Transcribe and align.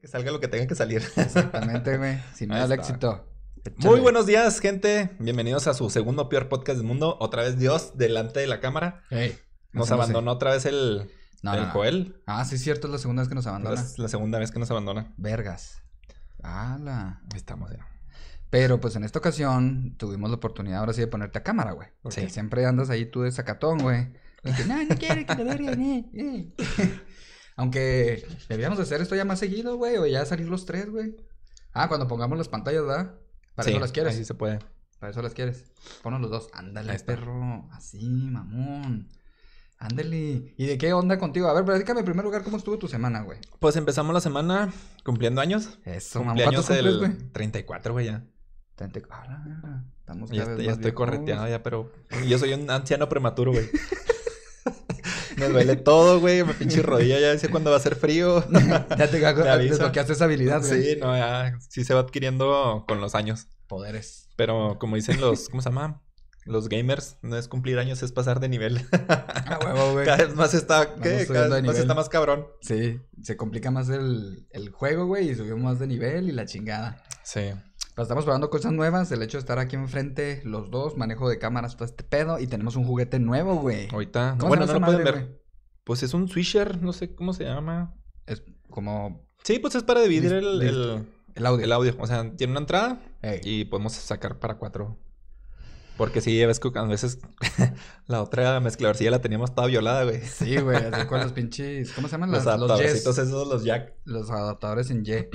Que 0.00 0.08
salga 0.08 0.30
lo 0.32 0.40
que 0.40 0.48
tenga 0.48 0.66
que 0.66 0.74
salir. 0.74 1.02
Exactamente, 1.16 1.96
güey. 1.98 2.18
Si 2.34 2.46
no 2.46 2.54
Ahí 2.54 2.60
da 2.60 2.66
el 2.66 2.72
está. 2.72 2.86
éxito. 2.86 3.26
Muy 3.78 4.00
buenos 4.00 4.24
días, 4.26 4.58
gente. 4.60 5.10
Bienvenidos 5.18 5.66
a 5.66 5.74
su 5.74 5.90
segundo 5.90 6.28
peor 6.30 6.48
podcast 6.48 6.78
del 6.78 6.86
mundo. 6.86 7.18
Otra 7.20 7.42
vez 7.42 7.58
Dios 7.58 7.98
delante 7.98 8.40
de 8.40 8.46
la 8.46 8.60
cámara. 8.60 9.02
Nos 9.72 9.90
abandonó 9.90 10.32
otra 10.32 10.52
vez 10.52 10.64
el, 10.64 11.10
No, 11.42 11.52
el 11.54 11.60
no, 11.60 11.66
no. 11.66 11.72
Joel. 11.72 12.16
Ah, 12.26 12.44
sí, 12.46 12.54
es 12.54 12.62
cierto, 12.62 12.86
es 12.86 12.92
la 12.92 12.98
segunda 12.98 13.22
vez 13.22 13.28
que 13.28 13.34
nos 13.34 13.46
abandona. 13.46 13.78
Es 13.80 13.98
la 13.98 14.08
segunda 14.08 14.38
vez 14.38 14.50
que 14.50 14.58
nos 14.58 14.70
abandona. 14.70 15.12
Vergas. 15.18 15.82
Ala. 16.42 17.20
Ahí 17.30 17.36
estamos 17.36 17.70
ya. 17.70 17.86
Pero 18.48 18.80
pues 18.80 18.96
en 18.96 19.04
esta 19.04 19.18
ocasión 19.18 19.94
tuvimos 19.98 20.30
la 20.30 20.36
oportunidad 20.36 20.78
ahora 20.80 20.92
sí 20.94 21.02
de 21.02 21.06
ponerte 21.06 21.38
a 21.38 21.42
cámara, 21.42 21.72
güey. 21.72 21.88
Porque 22.02 22.22
Sí. 22.22 22.30
siempre 22.30 22.64
andas 22.64 22.88
ahí 22.88 23.04
tú 23.04 23.20
de 23.22 23.30
sacatón, 23.32 23.78
güey. 23.78 24.08
No, 24.66 24.82
no 24.82 24.96
quiero 24.96 25.26
que 25.26 25.36
te 25.36 25.44
verga, 25.44 25.72
eh, 25.78 26.04
eh". 26.14 27.00
Aunque 27.60 28.26
debíamos 28.48 28.78
de 28.78 28.84
hacer 28.84 29.02
esto 29.02 29.14
ya 29.14 29.26
más 29.26 29.38
seguido, 29.38 29.76
güey, 29.76 29.98
o 29.98 30.06
ya 30.06 30.24
salir 30.24 30.48
los 30.48 30.64
tres, 30.64 30.88
güey. 30.88 31.14
Ah, 31.74 31.88
cuando 31.88 32.08
pongamos 32.08 32.38
las 32.38 32.48
pantallas, 32.48 32.86
¿verdad? 32.86 33.16
Para 33.54 33.66
Sí, 33.66 33.72
eso 33.72 33.80
las 33.80 33.92
quieres. 33.92 34.12
Ahí 34.14 34.18
sí 34.20 34.24
se 34.24 34.32
puede. 34.32 34.60
Para 34.98 35.12
eso 35.12 35.20
las 35.20 35.34
quieres. 35.34 35.66
Ponnos 36.02 36.22
los 36.22 36.30
dos. 36.30 36.48
Ándale, 36.54 36.98
perro. 37.00 37.68
Así, 37.70 38.08
mamón. 38.08 39.10
Ándale. 39.76 40.54
¿Y 40.56 40.66
de 40.66 40.78
qué 40.78 40.94
onda 40.94 41.18
contigo? 41.18 41.48
A 41.48 41.52
ver, 41.52 41.66
platícame 41.66 42.00
en 42.00 42.06
primer 42.06 42.24
lugar 42.24 42.44
cómo 42.44 42.56
estuvo 42.56 42.78
tu 42.78 42.88
semana, 42.88 43.24
güey. 43.24 43.38
Pues 43.58 43.76
empezamos 43.76 44.14
la 44.14 44.22
semana 44.22 44.72
cumpliendo 45.04 45.42
años. 45.42 45.78
Eso, 45.84 46.24
mamón. 46.24 46.42
¿Cuántos 46.42 46.66
cumples, 46.66 46.96
güey? 46.96 47.12
34, 47.32 47.92
güey, 47.92 48.06
ya. 48.06 48.24
Treinta 48.74 49.00
y- 49.00 49.02
a 49.10 49.26
la 49.26 49.42
verga, 49.44 49.84
Estamos 49.98 50.30
Ya, 50.30 50.56
ya 50.56 50.72
estoy 50.72 50.92
correteado 50.92 51.46
ya, 51.46 51.62
pero 51.62 51.92
yo 52.26 52.38
soy 52.38 52.54
un 52.54 52.70
anciano 52.70 53.06
prematuro, 53.10 53.52
güey. 53.52 53.68
Me 55.40 55.48
duele 55.48 55.76
todo, 55.76 56.20
güey. 56.20 56.44
Me 56.44 56.54
pinche 56.54 56.82
rodilla 56.82 57.18
ya 57.18 57.36
sé 57.38 57.48
cuándo 57.48 57.70
va 57.70 57.78
a 57.78 57.80
ser 57.80 57.96
frío. 57.96 58.44
Ya 58.98 59.08
te, 59.08 59.24
avisa. 59.26 59.56
desbloqueaste 59.56 60.12
esa 60.12 60.24
habilidad, 60.24 60.60
güey. 60.60 60.82
Sí, 60.82 60.96
no, 61.00 61.16
ya 61.16 61.58
sí 61.68 61.84
se 61.84 61.94
va 61.94 62.00
adquiriendo 62.00 62.84
con 62.86 63.00
los 63.00 63.14
años. 63.14 63.48
Poderes. 63.66 64.28
Pero 64.36 64.78
como 64.78 64.96
dicen 64.96 65.20
los, 65.20 65.48
¿cómo 65.48 65.62
se 65.62 65.70
llama? 65.70 66.02
Los 66.44 66.68
gamers, 66.68 67.16
no 67.22 67.36
es 67.36 67.48
cumplir 67.48 67.78
años, 67.78 68.02
es 68.02 68.12
pasar 68.12 68.40
de 68.40 68.48
nivel. 68.48 68.86
Ah, 69.08 69.58
huevo, 69.64 69.92
güey. 69.92 70.06
Cada 70.06 70.24
vez 70.24 70.34
más 70.34 70.54
está, 70.54 70.94
¿qué? 70.96 71.26
Cada 71.26 71.56
vez 71.56 71.64
más 71.64 71.78
está 71.78 71.94
más 71.94 72.08
cabrón. 72.08 72.46
Sí, 72.62 73.00
se 73.22 73.36
complica 73.36 73.70
más 73.70 73.88
el, 73.88 74.46
el 74.50 74.70
juego, 74.70 75.06
güey, 75.06 75.30
y 75.30 75.34
subimos 75.34 75.60
más 75.60 75.78
de 75.78 75.86
nivel 75.86 76.28
y 76.28 76.32
la 76.32 76.46
chingada. 76.46 77.02
Sí. 77.22 77.52
Estamos 78.02 78.24
probando 78.24 78.50
cosas 78.50 78.72
nuevas, 78.72 79.10
el 79.12 79.22
hecho 79.22 79.38
de 79.38 79.40
estar 79.40 79.58
aquí 79.58 79.76
enfrente, 79.76 80.42
los 80.44 80.70
dos, 80.70 80.96
manejo 80.96 81.28
de 81.28 81.38
cámaras, 81.38 81.76
todo 81.76 81.84
este 81.84 82.04
pedo, 82.04 82.38
y 82.38 82.46
tenemos 82.46 82.76
un 82.76 82.84
juguete 82.84 83.18
nuevo, 83.18 83.56
güey. 83.56 83.88
Ahorita, 83.92 84.36
¿Cómo 84.38 84.48
bueno, 84.48 84.66
no 84.66 84.72
lo 84.74 84.80
pueden 84.80 85.04
ver. 85.04 85.14
güey? 85.14 85.40
Pues 85.84 86.02
es 86.02 86.14
un 86.14 86.28
swisher, 86.28 86.80
no 86.82 86.92
sé 86.92 87.14
cómo 87.14 87.32
se 87.32 87.44
llama. 87.44 87.94
Es 88.26 88.42
como 88.68 89.26
Sí, 89.42 89.58
pues 89.58 89.74
es 89.74 89.82
para 89.82 90.02
dividir 90.02 90.32
el, 90.32 90.62
el, 90.62 91.06
el 91.34 91.46
audio. 91.46 91.64
el 91.64 91.72
audio. 91.72 91.96
O 91.98 92.06
sea, 92.06 92.30
tiene 92.36 92.52
una 92.52 92.60
entrada 92.60 93.00
Ey. 93.22 93.40
y 93.42 93.64
podemos 93.64 93.94
sacar 93.94 94.38
para 94.38 94.58
cuatro. 94.58 94.98
Porque 95.96 96.20
sí, 96.22 96.44
ves 96.46 96.60
que 96.60 96.70
a 96.74 96.82
veces 96.84 97.18
la 98.06 98.22
otra 98.22 98.58
mezcladorcilla 98.60 99.10
la 99.10 99.20
teníamos 99.20 99.54
toda 99.54 99.66
violada, 99.66 100.04
güey. 100.04 100.22
Sí, 100.22 100.56
güey, 100.58 100.76
así 100.76 101.06
con 101.06 101.20
los 101.20 101.32
pinches, 101.32 101.92
¿cómo 101.92 102.08
se 102.08 102.12
llaman? 102.12 102.30
Los 102.32 102.44
los 102.44 102.54
adaptadorcitos 102.54 103.18
esos, 103.18 103.48
los 103.48 103.64
jack. 103.64 103.94
los 104.04 104.30
adaptadores 104.30 104.90
en 104.90 105.00
Y. 105.00 105.26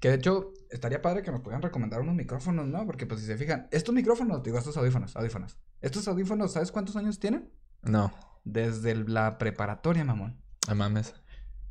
Que 0.00 0.08
de 0.08 0.14
hecho, 0.14 0.52
estaría 0.70 1.02
padre 1.02 1.22
que 1.22 1.30
me 1.32 1.38
pudieran 1.40 1.62
recomendar 1.62 2.00
unos 2.00 2.14
micrófonos, 2.14 2.66
¿no? 2.66 2.86
Porque 2.86 3.06
pues 3.06 3.20
si 3.20 3.26
se 3.26 3.36
fijan, 3.36 3.68
estos 3.70 3.94
micrófonos, 3.94 4.42
digo, 4.42 4.58
estos 4.58 4.76
audífonos, 4.76 5.16
audífonos. 5.16 5.58
Estos 5.80 6.06
audífonos, 6.08 6.52
¿sabes 6.52 6.72
cuántos 6.72 6.96
años 6.96 7.18
tienen? 7.18 7.50
No, 7.82 8.12
Desde 8.44 8.94
la 8.94 9.38
preparatoria, 9.38 10.04
mamón. 10.04 10.40
no 10.68 10.74
mames. 10.74 11.14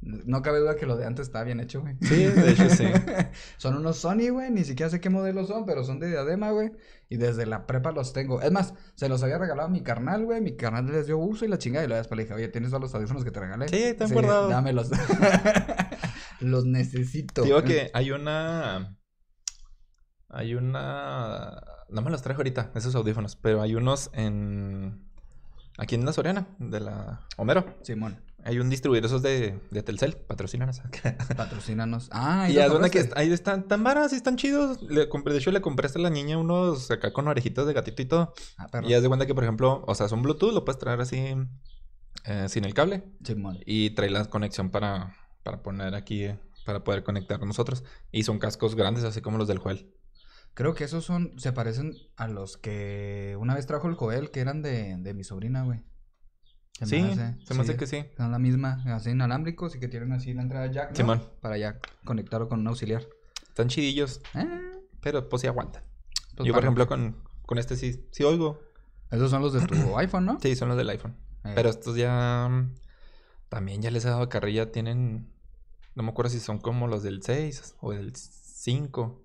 No 0.01 0.41
cabe 0.41 0.59
duda 0.59 0.77
que 0.77 0.85
lo 0.85 0.95
de 0.95 1.05
antes 1.05 1.27
está 1.27 1.43
bien 1.43 1.59
hecho, 1.59 1.81
güey. 1.81 1.97
Sí, 2.01 2.23
de 2.23 2.51
hecho 2.51 2.69
sí. 2.69 2.85
son 3.57 3.75
unos 3.75 3.97
Sony, 3.97 4.29
güey. 4.31 4.49
Ni 4.49 4.63
siquiera 4.63 4.89
sé 4.89 5.01
qué 5.01 5.09
modelos 5.09 5.49
son, 5.49 5.65
pero 5.65 5.83
son 5.83 5.99
de 5.99 6.07
diadema, 6.07 6.51
güey. 6.51 6.71
Y 7.09 7.17
desde 7.17 7.45
la 7.45 7.67
prepa 7.67 7.91
los 7.91 8.13
tengo. 8.13 8.41
Es 8.41 8.49
más, 8.49 8.73
se 8.95 9.09
los 9.09 9.21
había 9.23 9.37
regalado 9.37 9.67
a 9.67 9.71
mi 9.71 9.81
carnal, 9.81 10.23
güey. 10.23 10.39
Mi 10.39 10.55
carnal 10.55 10.85
les 10.85 11.07
dio 11.07 11.17
uso 11.17 11.43
y 11.43 11.49
la 11.49 11.57
chingada. 11.57 11.83
Y 11.83 11.89
luego 11.89 11.97
después 11.99 12.15
le 12.15 12.23
dije, 12.23 12.33
oye, 12.33 12.47
¿tienes 12.47 12.69
todos 12.69 12.81
los 12.81 12.95
audífonos 12.95 13.25
que 13.25 13.31
te 13.31 13.41
regalé? 13.41 13.67
Sí, 13.67 13.83
están 13.83 14.09
guardados. 14.13 14.49
Dámelos. 14.49 14.89
los 16.39 16.65
necesito. 16.65 17.43
Digo 17.43 17.63
que 17.63 17.91
hay 17.93 18.11
una. 18.11 18.97
Hay 20.29 20.55
una. 20.55 21.63
No 21.89 22.01
me 22.01 22.11
los 22.11 22.21
traje 22.21 22.37
ahorita, 22.37 22.71
esos 22.75 22.95
audífonos, 22.95 23.35
pero 23.35 23.61
hay 23.61 23.75
unos 23.75 24.09
en. 24.13 25.09
Aquí 25.77 25.95
en 25.95 26.05
la 26.05 26.11
Soriana, 26.11 26.45
de 26.59 26.81
la 26.81 27.21
Homero. 27.37 27.77
Simón, 27.83 28.21
Hay 28.43 28.59
un 28.59 28.69
distribuidor 28.69 29.05
esos 29.05 29.21
de, 29.21 29.57
de 29.71 29.81
Telcel, 29.81 30.17
patrocínanos. 30.17 30.81
patrocínanos. 31.37 32.09
Ah, 32.11 32.49
y 32.49 32.57
haz 32.57 32.69
cuenta 32.69 32.89
que 32.89 32.99
compraste. 32.99 33.21
ahí 33.21 33.31
están 33.31 33.65
tan 33.65 33.81
varas 33.81 34.11
y 34.11 34.17
están 34.17 34.35
chidos. 34.35 34.81
Le 34.81 35.07
compré, 35.07 35.31
de 35.31 35.39
hecho, 35.39 35.51
le 35.51 35.61
compré 35.61 35.85
hasta 35.85 35.97
a 35.97 36.01
la 36.01 36.09
niña 36.09 36.37
unos 36.37 36.91
acá 36.91 37.13
con 37.13 37.29
orejitas 37.29 37.65
de 37.65 37.71
gatito 37.71 38.01
y 38.01 38.05
todo. 38.05 38.33
Ah, 38.57 38.67
perro. 38.67 38.89
Y 38.89 38.93
haz 38.93 39.01
de 39.01 39.07
cuenta 39.07 39.25
que, 39.25 39.33
por 39.33 39.45
ejemplo, 39.45 39.81
o 39.87 39.95
sea, 39.95 40.09
son 40.09 40.21
Bluetooth, 40.21 40.53
lo 40.53 40.65
puedes 40.65 40.79
traer 40.79 40.99
así 40.99 41.33
eh, 42.25 42.45
sin 42.49 42.65
el 42.65 42.73
cable. 42.73 43.03
Simón. 43.23 43.59
Y 43.65 43.91
trae 43.91 44.09
la 44.09 44.25
conexión 44.25 44.71
para, 44.71 45.15
para 45.49 45.63
poner 45.63 45.95
aquí, 45.95 46.25
eh, 46.25 46.39
para 46.65 46.83
poder 46.83 47.03
conectar 47.03 47.39
nosotros. 47.43 47.83
Y 48.11 48.21
son 48.23 48.37
cascos 48.37 48.75
grandes, 48.75 49.03
así 49.03 49.19
como 49.21 49.37
los 49.39 49.47
del 49.47 49.57
Joel. 49.57 49.91
Creo 50.53 50.75
que 50.75 50.83
esos 50.83 51.03
son, 51.05 51.33
se 51.39 51.53
parecen 51.53 51.93
a 52.17 52.27
los 52.27 52.57
que 52.57 53.35
una 53.39 53.55
vez 53.55 53.65
trajo 53.65 53.87
el 53.87 53.95
Joel, 53.95 54.29
que 54.29 54.41
eran 54.41 54.61
de, 54.61 54.95
de 54.99 55.13
mi 55.15 55.23
sobrina, 55.23 55.63
güey. 55.63 55.81
Se 56.73 56.85
me 56.85 56.89
Sí, 56.89 56.97
hace, 57.19 57.45
se 57.45 57.53
me 57.55 57.61
hace 57.61 57.71
sí. 57.73 57.77
que 57.79 57.87
sí. 57.87 58.05
Son 58.15 58.31
la 58.31 58.37
misma, 58.39 58.83
así 58.93 59.09
inalámbricos 59.09 59.75
y 59.75 59.79
que 59.79 59.87
tienen 59.87 60.11
así 60.11 60.33
la 60.33 60.43
entrada 60.43 60.67
jack, 60.67 60.91
¿no? 60.91 60.95
Simón. 60.95 61.23
Para 61.41 61.57
ya 61.57 61.79
conectarlo 62.05 62.47
con 62.47 62.59
un 62.59 62.67
auxiliar. 62.67 63.07
Están 63.47 63.67
chidillos, 63.69 64.21
Ah, 64.35 64.45
pero 65.01 65.27
pues 65.29 65.41
sí 65.41 65.47
aguantan. 65.47 65.83
pues 66.35 66.45
Yo, 66.47 66.53
por 66.53 66.63
ejemplo, 66.63 66.87
con, 66.87 67.23
con 67.45 67.57
este 67.57 67.75
sí, 67.75 68.07
sí 68.11 68.23
oigo. 68.23 68.61
Esos 69.11 69.31
son 69.31 69.41
los 69.41 69.53
de 69.53 69.65
tu 69.65 69.75
iPhone, 69.97 70.25
¿no? 70.25 70.39
Sí, 70.39 70.55
son 70.55 70.69
los 70.69 70.77
del 70.77 70.89
iPhone. 70.91 71.15
Eh, 71.43 71.53
Pero 71.55 71.69
estos 71.69 71.95
ya... 71.95 72.47
mm, 72.49 72.75
También 73.49 73.81
ya 73.81 73.89
les 73.91 74.05
he 74.05 74.09
dado 74.09 74.29
carrilla. 74.29 74.71
Tienen... 74.71 75.33
No 75.99 76.03
me 76.03 76.11
acuerdo 76.11 76.31
si 76.31 76.39
son 76.39 76.59
como 76.59 76.87
los 76.87 77.03
del 77.03 77.21
6 77.21 77.75
o 77.81 77.91
del 77.91 78.15
5. 78.15 79.21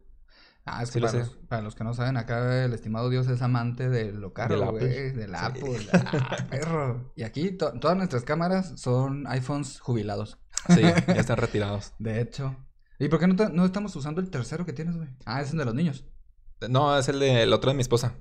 Ah, 0.64 0.82
es 0.82 0.88
sí 0.88 0.98
que 0.98 1.06
para, 1.06 1.18
los, 1.20 1.28
para 1.48 1.62
los 1.62 1.74
que 1.76 1.84
no 1.84 1.94
saben, 1.94 2.16
acá 2.16 2.64
el 2.64 2.72
estimado 2.72 3.10
Dios 3.10 3.28
es 3.28 3.42
amante 3.42 3.88
de 3.88 4.10
lo 4.10 4.32
caro, 4.32 4.56
Del 4.58 4.68
güey. 4.70 4.84
Apple. 4.84 5.12
Del 5.12 5.30
Sí. 5.30 5.36
Apple. 5.38 5.86
Ah, 5.92 6.36
perro. 6.50 7.12
Y 7.14 7.22
aquí 7.22 7.52
to- 7.52 7.78
todas 7.78 7.96
nuestras 7.96 8.24
cámaras 8.24 8.72
son 8.80 9.24
iPhones 9.28 9.78
jubilados. 9.78 10.40
Sí, 10.68 10.80
ya 10.82 10.90
están 11.14 11.36
retirados. 11.36 11.92
De 12.00 12.20
hecho. 12.20 12.56
¿Y 12.98 13.08
por 13.08 13.20
qué 13.20 13.28
no, 13.28 13.34
no 13.50 13.64
estamos 13.64 13.94
usando 13.94 14.20
el 14.20 14.30
tercero 14.30 14.66
que 14.66 14.72
tienes, 14.72 14.96
güey? 14.96 15.10
Ah, 15.26 15.42
es 15.42 15.52
el 15.52 15.58
de 15.58 15.64
los 15.66 15.74
niños. 15.76 16.04
No, 16.68 16.98
es 16.98 17.08
el, 17.08 17.20
de, 17.20 17.44
el 17.44 17.52
otro 17.52 17.70
de 17.70 17.76
mi 17.76 17.82
esposa. 17.82 18.14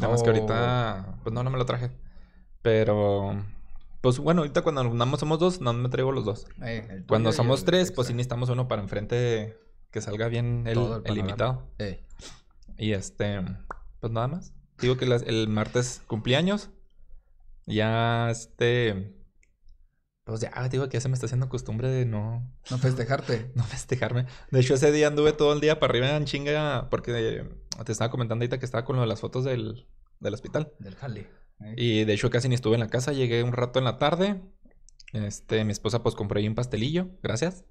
Nada 0.00 0.12
más 0.12 0.22
que 0.22 0.30
Oh. 0.30 0.32
ahorita, 0.32 1.18
pues 1.24 1.32
no, 1.34 1.42
no 1.42 1.50
me 1.50 1.58
lo 1.58 1.66
traje. 1.66 1.90
Pero, 2.62 3.42
pues 4.06 4.20
bueno, 4.20 4.42
ahorita 4.42 4.62
cuando 4.62 4.84
nada 4.84 5.04
más 5.10 5.18
somos 5.18 5.40
dos, 5.40 5.60
no 5.60 5.72
me 5.72 5.88
traigo 5.88 6.12
los 6.12 6.24
dos. 6.24 6.46
Eh, 6.62 6.86
el 6.90 7.06
Cuando 7.06 7.32
somos 7.32 7.60
el 7.60 7.66
tres, 7.66 7.90
pues 7.90 8.06
sí 8.06 8.14
necesitamos 8.14 8.48
uno 8.50 8.68
para 8.68 8.80
enfrente 8.80 9.58
que 9.90 10.00
salga 10.00 10.28
bien 10.28 10.62
el, 10.68 10.78
el 10.78 11.02
el 11.06 11.18
invitado. 11.18 11.68
Eh, 11.80 12.04
Y 12.78 12.92
este, 12.92 13.42
pues 13.98 14.12
nada 14.12 14.28
más. 14.28 14.52
Digo 14.78 14.96
que 14.96 15.06
las- 15.06 15.22
el 15.22 15.48
martes 15.48 16.02
cumpleaños. 16.06 16.70
Ya 17.66 18.30
este, 18.30 19.12
pues 20.22 20.40
ya, 20.40 20.68
digo 20.68 20.88
que 20.88 20.98
ya 20.98 21.00
se 21.00 21.08
me 21.08 21.14
está 21.14 21.26
haciendo 21.26 21.48
costumbre 21.48 21.88
de 21.88 22.06
no, 22.06 22.48
no 22.70 22.78
festejarte. 22.78 23.50
no 23.56 23.64
festejarme. 23.64 24.26
De 24.52 24.60
hecho, 24.60 24.74
ese 24.74 24.92
día 24.92 25.08
anduve 25.08 25.32
todo 25.32 25.52
el 25.52 25.60
día 25.60 25.80
para 25.80 25.90
arriba 25.90 26.16
en 26.16 26.26
chinga 26.26 26.88
porque 26.90 27.44
te 27.84 27.90
estaba 27.90 28.12
comentando 28.12 28.44
ahorita 28.44 28.60
que 28.60 28.66
estaba 28.66 28.84
con 28.84 28.94
lo 28.94 29.02
de 29.02 29.08
las 29.08 29.20
fotos 29.20 29.42
del, 29.44 29.88
del 30.20 30.34
hospital. 30.34 30.72
Del 30.78 30.94
jale. 30.94 31.28
Eh. 31.60 31.74
Y 31.76 32.04
de 32.04 32.12
hecho 32.12 32.30
casi 32.30 32.48
ni 32.48 32.54
estuve 32.54 32.74
en 32.74 32.80
la 32.80 32.88
casa, 32.88 33.12
llegué 33.12 33.42
un 33.42 33.52
rato 33.52 33.78
en 33.78 33.84
la 33.84 33.98
tarde. 33.98 34.40
Este, 35.12 35.64
mi 35.64 35.72
esposa 35.72 36.02
pues 36.02 36.14
compró 36.14 36.38
ahí 36.38 36.48
un 36.48 36.54
pastelillo, 36.54 37.08
gracias. 37.22 37.64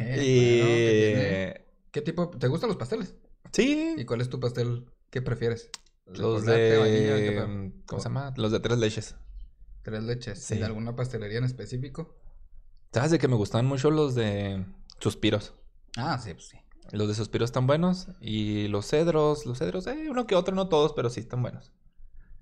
Eh, 0.00 0.22
y 0.22 0.60
¿qué 0.60 1.12
tiene? 1.14 1.66
¿Qué 1.90 2.00
tipo? 2.02 2.30
¿Te 2.30 2.46
gustan 2.48 2.68
los 2.68 2.76
pasteles? 2.76 3.16
sí, 3.52 3.94
¿Y 3.98 4.04
cuál 4.04 4.20
es 4.20 4.28
tu 4.28 4.38
pastel 4.38 4.86
que 5.10 5.22
prefieres? 5.22 5.70
los 6.06 6.40
¿Chocolate, 6.40 6.76
vainilla, 6.76 7.16
qué 7.16 7.30
de? 7.30 7.72
¿cómo 7.86 8.00
se 8.00 8.08
llama? 8.08 8.32
Los 8.36 8.52
de 8.52 8.60
tres 8.60 8.78
leches. 8.78 9.16
Tres 9.82 10.02
leches. 10.02 10.42
Sí. 10.42 10.56
¿De 10.56 10.64
alguna 10.64 10.94
pastelería 10.94 11.38
en 11.38 11.44
específico? 11.44 12.16
¿Sabes 12.92 13.10
de 13.12 13.18
que 13.18 13.28
me 13.28 13.36
gustan 13.36 13.66
mucho 13.66 13.90
los 13.90 14.14
de 14.14 14.64
suspiros? 14.98 15.54
Ah, 15.96 16.18
sí, 16.18 16.34
pues 16.34 16.48
sí. 16.48 16.58
Los 16.92 17.08
de 17.08 17.14
suspiros 17.14 17.48
están 17.48 17.66
buenos 17.66 18.08
y 18.20 18.66
los 18.68 18.86
cedros, 18.86 19.46
los 19.46 19.58
cedros, 19.58 19.86
eh, 19.86 20.08
uno 20.10 20.26
que 20.26 20.34
otro, 20.34 20.54
no 20.54 20.68
todos, 20.68 20.92
pero 20.92 21.08
sí 21.08 21.20
están 21.20 21.42
buenos. 21.42 21.72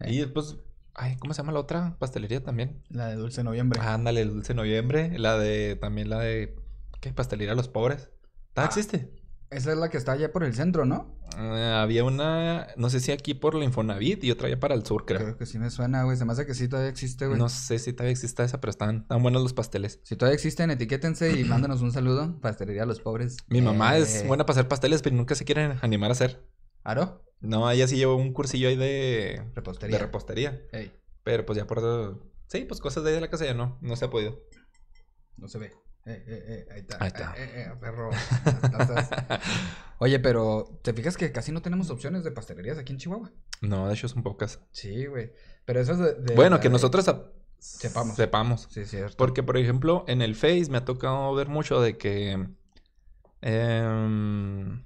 Eh. 0.00 0.14
Y 0.14 0.26
pues, 0.26 0.56
ay, 0.98 1.16
¿cómo 1.16 1.32
se 1.32 1.38
llama 1.42 1.52
la 1.52 1.60
otra 1.60 1.96
pastelería 1.98 2.42
también? 2.42 2.82
La 2.90 3.06
de 3.08 3.16
Dulce 3.16 3.42
Noviembre. 3.42 3.80
Ándale, 3.82 4.20
el 4.20 4.28
dulce 4.30 4.52
noviembre, 4.54 5.18
la 5.18 5.38
de 5.38 5.76
también 5.76 6.10
la 6.10 6.18
de 6.18 6.56
¿qué? 7.00 7.12
Pastelería 7.12 7.52
a 7.52 7.56
los 7.56 7.68
pobres. 7.68 8.10
¿Ah, 8.54 8.62
Ah. 8.62 8.66
existe? 8.66 9.10
Esa 9.50 9.72
es 9.72 9.78
la 9.78 9.88
que 9.88 9.96
está 9.96 10.12
allá 10.12 10.30
por 10.30 10.44
el 10.44 10.52
centro, 10.54 10.84
¿no? 10.84 11.16
Eh, 11.38 11.72
había 11.74 12.04
una, 12.04 12.66
no 12.76 12.90
sé 12.90 13.00
si 13.00 13.12
aquí 13.12 13.32
por 13.32 13.54
la 13.54 13.64
Infonavit 13.64 14.22
y 14.22 14.30
otra 14.30 14.48
allá 14.48 14.60
para 14.60 14.74
el 14.74 14.84
sur, 14.84 15.06
creo. 15.06 15.20
Creo 15.20 15.36
que 15.38 15.46
sí 15.46 15.58
me 15.58 15.70
suena, 15.70 16.02
güey. 16.02 16.18
Se 16.18 16.26
me 16.26 16.32
hace 16.32 16.44
que 16.44 16.52
sí 16.52 16.68
todavía 16.68 16.90
existe, 16.90 17.26
güey. 17.26 17.38
No 17.38 17.48
sé 17.48 17.78
si 17.78 17.94
todavía 17.94 18.12
existe 18.12 18.42
esa, 18.44 18.60
pero 18.60 18.70
están 18.70 19.06
tan 19.08 19.22
buenos 19.22 19.40
los 19.42 19.54
pasteles. 19.54 20.00
Si 20.04 20.16
todavía 20.16 20.34
existen, 20.34 20.70
etiquétense 20.70 21.40
y 21.40 21.44
mándanos 21.44 21.80
un 21.80 21.92
saludo. 21.92 22.38
Pastelería 22.42 22.82
a 22.82 22.86
los 22.86 23.00
pobres. 23.00 23.38
Mi 23.48 23.62
mamá 23.62 23.96
Eh, 23.96 24.02
es 24.02 24.26
buena 24.26 24.44
para 24.44 24.58
hacer 24.60 24.68
pasteles, 24.68 25.00
pero 25.00 25.16
nunca 25.16 25.34
se 25.34 25.46
quieren 25.46 25.78
animar 25.80 26.10
a 26.10 26.12
hacer. 26.12 26.44
¿Aro? 26.84 27.24
No, 27.40 27.70
ella 27.70 27.86
sí 27.86 27.96
llevó 27.96 28.16
un 28.16 28.32
cursillo 28.32 28.68
ahí 28.68 28.76
de, 28.76 29.42
Repostería. 29.54 29.96
de 29.98 30.04
repostería. 30.04 30.62
Ey, 30.72 30.92
Pero 31.22 31.46
pues 31.46 31.56
ya 31.56 31.66
por... 31.66 32.20
Sí, 32.48 32.64
pues 32.64 32.80
cosas 32.80 33.04
de 33.04 33.10
ahí 33.10 33.14
de 33.16 33.20
la 33.20 33.30
casa 33.30 33.44
ya 33.44 33.54
no, 33.54 33.78
no 33.80 33.94
se 33.96 34.04
ha 34.06 34.10
podido. 34.10 34.40
no 35.36 35.48
se 35.48 35.58
ve. 35.58 35.66
Eh, 36.06 36.24
eh, 36.26 36.44
eh, 36.48 36.66
ahí 36.72 36.80
está. 36.80 36.96
Ahí 37.00 37.08
está. 37.08 37.34
Eh, 37.36 37.44
eh, 37.44 37.66
eh, 37.70 37.76
perro. 37.78 38.08
Oye, 39.98 40.18
pero 40.20 40.80
¿te 40.82 40.92
fijas 40.94 41.16
que 41.16 41.30
casi 41.32 41.52
no 41.52 41.60
tenemos 41.60 41.90
opciones 41.90 42.24
de 42.24 42.30
pastelerías 42.30 42.78
aquí 42.78 42.92
en 42.92 42.98
Chihuahua? 42.98 43.30
No, 43.60 43.88
de 43.88 43.94
hecho 43.94 44.08
son 44.08 44.22
pocas. 44.22 44.60
Sí, 44.70 45.06
güey. 45.06 45.32
Pero 45.64 45.80
eso 45.80 45.92
es 45.92 45.98
de. 45.98 46.14
de- 46.14 46.34
bueno, 46.34 46.58
que 46.60 46.68
de- 46.68 46.72
nosotros 46.72 47.04
Sepamos. 47.58 48.16
sepamos. 48.16 48.68
Sí, 48.70 48.86
cierto. 48.86 49.16
Porque, 49.18 49.42
por 49.42 49.58
ejemplo, 49.58 50.04
en 50.08 50.22
el 50.22 50.34
Face 50.34 50.68
me 50.70 50.78
ha 50.78 50.84
tocado 50.84 51.34
ver 51.34 51.48
mucho 51.48 51.80
de 51.80 51.98
que... 51.98 52.48
em, 53.42 54.82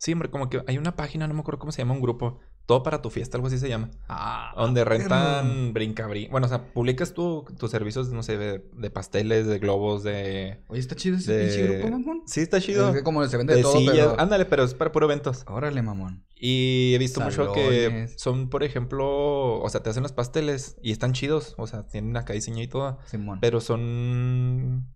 sí, 0.00 0.12
hombre, 0.14 0.30
como 0.30 0.48
que 0.48 0.62
hay 0.66 0.78
una 0.78 0.96
página, 0.96 1.28
no 1.28 1.34
me 1.34 1.40
acuerdo 1.40 1.58
cómo 1.60 1.72
se 1.72 1.82
llama, 1.82 1.92
un 1.94 2.00
grupo. 2.00 2.38
Todo 2.66 2.84
para 2.84 3.02
tu 3.02 3.10
fiesta, 3.10 3.36
algo 3.36 3.48
así 3.48 3.58
se 3.58 3.68
llama. 3.68 3.90
Ah, 4.08 4.52
Donde 4.56 4.82
perro. 4.84 4.96
rentan 4.96 5.72
brincabrín. 5.72 6.30
Bueno, 6.30 6.46
o 6.46 6.48
sea, 6.48 6.72
publicas 6.72 7.14
tu- 7.14 7.44
tus 7.58 7.68
servicios, 7.68 8.10
no 8.10 8.22
sé, 8.22 8.38
de, 8.38 8.64
de 8.74 8.90
pasteles, 8.90 9.46
de 9.48 9.58
globos, 9.58 10.04
de... 10.04 10.62
Oye, 10.68 10.78
está 10.78 10.94
chido 10.94 11.16
ese 11.16 11.32
de- 11.32 11.44
pinche 11.46 11.66
grupo, 11.66 11.90
mamón. 11.98 12.22
Sí, 12.26 12.40
está 12.40 12.60
chido. 12.60 12.90
Es 12.90 12.94
que 12.96 13.02
como 13.02 13.26
se 13.26 13.36
vende 13.36 13.54
De 13.54 13.56
de 13.58 13.62
todo, 13.64 13.76
sillas. 13.76 13.96
pero... 13.96 14.20
Ándale, 14.20 14.44
pero 14.44 14.62
es 14.62 14.74
para 14.74 14.92
puro 14.92 15.06
eventos. 15.06 15.42
Órale, 15.48 15.82
mamón. 15.82 16.24
Y 16.36 16.92
he 16.94 16.98
visto 16.98 17.20
mucho 17.20 17.52
que 17.52 18.08
son, 18.16 18.50
por 18.50 18.62
ejemplo, 18.62 19.58
o 19.60 19.68
sea, 19.68 19.82
te 19.82 19.90
hacen 19.90 20.04
los 20.04 20.12
pasteles 20.12 20.76
y 20.80 20.92
están 20.92 21.12
chidos. 21.12 21.54
O 21.58 21.66
sea, 21.66 21.88
tienen 21.88 22.16
acá 22.16 22.34
diseño 22.34 22.62
y 22.62 22.68
todo. 22.68 22.98
Simón. 23.06 23.38
Pero 23.40 23.60
son... 23.60 24.86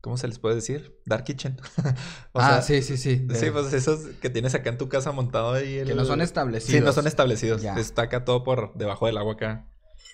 ¿Cómo 0.00 0.16
se 0.16 0.28
les 0.28 0.38
puede 0.38 0.54
decir? 0.56 1.00
Dark 1.04 1.24
Kitchen. 1.24 1.56
o 2.32 2.40
ah, 2.40 2.60
sea, 2.60 2.62
sí, 2.62 2.82
sí, 2.82 2.96
sí. 2.96 3.26
Sí, 3.34 3.50
pues 3.50 3.72
esos 3.72 4.00
que 4.20 4.30
tienes 4.30 4.54
acá 4.54 4.70
en 4.70 4.78
tu 4.78 4.88
casa 4.88 5.10
montado 5.12 5.52
ahí. 5.54 5.76
Que 5.76 5.80
el- 5.82 5.96
no 5.96 6.04
son 6.04 6.20
Sí, 6.20 6.24
establecidos. 6.24 6.84
no 6.84 6.92
son 6.92 7.06
establecidos. 7.06 7.62
Ya. 7.62 7.74
Está 7.76 8.02
acá 8.02 8.24
todo 8.24 8.44
por 8.44 8.74
debajo 8.74 9.06
del 9.06 9.16
agua 9.18 9.34
acá. 9.34 9.68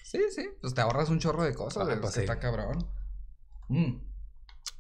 Sí, 0.05 0.21
sí. 0.35 0.49
Pues 0.61 0.73
te 0.75 0.81
ahorras 0.81 1.09
un 1.11 1.19
chorro 1.19 1.43
de 1.45 1.55
cosas, 1.55 1.89
Ah, 1.89 1.97
pues 2.01 2.13
que 2.15 2.21
sí. 2.21 2.21
Está 2.21 2.39
cabrón. 2.39 2.87
Mm. 3.69 3.97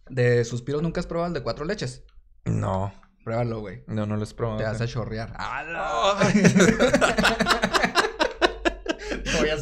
De 0.08 0.44
suspiros 0.44 0.82
nunca 0.82 1.00
has 1.00 1.06
probado 1.06 1.28
el 1.28 1.34
de 1.34 1.42
cuatro 1.42 1.64
leches. 1.64 2.04
No, 2.44 2.92
Pruébalo, 3.24 3.60
güey. 3.60 3.84
no, 3.86 4.04
no 4.06 4.16
lo 4.16 4.24
he 4.24 4.34
probado. 4.34 4.58
Te 4.58 4.64
vas 4.64 4.80
a 4.80 4.86
sí. 4.86 4.92
chorrear. 4.94 5.32
Ay. 5.38 6.42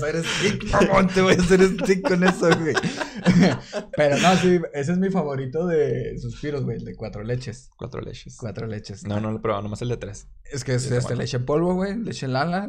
Hacer 0.08 0.24
stick, 0.24 0.64
mamón. 0.72 1.08
Te 1.08 1.20
voy 1.22 1.34
a 1.34 1.42
hacer 1.42 1.62
stick 1.62 2.06
con 2.08 2.24
eso, 2.24 2.48
güey. 2.58 2.74
Pero 3.96 4.18
no, 4.18 4.36
sí. 4.36 4.60
Ese 4.72 4.92
es 4.92 4.98
mi 4.98 5.10
favorito 5.10 5.66
de 5.66 6.18
suspiros, 6.18 6.64
güey. 6.64 6.78
El 6.78 6.84
de 6.84 6.94
cuatro 6.96 7.22
leches. 7.22 7.70
Cuatro 7.76 8.00
leches. 8.00 8.36
Cuatro 8.38 8.66
leches. 8.66 9.04
No, 9.06 9.20
no 9.20 9.30
lo 9.30 9.38
he 9.38 9.40
probado, 9.40 9.62
nomás 9.62 9.82
el 9.82 9.88
de 9.88 9.96
tres. 9.96 10.26
Es 10.44 10.64
que 10.64 10.74
es 10.74 10.84
este, 10.84 11.00
bueno. 11.00 11.16
leche 11.20 11.36
en 11.36 11.44
polvo, 11.44 11.74
güey. 11.74 11.96
Leche 11.96 12.28
lala. 12.28 12.66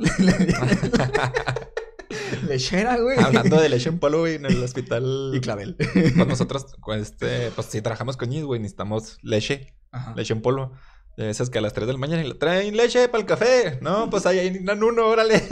Lechera, 2.47 2.97
güey. 2.97 3.17
Hablando 3.19 3.59
de 3.59 3.69
leche 3.69 3.89
en 3.89 3.99
polvo, 3.99 4.19
güey, 4.19 4.35
en 4.35 4.45
el 4.45 4.63
hospital. 4.63 5.31
Y 5.33 5.39
clavel. 5.41 5.75
Pues 5.75 6.15
nosotros, 6.27 6.65
pues, 6.83 7.01
este, 7.01 7.51
pues 7.51 7.67
si 7.67 7.81
trabajamos 7.81 8.17
con 8.17 8.31
ellos, 8.31 8.45
güey, 8.45 8.59
necesitamos 8.59 9.17
leche, 9.21 9.73
Ajá. 9.91 10.13
leche 10.15 10.33
en 10.33 10.41
polvo. 10.41 10.73
Esas 11.17 11.49
que 11.49 11.59
a 11.59 11.61
las 11.61 11.73
3 11.73 11.87
de 11.87 11.93
la 11.93 11.99
mañana 11.99 12.23
y 12.23 12.27
le 12.27 12.35
traen 12.35 12.75
leche 12.75 13.07
para 13.09 13.19
el 13.21 13.27
café. 13.27 13.79
No, 13.81 14.09
pues 14.09 14.25
ahí 14.25 14.39
hay 14.39 14.57
un 14.57 14.83
uno, 14.83 15.07
órale. 15.07 15.43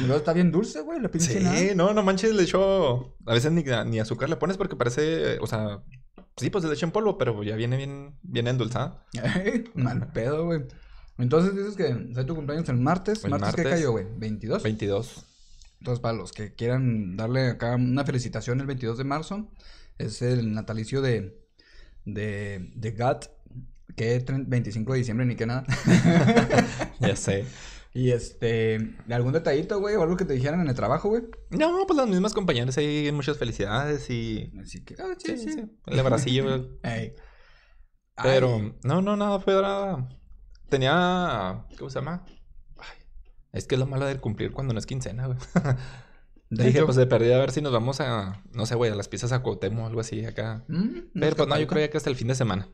Luego 0.00 0.16
está 0.16 0.32
bien 0.32 0.50
dulce, 0.52 0.80
güey. 0.82 1.00
La 1.00 1.08
pinche 1.10 1.38
Sí, 1.38 1.44
nada. 1.44 1.74
no, 1.74 1.94
no 1.94 2.02
manches, 2.02 2.34
le 2.34 2.42
echo. 2.42 3.16
A 3.26 3.34
veces 3.34 3.52
ni, 3.52 3.64
ni 3.86 3.98
azúcar 4.00 4.28
le 4.28 4.36
pones 4.36 4.56
porque 4.56 4.76
parece, 4.76 5.38
o 5.38 5.46
sea, 5.46 5.82
sí, 6.36 6.50
pues 6.50 6.64
es 6.64 6.70
leche 6.70 6.84
en 6.84 6.92
polvo, 6.92 7.16
pero 7.18 7.42
ya 7.42 7.56
viene 7.56 7.76
bien, 7.76 8.14
bien 8.22 8.46
endulzada. 8.48 9.04
Mal 9.74 10.12
pedo, 10.12 10.44
güey. 10.44 10.62
Entonces 11.18 11.56
dices 11.56 11.76
que 11.76 12.24
tu 12.24 12.34
cumpleaños 12.34 12.68
el 12.68 12.76
martes. 12.76 13.24
El 13.24 13.30
¿Martes, 13.30 13.54
qué 13.54 13.62
martes. 13.62 13.78
cayó, 13.80 13.92
güey? 13.92 14.04
¿22? 14.18 14.62
22. 14.62 15.24
Entonces, 15.80 16.00
para 16.00 16.16
los 16.16 16.32
que 16.32 16.54
quieran 16.54 17.16
darle 17.16 17.48
acá 17.48 17.74
una 17.76 18.04
felicitación 18.04 18.60
el 18.60 18.66
22 18.66 18.98
de 18.98 19.04
marzo, 19.04 19.50
es 19.98 20.20
el 20.22 20.52
natalicio 20.52 21.00
de, 21.00 21.38
de, 22.04 22.70
de 22.74 22.90
Gat, 22.92 23.26
que 23.94 24.16
es 24.16 24.24
25 24.26 24.92
de 24.92 24.98
diciembre, 24.98 25.26
ni 25.26 25.36
que 25.36 25.46
nada. 25.46 25.64
Ya 27.00 27.14
sé. 27.16 27.44
y 27.96 28.12
este, 28.12 28.94
¿algún 29.08 29.32
detallito, 29.32 29.80
güey? 29.80 29.96
O 29.96 30.02
algo 30.02 30.18
que 30.18 30.26
te 30.26 30.34
dijeran 30.34 30.60
en 30.60 30.68
el 30.68 30.74
trabajo, 30.74 31.08
güey. 31.08 31.22
No, 31.48 31.86
pues 31.86 31.96
las 31.96 32.06
mismas 32.06 32.34
compañeras 32.34 32.76
ahí, 32.76 33.10
muchas 33.10 33.38
felicidades 33.38 34.10
y. 34.10 34.52
Así 34.62 34.84
que, 34.84 34.96
ah, 34.98 35.14
sí, 35.16 35.38
sí. 35.38 35.64
El 35.86 35.98
abracillo. 35.98 36.44
güey. 36.44 36.68
Ey. 36.82 37.14
Pero, 38.22 38.56
Ay, 38.56 38.74
no, 38.84 39.00
no, 39.00 39.16
nada, 39.16 39.40
fue 39.40 39.54
nada. 39.54 40.10
Tenía. 40.68 41.64
¿Cómo 41.78 41.88
se 41.88 41.98
llama? 41.98 42.22
Ay, 42.76 42.98
es 43.52 43.66
que 43.66 43.76
es 43.76 43.78
lo 43.78 43.86
malo 43.86 44.04
de 44.04 44.20
cumplir 44.20 44.52
cuando 44.52 44.74
no 44.74 44.78
es 44.78 44.84
quincena, 44.84 45.28
güey. 45.28 45.38
Dije, 46.50 46.68
hecho, 46.68 46.84
pues 46.84 46.98
de 46.98 47.06
perdida 47.06 47.36
a 47.36 47.40
ver 47.40 47.50
si 47.50 47.62
nos 47.62 47.72
vamos 47.72 48.02
a. 48.02 48.42
No 48.52 48.66
sé, 48.66 48.74
güey, 48.74 48.92
a 48.92 48.94
las 48.94 49.08
piezas 49.08 49.32
a 49.32 49.42
Cuauhtémoc 49.42 49.84
o 49.84 49.86
algo 49.86 50.00
así 50.00 50.22
acá. 50.26 50.66
¿mm? 50.68 51.12
Pero 51.14 51.34
pues 51.34 51.48
no, 51.48 51.58
yo 51.58 51.66
creo 51.66 51.80
ya 51.80 51.90
que 51.90 51.96
hasta 51.96 52.10
el 52.10 52.16
fin 52.16 52.28
de 52.28 52.34
semana. 52.34 52.68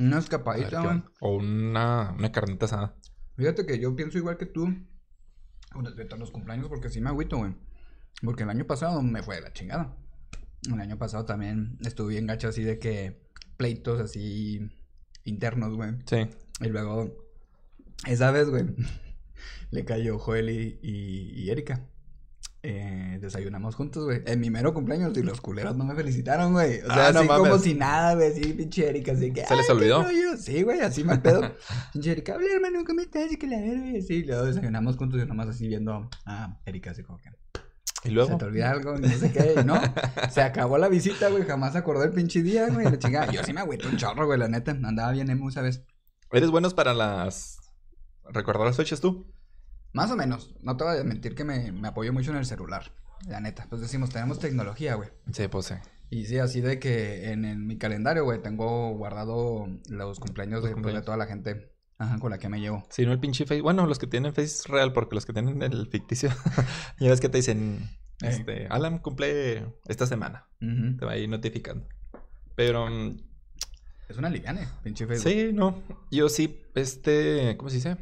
Una 0.00 0.18
escapadita, 0.18 0.82
güey. 0.82 1.04
O 1.20 1.36
una, 1.36 2.12
una 2.18 2.32
carnita 2.32 2.64
asada. 2.64 2.96
Fíjate 3.36 3.66
que 3.66 3.78
yo 3.78 3.94
pienso 3.96 4.18
igual 4.18 4.36
que 4.36 4.46
tú 4.46 4.74
con 5.72 5.84
respecto 5.84 6.14
a 6.14 6.18
los 6.18 6.30
cumpleaños 6.30 6.68
porque 6.68 6.88
sí 6.88 7.00
me 7.00 7.10
agüito, 7.10 7.36
güey. 7.36 7.54
Porque 8.22 8.44
el 8.44 8.50
año 8.50 8.66
pasado 8.66 9.02
me 9.02 9.22
fue 9.22 9.36
de 9.36 9.42
la 9.42 9.52
chingada. 9.52 9.96
El 10.66 10.80
año 10.80 10.96
pasado 10.98 11.24
también 11.24 11.78
estuve 11.84 12.14
bien 12.14 12.26
gacho 12.26 12.48
así 12.48 12.62
de 12.62 12.78
que 12.78 13.20
pleitos 13.56 14.00
así 14.00 14.70
internos, 15.24 15.74
güey. 15.74 15.90
Sí. 16.06 16.28
Y 16.60 16.68
luego, 16.68 17.12
esa 18.06 18.30
vez, 18.30 18.48
güey, 18.48 18.64
le 19.70 19.84
cayó 19.84 20.18
Joel 20.18 20.50
y, 20.50 20.78
y, 20.80 21.42
y 21.42 21.50
Erika. 21.50 21.84
Eh, 22.66 23.18
desayunamos 23.20 23.74
juntos, 23.74 24.04
güey. 24.04 24.22
En 24.24 24.40
mi 24.40 24.48
mero 24.48 24.72
cumpleaños 24.72 25.14
y 25.18 25.22
los 25.22 25.42
culeros 25.42 25.76
no 25.76 25.84
me 25.84 25.94
felicitaron, 25.94 26.54
güey. 26.54 26.80
O 26.80 26.86
sea, 26.86 27.08
Ah, 27.08 27.12
no 27.12 27.18
así 27.18 27.28
como 27.28 27.44
mames. 27.44 27.60
si 27.62 27.74
nada, 27.74 28.14
güey. 28.14 28.30
Así, 28.32 28.40
pinche 28.54 28.88
Erika, 28.88 29.12
así 29.12 29.32
que. 29.34 29.44
¿Se 29.44 29.54
les 29.54 29.60
"Ay, 29.60 29.66
qué 29.66 29.72
olvidó? 29.72 30.02
rollo". 30.02 30.36
Sí, 30.38 30.62
güey, 30.62 30.80
así 30.80 31.04
me 31.04 31.18
pedo. 31.18 31.42
pinche 31.92 32.12
Erika, 32.12 32.34
hola 32.36 32.46
hermano, 32.54 32.82
¿cómo 32.86 33.00
estás? 33.02 33.30
Y 33.30 33.36
que 33.36 33.46
la 33.46 33.58
verga, 33.60 33.98
así. 33.98 34.22
Luego 34.24 34.46
desayunamos 34.46 34.96
juntos 34.96 35.22
y 35.22 35.26
nomás 35.26 35.48
así 35.48 35.68
viendo 35.68 36.08
a 36.24 36.58
Erika, 36.64 36.92
así 36.92 37.02
como 37.02 37.18
que. 37.18 37.28
Y 38.04 38.10
luego. 38.12 38.30
Se 38.30 38.36
te 38.38 38.44
olvida 38.46 38.70
algo, 38.70 38.96
no 38.96 39.08
sé 39.08 39.30
qué. 39.30 39.62
no, 39.62 39.78
se 40.30 40.40
acabó 40.40 40.78
la 40.78 40.88
visita, 40.88 41.28
güey. 41.28 41.44
Jamás 41.44 41.76
acordó 41.76 42.02
el 42.04 42.12
pinche 42.12 42.42
día, 42.42 42.68
güey. 42.70 42.86
La 42.86 42.98
chingada. 42.98 43.30
Yo 43.30 43.44
sí 43.44 43.52
me 43.52 43.60
agüito 43.60 43.88
un 43.90 43.98
chorro, 43.98 44.24
güey, 44.24 44.38
la 44.38 44.48
neta. 44.48 44.70
Andaba 44.70 45.12
bien 45.12 45.28
emo, 45.28 45.50
¿sabes? 45.50 45.82
¿Eres 46.32 46.50
buenos 46.50 46.72
para 46.72 46.94
las. 46.94 47.58
recordar 48.30 48.66
las 48.66 48.76
fechas 48.78 49.02
tú? 49.02 49.33
Más 49.94 50.10
o 50.10 50.16
menos. 50.16 50.54
No 50.60 50.76
te 50.76 50.84
voy 50.84 50.98
a 50.98 51.04
mentir 51.04 51.34
que 51.34 51.44
me, 51.44 51.72
me 51.72 51.88
apoyo 51.88 52.12
mucho 52.12 52.30
en 52.32 52.36
el 52.36 52.44
celular. 52.44 52.92
La 53.28 53.40
neta. 53.40 53.66
Pues 53.70 53.80
decimos, 53.80 54.10
tenemos 54.10 54.38
tecnología, 54.38 54.96
güey. 54.96 55.08
Sí, 55.32 55.48
pues 55.48 55.66
sí. 55.66 55.74
Y 56.10 56.26
sí, 56.26 56.38
así 56.38 56.60
de 56.60 56.78
que 56.78 57.30
en, 57.32 57.44
en 57.44 57.66
mi 57.66 57.78
calendario, 57.78 58.24
güey, 58.24 58.42
tengo 58.42 58.92
guardado 58.94 59.66
los 59.88 60.20
cumpleaños, 60.20 60.62
Los 60.62 60.74
de, 60.74 60.82
pues, 60.82 60.94
de 60.94 61.02
toda 61.02 61.16
la 61.16 61.26
gente 61.26 61.72
ajá, 61.98 62.18
con 62.18 62.30
la 62.30 62.38
que 62.38 62.48
me 62.48 62.60
llevo. 62.60 62.84
Si 62.90 63.06
no, 63.06 63.12
el 63.12 63.20
pinche 63.20 63.46
Face. 63.46 63.62
Bueno, 63.62 63.86
los 63.86 63.98
que 63.98 64.06
tienen 64.06 64.34
Face 64.34 64.68
real, 64.68 64.92
porque 64.92 65.14
los 65.14 65.26
que 65.26 65.32
tienen 65.32 65.62
el 65.62 65.88
ficticio. 65.88 66.30
ya 66.98 67.08
ves 67.08 67.20
que 67.20 67.28
te 67.28 67.38
dicen. 67.38 67.88
Eh. 68.22 68.28
Este. 68.28 68.66
Alan 68.68 68.98
cumple 68.98 69.64
esta 69.86 70.06
semana. 70.06 70.46
Te 70.58 71.04
va 71.04 71.12
a 71.12 71.16
ir 71.16 71.28
notificando. 71.28 71.86
Pero. 72.56 72.88
mm, 72.88 73.16
Es 74.08 74.16
una 74.18 74.28
liviane, 74.28 74.68
pinche 74.82 75.06
Facebook. 75.06 75.32
Sí, 75.32 75.50
no. 75.52 75.82
Yo 76.10 76.28
sí, 76.28 76.62
este. 76.74 77.56
¿Cómo 77.56 77.70
se 77.70 77.76
dice? 77.76 77.96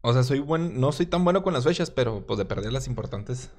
O 0.00 0.12
sea, 0.12 0.22
soy 0.22 0.40
buen. 0.40 0.80
No 0.80 0.92
soy 0.92 1.06
tan 1.06 1.24
bueno 1.24 1.42
con 1.42 1.52
las 1.52 1.64
fechas, 1.64 1.90
pero 1.90 2.26
pues 2.26 2.38
de 2.38 2.44
perder 2.44 2.72
las 2.72 2.86
importantes. 2.86 3.50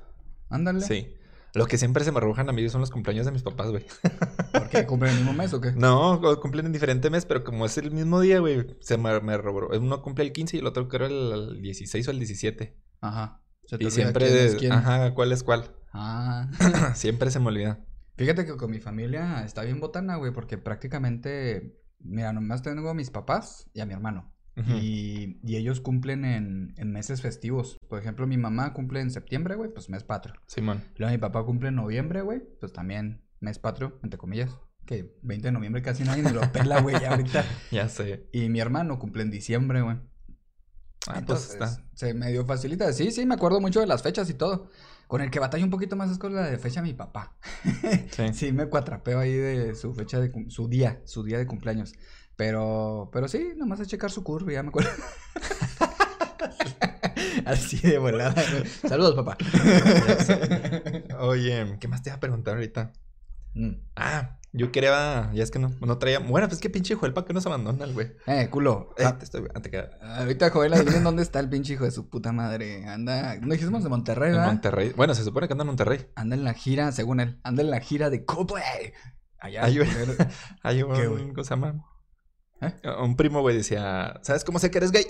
Ándale. 0.49 0.81
Sí. 0.81 1.13
Lo 1.53 1.65
que 1.65 1.77
siempre 1.77 2.03
se 2.03 2.11
me 2.11 2.17
arrujan 2.17 2.47
a 2.49 2.51
mí 2.53 2.67
son 2.69 2.81
los 2.81 2.91
cumpleaños 2.91 3.25
de 3.25 3.31
mis 3.31 3.41
papás, 3.41 3.71
güey. 3.71 3.85
¿Por 4.51 4.69
qué? 4.69 4.85
¿Cumplen 4.85 5.11
el 5.11 5.17
mismo 5.17 5.33
mes 5.33 5.53
o 5.53 5.61
qué? 5.61 5.71
No, 5.71 6.21
cumplen 6.41 6.67
en 6.67 6.71
diferente 6.73 7.09
mes, 7.09 7.25
pero 7.25 7.43
como 7.43 7.65
es 7.65 7.77
el 7.77 7.91
mismo 7.91 8.19
día, 8.19 8.39
güey, 8.39 8.77
se 8.79 8.97
me, 8.97 9.19
me 9.21 9.37
reboró. 9.37 9.69
Uno 9.79 10.01
cumple 10.01 10.25
el 10.25 10.33
15 10.33 10.57
y 10.57 10.59
el 10.59 10.67
otro 10.67 10.87
creo 10.87 11.07
el, 11.07 11.31
el 11.55 11.61
16 11.61 12.07
o 12.07 12.11
el 12.11 12.19
17. 12.19 12.77
Ajá. 13.01 13.41
Se 13.65 13.77
te 13.77 13.87
Y 13.87 13.91
siempre, 13.91 14.27
quién 14.27 14.37
es 14.37 14.55
quién. 14.55 14.71
ajá, 14.71 15.13
¿cuál 15.13 15.31
es 15.31 15.43
cuál? 15.43 15.75
Ah. 15.93 16.49
siempre 16.95 17.31
se 17.31 17.39
me 17.39 17.47
olvida. 17.47 17.83
Fíjate 18.17 18.45
que 18.45 18.55
con 18.55 18.69
mi 18.71 18.79
familia 18.79 19.43
está 19.43 19.63
bien 19.63 19.79
botana, 19.79 20.15
güey, 20.17 20.33
porque 20.33 20.57
prácticamente, 20.57 21.79
mira, 21.99 22.33
nomás 22.33 22.61
tengo 22.61 22.89
a 22.89 22.93
mis 22.93 23.09
papás 23.09 23.69
y 23.73 23.79
a 23.79 23.85
mi 23.85 23.93
hermano. 23.93 24.33
Y, 24.81 25.39
y 25.43 25.55
ellos 25.55 25.81
cumplen 25.81 26.25
en, 26.25 26.73
en 26.77 26.91
meses 26.91 27.21
festivos. 27.21 27.77
Por 27.87 27.99
ejemplo, 27.99 28.25
mi 28.25 28.37
mamá 28.37 28.73
cumple 28.73 29.01
en 29.01 29.11
septiembre, 29.11 29.55
güey, 29.55 29.69
pues 29.71 29.87
mes 29.89 30.03
patrio. 30.03 30.33
Simón. 30.47 30.83
Luego 30.97 31.11
mi 31.11 31.19
papá 31.19 31.43
cumple 31.45 31.69
en 31.69 31.75
noviembre, 31.75 32.21
güey, 32.21 32.41
pues 32.59 32.73
también 32.73 33.21
mes 33.39 33.59
patrio, 33.59 33.99
entre 34.03 34.17
comillas. 34.17 34.49
que 34.87 35.15
20 35.21 35.49
de 35.49 35.51
noviembre 35.51 35.81
casi 35.83 36.03
nadie 36.03 36.23
ni 36.23 36.31
lo 36.31 36.41
pela, 36.51 36.81
güey, 36.81 36.99
ya 36.99 37.11
ahorita. 37.11 37.45
Ya 37.71 37.87
sé. 37.87 38.29
Y 38.31 38.49
mi 38.49 38.59
hermano 38.59 38.97
cumple 38.97 39.21
en 39.23 39.29
diciembre, 39.29 39.81
güey. 39.81 39.97
Ah, 41.07 41.19
Entonces, 41.19 41.55
pues 41.57 41.71
está. 41.71 41.87
se 41.93 42.13
medio 42.13 42.45
facilita. 42.45 42.91
Sí, 42.93 43.11
sí, 43.11 43.25
me 43.25 43.35
acuerdo 43.35 43.61
mucho 43.61 43.79
de 43.79 43.87
las 43.87 44.01
fechas 44.03 44.29
y 44.29 44.33
todo. 44.33 44.69
Con 45.07 45.21
el 45.21 45.29
que 45.31 45.39
batalla 45.39 45.63
un 45.63 45.69
poquito 45.69 45.95
más 45.95 46.11
es 46.11 46.17
con 46.17 46.33
la 46.35 46.49
de 46.49 46.57
fecha 46.57 46.81
de 46.81 46.87
mi 46.87 46.93
papá. 46.93 47.37
Sí. 48.11 48.33
Sí, 48.33 48.51
me 48.51 48.65
cuatrapeo 48.65 49.19
ahí 49.19 49.33
de 49.33 49.75
su 49.75 49.93
fecha 49.93 50.19
de 50.19 50.31
su 50.49 50.67
día, 50.67 51.01
su 51.05 51.23
día 51.23 51.37
de 51.37 51.45
cumpleaños. 51.47 51.93
Pero, 52.37 53.09
pero 53.11 53.27
sí, 53.27 53.51
nomás 53.57 53.81
es 53.81 53.89
checar 53.89 54.11
su 54.11 54.23
curva, 54.23 54.53
ya 54.53 54.63
me 54.63 54.69
acuerdo. 54.69 54.89
Así 57.45 57.77
de 57.79 57.97
volada. 57.97 58.35
Saludos, 58.87 59.15
papá. 59.15 59.37
Oye, 61.19 61.77
¿qué 61.79 61.87
más 61.87 62.03
te 62.03 62.09
iba 62.09 62.17
a 62.17 62.19
preguntar 62.19 62.55
ahorita? 62.55 62.93
Mm. 63.53 63.71
Ah, 63.95 64.39
yo 64.53 64.71
quería. 64.71 65.31
Ya 65.33 65.43
es 65.43 65.51
que 65.51 65.59
no, 65.59 65.71
no 65.81 65.97
traía. 65.97 66.19
Bueno, 66.19 66.47
pues 66.47 66.59
que 66.59 66.69
pinche 66.69 66.95
Joel, 66.95 67.13
¿para 67.13 67.25
qué 67.25 67.33
nos 67.33 67.45
abandona 67.45 67.85
el 67.85 67.93
güey? 67.93 68.11
Eh, 68.27 68.49
culo. 68.51 68.93
Eh, 68.97 69.03
Ah, 69.05 69.17
te 69.17 69.25
estoy. 69.25 69.47
ah, 69.55 69.61
te 69.61 69.89
ahorita, 70.01 70.49
Joel, 70.51 70.73
adivinen 70.73 71.03
dónde 71.03 71.23
está 71.23 71.39
el 71.39 71.49
pinche 71.49 71.73
hijo 71.73 71.85
de 71.85 71.91
su 71.91 72.09
puta 72.09 72.31
madre. 72.31 72.85
Anda, 72.87 73.37
no 73.41 73.53
dijimos 73.53 73.83
de 73.83 73.89
Monterrey, 73.89 74.29
En 74.29 74.35
¿verdad? 74.35 74.47
Monterrey. 74.51 74.93
Bueno, 74.95 75.15
se 75.15 75.23
supone 75.23 75.47
que 75.47 75.53
anda 75.53 75.63
en 75.63 75.67
Monterrey. 75.67 76.07
Anda 76.15 76.35
en 76.35 76.43
la 76.43 76.53
gira, 76.53 76.91
según 76.91 77.19
él, 77.19 77.39
anda 77.43 77.63
en 77.63 77.71
la 77.71 77.79
gira 77.79 78.09
de 78.09 78.25
Coldplay. 78.25 78.93
Allá. 79.39 79.65
Ay, 79.65 79.77
güey. 79.77 79.89
culero. 79.89 80.13
Hay 80.63 80.83
un. 80.83 80.93
¿Qué? 80.95 81.05
¿Cómo 81.33 81.43
se 81.43 81.49
llama? 81.51 81.85
¿Eh? 82.61 82.73
Un 83.01 83.15
primo, 83.15 83.41
güey, 83.41 83.57
decía: 83.57 84.19
¿Sabes 84.21 84.43
cómo 84.43 84.59
sé 84.59 84.71
que 84.71 84.77
eres 84.77 84.91
gay? 84.91 85.05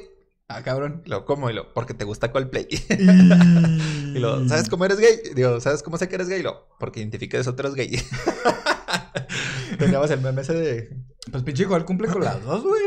Ah, 0.49 0.63
cabrón. 0.63 1.01
Y 1.05 1.09
lo, 1.09 1.25
¿cómo? 1.25 1.49
Y 1.49 1.53
lo, 1.53 1.73
porque 1.73 1.93
te 1.93 2.05
gusta 2.05 2.31
Coldplay. 2.31 2.67
y 2.89 4.19
lo, 4.19 4.47
¿sabes 4.47 4.69
cómo 4.69 4.85
eres 4.85 4.97
gay? 4.97 5.33
Digo, 5.35 5.59
¿sabes 5.59 5.83
cómo 5.83 5.97
sé 5.97 6.07
que 6.07 6.15
eres 6.15 6.29
gay? 6.29 6.39
Y 6.39 6.43
lo, 6.43 6.69
porque 6.79 7.01
identificas 7.01 7.47
otros 7.47 7.75
gay. 7.75 8.01
Teníamos 9.77 10.09
el 10.11 10.21
meme 10.21 10.41
ese 10.41 10.53
de. 10.53 10.97
Pues 11.31 11.43
pinche 11.43 11.65
Joel 11.65 11.85
cumple 11.85 12.07
con 12.07 12.23
las 12.23 12.41
dos, 12.43 12.63
güey. 12.63 12.83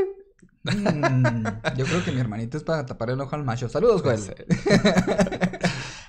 Mm, 0.62 1.44
yo 1.76 1.84
creo 1.84 2.04
que 2.04 2.12
mi 2.12 2.20
hermanito 2.20 2.56
es 2.56 2.64
para 2.64 2.86
tapar 2.86 3.10
el 3.10 3.20
ojo 3.20 3.34
al 3.36 3.44
macho. 3.44 3.68
Saludos, 3.68 4.02
Joel. 4.02 4.20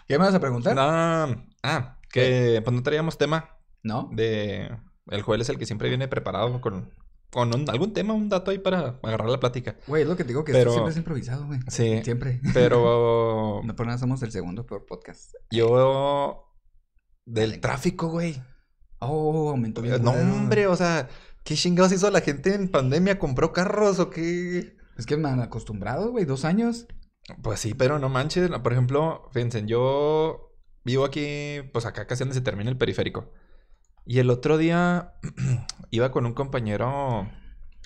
¿Qué 0.07 0.17
me 0.17 0.25
vas 0.25 0.35
a 0.35 0.39
preguntar? 0.39 0.75
No, 0.75 1.45
ah, 1.63 1.97
que 2.09 2.61
pues 2.63 2.75
no 2.75 2.83
traíamos 2.83 3.17
tema 3.17 3.57
¿No? 3.83 4.09
de... 4.13 4.69
El 5.07 5.21
Joel 5.23 5.41
es 5.41 5.49
el 5.49 5.57
que 5.57 5.65
siempre 5.65 5.89
viene 5.89 6.07
preparado 6.07 6.61
con, 6.61 6.93
con 7.31 7.53
un- 7.55 7.69
algún 7.69 7.93
tema, 7.93 8.13
un 8.13 8.29
dato 8.29 8.51
ahí 8.51 8.59
para 8.59 8.99
agarrar 9.03 9.29
la 9.29 9.39
plática. 9.39 9.77
Güey, 9.87 10.03
es 10.03 10.07
lo 10.09 10.15
que 10.15 10.23
te 10.23 10.29
digo 10.29 10.43
que 10.43 10.51
Pero- 10.51 10.71
siempre 10.71 10.91
es 10.91 10.97
improvisado, 10.97 11.45
güey. 11.47 11.59
Sí, 11.67 12.01
Siempre. 12.03 12.41
pero 12.53 13.61
No 13.65 13.75
por 13.75 13.85
nada 13.87 13.97
somos 13.97 14.21
el 14.23 14.31
segundo 14.31 14.65
peor 14.65 14.85
podcast. 14.85 15.33
yo... 15.51 16.47
Del 17.25 17.59
tráfico, 17.61 18.09
güey. 18.09 18.41
Oh, 18.99 19.49
aumentó 19.51 19.81
bien. 19.81 20.03
No, 20.03 20.11
culero. 20.11 20.33
hombre, 20.33 20.67
o 20.67 20.75
sea, 20.75 21.07
¿qué 21.43 21.55
chingados 21.55 21.91
hizo 21.91 22.09
la 22.11 22.21
gente 22.21 22.53
en 22.55 22.69
pandemia? 22.69 23.19
¿Compró 23.19 23.53
carros 23.53 23.99
o 23.99 24.09
qué? 24.09 24.75
Es 24.97 25.05
que 25.05 25.17
me 25.17 25.29
han 25.29 25.39
acostumbrado, 25.39 26.11
güey, 26.11 26.25
dos 26.25 26.45
años. 26.45 26.87
Pues 27.43 27.59
sí, 27.59 27.73
pero 27.75 27.99
no 27.99 28.09
manches. 28.09 28.49
Por 28.49 28.73
ejemplo, 28.73 29.29
fíjense, 29.31 29.63
yo 29.65 30.51
vivo 30.83 31.05
aquí, 31.05 31.61
pues 31.71 31.85
acá 31.85 32.07
casi 32.07 32.21
donde 32.23 32.33
se 32.35 32.41
termina 32.41 32.69
el 32.71 32.77
periférico. 32.77 33.31
Y 34.05 34.19
el 34.19 34.29
otro 34.29 34.57
día 34.57 35.13
iba 35.91 36.11
con 36.11 36.25
un 36.25 36.33
compañero 36.33 37.29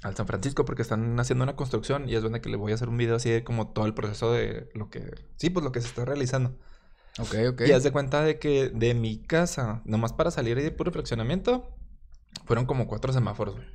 al 0.03 0.15
San 0.15 0.27
Francisco 0.27 0.65
porque 0.65 0.81
están 0.81 1.19
haciendo 1.19 1.43
una 1.43 1.55
construcción 1.55 2.07
y 2.07 2.15
es 2.15 2.23
donde 2.23 2.41
que 2.41 2.49
le 2.49 2.57
voy 2.57 2.71
a 2.71 2.75
hacer 2.75 2.89
un 2.89 2.97
video 2.97 3.15
así 3.15 3.29
de 3.29 3.43
como 3.43 3.69
todo 3.69 3.85
el 3.85 3.93
proceso 3.93 4.31
de 4.31 4.69
lo 4.73 4.89
que... 4.89 5.15
Sí, 5.37 5.49
pues 5.49 5.63
lo 5.63 5.71
que 5.71 5.81
se 5.81 5.87
está 5.87 6.05
realizando. 6.05 6.57
Ok, 7.19 7.35
ok. 7.49 7.61
Y 7.67 7.71
haz 7.71 7.83
de 7.83 7.91
cuenta 7.91 8.21
de 8.21 8.39
que 8.39 8.69
de 8.69 8.93
mi 8.93 9.17
casa, 9.17 9.81
nomás 9.85 10.13
para 10.13 10.31
salir 10.31 10.57
ahí 10.57 10.63
de 10.63 10.71
puro 10.71 10.91
fraccionamiento, 10.91 11.75
fueron 12.45 12.65
como 12.65 12.87
cuatro 12.87 13.13
semáforos, 13.13 13.55
güey. 13.55 13.67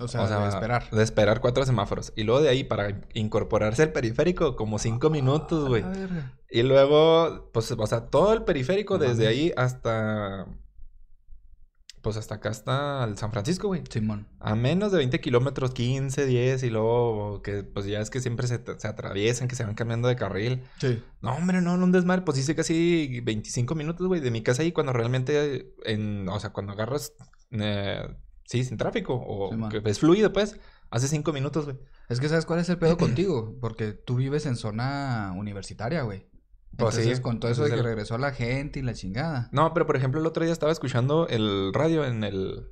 O 0.00 0.08
sea, 0.08 0.26
de 0.26 0.48
esperar. 0.48 0.90
De 0.90 1.02
esperar 1.02 1.40
cuatro 1.40 1.64
semáforos. 1.64 2.12
Y 2.16 2.22
luego 2.22 2.40
de 2.40 2.48
ahí 2.48 2.64
para 2.64 3.00
incorporarse 3.14 3.82
al 3.82 3.92
periférico, 3.92 4.56
como 4.56 4.78
cinco 4.78 5.10
minutos, 5.10 5.68
güey. 5.68 5.82
Ah, 5.82 5.88
la 5.88 5.98
verga. 5.98 6.32
Y 6.50 6.62
luego, 6.62 7.50
pues, 7.52 7.70
o 7.72 7.86
sea, 7.86 8.06
todo 8.06 8.32
el 8.32 8.44
periférico, 8.44 8.98
No 8.98 9.04
desde 9.04 9.26
ahí 9.26 9.52
hasta. 9.56 10.46
Pues 12.08 12.16
hasta 12.16 12.36
acá 12.36 12.48
hasta 12.48 13.04
el 13.04 13.18
San 13.18 13.32
Francisco, 13.32 13.68
güey. 13.68 13.82
Simón. 13.90 14.26
A 14.40 14.54
menos 14.54 14.92
de 14.92 14.96
20 14.96 15.20
kilómetros, 15.20 15.74
15, 15.74 16.24
10, 16.24 16.62
y 16.62 16.70
luego 16.70 17.42
que, 17.42 17.64
pues 17.64 17.84
ya 17.84 18.00
es 18.00 18.08
que 18.08 18.20
siempre 18.20 18.46
se, 18.46 18.62
se 18.78 18.88
atraviesan, 18.88 19.46
que 19.46 19.54
se 19.54 19.62
van 19.62 19.74
cambiando 19.74 20.08
de 20.08 20.16
carril. 20.16 20.62
Sí. 20.80 21.02
No, 21.20 21.32
hombre, 21.32 21.60
no, 21.60 21.76
no 21.76 21.84
un 21.84 21.92
desmadre. 21.92 22.22
Pues 22.22 22.38
hice 22.38 22.54
casi 22.54 23.20
25 23.20 23.74
minutos, 23.74 24.06
güey, 24.06 24.22
de 24.22 24.30
mi 24.30 24.42
casa 24.42 24.62
ahí 24.62 24.72
cuando 24.72 24.94
realmente, 24.94 25.74
en, 25.84 26.26
o 26.30 26.40
sea, 26.40 26.48
cuando 26.48 26.72
agarras, 26.72 27.12
eh, 27.50 28.08
sí, 28.46 28.64
sin 28.64 28.78
tráfico, 28.78 29.12
o 29.12 29.68
que 29.68 29.82
es 29.84 29.98
fluido, 29.98 30.32
pues, 30.32 30.58
hace 30.88 31.08
5 31.08 31.30
minutos, 31.34 31.66
güey. 31.66 31.76
Es 32.08 32.20
que 32.20 32.30
sabes 32.30 32.46
cuál 32.46 32.60
es 32.60 32.70
el 32.70 32.78
pedo 32.78 32.96
contigo, 32.96 33.58
porque 33.60 33.92
tú 33.92 34.16
vives 34.16 34.46
en 34.46 34.56
zona 34.56 35.34
universitaria, 35.36 36.04
güey. 36.04 36.24
Pues 36.76 36.94
sí, 36.94 37.00
Entonces, 37.02 37.20
con 37.20 37.40
todo 37.40 37.50
eso 37.50 37.64
de 37.64 37.70
que 37.70 37.76
el- 37.76 37.82
regresó 37.84 38.18
la 38.18 38.30
gente 38.32 38.78
y 38.78 38.82
la 38.82 38.94
chingada. 38.94 39.48
No, 39.52 39.72
pero 39.74 39.86
por 39.86 39.96
ejemplo, 39.96 40.20
el 40.20 40.26
otro 40.26 40.44
día 40.44 40.52
estaba 40.52 40.70
escuchando 40.70 41.26
el 41.28 41.72
radio 41.74 42.04
en 42.04 42.22
el. 42.22 42.68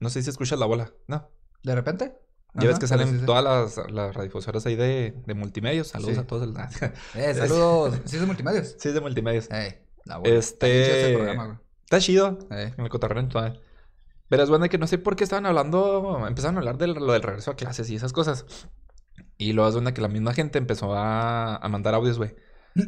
No 0.00 0.10
sé 0.10 0.22
si 0.22 0.30
escuchas 0.30 0.58
la 0.58 0.66
bola. 0.66 0.92
No. 1.06 1.30
¿De 1.62 1.74
repente? 1.74 2.18
Ya 2.56 2.68
ves 2.68 2.78
que 2.78 2.86
salen 2.86 3.08
sí, 3.10 3.18
sí. 3.20 3.26
todas 3.26 3.42
las, 3.42 3.90
las 3.90 4.14
radiodifusoras 4.14 4.64
ahí 4.66 4.76
de, 4.76 5.14
de 5.26 5.34
multimedios. 5.34 5.88
Saludos 5.88 6.18
a 6.18 6.26
todos. 6.26 6.44
El... 6.44 6.54
Eh, 7.14 7.34
saludos. 7.34 8.00
¿Sí 8.04 8.16
es 8.16 8.20
de 8.20 8.26
multimedios? 8.26 8.74
sí, 8.78 8.88
es 8.88 8.94
de 8.94 9.00
multimedios. 9.00 9.48
Eh, 9.50 9.84
la 10.04 10.18
bola. 10.18 10.34
Este- 10.34 10.82
Está 10.82 10.94
chido 10.94 11.06
ese 11.06 11.14
programa, 11.14 11.44
güey. 11.46 11.58
Está 11.84 11.98
chido. 12.00 12.38
Eh. 12.52 12.74
En 12.76 12.84
el 12.84 12.90
cotorreo 12.90 13.28
todavía. 13.28 13.60
Pero 14.28 14.42
es 14.42 14.48
bueno 14.48 14.68
que 14.68 14.78
no 14.78 14.86
sé 14.86 14.98
por 14.98 15.16
qué 15.16 15.24
estaban 15.24 15.46
hablando. 15.46 16.24
Empezaron 16.26 16.56
a 16.56 16.58
hablar 16.60 16.78
de 16.78 16.86
lo 16.88 17.12
del 17.12 17.22
regreso 17.22 17.50
a 17.50 17.56
clases 17.56 17.88
y 17.90 17.96
esas 17.96 18.12
cosas. 18.12 18.46
Y 19.36 19.52
luego 19.52 19.68
es 19.68 19.74
bueno 19.74 19.92
que 19.92 20.00
la 20.00 20.08
misma 20.08 20.32
gente 20.32 20.58
empezó 20.58 20.94
a, 20.94 21.56
a 21.56 21.68
mandar 21.68 21.94
audios, 21.94 22.18
güey. 22.18 22.34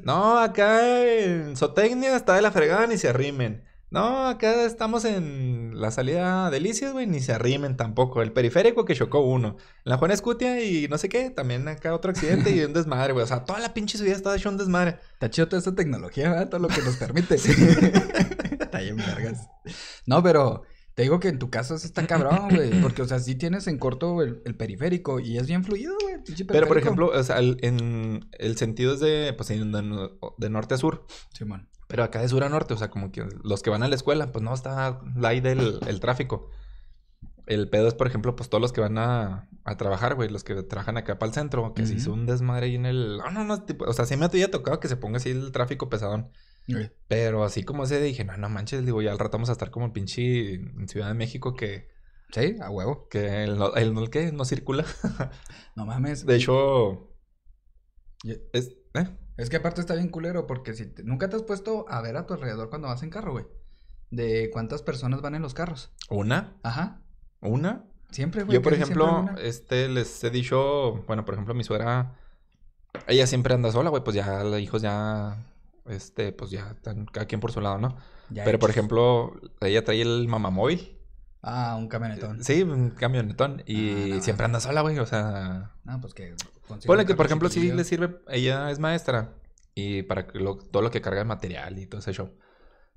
No, 0.05 0.39
acá 0.39 1.07
en 1.07 1.57
Zootecnia 1.57 2.17
está 2.17 2.35
de 2.35 2.43
la 2.43 2.51
fregada, 2.51 2.87
ni 2.87 2.99
se 2.99 3.09
arrimen. 3.09 3.65
No, 3.89 4.27
acá 4.29 4.65
estamos 4.65 5.05
en 5.05 5.81
la 5.81 5.93
salida 5.93 6.51
Delicias, 6.51 6.93
güey, 6.93 7.07
ni 7.07 7.21
se 7.21 7.33
arrimen 7.33 7.77
tampoco. 7.77 8.21
El 8.21 8.33
periférico 8.33 8.85
que 8.85 8.97
chocó 8.97 9.21
uno. 9.21 9.57
La 9.85 9.97
Juana 9.97 10.13
Escutia 10.13 10.63
y 10.63 10.89
no 10.89 10.99
sé 10.99 11.09
qué, 11.09 11.31
también 11.31 11.69
acá 11.69 11.95
otro 11.95 12.11
accidente 12.11 12.51
y 12.51 12.65
un 12.65 12.73
desmadre, 12.73 13.13
güey. 13.13 13.23
O 13.23 13.29
sea, 13.29 13.45
toda 13.45 13.61
la 13.61 13.75
pinche 13.75 13.97
subida 13.97 14.15
estaba 14.15 14.37
hecho 14.37 14.49
un 14.49 14.57
desmadre. 14.57 14.99
Está 15.13 15.31
chido 15.31 15.47
toda 15.47 15.61
esta 15.61 15.75
tecnología, 15.75 16.31
¿verdad? 16.31 16.49
Todo 16.49 16.61
lo 16.61 16.69
que 16.69 16.83
nos 16.83 16.97
permite. 16.97 17.37
está 18.61 18.81
bien, 18.81 18.97
vergas. 18.97 19.49
No, 20.05 20.21
pero 20.21 20.65
te 20.97 21.03
digo 21.03 21.21
que 21.21 21.29
en 21.29 21.39
tu 21.39 21.51
caso 21.51 21.77
sí 21.77 21.87
está 21.87 22.07
cabrón, 22.07 22.49
güey. 22.49 22.71
Porque, 22.81 23.03
o 23.03 23.05
sea, 23.05 23.19
sí 23.19 23.35
tienes 23.35 23.67
en 23.67 23.79
corto 23.79 24.23
el, 24.23 24.41
el 24.47 24.57
periférico 24.57 25.21
y 25.21 25.37
es 25.37 25.47
bien 25.47 25.63
fluido, 25.63 25.95
güey. 26.03 26.17
Pero, 26.49 26.67
por 26.67 26.79
ejemplo, 26.79 27.11
o 27.15 27.23
sea, 27.23 27.39
el, 27.39 27.59
en 27.61 28.27
el 28.33 28.57
sentido 28.57 28.95
es 28.95 29.01
de, 29.01 29.35
pues, 29.37 29.51
de, 29.51 29.59
de 30.39 30.51
norte 30.51 30.75
a 30.75 30.79
sur. 30.79 31.07
Simón. 31.35 31.69
Pero 31.87 32.03
acá 32.03 32.23
de 32.23 32.29
sur 32.29 32.43
a 32.45 32.49
norte, 32.49 32.73
o 32.73 32.79
sea, 32.79 32.89
como 32.89 33.13
que 33.13 33.29
los 33.45 33.63
que 33.63 33.69
van 33.69 33.83
a 33.83 33.89
la 33.89 33.95
escuela, 33.95 34.33
pues 34.33 34.43
no 34.43 34.55
está 34.55 35.03
ahí 35.23 35.41
del 35.41 35.81
el 35.87 36.01
tráfico. 36.01 36.49
El 37.47 37.69
pedo 37.69 37.89
es, 37.89 37.95
por 37.95 38.07
ejemplo, 38.07 38.35
pues 38.35 38.49
todos 38.49 38.63
los 38.63 38.73
que 38.73 38.81
van 38.81 38.97
a, 38.97 39.51
a 39.65 39.77
trabajar, 39.77 40.15
güey, 40.15 40.31
los 40.31 40.45
que 40.45 40.63
trabajan 40.63 40.97
acá 40.97 41.19
para 41.19 41.29
el 41.29 41.35
centro, 41.35 41.75
que 41.75 41.85
se 41.85 41.93
Ujú. 41.93 42.01
hizo 42.01 42.13
un 42.15 42.25
desmadre 42.25 42.67
ahí 42.67 42.75
en 42.75 42.87
el... 42.87 43.19
No, 43.19 43.31
no, 43.31 43.45
no, 43.45 43.65
tipo, 43.65 43.85
o 43.85 43.93
sea, 43.93 44.07
sí 44.07 44.17
me 44.17 44.25
había 44.25 44.51
tocado 44.51 44.81
que 44.81 44.89
se 44.89 44.97
ponga 44.97 45.19
así 45.19 45.29
el 45.31 45.53
tráfico 45.53 45.91
pesadón. 45.91 46.31
Pero 47.09 47.45
así 47.45 47.63
como 47.63 47.85
ese 47.85 48.01
dije, 48.01 48.25
no, 48.25 48.37
no 48.37 48.49
manches, 48.49 48.85
digo, 48.85 49.01
ya 49.03 49.13
al 49.13 49.19
rato 49.19 49.33
vamos 49.39 49.49
a 49.49 49.53
estar 49.53 49.71
como 49.71 49.87
el 49.87 49.93
pinche 49.93 50.55
en 50.55 50.89
Ciudad 50.89 51.09
de 51.09 51.15
México 51.15 51.55
que, 51.55 51.89
Sí, 52.33 52.57
a 52.61 52.71
huevo. 52.71 53.09
que 53.09 53.45
el, 53.45 53.59
el, 53.77 53.95
no- 53.95 54.07
¿qué? 54.09 54.33
no 54.33 54.45
circula. 54.45 54.85
No 55.77 55.87
mames. 55.87 56.27
De 56.27 56.37
hecho, 56.37 57.13
es... 58.53 58.73
¿eh? 58.95 59.07
Es 59.37 59.51
que 59.51 59.57
aparte 59.57 59.81
está 59.83 59.95
bien 59.95 60.09
culero 60.09 60.47
porque 60.47 60.73
si 60.73 60.87
te- 60.87 61.05
nunca 61.05 61.29
te 61.29 61.37
has 61.37 61.43
puesto 61.43 61.85
a 61.89 62.01
ver 62.01 62.17
a 62.17 62.27
tu 62.27 62.35
alrededor 62.35 62.71
cuando 62.71 62.89
vas 62.89 63.03
en 63.03 63.11
carro, 63.11 63.33
güey. 63.33 63.45
De 64.11 64.49
cuántas 64.53 64.83
personas 64.83 65.21
van 65.21 65.35
en 65.35 65.43
los 65.43 65.53
carros. 65.55 65.93
¿Una? 66.09 66.57
Ajá. 66.63 67.03
¿Una? 67.41 67.85
Siempre, 68.11 68.45
güey. 68.45 68.55
Yo, 68.55 68.63
por 68.63 68.73
ejemplo, 68.73 69.27
este, 69.43 69.89
les 69.89 70.25
he 70.25 70.31
dicho, 70.31 71.05
bueno, 71.07 71.25
por 71.25 71.35
ejemplo, 71.35 71.55
mi 71.55 71.65
suegra, 71.65 72.17
ella 73.07 73.27
siempre 73.27 73.53
anda 73.55 73.71
sola, 73.73 73.91
güey, 73.91 74.03
pues 74.03 74.17
ya 74.17 74.43
los 74.45 74.59
hijos 74.61 74.81
ya, 74.81 75.45
este, 75.89 76.33
pues 76.33 76.51
ya 76.51 76.71
están 76.71 77.07
cada 77.07 77.27
quien 77.27 77.41
por 77.41 77.53
su 77.53 77.61
lado, 77.61 77.79
¿no? 77.79 77.97
Ya 78.31 78.45
Pero, 78.45 78.59
por 78.59 78.71
ejemplo, 78.71 79.33
ella 79.61 79.85
trae 79.85 80.03
el 80.03 80.27
mamamóvil, 80.29 80.99
Ah, 81.43 81.77
un 81.79 81.89
camionetón. 81.89 82.43
sí, 82.43 82.63
un 82.63 82.91
camionetón, 82.91 83.63
y 83.67 84.13
Ah, 84.13 84.17
no, 84.17 84.23
siempre 84.23 84.43
no. 84.45 84.47
anda 84.47 84.61
sola, 84.61 84.81
güey, 84.81 84.99
o 84.99 85.07
sea, 85.07 85.73
No, 85.85 86.01
pues 86.01 86.13
que. 86.15 86.35
ponle 86.87 87.07
que, 87.07 87.15
por 87.15 87.27
ejemplo, 87.27 87.49
sí 87.49 87.71
le 87.73 87.85
sirve, 87.85 88.19
ella 88.29 88.71
es 88.71 88.79
maestra, 88.81 89.35
y 89.75 90.03
para 90.03 90.27
que 90.27 90.39
lo- 90.41 90.57
todo 90.57 90.83
lo 90.83 90.91
que 90.91 91.01
carga 91.01 91.21
de 91.21 91.25
material 91.27 91.79
y 91.79 91.87
todo 91.87 92.01
ese 92.01 92.13
show, 92.13 92.33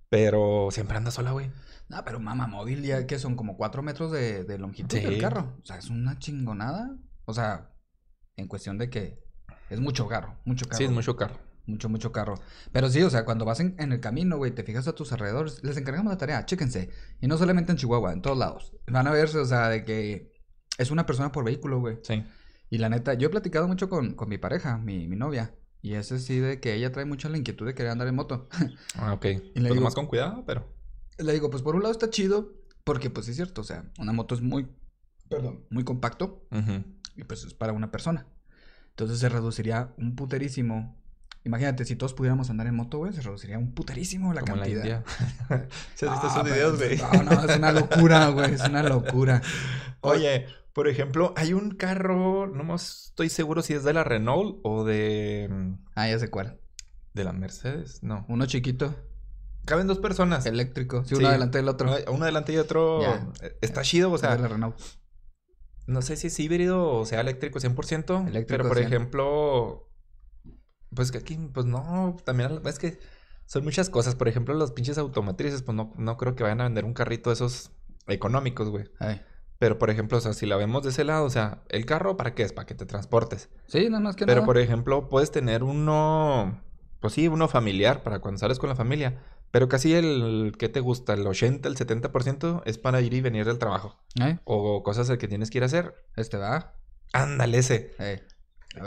pero 0.09 0.69
siempre 0.71 0.97
anda 0.97 1.11
sola, 1.11 1.31
güey. 1.31 1.51
No, 1.89 2.03
pero 2.03 2.19
mamá 2.19 2.47
móvil 2.47 2.83
ya 2.83 3.05
que 3.07 3.19
son 3.19 3.35
como 3.35 3.57
cuatro 3.57 3.81
metros 3.83 4.11
de, 4.11 4.43
de 4.43 4.57
longitud 4.57 4.97
del 4.97 5.15
Sí. 5.15 5.19
carro. 5.19 5.57
O 5.61 5.65
sea, 5.65 5.77
es 5.77 5.89
una 5.89 6.17
chingonada. 6.19 6.95
O 7.25 7.33
sea, 7.33 7.71
en 8.35 8.47
cuestión 8.47 8.77
de 8.77 8.89
que 8.89 9.19
es 9.69 9.79
mucho 9.79 10.07
carro, 10.07 10.37
mucho 10.45 10.65
carro. 10.65 10.77
Sí, 10.77 10.83
es 10.85 10.91
mucho 10.91 11.15
carro. 11.15 11.35
Mucho, 11.69 11.89
mucho 11.89 12.11
carro. 12.11 12.35
Pero 12.71 12.89
sí, 12.89 13.01
o 13.03 13.09
sea, 13.09 13.25
cuando 13.25 13.45
vas 13.45 13.59
en, 13.59 13.75
en 13.79 13.91
el 13.91 13.99
camino, 13.99 14.37
güey, 14.37 14.51
te 14.51 14.63
fijas 14.63 14.87
a 14.87 14.93
tus 14.95 15.11
alrededores, 15.11 15.63
les 15.63 15.77
encargamos 15.77 16.11
la 16.11 16.17
tarea, 16.17 16.45
chéquense. 16.45 16.89
Y 17.21 17.27
no 17.27 17.37
solamente 17.37 17.71
en 17.71 17.77
Chihuahua, 17.77 18.13
en 18.13 18.21
todos 18.21 18.37
lados. 18.37 18.73
Van 18.87 19.07
a 19.07 19.11
verse, 19.11 19.37
o 19.37 19.45
sea, 19.45 19.69
de 19.69 19.85
que 19.85 20.33
es 20.77 20.91
una 20.91 21.05
persona 21.05 21.31
por 21.31 21.43
vehículo, 21.45 21.79
güey. 21.79 21.97
Sí. 22.03 22.23
Y 22.69 22.77
la 22.77 22.89
neta, 22.89 23.13
yo 23.13 23.27
he 23.27 23.31
platicado 23.31 23.67
mucho 23.67 23.89
con, 23.89 24.13
con 24.13 24.29
mi 24.29 24.37
pareja, 24.37 24.77
mi, 24.77 25.07
mi 25.07 25.15
novia. 25.15 25.55
Y 25.81 25.93
ese 25.93 26.19
sí 26.19 26.39
de 26.39 26.59
que 26.59 26.73
ella 26.73 26.91
trae 26.91 27.05
mucho 27.05 27.29
la 27.29 27.37
inquietud 27.37 27.65
de 27.65 27.73
querer 27.73 27.91
andar 27.91 28.07
en 28.07 28.15
moto. 28.15 28.49
Ah, 28.95 29.13
ok. 29.13 29.23
le 29.25 29.39
Pues 29.53 29.63
digo- 29.73 29.81
más 29.83 29.95
con 29.95 30.07
cuidado, 30.07 30.43
pero. 30.45 30.67
Le 31.17 31.33
digo, 31.33 31.49
pues 31.49 31.61
por 31.63 31.75
un 31.75 31.81
lado 31.83 31.91
está 31.91 32.09
chido, 32.09 32.53
porque 32.83 33.09
pues 33.09 33.25
sí 33.25 33.31
es 33.31 33.35
cierto, 33.37 33.61
o 33.61 33.63
sea, 33.63 33.91
una 33.99 34.13
moto 34.13 34.35
es 34.35 34.41
muy, 34.41 34.67
perdón, 35.29 35.65
muy 35.69 35.83
compacto 35.83 36.47
y 37.15 37.23
pues 37.25 37.43
es 37.43 37.53
para 37.53 37.73
una 37.73 37.91
persona. 37.91 38.25
Entonces 38.91 39.19
se 39.19 39.27
reduciría 39.29 39.93
un 39.97 40.15
puterísimo. 40.15 40.97
Imagínate, 41.45 41.85
si 41.85 41.95
todos 41.95 42.13
pudiéramos 42.13 42.49
andar 42.49 42.67
en 42.67 42.75
moto, 42.75 42.97
güey, 42.97 43.13
se 43.13 43.21
reduciría 43.21 43.57
un 43.57 43.73
puterísimo 43.73 44.33
la 44.33 44.41
Como 44.41 44.55
en 44.55 44.59
la 44.59 44.65
cantidad. 44.65 44.83
India. 44.83 45.03
¿Sí 45.95 46.05
has 46.05 46.11
visto 46.11 46.27
Ah, 46.27 46.31
esos 46.31 46.43
videos, 46.43 46.77
güey? 46.77 46.97
No, 46.97 47.23
no, 47.23 47.43
es 47.49 47.57
una 47.57 47.71
locura, 47.71 48.27
güey, 48.29 48.53
es 48.53 48.61
una 48.61 48.83
locura. 48.83 49.41
Oye, 50.01 50.45
por 50.73 50.87
ejemplo, 50.87 51.33
hay 51.37 51.53
un 51.53 51.71
carro, 51.71 52.47
no 52.47 52.63
más 52.63 53.05
estoy 53.09 53.29
seguro 53.29 53.61
si 53.61 53.73
es 53.73 53.83
de 53.83 53.93
la 53.93 54.03
Renault 54.03 54.59
o 54.63 54.83
de. 54.83 55.49
Ah, 55.95 56.07
ya 56.09 56.19
sé 56.19 56.29
cuál. 56.29 56.59
de 57.13 57.23
la 57.23 57.33
Mercedes. 57.33 58.03
No. 58.03 58.25
Uno 58.29 58.45
chiquito, 58.45 58.95
Caben 59.65 59.87
dos 59.87 59.99
personas. 59.99 60.45
eléctrico, 60.45 61.03
sí, 61.03 61.15
Sí. 61.15 61.21
uno 61.21 61.29
delante 61.31 61.57
del 61.57 61.67
otro. 61.69 61.95
Uno 62.11 62.23
adelante 62.23 62.53
y 62.53 62.57
otro. 62.57 63.01
Eh, 63.41 63.57
Está 63.61 63.81
chido, 63.81 64.11
o 64.11 64.15
Es 64.15 64.21
de 64.21 64.27
la 64.29 64.37
sea, 64.37 64.47
Renault. 64.47 64.77
no 65.87 66.01
sé 66.01 66.15
si 66.17 66.27
es 66.27 66.39
híbrido 66.39 66.85
o 66.91 67.05
sea 67.05 67.21
eléctrico 67.21 67.59
100%. 67.59 68.27
Eléctrico 68.27 68.57
pero 68.57 68.67
por 68.69 68.77
100. 68.77 68.87
ejemplo, 68.87 69.88
pues 70.93 71.11
que 71.11 71.19
aquí, 71.19 71.37
pues 71.53 71.65
no, 71.65 72.17
también 72.23 72.61
es 72.65 72.79
que 72.79 72.99
son 73.45 73.63
muchas 73.63 73.89
cosas. 73.89 74.15
Por 74.15 74.27
ejemplo, 74.27 74.53
los 74.53 74.71
pinches 74.71 74.97
automotrices, 74.97 75.63
pues 75.63 75.75
no, 75.75 75.93
no 75.97 76.17
creo 76.17 76.35
que 76.35 76.43
vayan 76.43 76.61
a 76.61 76.65
vender 76.65 76.85
un 76.85 76.93
carrito 76.93 77.29
de 77.29 77.35
esos 77.35 77.71
económicos, 78.07 78.69
güey. 78.69 78.85
Ay. 78.99 79.21
Pero 79.59 79.77
por 79.77 79.89
ejemplo, 79.89 80.17
o 80.17 80.21
sea, 80.21 80.33
si 80.33 80.45
la 80.45 80.55
vemos 80.55 80.83
de 80.83 80.89
ese 80.89 81.03
lado, 81.03 81.25
o 81.25 81.29
sea, 81.29 81.63
el 81.67 81.85
carro, 81.85 82.15
¿para 82.15 82.33
qué 82.33 82.43
es? 82.43 82.53
Para 82.53 82.65
que 82.65 82.75
te 82.75 82.85
transportes. 82.85 83.49
Sí, 83.67 83.89
nada 83.89 83.99
más 83.99 84.15
que 84.15 84.25
Pero 84.25 84.37
nada. 84.41 84.45
por 84.45 84.57
ejemplo, 84.57 85.09
puedes 85.09 85.31
tener 85.31 85.63
uno, 85.63 86.61
pues 87.01 87.13
sí, 87.13 87.27
uno 87.27 87.47
familiar 87.49 88.01
para 88.01 88.19
cuando 88.19 88.39
sales 88.39 88.57
con 88.57 88.69
la 88.69 88.75
familia. 88.75 89.21
Pero 89.51 89.67
casi 89.67 89.95
el, 89.95 90.53
¿qué 90.57 90.69
te 90.69 90.79
gusta? 90.79 91.13
El 91.13 91.25
80, 91.27 91.67
el 91.67 91.75
70% 91.75 92.61
es 92.65 92.77
para 92.77 93.01
ir 93.01 93.13
y 93.13 93.21
venir 93.21 93.45
del 93.45 93.57
trabajo. 93.57 93.97
Ay, 94.19 94.39
O 94.45 94.81
cosas 94.83 95.09
que 95.17 95.27
tienes 95.27 95.49
que 95.49 95.57
ir 95.57 95.63
a 95.63 95.65
hacer. 95.65 95.93
Este 96.15 96.37
va. 96.37 96.75
Ándale 97.11 97.57
ese. 97.57 97.95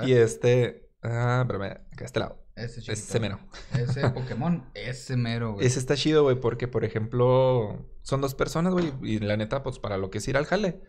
Y 0.06 0.12
este, 0.12 0.81
ah, 1.02 1.40
espérame, 1.42 1.80
acá 1.92 2.04
a 2.04 2.06
este 2.06 2.20
lado. 2.20 2.44
ese 2.56 2.80
chiquito. 2.80 2.92
Ese 2.92 3.20
mero. 3.20 3.38
Ese 3.78 4.08
Pokémon, 4.10 4.64
ese 4.74 5.16
mero, 5.16 5.54
güey. 5.54 5.66
Ese 5.66 5.78
está 5.78 5.96
chido, 5.96 6.22
güey, 6.22 6.38
porque 6.40 6.68
por 6.68 6.84
ejemplo, 6.84 7.86
son 8.02 8.20
dos 8.20 8.34
personas, 8.34 8.72
güey, 8.72 8.92
y 9.02 9.18
la 9.18 9.36
neta, 9.36 9.62
pues 9.62 9.78
para 9.78 9.96
lo 9.98 10.10
que 10.10 10.18
es 10.18 10.28
ir 10.28 10.36
al 10.36 10.46
jale, 10.46 10.80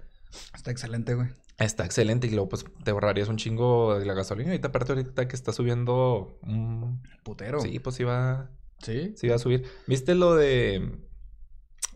Está 0.56 0.72
excelente, 0.72 1.14
güey. 1.14 1.28
está 1.60 1.86
excelente. 1.86 2.26
Y 2.26 2.32
luego, 2.32 2.50
pues 2.50 2.66
te 2.84 2.90
ahorrarías 2.90 3.30
un 3.30 3.38
chingo 3.38 4.00
de 4.00 4.06
la 4.06 4.16
gasolina. 4.16 4.48
Y 4.50 4.52
ahorita, 4.54 4.70
aparte, 4.70 4.94
ahorita 4.94 5.28
que 5.28 5.36
está 5.36 5.52
subiendo, 5.54 6.40
mm, 6.42 6.96
Putero. 7.24 7.62
sí, 7.62 7.78
pues 7.80 8.00
va, 8.02 8.50
Sí. 8.80 9.14
sí 9.16 9.28
va 9.28 9.36
a 9.36 9.40
subir. 9.40 9.64
¿Viste 9.86 10.16
lo 10.16 10.34
de, 10.36 10.98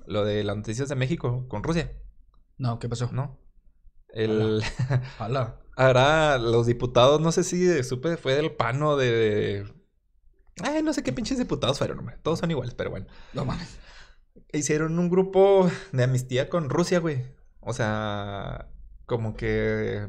lo 0.05 0.23
de 0.23 0.43
las 0.43 0.55
noticias 0.55 0.87
de 0.87 0.95
México 0.95 1.47
con 1.47 1.63
Rusia? 1.63 1.91
No, 2.59 2.77
¿qué 2.77 2.87
pasó? 2.87 3.09
¿No? 3.11 3.39
El, 4.09 4.61
Hola. 5.19 5.59
ahora 5.77 6.37
los 6.37 6.65
diputados, 6.65 7.21
no 7.21 7.31
sé 7.31 7.43
si 7.43 7.83
supe, 7.83 8.17
fue 8.17 8.35
del 8.35 8.51
pano 8.51 8.97
de... 8.97 9.65
Ay, 10.61 10.81
no 10.81 10.91
sé 10.91 11.03
qué 11.03 11.13
pinches 11.13 11.37
diputados 11.37 11.77
fueron, 11.77 11.99
hombre. 11.99 12.17
Todos 12.23 12.39
son 12.39 12.49
iguales, 12.51 12.73
pero 12.73 12.89
bueno. 12.89 13.05
No 13.33 13.45
mames. 13.45 13.77
Hicieron 14.51 14.97
un 14.97 15.09
grupo 15.09 15.69
de 15.91 16.03
amnistía 16.03 16.49
con 16.49 16.69
Rusia, 16.69 16.99
güey. 16.99 17.23
O 17.59 17.73
sea, 17.73 18.67
como 19.05 19.35
que... 19.35 20.07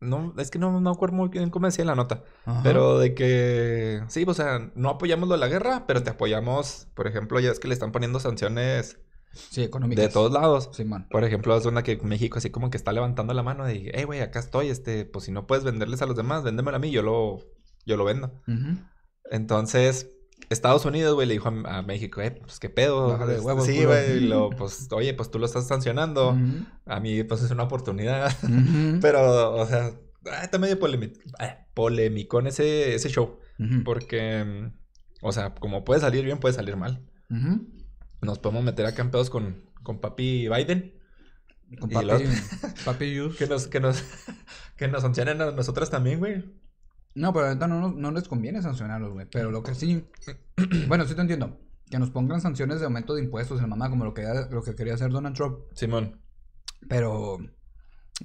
No, 0.00 0.34
es 0.38 0.50
que 0.50 0.58
no, 0.58 0.80
no 0.80 0.90
acuerdo 0.90 1.14
muy 1.14 1.28
bien 1.28 1.50
cómo 1.50 1.66
decía 1.66 1.84
la 1.84 1.94
nota. 1.94 2.24
Ajá. 2.46 2.62
Pero 2.64 2.98
de 2.98 3.14
que... 3.14 4.02
Sí, 4.08 4.24
o 4.26 4.34
sea, 4.34 4.72
no 4.74 4.88
apoyamos 4.88 5.28
lo 5.28 5.34
de 5.34 5.40
la 5.40 5.48
guerra, 5.48 5.84
pero 5.86 6.02
te 6.02 6.10
apoyamos, 6.10 6.88
por 6.94 7.06
ejemplo, 7.06 7.38
ya 7.38 7.50
es 7.52 7.60
que 7.60 7.68
le 7.68 7.74
están 7.74 7.92
poniendo 7.92 8.18
sanciones 8.18 8.98
Sí, 9.32 9.62
económicas. 9.62 10.06
de 10.06 10.12
todos 10.12 10.32
lados. 10.32 10.70
Simón. 10.72 11.06
Por 11.10 11.24
ejemplo, 11.24 11.56
es 11.56 11.64
una 11.64 11.82
que 11.82 11.96
México 11.98 12.38
así 12.38 12.50
como 12.50 12.70
que 12.70 12.76
está 12.76 12.92
levantando 12.92 13.32
la 13.34 13.42
mano 13.42 13.64
de, 13.64 13.90
hey, 13.94 14.04
güey, 14.04 14.20
acá 14.20 14.38
estoy, 14.38 14.68
este, 14.68 15.04
pues 15.04 15.26
si 15.26 15.32
no 15.32 15.46
puedes 15.46 15.64
venderles 15.64 16.02
a 16.02 16.06
los 16.06 16.16
demás, 16.16 16.42
véndemelo 16.42 16.76
a 16.76 16.80
mí, 16.80 16.90
yo 16.90 17.02
lo, 17.02 17.38
yo 17.86 17.96
lo 17.96 18.04
vendo. 18.04 18.42
Entonces, 19.30 20.10
Estados 20.48 20.84
Unidos, 20.84 21.14
güey, 21.14 21.28
le 21.28 21.34
dijo 21.34 21.48
a, 21.48 21.78
a 21.78 21.82
México, 21.82 22.20
eh, 22.20 22.32
pues 22.32 22.58
qué 22.58 22.70
pedo. 22.70 23.08
Bájale 23.08 23.34
Este, 23.34 23.44
huevos, 23.44 23.66
sí, 23.66 23.84
güey, 23.84 24.20
lo, 24.20 24.50
pues, 24.50 24.88
oye, 24.92 25.14
pues 25.14 25.30
tú 25.30 25.38
lo 25.38 25.46
estás 25.46 25.68
sancionando. 25.68 26.36
A 26.86 27.00
mí, 27.00 27.22
pues 27.24 27.42
es 27.42 27.50
una 27.50 27.64
oportunidad. 27.64 28.32
Pero, 29.00 29.54
o 29.54 29.66
sea, 29.66 29.92
ah, 30.30 30.42
está 30.42 30.58
medio 30.58 30.78
polémico, 30.78 31.20
polémico 31.74 32.40
en 32.40 32.48
ese, 32.48 32.94
ese 32.94 33.08
show. 33.08 33.38
Porque, 33.84 34.44
mm, 34.44 34.72
o 35.22 35.32
sea, 35.32 35.54
como 35.54 35.84
puede 35.84 36.00
salir 36.00 36.24
bien, 36.24 36.38
puede 36.38 36.54
salir 36.54 36.76
mal. 36.76 37.06
Nos 38.22 38.38
podemos 38.38 38.64
meter 38.64 38.86
acá 38.86 39.02
en 39.02 39.10
pedos 39.10 39.30
con, 39.30 39.64
con 39.82 40.00
papi 40.00 40.48
Biden. 40.48 40.94
Con 41.78 41.88
papi, 41.90 42.06
los- 42.06 42.22
papi 42.84 43.14
Yus. 43.14 43.36
Que 43.36 43.46
nos, 43.46 43.66
que 43.68 43.80
nos, 43.80 44.02
que 44.76 44.88
nos 44.88 45.02
sancionen 45.02 45.40
a 45.40 45.50
nosotras 45.52 45.90
también, 45.90 46.18
güey. 46.18 46.44
No, 47.14 47.32
pero 47.32 47.46
ahorita 47.46 47.66
no, 47.66 47.90
no 47.90 48.10
les 48.12 48.28
conviene 48.28 48.62
sancionarlos, 48.62 49.12
güey. 49.12 49.26
Pero 49.30 49.50
lo 49.50 49.62
que 49.62 49.74
sí. 49.74 50.04
bueno, 50.88 51.04
sí 51.06 51.14
te 51.14 51.20
entiendo. 51.20 51.58
Que 51.90 51.98
nos 51.98 52.10
pongan 52.10 52.40
sanciones 52.40 52.78
de 52.78 52.86
aumento 52.86 53.14
de 53.14 53.22
impuestos 53.24 53.56
en 53.58 53.62
la 53.62 53.68
mamá, 53.68 53.90
como 53.90 54.04
lo 54.04 54.14
que, 54.14 54.24
lo 54.50 54.62
que 54.62 54.74
quería 54.76 54.94
hacer 54.94 55.10
Donald 55.10 55.34
Trump. 55.36 55.58
Simón, 55.74 56.20
Pero. 56.88 57.38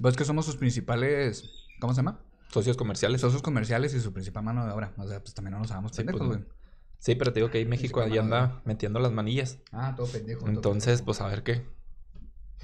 Pues 0.00 0.16
que 0.16 0.24
somos 0.24 0.44
sus 0.44 0.56
principales. 0.56 1.50
¿Cómo 1.80 1.92
se 1.94 1.98
llama? 1.98 2.20
socios 2.48 2.76
comerciales. 2.76 3.20
Socios 3.20 3.42
comerciales 3.42 3.92
y 3.92 4.00
su 4.00 4.12
principal 4.12 4.44
mano 4.44 4.64
de 4.64 4.72
obra. 4.72 4.94
O 4.98 5.06
sea, 5.08 5.20
pues 5.20 5.34
también 5.34 5.52
no 5.54 5.58
nos 5.58 5.70
hagamos 5.72 5.90
Sí, 5.92 6.04
pues, 6.04 6.16
pendejos, 6.16 6.28
güey. 6.28 6.55
Sí, 6.98 7.14
pero 7.14 7.32
te 7.32 7.40
digo 7.40 7.50
que 7.50 7.58
ahí 7.58 7.64
México 7.66 8.00
ahí 8.00 8.16
anda 8.18 8.62
metiendo 8.64 8.98
las 8.98 9.12
manillas. 9.12 9.58
Ah, 9.72 9.94
todo 9.96 10.06
pendejo. 10.06 10.40
todo 10.40 10.50
Entonces, 10.50 11.00
pendejo. 11.00 11.04
pues 11.06 11.20
a 11.20 11.26
ver 11.28 11.42
qué, 11.42 11.64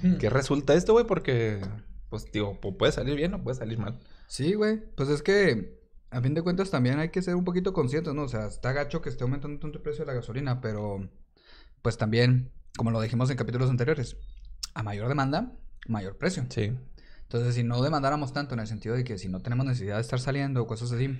Hmm. 0.01 0.17
qué 0.17 0.29
resulta 0.29 0.73
esto, 0.73 0.93
güey, 0.93 1.05
porque, 1.05 1.61
pues, 2.09 2.29
digo, 2.31 2.59
pu- 2.59 2.75
puede 2.77 2.91
salir 2.91 3.15
bien 3.15 3.33
o 3.35 3.43
puede 3.43 3.55
salir 3.57 3.77
mal. 3.77 3.99
Sí, 4.27 4.53
güey. 4.55 4.81
Pues 4.95 5.07
es 5.09 5.21
que, 5.21 5.79
a 6.09 6.19
fin 6.21 6.33
de 6.33 6.41
cuentas, 6.41 6.71
también 6.71 6.99
hay 6.99 7.09
que 7.09 7.21
ser 7.21 7.35
un 7.35 7.45
poquito 7.45 7.73
conscientes, 7.73 8.13
¿no? 8.13 8.23
O 8.23 8.27
sea, 8.27 8.47
está 8.47 8.73
gacho 8.73 9.01
que 9.01 9.09
esté 9.09 9.23
aumentando 9.23 9.59
tanto 9.59 9.77
el 9.77 9.83
precio 9.83 10.03
de 10.03 10.07
la 10.11 10.15
gasolina, 10.15 10.59
pero, 10.61 11.09
pues 11.81 11.97
también, 11.97 12.51
como 12.75 12.91
lo 12.91 12.99
dijimos 13.01 13.29
en 13.29 13.37
capítulos 13.37 13.69
anteriores, 13.69 14.17
a 14.73 14.81
mayor 14.83 15.07
demanda, 15.07 15.53
mayor 15.87 16.17
precio. 16.17 16.45
Sí. 16.49 16.73
Entonces, 17.23 17.55
si 17.55 17.63
no 17.63 17.81
demandáramos 17.81 18.33
tanto 18.33 18.53
en 18.55 18.59
el 18.61 18.67
sentido 18.67 18.95
de 18.95 19.03
que 19.03 19.17
si 19.17 19.27
no 19.29 19.41
tenemos 19.41 19.65
necesidad 19.65 19.95
de 19.95 20.01
estar 20.01 20.19
saliendo 20.19 20.61
o 20.63 20.67
cosas 20.67 20.91
así, 20.91 21.17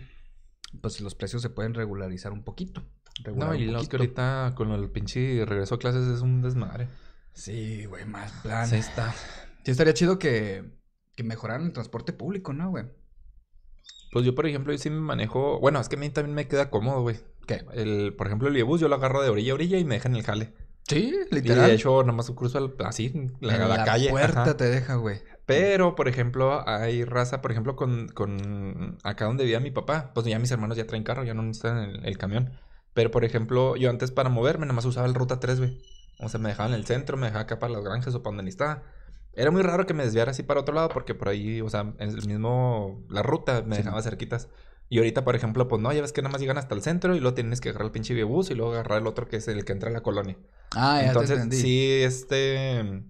pues 0.82 1.00
los 1.02 1.16
precios 1.16 1.42
se 1.44 1.50
pueden 1.50 1.74
regularizar 1.76 2.32
un 2.34 2.44
poquito. 2.44 2.84
No, 3.36 3.54
y 3.56 3.66
los 3.66 3.88
que 3.88 3.98
ahorita 3.98 4.54
con 4.56 4.72
el 4.72 4.90
pinche 4.90 5.46
regreso 5.46 5.76
a 5.76 5.80
clases 5.80 6.08
es 6.08 6.22
un 6.22 6.42
desmadre. 6.42 6.88
Sí, 7.34 7.86
güey, 7.86 8.06
más 8.06 8.32
plan. 8.44 8.68
Sí 8.68 8.76
está. 8.78 9.14
Sí, 9.64 9.72
estaría 9.72 9.94
chido 9.94 10.20
que, 10.20 10.64
que 11.16 11.24
mejoraran 11.24 11.66
el 11.66 11.74
transporte 11.74 12.14
público, 12.14 12.54
¿no, 12.54 12.70
güey? 12.70 12.86
Pues 14.12 14.26
yo, 14.26 14.36
por 14.36 14.46
ejemplo, 14.46 14.72
yo 14.74 14.78
sí 14.78 14.90
me 14.90 15.00
manejo... 15.00 15.60
Bueno, 15.60 15.80
es 15.80 15.90
que 15.90 15.96
a 15.96 16.00
mí 16.00 16.10
también 16.10 16.36
me 16.36 16.48
queda 16.48 16.70
cómodo, 16.70 17.02
güey. 17.02 17.18
¿Qué? 17.48 17.66
El, 17.74 18.14
por 18.16 18.28
ejemplo, 18.28 18.48
el 18.48 18.56
Iebus 18.58 18.80
yo 18.82 18.88
lo 18.88 18.96
agarro 18.96 19.22
de 19.22 19.30
orilla 19.30 19.52
a 19.54 19.56
orilla 19.56 19.78
y 19.80 19.86
me 19.86 19.96
deja 19.96 20.10
en 20.10 20.16
el 20.16 20.24
jale. 20.24 20.54
Sí, 20.88 21.14
Y 21.32 21.36
literal. 21.36 21.68
de 21.70 21.76
hecho, 21.76 22.04
nomás 22.04 22.30
cruzo 22.32 22.58
al- 22.58 22.76
así, 22.86 23.32
la, 23.40 23.56
En 23.56 23.70
la 23.70 23.84
calle. 23.86 24.10
puerta 24.10 24.42
ajá. 24.44 24.58
te 24.58 24.66
deja, 24.66 24.96
güey. 24.96 25.22
Pero, 25.46 25.96
por 25.96 26.08
ejemplo, 26.08 26.68
hay 26.68 27.04
raza, 27.06 27.42
por 27.42 27.52
ejemplo, 27.52 27.76
con, 27.76 28.08
con 28.10 28.98
acá 29.04 29.26
donde 29.26 29.44
vivía 29.46 29.60
mi 29.60 29.72
papá, 29.72 30.12
pues 30.14 30.26
ya 30.26 30.38
mis 30.40 30.52
hermanos 30.52 30.78
ya 30.78 30.86
traen 30.86 31.04
carro, 31.04 31.24
ya 31.24 31.34
no 31.34 31.42
necesitan 31.42 31.78
el, 31.80 32.06
el 32.06 32.18
camión. 32.18 32.52
Pero, 32.94 33.12
por 33.12 33.26
ejemplo, 33.26 33.76
yo 33.76 33.90
antes 33.90 34.12
para 34.12 34.30
moverme 34.30 34.66
nada 34.66 34.76
más 34.76 34.86
usaba 34.86 35.08
el 35.08 35.16
Ruta 35.16 35.40
3, 35.40 35.60
güey. 35.60 35.82
O 36.20 36.30
sea, 36.30 36.40
me 36.40 36.50
dejaban 36.50 36.74
en 36.74 36.80
el 36.80 36.86
centro, 36.86 37.18
me 37.18 37.26
dejaba 37.28 37.44
acá 37.44 37.60
para 37.60 37.74
las 37.74 37.84
granjas 37.84 38.14
o 38.16 38.22
para 38.22 38.32
donde 38.36 38.44
necesitaba. 38.44 38.84
Era 39.34 39.50
muy 39.52 39.64
raro 39.64 39.86
que 39.88 39.96
me 39.96 40.04
desviara 40.04 40.32
así 40.32 40.44
para 40.44 40.60
otro 40.62 40.76
lado 40.76 40.90
porque 40.90 41.16
por 41.16 41.30
ahí, 41.30 41.60
o 41.62 41.70
sea, 41.70 41.82
en 41.98 42.10
el 42.10 42.28
mismo, 42.28 43.04
la 43.10 43.24
ruta 43.24 43.64
me 43.64 43.78
Sí. 43.78 43.82
dejaba 43.82 44.02
cerquitas. 44.04 44.48
Y 44.90 45.00
ahorita, 45.00 45.24
por 45.24 45.36
ejemplo, 45.36 45.68
pues 45.68 45.82
no, 45.82 45.92
ya 45.92 46.02
ves 46.02 46.14
que 46.14 46.22
nada 46.22 46.32
más 46.32 46.42
llegan 46.42 46.60
hasta 46.60 46.76
el 46.76 46.84
centro 46.84 47.16
y 47.16 47.20
luego 47.20 47.34
tienes 47.34 47.62
que 47.62 47.70
agarrar 47.70 47.88
el 47.88 47.92
pinche 47.92 48.22
bus 48.24 48.52
y 48.52 48.54
luego 48.54 48.74
agarrar 48.74 49.00
el 49.02 49.08
otro 49.08 49.28
que 49.28 49.38
es 49.38 49.48
el 49.48 49.66
que 49.66 49.72
entra 49.74 49.90
a 49.90 49.94
la 49.94 50.02
colonia. 50.04 50.38
Ah, 50.76 51.02
ya 51.02 51.08
Entonces, 51.08 51.38
te 51.38 51.44
entendí. 51.44 51.58
sí, 51.62 52.02
este. 52.04 53.04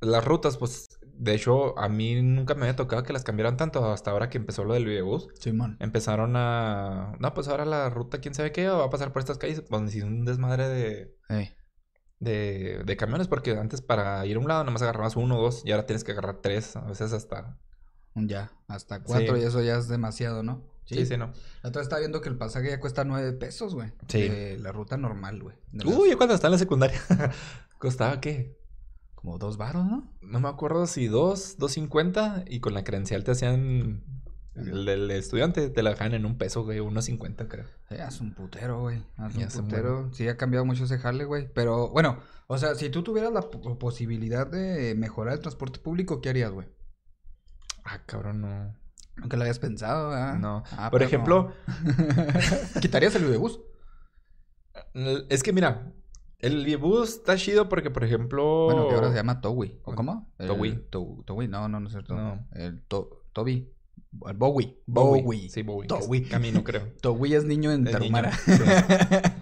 Las 0.00 0.24
rutas, 0.24 0.58
pues, 0.58 0.91
de 1.24 1.34
hecho, 1.34 1.78
a 1.78 1.88
mí 1.88 2.20
nunca 2.20 2.54
me 2.56 2.62
había 2.62 2.74
tocado 2.74 3.04
que 3.04 3.12
las 3.12 3.22
cambiaran 3.22 3.56
tanto 3.56 3.84
hasta 3.92 4.10
ahora 4.10 4.28
que 4.28 4.38
empezó 4.38 4.64
lo 4.64 4.74
del 4.74 4.84
videobús. 4.86 5.28
Simón. 5.38 5.76
Empezaron 5.78 6.32
a. 6.34 7.14
No, 7.20 7.32
pues 7.32 7.46
ahora 7.46 7.64
la 7.64 7.88
ruta, 7.90 8.18
quién 8.20 8.34
sabe 8.34 8.50
qué, 8.50 8.66
va 8.66 8.84
a 8.84 8.90
pasar 8.90 9.12
por 9.12 9.20
estas 9.20 9.38
calles. 9.38 9.62
Pues 9.68 9.94
un 10.02 10.24
desmadre 10.24 10.68
de, 10.68 11.14
de, 12.18 12.82
de 12.84 12.96
camiones, 12.96 13.28
porque 13.28 13.52
antes 13.52 13.82
para 13.82 14.26
ir 14.26 14.36
a 14.36 14.40
un 14.40 14.48
lado 14.48 14.64
nomás 14.64 14.82
agarrabas 14.82 15.14
uno 15.16 15.38
o 15.38 15.42
dos 15.42 15.62
y 15.64 15.70
ahora 15.70 15.86
tienes 15.86 16.02
que 16.04 16.12
agarrar 16.12 16.40
tres, 16.42 16.74
a 16.76 16.80
veces 16.82 17.12
hasta. 17.12 17.58
Ya, 18.14 18.52
hasta 18.68 19.02
cuatro 19.02 19.36
Sí. 19.36 19.42
y 19.42 19.44
eso 19.46 19.62
ya 19.62 19.78
es 19.78 19.88
demasiado, 19.88 20.42
¿no? 20.42 20.70
Sí, 20.84 21.06
sí, 21.06 21.16
no. 21.16 21.32
La 21.62 21.68
otra 21.70 21.80
estaba 21.80 22.00
viendo 22.00 22.20
que 22.20 22.28
el 22.28 22.36
pasaje 22.36 22.68
ya 22.68 22.80
cuesta 22.80 23.04
nueve 23.04 23.32
pesos, 23.32 23.74
güey. 23.74 23.92
Sí. 24.08 24.28
De 24.28 24.58
la 24.58 24.72
ruta 24.72 24.96
normal, 24.96 25.40
güey. 25.40 25.56
De 25.70 25.84
las- 25.84 25.96
Uy, 25.96 26.10
yo 26.10 26.16
cuando 26.18 26.34
estaba 26.34 26.48
en 26.48 26.52
la 26.52 26.58
secundaria. 26.58 27.00
¿Costaba 27.78 28.20
qué? 28.20 28.58
Como 29.22 29.38
dos 29.38 29.56
baros, 29.56 29.86
¿no? 29.86 30.12
No 30.20 30.40
me 30.40 30.48
acuerdo 30.48 30.86
si 30.86 31.06
dos, 31.06 31.56
dos 31.58 31.72
cincuenta. 31.72 32.44
Y 32.48 32.60
con 32.60 32.74
la 32.74 32.84
credencial 32.84 33.22
te 33.24 33.30
hacían. 33.30 34.02
El 34.54 35.10
estudiante 35.12 35.70
te 35.70 35.82
la 35.82 35.90
dejaban 35.90 36.12
en 36.12 36.26
un 36.26 36.36
peso, 36.36 36.62
güey. 36.64 36.80
Uno 36.80 37.00
cincuenta, 37.00 37.48
creo. 37.48 37.64
Sí, 37.88 37.94
hace 37.96 38.22
un 38.22 38.34
putero, 38.34 38.80
güey. 38.80 38.98
Ya 39.16 39.24
un 39.24 39.42
hace 39.44 39.62
putero. 39.62 40.12
Sí, 40.12 40.28
ha 40.28 40.36
cambiado 40.36 40.66
mucho 40.66 40.84
ese 40.84 40.98
jale, 40.98 41.24
güey. 41.24 41.50
Pero, 41.54 41.88
bueno, 41.90 42.18
o 42.48 42.58
sea, 42.58 42.74
si 42.74 42.90
tú 42.90 43.02
tuvieras 43.02 43.32
la 43.32 43.42
po- 43.42 43.78
posibilidad 43.78 44.46
de 44.46 44.94
mejorar 44.96 45.34
el 45.34 45.40
transporte 45.40 45.78
público, 45.78 46.20
¿qué 46.20 46.28
harías, 46.30 46.50
güey? 46.50 46.68
Ah, 47.84 48.02
cabrón, 48.04 48.42
no. 48.42 48.76
Aunque 49.20 49.36
lo 49.36 49.44
hayas 49.44 49.58
pensado, 49.58 50.10
¿verdad? 50.10 50.38
No. 50.38 50.64
Ah, 50.72 50.90
Por 50.90 51.02
ejemplo, 51.02 51.52
no. 51.68 52.80
¿Quitarías 52.80 53.14
el 53.14 53.38
bus? 53.38 53.60
es 55.28 55.42
que 55.42 55.52
mira, 55.52 55.92
el 56.42 56.66
está 57.04 57.36
chido 57.36 57.68
porque, 57.68 57.90
por 57.90 58.02
ejemplo. 58.02 58.64
Bueno, 58.66 58.88
que 58.88 58.94
ahora 58.96 59.10
se 59.10 59.14
llama 59.14 59.40
Towi. 59.40 59.80
¿O 59.84 59.94
cómo? 59.94 60.28
Towi. 60.38 60.74
To- 60.90 61.22
Towi, 61.24 61.46
no, 61.46 61.68
no, 61.68 61.78
no 61.78 61.86
es 61.86 61.92
cierto. 61.92 62.14
No. 62.14 62.46
El 62.52 62.82
to 62.82 63.22
Toby. 63.32 63.70
El 64.26 64.36
Bowie. 64.36 64.76
Bowie. 64.86 65.22
Bowie. 65.22 65.48
Sí, 65.48 65.62
Bowie. 65.62 65.86
Towi. 65.86 66.24
Camino, 66.24 66.64
creo. 66.64 66.88
Towi 67.00 67.34
es 67.34 67.44
niño 67.44 67.70
en 67.70 67.84
Tarumara. 67.84 68.32
niño, 68.46 68.64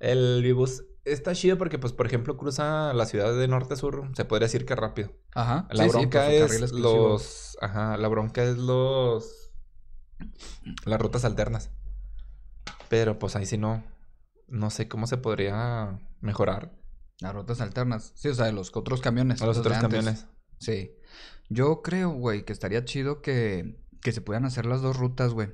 El 0.00 0.42
Vibus 0.42 0.84
está 1.04 1.34
chido 1.34 1.58
porque, 1.58 1.78
pues, 1.78 1.92
por 1.92 2.06
ejemplo, 2.06 2.36
cruza 2.36 2.92
la 2.94 3.06
ciudad 3.06 3.36
de 3.36 3.48
norte 3.48 3.74
a 3.74 3.76
sur. 3.76 4.08
Se 4.14 4.24
podría 4.24 4.46
decir 4.46 4.64
que 4.66 4.76
rápido. 4.76 5.10
Ajá. 5.34 5.66
La 5.70 5.84
sí, 5.84 5.90
sí, 5.90 5.96
bronca 5.96 6.20
carril 6.26 6.62
es 6.62 6.72
los. 6.72 7.58
Ajá, 7.60 7.96
la 7.96 8.06
bronca 8.08 8.44
es 8.44 8.56
los. 8.56 9.50
Las 10.84 11.00
rutas 11.00 11.24
alternas. 11.24 11.70
Pero 12.88 13.18
pues 13.18 13.34
ahí 13.34 13.46
sí 13.46 13.58
no. 13.58 13.82
No 14.48 14.70
sé 14.70 14.88
cómo 14.88 15.06
se 15.06 15.16
podría 15.16 15.98
mejorar 16.20 16.72
Las 17.20 17.34
rutas 17.34 17.60
alternas. 17.60 18.12
Sí, 18.14 18.28
o 18.28 18.34
sea, 18.34 18.46
de 18.46 18.52
los 18.52 18.74
otros 18.76 19.00
camiones. 19.00 19.42
a 19.42 19.46
los 19.46 19.58
otros 19.58 19.78
camiones. 19.78 20.26
Sí. 20.58 20.92
Yo 21.48 21.82
creo, 21.82 22.10
güey, 22.10 22.44
que 22.44 22.52
estaría 22.52 22.84
chido 22.84 23.22
que, 23.22 23.78
que 24.02 24.12
se 24.12 24.20
puedan 24.20 24.44
hacer 24.44 24.66
las 24.66 24.82
dos 24.82 24.96
rutas, 24.96 25.32
güey. 25.32 25.48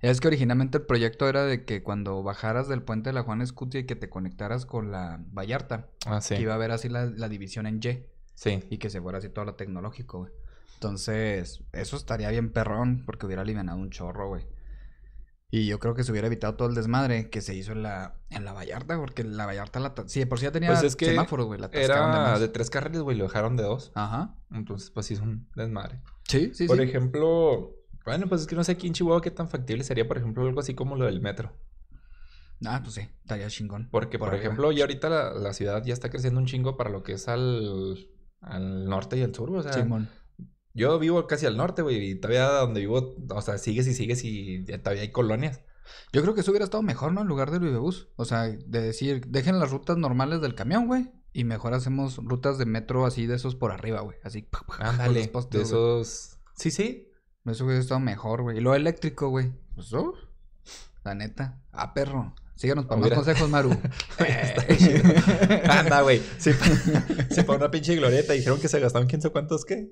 Es 0.00 0.20
que 0.20 0.28
originalmente 0.28 0.78
el 0.78 0.84
proyecto 0.84 1.28
era 1.28 1.44
de 1.44 1.64
que 1.64 1.82
cuando 1.82 2.22
bajaras 2.22 2.68
del 2.68 2.82
puente 2.82 3.10
de 3.10 3.14
la 3.14 3.22
Juan 3.22 3.40
Escutia 3.40 3.80
y 3.80 3.86
que 3.86 3.96
te 3.96 4.10
conectaras 4.10 4.66
con 4.66 4.90
la 4.90 5.18
Vallarta, 5.32 5.88
Ah, 6.06 6.20
sí. 6.20 6.34
que 6.36 6.42
iba 6.42 6.52
a 6.52 6.56
haber 6.56 6.70
así 6.72 6.88
la, 6.88 7.06
la 7.06 7.28
división 7.28 7.66
en 7.66 7.80
Y 7.82 8.04
Sí. 8.34 8.62
y 8.68 8.78
que 8.78 8.90
se 8.90 9.00
fuera 9.00 9.18
así 9.18 9.28
todo 9.28 9.44
lo 9.44 9.54
tecnológico, 9.54 10.18
güey. 10.18 10.32
Entonces, 10.74 11.62
eso 11.72 11.96
estaría 11.96 12.28
bien 12.30 12.52
perrón 12.52 13.04
porque 13.06 13.24
hubiera 13.26 13.42
alivianado 13.42 13.78
un 13.78 13.90
chorro, 13.90 14.28
güey. 14.28 14.44
Y 15.56 15.66
yo 15.66 15.78
creo 15.78 15.94
que 15.94 16.02
se 16.02 16.10
hubiera 16.10 16.26
evitado 16.26 16.56
todo 16.56 16.66
el 16.66 16.74
desmadre 16.74 17.30
que 17.30 17.40
se 17.40 17.54
hizo 17.54 17.70
en 17.70 17.84
la, 17.84 18.16
en 18.28 18.44
la 18.44 18.52
Vallarta, 18.52 18.98
porque 18.98 19.22
la 19.22 19.46
Vallarta, 19.46 19.78
la 19.78 19.94
sí, 20.06 20.18
de 20.18 20.26
por 20.26 20.40
sí 20.40 20.46
ya 20.46 20.50
tenía 20.50 20.70
Pues 20.70 20.82
es 20.82 20.96
que 20.96 21.06
semáforos, 21.06 21.46
güey. 21.46 21.60
La 21.60 21.68
de 21.68 21.80
Era 21.80 22.40
de 22.40 22.48
tres 22.48 22.70
carriles, 22.70 23.02
güey, 23.02 23.16
lo 23.16 23.22
dejaron 23.22 23.56
de 23.56 23.62
dos. 23.62 23.92
Ajá. 23.94 24.34
Entonces, 24.50 24.90
pues 24.90 25.06
sí 25.06 25.14
es 25.14 25.20
un 25.20 25.48
desmadre. 25.54 26.02
Sí, 26.26 26.50
sí, 26.52 26.66
por 26.66 26.78
sí. 26.78 26.82
ejemplo, 26.82 27.72
bueno, 28.04 28.26
pues 28.28 28.40
es 28.40 28.46
que 28.48 28.56
no 28.56 28.64
sé 28.64 28.72
aquí 28.72 28.88
en 28.88 28.94
Chihuahua 28.94 29.22
qué 29.22 29.30
tan 29.30 29.48
factible 29.48 29.84
sería, 29.84 30.08
por 30.08 30.18
ejemplo, 30.18 30.44
algo 30.44 30.58
así 30.58 30.74
como 30.74 30.96
lo 30.96 31.04
del 31.04 31.20
metro. 31.20 31.52
Ah, 32.66 32.80
pues 32.82 32.94
sí, 32.94 33.02
estaría 33.20 33.46
chingón. 33.46 33.88
Porque, 33.92 34.18
por, 34.18 34.34
ejemplo, 34.34 34.72
ya 34.72 34.82
ahorita 34.82 35.08
la, 35.08 35.34
la 35.34 35.52
ciudad 35.52 35.84
ya 35.84 35.92
está 35.92 36.10
creciendo 36.10 36.40
un 36.40 36.46
chingo 36.46 36.76
para 36.76 36.90
lo 36.90 37.04
que 37.04 37.12
es 37.12 37.28
al, 37.28 38.08
al 38.40 38.86
norte 38.86 39.18
y 39.18 39.22
al 39.22 39.32
sur, 39.32 39.52
o 39.52 39.62
sea, 39.62 39.72
Simón. 39.72 40.08
Yo 40.74 40.98
vivo 40.98 41.26
casi 41.26 41.46
al 41.46 41.56
norte, 41.56 41.82
güey, 41.82 42.10
y 42.10 42.14
todavía 42.16 42.48
donde 42.48 42.80
vivo, 42.80 43.16
o 43.30 43.40
sea, 43.40 43.58
sigues 43.58 43.86
y 43.86 43.94
sigues 43.94 44.22
y 44.24 44.64
todavía 44.64 45.02
hay 45.02 45.12
colonias. 45.12 45.60
Yo 46.12 46.22
creo 46.22 46.34
que 46.34 46.40
eso 46.40 46.50
hubiera 46.50 46.64
estado 46.64 46.82
mejor, 46.82 47.12
¿no? 47.12 47.22
En 47.22 47.28
lugar 47.28 47.50
del 47.50 47.60
Vivebus. 47.60 48.08
O 48.16 48.24
sea, 48.24 48.44
de 48.44 48.80
decir, 48.80 49.26
dejen 49.26 49.58
las 49.58 49.70
rutas 49.70 49.96
normales 49.96 50.40
del 50.40 50.54
camión, 50.54 50.86
güey. 50.86 51.10
Y 51.32 51.44
mejor 51.44 51.74
hacemos 51.74 52.18
rutas 52.18 52.58
de 52.58 52.66
metro 52.66 53.06
así 53.06 53.26
de 53.26 53.34
esos 53.34 53.56
por 53.56 53.72
arriba, 53.72 54.00
güey. 54.00 54.16
Así. 54.22 54.48
Ándale, 54.78 55.30
de 55.50 55.60
esos... 55.60 56.38
Sí, 56.56 56.70
sí. 56.70 57.10
Eso 57.44 57.64
hubiera 57.64 57.80
estado 57.80 58.00
mejor, 58.00 58.42
güey. 58.42 58.58
Y 58.58 58.60
lo 58.60 58.74
eléctrico, 58.74 59.28
güey. 59.28 59.52
Pues, 59.74 59.92
oh, 59.92 60.14
la 61.02 61.14
neta. 61.14 61.60
Ah, 61.72 61.92
perro. 61.92 62.34
Síganos 62.56 62.86
para 62.86 63.00
Hubiera- 63.00 63.16
más 63.16 63.24
consejos, 63.24 63.50
Maru. 63.50 63.70
Chido. 64.78 65.02
Anda, 65.70 66.02
güey. 66.02 66.22
Sí, 66.38 66.52
sí, 67.30 67.42
para 67.42 67.58
una 67.58 67.70
pinche 67.70 67.96
glorieta 67.96 68.32
dijeron 68.32 68.60
que 68.60 68.68
se 68.68 68.78
gastaron 68.80 69.08
quién 69.08 69.20
sabe 69.20 69.32
cuántos, 69.32 69.64
¿qué? 69.64 69.88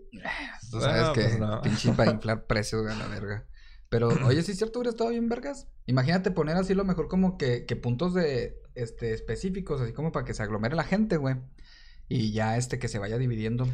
Tú 0.71 0.81
sabes 0.81 1.03
No, 1.03 1.13
que 1.13 1.23
pues 1.23 1.39
no. 1.41 1.61
pinche 1.63 1.93
para 1.93 2.11
inflar 2.13 2.47
precios, 2.47 2.87
a 2.87 2.95
la 2.95 3.09
verga. 3.09 3.47
Pero, 3.89 4.09
oye, 4.25 4.43
sí 4.43 4.53
es 4.53 4.59
cierto, 4.59 4.79
hubiera 4.79 4.91
estado 4.91 5.11
bien 5.11 5.29
vergas. 5.29 5.67
Imagínate 5.87 6.31
poner 6.31 6.57
así 6.57 6.73
lo 6.75 6.85
mejor 6.85 7.09
como 7.09 7.37
que, 7.37 7.67
que 7.67 7.77
puntos 7.77 8.15
de 8.15 8.57
este 8.75 9.13
específicos, 9.13 9.81
así 9.83 9.93
como 9.93 10.13
para 10.13 10.25
que 10.25 10.33
se 10.33 10.43
aglomere 10.43 10.77
la 10.77 10.85
gente, 10.85 11.17
güey. 11.19 11.37
Y 12.09 12.33
ya 12.33 12.57
este 12.57 12.79
que 12.79 12.89
se 12.89 12.99
vaya 12.99 13.19
dividiendo. 13.19 13.67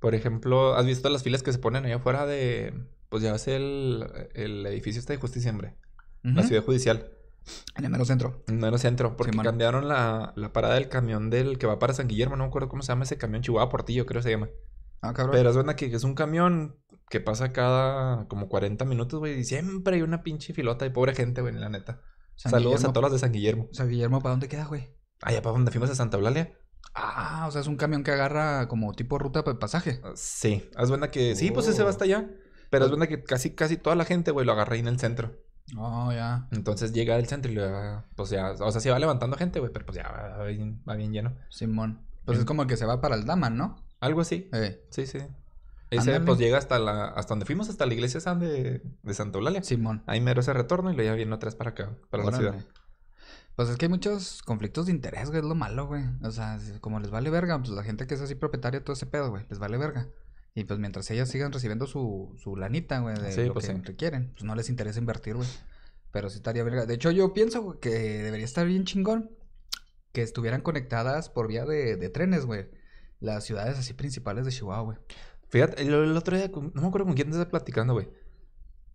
Por 0.00 0.14
ejemplo, 0.14 0.74
¿has 0.76 0.84
visto 0.86 1.08
las 1.08 1.22
filas 1.22 1.42
que 1.42 1.52
se 1.52 1.58
ponen 1.58 1.86
allá 1.86 1.96
afuera 1.96 2.26
de... 2.26 2.74
Pues 3.08 3.22
ya 3.22 3.32
ves 3.32 3.48
el, 3.48 4.04
el 4.34 4.66
edificio 4.66 5.00
este 5.00 5.14
de 5.14 5.18
Justicia, 5.18 5.50
hombre. 5.50 5.74
La 6.22 6.40
Ujú. 6.40 6.48
ciudad 6.48 6.62
judicial. 6.64 7.10
En 7.76 7.84
el 7.84 7.90
mero 7.90 8.04
centro. 8.04 8.42
En 8.48 8.58
mero 8.58 8.78
centro. 8.78 9.16
Porque 9.16 9.32
Simón. 9.32 9.44
cambiaron 9.44 9.88
la, 9.88 10.32
la 10.36 10.52
parada 10.52 10.74
del 10.74 10.88
camión 10.88 11.30
del 11.30 11.58
que 11.58 11.66
va 11.66 11.78
para 11.78 11.92
San 11.94 12.08
Guillermo. 12.08 12.36
No 12.36 12.44
me 12.44 12.48
acuerdo 12.48 12.68
cómo 12.68 12.82
se 12.82 12.88
llama 12.88 13.04
ese 13.04 13.18
camión. 13.18 13.42
Chihuahua 13.42 13.68
Portillo, 13.68 14.06
creo 14.06 14.20
que 14.20 14.24
se 14.24 14.30
llama. 14.30 14.48
Ah, 15.02 15.12
cabrón. 15.12 15.32
Pero 15.36 15.50
es 15.50 15.56
verdad 15.56 15.74
que 15.74 15.86
es 15.86 16.04
un 16.04 16.14
camión 16.14 16.76
que 17.10 17.20
pasa 17.20 17.52
cada 17.52 18.26
como 18.28 18.48
40 18.48 18.84
minutos, 18.86 19.18
güey. 19.20 19.38
Y 19.40 19.44
siempre 19.44 19.96
hay 19.96 20.02
una 20.02 20.22
pinche 20.22 20.54
filota 20.54 20.84
de 20.84 20.90
pobre 20.90 21.14
gente, 21.14 21.42
güey, 21.42 21.52
la 21.54 21.68
neta. 21.68 22.00
San 22.36 22.50
Saludos 22.50 22.76
Guillermo- 22.80 22.90
a 22.90 22.92
todos 22.94 23.02
los 23.04 23.12
de 23.12 23.18
San 23.18 23.32
Guillermo. 23.32 23.68
San 23.72 23.88
Guillermo, 23.88 24.20
¿para 24.20 24.30
dónde 24.30 24.48
queda, 24.48 24.64
güey? 24.64 24.88
Allá 25.22 25.42
para 25.42 25.52
donde 25.52 25.70
fuimos 25.70 25.90
a 25.90 25.94
Santa 25.94 26.16
Eulalia. 26.16 26.56
Ah, 26.94 27.44
o 27.48 27.50
sea, 27.50 27.60
es 27.60 27.66
un 27.66 27.76
camión 27.76 28.02
que 28.04 28.10
agarra 28.12 28.68
como 28.68 28.92
tipo 28.94 29.18
ruta 29.18 29.42
de 29.42 29.54
pasaje. 29.56 30.00
Ah, 30.04 30.12
Sí, 30.14 30.68
es 30.78 30.90
verdad 30.90 31.10
que 31.10 31.34
sí, 31.36 31.50
pues 31.50 31.66
ese 31.68 31.82
va 31.82 31.88
Oh. 31.88 31.90
hasta 31.90 32.04
allá. 32.04 32.30
Pero 32.70 32.86
es 32.86 32.90
verdad 32.90 33.06
que 33.08 33.22
casi, 33.22 33.54
casi 33.54 33.76
toda 33.76 33.94
la 33.96 34.04
gente, 34.04 34.30
güey, 34.32 34.44
lo 34.46 34.52
agarra 34.52 34.74
ahí 34.74 34.80
en 34.80 34.88
el 34.88 34.98
centro. 34.98 35.32
Oh, 35.76 36.12
ya. 36.12 36.46
Entonces 36.52 36.92
llega 36.92 37.16
al 37.16 37.26
centro 37.26 37.50
y 37.50 37.56
le 37.56 37.70
va, 37.70 38.04
pues 38.16 38.30
ya, 38.30 38.52
o 38.52 38.70
sea, 38.70 38.80
se 38.80 38.90
va 38.90 38.98
levantando 38.98 39.36
gente, 39.36 39.58
güey, 39.60 39.72
pero 39.72 39.84
pues 39.86 39.96
ya 39.96 40.08
va 40.10 40.44
bien, 40.44 40.82
va 40.88 40.94
bien 40.94 41.12
lleno. 41.12 41.32
Simón. 41.48 42.00
Pues 42.24 42.38
es 42.38 42.44
como 42.44 42.66
que 42.66 42.76
se 42.76 42.86
va 42.86 43.00
para 43.00 43.16
el 43.16 43.26
Daman, 43.26 43.56
¿no? 43.56 43.76
Algo 44.00 44.20
así. 44.20 44.48
Eh, 44.52 44.84
Sí, 44.90 45.06
sí. 45.06 45.18
Ese 45.90 46.10
Ándale. 46.10 46.26
pues 46.26 46.38
llega 46.38 46.58
hasta 46.58 46.78
la, 46.78 47.06
hasta 47.06 47.32
donde 47.32 47.44
fuimos, 47.46 47.68
hasta 47.68 47.86
la 47.86 47.94
iglesia 47.94 48.18
esa 48.18 48.34
de, 48.34 48.82
de 49.02 49.14
Santa 49.14 49.38
Eulalia. 49.38 49.62
Simón. 49.62 50.02
Ahí 50.06 50.20
mero 50.20 50.40
ese 50.40 50.52
retorno 50.52 50.90
y 50.90 50.94
luego 50.94 51.10
ya 51.10 51.14
viene 51.14 51.32
otra 51.34 51.48
vez 51.48 51.54
para 51.54 51.70
acá, 51.70 51.90
para 52.10 52.24
la 52.24 52.32
ciudad. 52.32 52.54
Pues 53.54 53.68
es 53.68 53.76
que 53.76 53.84
hay 53.84 53.90
muchos 53.90 54.42
conflictos 54.42 54.86
de 54.86 54.92
interés, 54.92 55.28
güey, 55.28 55.40
es 55.40 55.44
lo 55.46 55.54
malo, 55.54 55.86
güey. 55.86 56.02
O 56.22 56.30
sea, 56.32 56.58
como 56.80 56.98
les 56.98 57.10
vale 57.10 57.30
verga, 57.30 57.58
pues 57.58 57.70
la 57.70 57.84
gente 57.84 58.06
que 58.08 58.14
es 58.14 58.20
así 58.20 58.34
propietaria 58.34 58.80
de 58.80 58.84
todo 58.84 58.94
ese 58.94 59.06
pedo, 59.06 59.30
güey, 59.30 59.44
les 59.48 59.58
vale 59.60 59.76
verga. 59.78 60.08
Y 60.54 60.64
pues 60.64 60.78
mientras 60.78 61.10
ellas 61.10 61.28
sigan 61.28 61.52
recibiendo 61.52 61.86
su, 61.86 62.32
su 62.42 62.56
lanita, 62.56 63.00
güey, 63.00 63.16
de 63.16 63.32
Sí, 63.32 63.44
lo 63.46 63.54
pues 63.54 63.66
que 63.66 63.74
sí. 63.74 63.80
requieren, 63.82 64.30
pues 64.32 64.44
no 64.44 64.54
les 64.54 64.68
interesa 64.70 65.00
invertir, 65.00 65.34
güey. 65.34 65.48
Pero 66.12 66.30
sí 66.30 66.36
estaría 66.36 66.62
verga. 66.62 66.86
De 66.86 66.94
hecho, 66.94 67.10
yo 67.10 67.32
pienso 67.34 67.60
güey, 67.62 67.80
que 67.80 67.90
debería 67.90 68.44
estar 68.44 68.64
bien 68.66 68.84
chingón 68.84 69.30
que 70.12 70.22
estuvieran 70.22 70.60
conectadas 70.60 71.28
por 71.28 71.48
vía 71.48 71.64
de, 71.64 71.96
de 71.96 72.08
trenes, 72.08 72.46
güey. 72.46 72.66
Las 73.18 73.42
ciudades 73.44 73.78
así 73.78 73.94
principales 73.94 74.44
de 74.44 74.52
Chihuahua, 74.52 74.82
güey. 74.84 74.98
Fíjate, 75.48 75.82
el, 75.82 75.92
el 75.92 76.16
otro 76.16 76.36
día, 76.36 76.48
no 76.54 76.80
me 76.82 76.86
acuerdo 76.86 77.06
con 77.06 77.14
quién 77.14 77.28
te 77.28 77.32
estaba 77.32 77.50
platicando, 77.50 77.94
güey. 77.94 78.08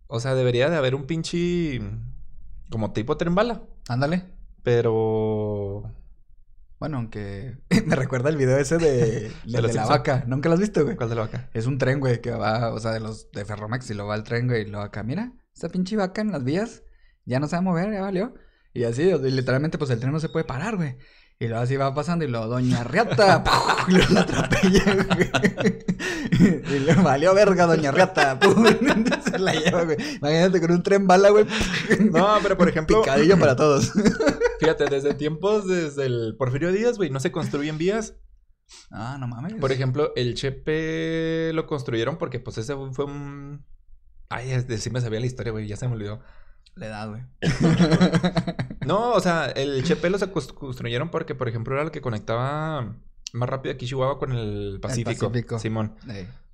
O 0.06 0.18
sea, 0.18 0.34
debería 0.34 0.70
de 0.70 0.76
haber 0.76 0.94
un 0.94 1.04
pinche, 1.04 1.80
como 2.70 2.92
tipo 2.92 3.16
tren 3.18 3.34
bala, 3.34 3.62
Ándale. 3.88 4.24
pero... 4.62 5.92
Bueno, 6.80 6.96
aunque 6.96 7.58
me 7.86 7.94
recuerda 7.94 8.30
el 8.30 8.38
video 8.38 8.56
ese 8.56 8.78
de, 8.78 9.30
de, 9.44 9.62
de 9.62 9.72
la 9.74 9.84
vaca. 9.84 10.24
¿Nunca 10.26 10.48
lo 10.48 10.54
has 10.54 10.60
visto, 10.60 10.82
güey? 10.82 10.96
¿Cuál 10.96 11.10
de 11.10 11.14
la 11.14 11.22
vaca? 11.22 11.50
Es 11.52 11.66
un 11.66 11.76
tren, 11.76 12.00
güey, 12.00 12.22
que 12.22 12.30
va, 12.30 12.72
o 12.72 12.80
sea, 12.80 12.92
de 12.92 13.00
los 13.00 13.30
de 13.32 13.44
Ferromex 13.44 13.90
y 13.90 13.94
lo 13.94 14.06
va 14.06 14.14
al 14.14 14.24
tren, 14.24 14.48
güey, 14.48 14.62
y 14.62 14.64
lo 14.64 14.80
acá, 14.80 15.02
mira, 15.02 15.34
esta 15.54 15.68
pinche 15.68 15.96
vaca 15.96 16.22
en 16.22 16.32
las 16.32 16.42
vías, 16.42 16.82
ya 17.26 17.38
no 17.38 17.46
se 17.46 17.56
va 17.56 17.58
a 17.58 17.62
mover, 17.62 17.92
ya 17.92 18.00
valió. 18.00 18.34
Y 18.72 18.84
así, 18.84 19.02
y 19.02 19.30
literalmente, 19.30 19.76
pues 19.76 19.90
el 19.90 20.00
tren 20.00 20.12
no 20.12 20.20
se 20.20 20.30
puede 20.30 20.46
parar, 20.46 20.76
güey. 20.76 20.96
Y 21.42 21.48
luego 21.48 21.62
así 21.62 21.74
va 21.74 21.94
pasando 21.94 22.22
y 22.22 22.28
lo 22.28 22.46
Doña 22.48 22.84
Riata, 22.84 23.42
y 23.88 23.92
luego 23.92 24.12
la 24.12 24.20
atropella, 24.20 25.06
güey. 25.14 25.30
Y 26.70 26.78
le 26.80 26.94
valió 26.94 27.34
verga 27.34 27.64
Doña 27.64 27.90
Riata, 27.90 28.38
¡pum! 28.40 28.66
se 29.24 29.38
la 29.38 29.54
lleva, 29.54 29.84
güey. 29.84 29.96
Imagínate 30.16 30.60
con 30.60 30.70
un 30.70 30.82
tren 30.82 31.06
bala, 31.06 31.30
güey. 31.30 31.46
No, 32.12 32.36
pero 32.42 32.58
por 32.58 32.68
ejemplo, 32.68 33.00
Picadillo 33.00 33.38
para 33.38 33.56
todos. 33.56 33.90
fíjate, 34.58 34.84
desde 34.84 35.14
tiempos, 35.14 35.66
desde 35.66 36.04
el 36.04 36.36
Porfirio 36.38 36.72
Díaz, 36.72 36.98
güey, 36.98 37.08
no 37.08 37.20
se 37.20 37.32
construyen 37.32 37.78
vías. 37.78 38.16
Ah, 38.90 39.16
no 39.18 39.26
mames. 39.26 39.54
Por 39.54 39.72
ejemplo, 39.72 40.12
el 40.16 40.34
Chepe 40.34 41.52
lo 41.54 41.66
construyeron 41.66 42.18
porque, 42.18 42.38
pues, 42.38 42.58
ese 42.58 42.74
fue 42.92 43.06
un... 43.06 43.64
Ay, 44.28 44.62
sí 44.76 44.90
me 44.90 45.00
sabía 45.00 45.20
la 45.20 45.26
historia, 45.26 45.52
güey, 45.52 45.66
ya 45.66 45.76
se 45.76 45.88
me 45.88 45.94
olvidó. 45.94 46.20
Le 46.76 46.88
da, 46.88 47.06
güey. 47.06 47.22
No, 48.86 49.12
o 49.12 49.20
sea, 49.20 49.46
el 49.46 49.84
Chepe 49.84 50.10
lo 50.10 50.18
se 50.18 50.32
construyeron 50.32 51.10
porque, 51.10 51.34
por 51.34 51.48
ejemplo, 51.48 51.74
era 51.74 51.84
el 51.84 51.90
que 51.90 52.00
conectaba 52.00 52.96
más 53.32 53.48
rápido 53.48 53.74
aquí 53.74 53.86
Chihuahua 53.86 54.18
con 54.18 54.32
el 54.32 54.78
Pacífico. 54.80 55.28
Pacífico. 55.28 55.58
Simón. 55.58 55.94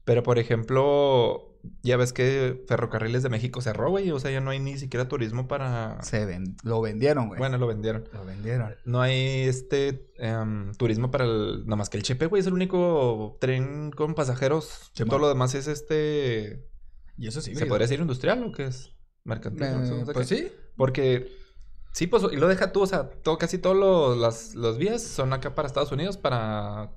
Pero, 0.04 0.22
por 0.22 0.38
ejemplo, 0.38 1.56
ya 1.82 1.96
ves 1.96 2.12
que 2.12 2.64
Ferrocarriles 2.68 3.22
de 3.22 3.28
México 3.28 3.60
cerró, 3.60 3.90
güey. 3.90 4.10
O 4.10 4.20
sea, 4.20 4.30
ya 4.30 4.40
no 4.40 4.50
hay 4.50 4.58
ni 4.58 4.76
siquiera 4.78 5.08
turismo 5.08 5.48
para... 5.48 6.02
Se 6.02 6.26
ven, 6.26 6.56
lo 6.62 6.80
vendieron, 6.80 7.28
güey. 7.28 7.38
Bueno, 7.38 7.58
lo 7.58 7.66
vendieron. 7.66 8.04
Lo 8.12 8.24
vendieron. 8.24 8.74
No 8.84 9.00
hay 9.00 9.42
este 9.42 10.10
em, 10.18 10.72
turismo 10.74 11.10
para 11.10 11.24
el... 11.24 11.64
Nada 11.64 11.76
más 11.76 11.90
que 11.90 11.96
el 11.96 12.02
Chepe, 12.02 12.26
güey. 12.26 12.40
Es 12.40 12.46
el 12.46 12.52
único 12.52 13.36
tren 13.40 13.90
con 13.90 14.14
pasajeros. 14.14 14.90
Sí, 14.94 15.04
Todo 15.04 15.18
lo 15.18 15.28
demás 15.28 15.54
es 15.54 15.68
este... 15.68 16.68
Y 17.16 17.28
eso 17.28 17.40
sí. 17.40 17.54
¿Se 17.54 17.66
podría 17.66 17.84
decir 17.84 18.00
industrial 18.00 18.44
o 18.44 18.52
qué 18.52 18.66
es? 18.66 18.95
Mercantil. 19.26 19.66
sé, 19.66 19.74
no 19.76 20.06
sé 20.06 20.12
pues 20.12 20.28
qué. 20.28 20.36
sí. 20.36 20.52
Porque... 20.76 21.46
Sí, 21.92 22.06
pues, 22.06 22.22
y 22.30 22.36
lo 22.36 22.46
deja 22.46 22.72
tú, 22.72 22.82
o 22.82 22.86
sea, 22.86 23.08
todo, 23.08 23.38
casi 23.38 23.56
todos 23.56 23.76
los, 23.76 24.18
las, 24.18 24.54
los 24.54 24.76
vías 24.76 25.02
son 25.02 25.32
acá 25.32 25.54
para 25.54 25.66
Estados 25.66 25.92
Unidos 25.92 26.18
para... 26.18 26.92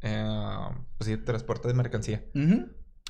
eh, 0.00 0.68
pues 0.96 1.10
sí, 1.10 1.16
transporte 1.16 1.66
de 1.66 1.74
mercancía. 1.74 2.24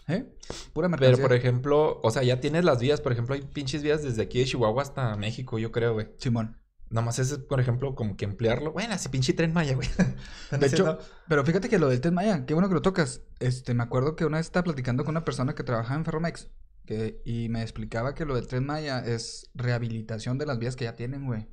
¿Eh? 0.07 0.35
Pura 0.73 0.89
mercancía. 0.89 1.17
Pero, 1.17 1.29
por 1.29 1.37
ejemplo, 1.37 2.01
o 2.03 2.11
sea, 2.11 2.23
ya 2.23 2.41
tienes 2.41 2.65
las 2.65 2.81
vías. 2.81 3.01
Por 3.01 3.13
ejemplo, 3.13 3.35
hay 3.35 3.43
pinches 3.43 3.83
vías 3.83 4.03
desde 4.03 4.23
aquí 4.23 4.39
de 4.39 4.47
Chihuahua 4.47 4.83
hasta 4.83 5.17
México, 5.17 5.59
yo 5.59 5.71
creo, 5.71 5.95
güey. 5.95 6.09
Simón. 6.19 6.59
Nomás 6.91 7.19
es, 7.19 7.39
por 7.39 7.61
ejemplo, 7.61 7.95
como 7.95 8.17
que 8.17 8.25
emplearlo. 8.25 8.73
Bueno, 8.73 8.95
ese 8.95 9.09
pinche 9.09 9.33
tren 9.33 9.53
Maya, 9.53 9.75
güey. 9.75 9.89
De 10.59 10.67
hecho, 10.67 10.99
pero 11.29 11.45
fíjate 11.45 11.69
que 11.69 11.79
lo 11.79 11.89
del 11.89 12.01
Tren 12.01 12.15
Maya, 12.15 12.47
qué 12.47 12.55
bueno 12.55 12.69
que 12.69 12.75
lo 12.75 12.83
tocas. 12.83 13.23
Este, 13.41 13.75
me 13.75 13.83
acuerdo 13.83 14.15
que 14.17 14.25
una 14.25 14.37
vez 14.37 14.47
estaba 14.47 14.65
platicando 14.65 15.05
con 15.05 15.13
una 15.13 15.25
persona 15.25 15.55
que 15.55 15.65
trabajaba 15.65 15.97
en 15.97 16.05
Ferromex. 16.05 16.51
Que, 16.87 17.23
y 17.25 17.49
me 17.49 17.63
explicaba 17.63 18.15
que 18.15 18.25
lo 18.27 18.35
del 18.35 18.47
Tren 18.47 18.67
Maya 18.67 18.99
es 19.01 19.51
rehabilitación 19.55 20.37
de 20.39 20.47
las 20.47 20.59
vías 20.59 20.77
que 20.77 20.85
ya 20.85 20.97
tienen, 20.97 21.25
güey. 21.27 21.49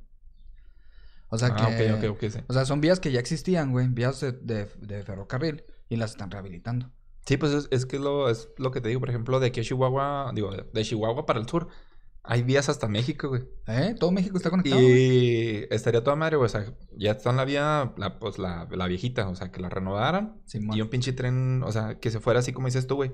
O 1.28 1.38
sea 1.38 1.48
Ah, 1.56 1.74
que. 1.76 1.90
ok, 1.92 1.98
ok, 2.04 2.10
ok, 2.22 2.30
sí. 2.30 2.38
O 2.48 2.52
sea, 2.52 2.64
son 2.66 2.80
vías 2.82 3.00
que 3.00 3.10
ya 3.12 3.20
existían, 3.20 3.70
güey. 3.72 3.88
Vías 3.88 4.20
de, 4.20 4.32
de- 4.32 4.68
de 4.80 5.02
ferrocarril. 5.02 5.64
Y 5.88 5.96
las 5.96 6.12
están 6.12 6.30
rehabilitando. 6.30 6.90
Sí, 7.26 7.36
pues 7.36 7.52
es, 7.52 7.68
es 7.70 7.86
que 7.86 7.98
lo, 7.98 8.28
es 8.28 8.48
lo 8.58 8.70
que 8.70 8.80
te 8.80 8.88
digo, 8.88 9.00
por 9.00 9.08
ejemplo, 9.10 9.38
de 9.40 9.46
aquí 9.48 9.60
a 9.60 9.62
Chihuahua, 9.62 10.32
digo, 10.34 10.50
de, 10.50 10.82
Chihuahua 10.84 11.24
para 11.24 11.38
el 11.38 11.46
sur, 11.48 11.68
hay 12.24 12.42
vías 12.42 12.68
hasta 12.68 12.88
México, 12.88 13.28
güey. 13.28 13.42
¿Eh? 13.68 13.94
Todo 13.98 14.10
México 14.10 14.36
está 14.36 14.50
conectado. 14.50 14.80
güey. 14.80 15.60
Y 15.60 15.66
estaría 15.70 16.02
toda 16.02 16.16
madre, 16.16 16.36
güey. 16.36 16.46
O 16.46 16.48
sea, 16.48 16.64
ya 16.96 17.12
está 17.12 17.30
en 17.30 17.36
la 17.36 17.44
vía, 17.44 17.94
la, 17.96 18.18
pues 18.18 18.38
la, 18.38 18.66
la 18.70 18.86
viejita, 18.86 19.28
o 19.28 19.36
sea, 19.36 19.50
que 19.52 19.60
la 19.60 19.68
renovaran. 19.70 20.42
Y 20.52 20.80
un 20.80 20.88
pinche 20.90 21.12
tren, 21.12 21.62
o 21.62 21.72
sea, 21.72 21.98
que 22.00 22.10
se 22.10 22.20
fuera 22.20 22.40
así 22.40 22.52
como 22.52 22.66
dices 22.66 22.86
tú, 22.86 22.96
güey. 22.96 23.12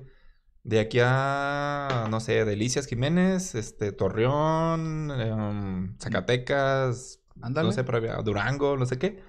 De 0.64 0.80
aquí 0.80 0.98
a, 1.02 2.06
no 2.10 2.20
sé, 2.20 2.44
Delicias 2.44 2.86
Jiménez, 2.86 3.54
este, 3.54 3.92
Torreón, 3.92 5.10
em, 5.10 5.96
Zacatecas, 5.98 7.20
Ándale. 7.40 7.68
no 7.68 7.72
sé, 7.72 7.84
Durango, 8.24 8.76
no 8.76 8.84
sé 8.86 8.98
qué. 8.98 9.22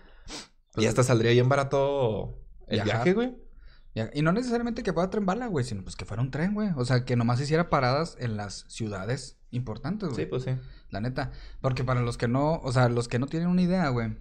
Y 0.76 0.86
hasta 0.86 1.04
saldría 1.04 1.32
bien 1.32 1.50
barato 1.50 2.39
el 2.68 2.78
Viajar. 2.84 3.04
viaje, 3.04 3.13
güey. 3.13 3.50
Y 4.13 4.22
no 4.22 4.32
necesariamente 4.32 4.84
que 4.84 4.94
fuera 4.94 5.10
tren 5.10 5.26
bala, 5.26 5.48
güey, 5.48 5.65
sino 5.65 5.84
pues 5.84 5.96
que 5.96 6.06
fuera 6.06 6.22
un 6.24 6.32
tren, 6.32 6.54
güey. 6.54 6.70
O 6.78 6.86
sea, 6.86 7.04
que 7.04 7.15
nomás 7.15 7.42
hiciera 7.42 7.70
paradas 7.70 8.15
en 8.20 8.38
las 8.38 8.65
ciudades 8.70 9.38
importantes, 9.52 10.10
güey. 10.10 10.24
Sí, 10.24 10.26
pues 10.30 10.44
sí. 10.44 10.52
La 10.89 11.02
neta. 11.02 11.32
Porque 11.60 11.84
para 11.84 12.02
los 12.02 12.18
que 12.18 12.28
no, 12.28 12.60
o 12.63 12.72
sea, 12.72 12.88
los 12.88 13.08
que 13.08 13.20
no 13.20 13.26
tienen 13.28 13.50
una 13.50 13.62
idea, 13.62 13.89
güey. 13.89 14.18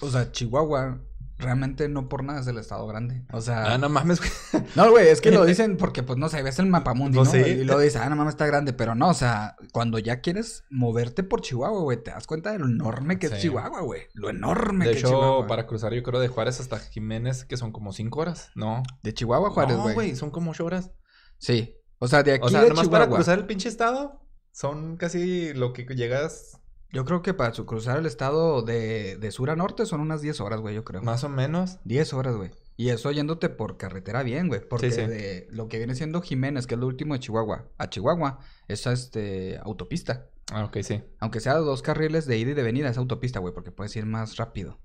O 0.00 0.08
sea, 0.08 0.32
Chihuahua 0.32 1.00
realmente 1.40 1.88
no 1.88 2.08
por 2.08 2.22
nada 2.22 2.40
es 2.40 2.46
el 2.46 2.58
estado 2.58 2.86
grande. 2.86 3.24
O 3.32 3.40
sea, 3.40 3.74
Ah, 3.74 3.78
no 3.78 3.88
mames, 3.88 4.18
güey. 4.20 4.30
no, 4.76 4.90
güey, 4.90 5.08
es 5.08 5.20
que 5.20 5.30
lo 5.30 5.44
dicen 5.46 5.76
porque, 5.76 6.02
pues, 6.02 6.18
no 6.18 6.28
sé, 6.28 6.42
ves 6.42 6.58
el 6.58 6.66
mapamundi, 6.66 7.18
¿no? 7.18 7.24
sí. 7.24 7.38
Y 7.38 7.64
lo 7.64 7.78
dices, 7.78 8.00
ah, 8.00 8.08
no 8.08 8.16
mames, 8.16 8.34
está 8.34 8.46
grande. 8.46 8.72
Pero 8.72 8.94
no, 8.94 9.08
o 9.08 9.14
sea, 9.14 9.56
cuando 9.72 9.98
ya 9.98 10.20
quieres 10.20 10.64
moverte 10.70 11.22
por 11.22 11.40
Chihuahua, 11.40 11.80
güey, 11.82 12.02
te 12.02 12.10
das 12.10 12.26
cuenta 12.26 12.52
de 12.52 12.58
lo 12.58 12.66
enorme 12.66 13.18
que 13.18 13.26
es. 13.26 13.38
Chihuahua, 13.38 13.80
güey. 13.80 14.02
Lo 14.14 14.30
enorme 14.30 14.84
De 14.84 14.92
que 14.92 14.98
es 14.98 15.04
hecho, 15.04 15.12
Chihuahua. 15.14 15.46
para 15.46 15.66
cruzar, 15.66 15.92
yo 15.94 16.02
creo 16.02 16.20
de 16.20 16.28
Juárez 16.28 16.60
hasta 16.60 16.78
Jiménez, 16.78 17.44
que 17.44 17.56
son 17.56 17.72
como 17.72 17.92
cinco 17.92 18.20
horas. 18.20 18.50
No. 18.54 18.82
De 19.02 19.12
Chihuahua 19.14 19.48
a 19.48 19.50
Juárez, 19.52 19.76
no, 19.76 19.82
güey. 19.82 19.94
güey, 19.94 20.16
son 20.16 20.30
como 20.30 20.50
ocho 20.52 20.64
horas. 20.64 20.90
Sí. 21.38 21.76
O 21.98 22.08
sea, 22.08 22.22
de 22.22 22.32
aquí 22.34 22.46
O 22.46 22.48
sea, 22.48 22.62
de 22.62 22.68
nomás 22.68 22.84
Chihuahua. 22.84 23.06
para 23.06 23.14
cruzar 23.16 23.38
el 23.38 23.46
pinche 23.46 23.68
estado, 23.68 24.26
son 24.52 24.96
casi 24.96 25.52
lo 25.54 25.72
que 25.72 25.84
llegas 25.94 26.59
Yo 26.92 27.04
creo 27.04 27.22
que 27.22 27.34
para 27.34 27.54
su- 27.54 27.66
cruzar 27.66 27.98
el 27.98 28.06
estado 28.06 28.62
de, 28.62 29.16
de 29.16 29.30
sur 29.30 29.50
a 29.50 29.56
norte 29.56 29.86
son 29.86 30.00
unas 30.00 30.20
10 30.22 30.40
horas, 30.40 30.60
güey, 30.60 30.74
yo 30.74 30.84
creo. 30.84 31.02
más 31.02 31.22
o 31.24 31.28
menos. 31.28 31.78
10 31.84 32.12
horas, 32.14 32.34
güey. 32.36 32.50
Y 32.76 32.88
eso 32.88 33.10
yéndote 33.12 33.48
por 33.50 33.76
carretera 33.76 34.22
bien, 34.22 34.48
güey. 34.48 34.60
Porque 34.66 34.90
Sí, 34.90 35.00
sí. 35.02 35.06
de 35.06 35.46
lo 35.50 35.68
que 35.68 35.78
viene 35.78 35.94
siendo 35.94 36.22
Jiménez, 36.22 36.66
que 36.66 36.74
es 36.74 36.80
lo 36.80 36.86
último 36.86 37.14
de 37.14 37.20
Chihuahua, 37.20 37.68
a 37.78 37.90
Chihuahua, 37.90 38.38
es 38.68 38.86
este, 38.86 39.58
autopista. 39.62 40.26
Ah, 40.50 40.64
ok, 40.64 40.78
sí. 40.82 41.02
Aunque 41.20 41.40
sea 41.40 41.54
dos 41.56 41.82
carriles 41.82 42.26
de 42.26 42.38
ida 42.38 42.50
y 42.50 42.54
de 42.54 42.62
venida, 42.62 42.88
es 42.88 42.96
autopista, 42.98 43.38
güey, 43.38 43.54
porque 43.54 43.70
puedes 43.70 43.94
ir 43.96 44.06
más 44.06 44.36
rápido. 44.36 44.80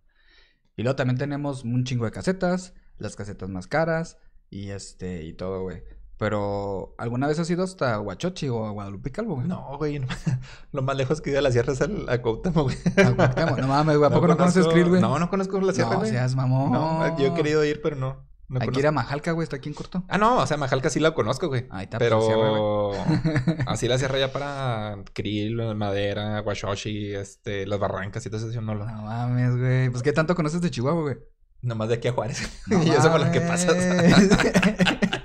Y 0.75 0.83
luego 0.83 0.95
también 0.97 1.17
tenemos 1.17 1.63
un 1.63 1.85
chingo 1.85 2.05
de 2.05 2.11
casetas, 2.11 2.73
las 2.97 3.15
casetas 3.15 3.49
más 3.49 3.65
caras, 3.67 4.17
y 4.49 4.69
este, 4.71 5.23
y 5.23 5.33
todo, 5.33 5.61
güey. 5.63 5.81
Pero, 6.17 6.95
¿alguna 6.97 7.28
vez 7.28 7.39
has 7.39 7.49
ido 7.49 7.63
hasta 7.63 7.99
Huachochi 7.99 8.47
o 8.47 8.65
a 8.65 8.71
Guadalupe 8.71 9.12
Calvo, 9.12 9.36
güey? 9.36 9.47
No, 9.47 9.78
güey. 9.78 9.99
no- 9.99 10.08
lo 10.71 10.82
más 10.82 10.95
lejos 10.95 11.19
que 11.19 11.30
he 11.30 11.32
ido 11.32 11.39
a 11.39 11.41
la 11.41 11.51
sierra 11.51 11.73
es 11.73 11.82
al, 11.82 12.08
a 12.08 12.21
Cuauhtémoc, 12.21 12.63
güey. 12.63 12.78
A 13.06 13.12
Cuauhtémoc. 13.15 13.60
No 13.60 13.67
mames, 13.67 13.97
güey, 13.97 14.10
¿a 14.10 14.13
poco 14.13 14.28
no, 14.28 14.38
conoces 14.38 14.63
conozco- 14.65 14.73
Krill, 14.73 14.89
güey? 14.89 15.01
No, 15.01 15.19
no 15.19 15.30
conozco 15.30 15.60
la 15.60 15.73
sierra, 15.73 15.91
No, 15.91 15.99
güey. 15.99 16.12
seas 16.12 16.36
mamón. 16.36 16.71
No, 16.71 17.17
yo 17.19 17.28
he 17.28 17.34
querido 17.34 17.65
ir, 17.65 17.82
pero 17.82 17.97
no. 17.97 18.25
no 18.47 18.62
Hay 18.62 18.69
que 18.69 18.80
ir 18.80 18.88
a 18.88 18.91
Majalca, 18.93 19.34
güey, 19.34 19.43
está 19.43 19.58
aquí 19.58 19.67
en 19.67 19.75
corto. 19.75 20.06
Ah, 20.08 20.17
no, 20.17 20.38
o 20.38 20.47
sea, 20.47 20.56
Majalca 20.56 20.89
sí 20.89 21.01
la 21.01 21.13
conozco, 21.13 21.49
güey. 21.49 21.67
Ahí 21.69 21.84
está, 21.84 21.97
pues, 21.97 22.10
la 22.10 22.21
sierra, 22.21 22.41
Pero 22.43 22.91
así 23.67 23.88
la 23.89 23.97
sierra 23.97 24.17
ya 24.17 24.32
para 24.32 24.97
Krill, 25.13 25.75
Madera, 25.75 26.41
Washoshi, 26.45 27.13
este, 27.13 27.67
las 27.67 27.78
barrancas 27.78 28.25
y 28.25 28.30
todo 28.30 28.38
eso, 28.39 28.51
yo 28.51 28.62
no 28.62 28.73
lo... 28.73 28.86
No 28.86 29.01
mames, 29.01 29.58
güey. 29.58 29.89
Pues, 29.89 30.01
¿qué 30.01 30.13
tanto 30.13 30.34
conoces 30.34 30.62
de 30.62 30.71
Chihuahua, 30.71 31.01
güey? 31.01 31.17
Nomás 31.62 31.89
de 31.89 31.95
aquí 31.95 32.08
a 32.08 32.13
Juárez. 32.13 32.47
No 32.67 32.82
y 32.84 32.89
eso 32.91 33.12
por 33.12 33.19
lo 33.19 33.32
que 33.32 33.41
pasas. 33.41 33.75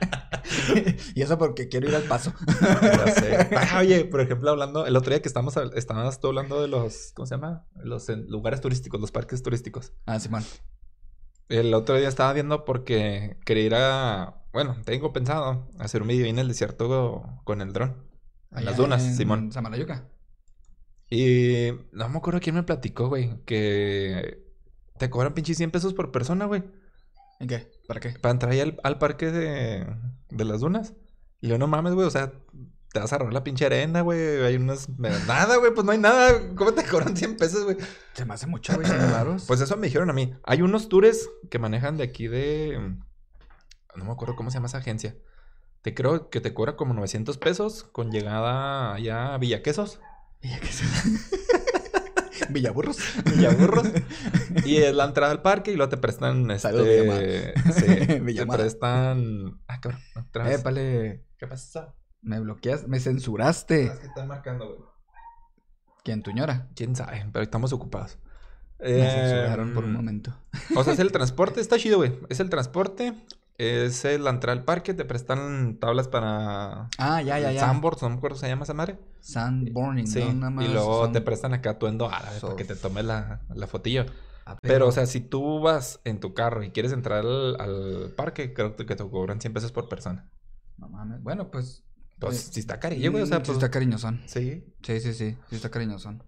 y 1.14 1.22
eso 1.22 1.38
porque 1.38 1.68
quiero 1.68 1.88
ir 1.88 1.94
al 1.96 2.02
paso. 2.04 2.33
Sé. 3.18 3.48
Oye, 3.78 4.04
por 4.04 4.20
ejemplo, 4.20 4.50
hablando, 4.50 4.87
el 4.87 4.96
otro 4.96 5.11
día 5.11 5.22
que 5.22 5.28
estamos, 5.28 5.56
hab- 5.56 5.72
estabas 5.76 6.20
tú 6.20 6.28
hablando 6.28 6.61
de 6.61 6.68
los, 6.68 7.12
¿cómo 7.14 7.26
se 7.26 7.35
llama? 7.35 7.66
Los 7.83 8.09
eh, 8.09 8.16
lugares 8.16 8.61
turísticos, 8.61 9.00
los 9.00 9.11
parques 9.12 9.42
turísticos. 9.42 9.92
Ah, 10.06 10.18
Simón. 10.20 10.44
El 11.48 11.74
otro 11.74 11.96
día 11.96 12.09
estaba 12.09 12.33
viendo 12.33 12.64
porque 12.64 13.37
quería 13.44 13.64
ir 13.64 13.74
a, 13.74 14.44
bueno, 14.52 14.76
tengo 14.85 15.12
pensado 15.12 15.68
hacer 15.78 16.02
un 16.02 16.09
video 16.09 16.26
en 16.26 16.38
el 16.38 16.48
desierto 16.48 17.24
con 17.44 17.61
el 17.61 17.72
dron. 17.72 17.96
En 18.52 18.64
las 18.64 18.76
dunas, 18.76 19.04
en 19.04 19.16
Simón. 19.16 19.52
Samalayuca. 19.52 20.09
Y 21.09 21.70
no 21.92 22.09
me 22.09 22.18
acuerdo 22.18 22.40
quién 22.40 22.54
me 22.54 22.62
platicó, 22.62 23.09
güey, 23.09 23.42
que 23.44 24.44
te 24.96 25.11
cobran 25.11 25.35
pinches 25.35 25.56
100 25.56 25.72
pesos 25.72 25.92
por 25.94 26.12
persona, 26.12 26.44
güey, 26.44 26.62
¿En 27.40 27.48
qué? 27.48 27.70
¿Para 27.88 27.98
qué? 28.00 28.11
para 28.11 28.33
entrar 28.33 28.53
ahí 28.53 28.61
al, 28.61 28.79
al 28.85 28.98
parque 28.98 29.31
de, 29.33 29.87
de 30.29 30.44
las 30.44 30.61
dunas. 30.61 30.92
Y 31.40 31.48
yo, 31.48 31.59
no 31.59 31.66
mames, 31.66 31.94
güey, 31.94 32.07
o 32.07 32.11
sea, 32.11 32.33
te 32.92 33.00
vas 33.00 33.12
a 33.12 33.18
robar 33.18 33.33
la 33.33 33.42
pinche 33.42 33.64
arena, 33.66 34.03
güey, 34.03 34.44
hay 34.44 34.57
unas... 34.57 34.88
Nada, 34.98 35.57
güey, 35.57 35.72
pues 35.74 35.85
no 35.85 35.92
hay 35.92 35.98
nada, 35.98 36.55
¿cómo 36.55 36.72
te 36.72 36.85
cobran 36.85 37.16
100 37.16 37.37
pesos, 37.37 37.64
güey? 37.64 37.76
Se 38.12 38.24
me 38.24 38.35
hace 38.35 38.46
mucho, 38.46 38.74
güey, 38.74 38.87
varos. 39.11 39.44
Pues 39.46 39.61
eso 39.61 39.76
me 39.76 39.87
dijeron 39.87 40.11
a 40.11 40.12
mí. 40.12 40.35
Hay 40.44 40.61
unos 40.62 40.88
tours 40.88 41.29
que 41.50 41.59
manejan 41.59 41.96
de 41.96 42.05
aquí 42.05 42.29
de... 42.29 42.79
No 43.96 44.05
me 44.05 44.12
acuerdo 44.12 44.37
cómo 44.37 44.50
se 44.50 44.59
llama 44.59 44.66
esa 44.66 44.79
agencia. 44.79 45.16
Te 45.83 45.94
creo 45.94 46.29
que 46.31 46.40
te 46.40 46.53
cobra 46.53 46.76
como 46.76 46.92
900 46.94 47.38
pesos 47.38 47.85
con 47.85 48.11
llegada 48.12 48.92
allá 48.94 49.35
a 49.35 49.38
Villaquesos. 49.38 49.98
Villa 50.42 50.61
que 50.61 50.66
se- 50.66 50.85
Villaburros. 52.50 52.98
Villaburros. 53.24 53.88
y 54.64 54.76
es 54.76 54.94
la 54.94 55.05
entrada 55.05 55.33
al 55.33 55.42
parque 55.42 55.72
y 55.72 55.76
luego 55.76 55.90
te 55.90 55.96
prestan 55.96 56.50
este... 56.50 56.72
Villamar. 56.72 57.22
Sí, 57.74 58.35
te 58.37 58.46
prestan... 58.46 59.61
Ah, 59.68 59.81
cabrón. 59.81 60.00
otra 60.16 60.44
vez. 60.44 60.61
Épale. 60.61 61.24
¿Qué 61.38 61.46
pasa? 61.46 61.94
Me 62.22 62.38
bloqueas, 62.40 62.87
me 62.87 63.00
censuraste. 63.00 63.85
Es 63.85 63.98
que 63.98 64.07
están 64.07 64.29
marcando, 64.29 64.66
güey. 64.68 64.81
¿Quién, 66.05 66.22
tu 66.22 66.33
ñora? 66.33 66.68
Quién 66.74 66.96
sabe, 66.96 67.26
pero 67.33 67.42
estamos 67.42 67.72
ocupados. 67.72 68.18
Me 68.79 69.11
censuraron 69.11 69.74
por 69.74 69.85
un 69.85 69.90
Em, 69.90 69.96
momento. 69.96 70.35
O 70.74 70.83
sea, 70.85 70.94
es 70.94 70.98
el 70.98 71.12
transporte, 71.12 71.61
está 71.61 71.76
chido, 71.79 71.98
güey. 71.98 72.18
Es 72.31 72.40
el 72.40 72.48
transporte, 72.48 73.12
es 73.60 74.04
el 74.04 74.26
entrar 74.26 74.56
al 74.56 74.64
parque, 74.64 74.94
te 74.94 75.04
prestan 75.04 75.76
tablas 75.78 76.08
para 76.08 76.88
Ah, 76.98 77.20
ya, 77.22 77.38
ya, 77.38 77.52
ya. 77.52 77.60
sandboard, 77.60 78.00
no 78.02 78.10
me 78.10 78.16
acuerdo 78.16 78.36
se 78.38 78.48
llama 78.48 78.64
esa 78.64 78.74
madre. 78.74 78.98
Sandboarding, 79.20 80.06
Sí, 80.06 80.20
¿no? 80.20 80.32
Nada 80.34 80.50
más 80.50 80.64
y 80.64 80.68
luego 80.72 81.10
te 81.12 81.20
prestan 81.20 81.52
acá 81.54 81.70
atuendo 81.70 82.10
árabe 82.10 82.38
surf. 82.40 82.52
para 82.52 82.56
que 82.56 82.64
te 82.64 82.76
tomes 82.76 83.04
la, 83.04 83.42
la 83.54 83.66
fotillo. 83.66 84.06
Ah, 84.46 84.56
Pero, 84.62 84.88
o 84.88 84.92
sea, 84.92 85.06
si 85.06 85.20
tú 85.20 85.60
vas 85.60 86.00
en 86.04 86.18
tu 86.20 86.32
carro 86.34 86.62
y 86.64 86.70
quieres 86.70 86.92
entrar 86.92 87.18
al, 87.20 87.60
al 87.60 88.12
parque, 88.16 88.52
creo 88.54 88.74
que 88.74 88.84
te 88.84 88.96
cobran 88.96 89.40
100 89.40 89.52
pesos 89.52 89.72
por 89.72 89.88
persona. 89.88 90.28
No 90.78 90.88
mames. 90.88 91.22
Bueno, 91.22 91.50
pues. 91.50 91.84
Pues, 92.18 92.48
eh, 92.48 92.52
si 92.52 92.60
está 92.60 92.78
carillo, 92.80 93.10
güey, 93.12 93.22
o 93.22 93.26
sea, 93.26 93.38
pues... 93.42 93.50
está 93.50 93.70
cariñosón. 93.70 94.22
Sí. 94.26 94.64
Sí, 94.82 95.00
sí, 95.00 95.14
sí. 95.14 95.36
Sí 95.48 95.56
está 95.56 95.70
cariñosón. 95.70 96.22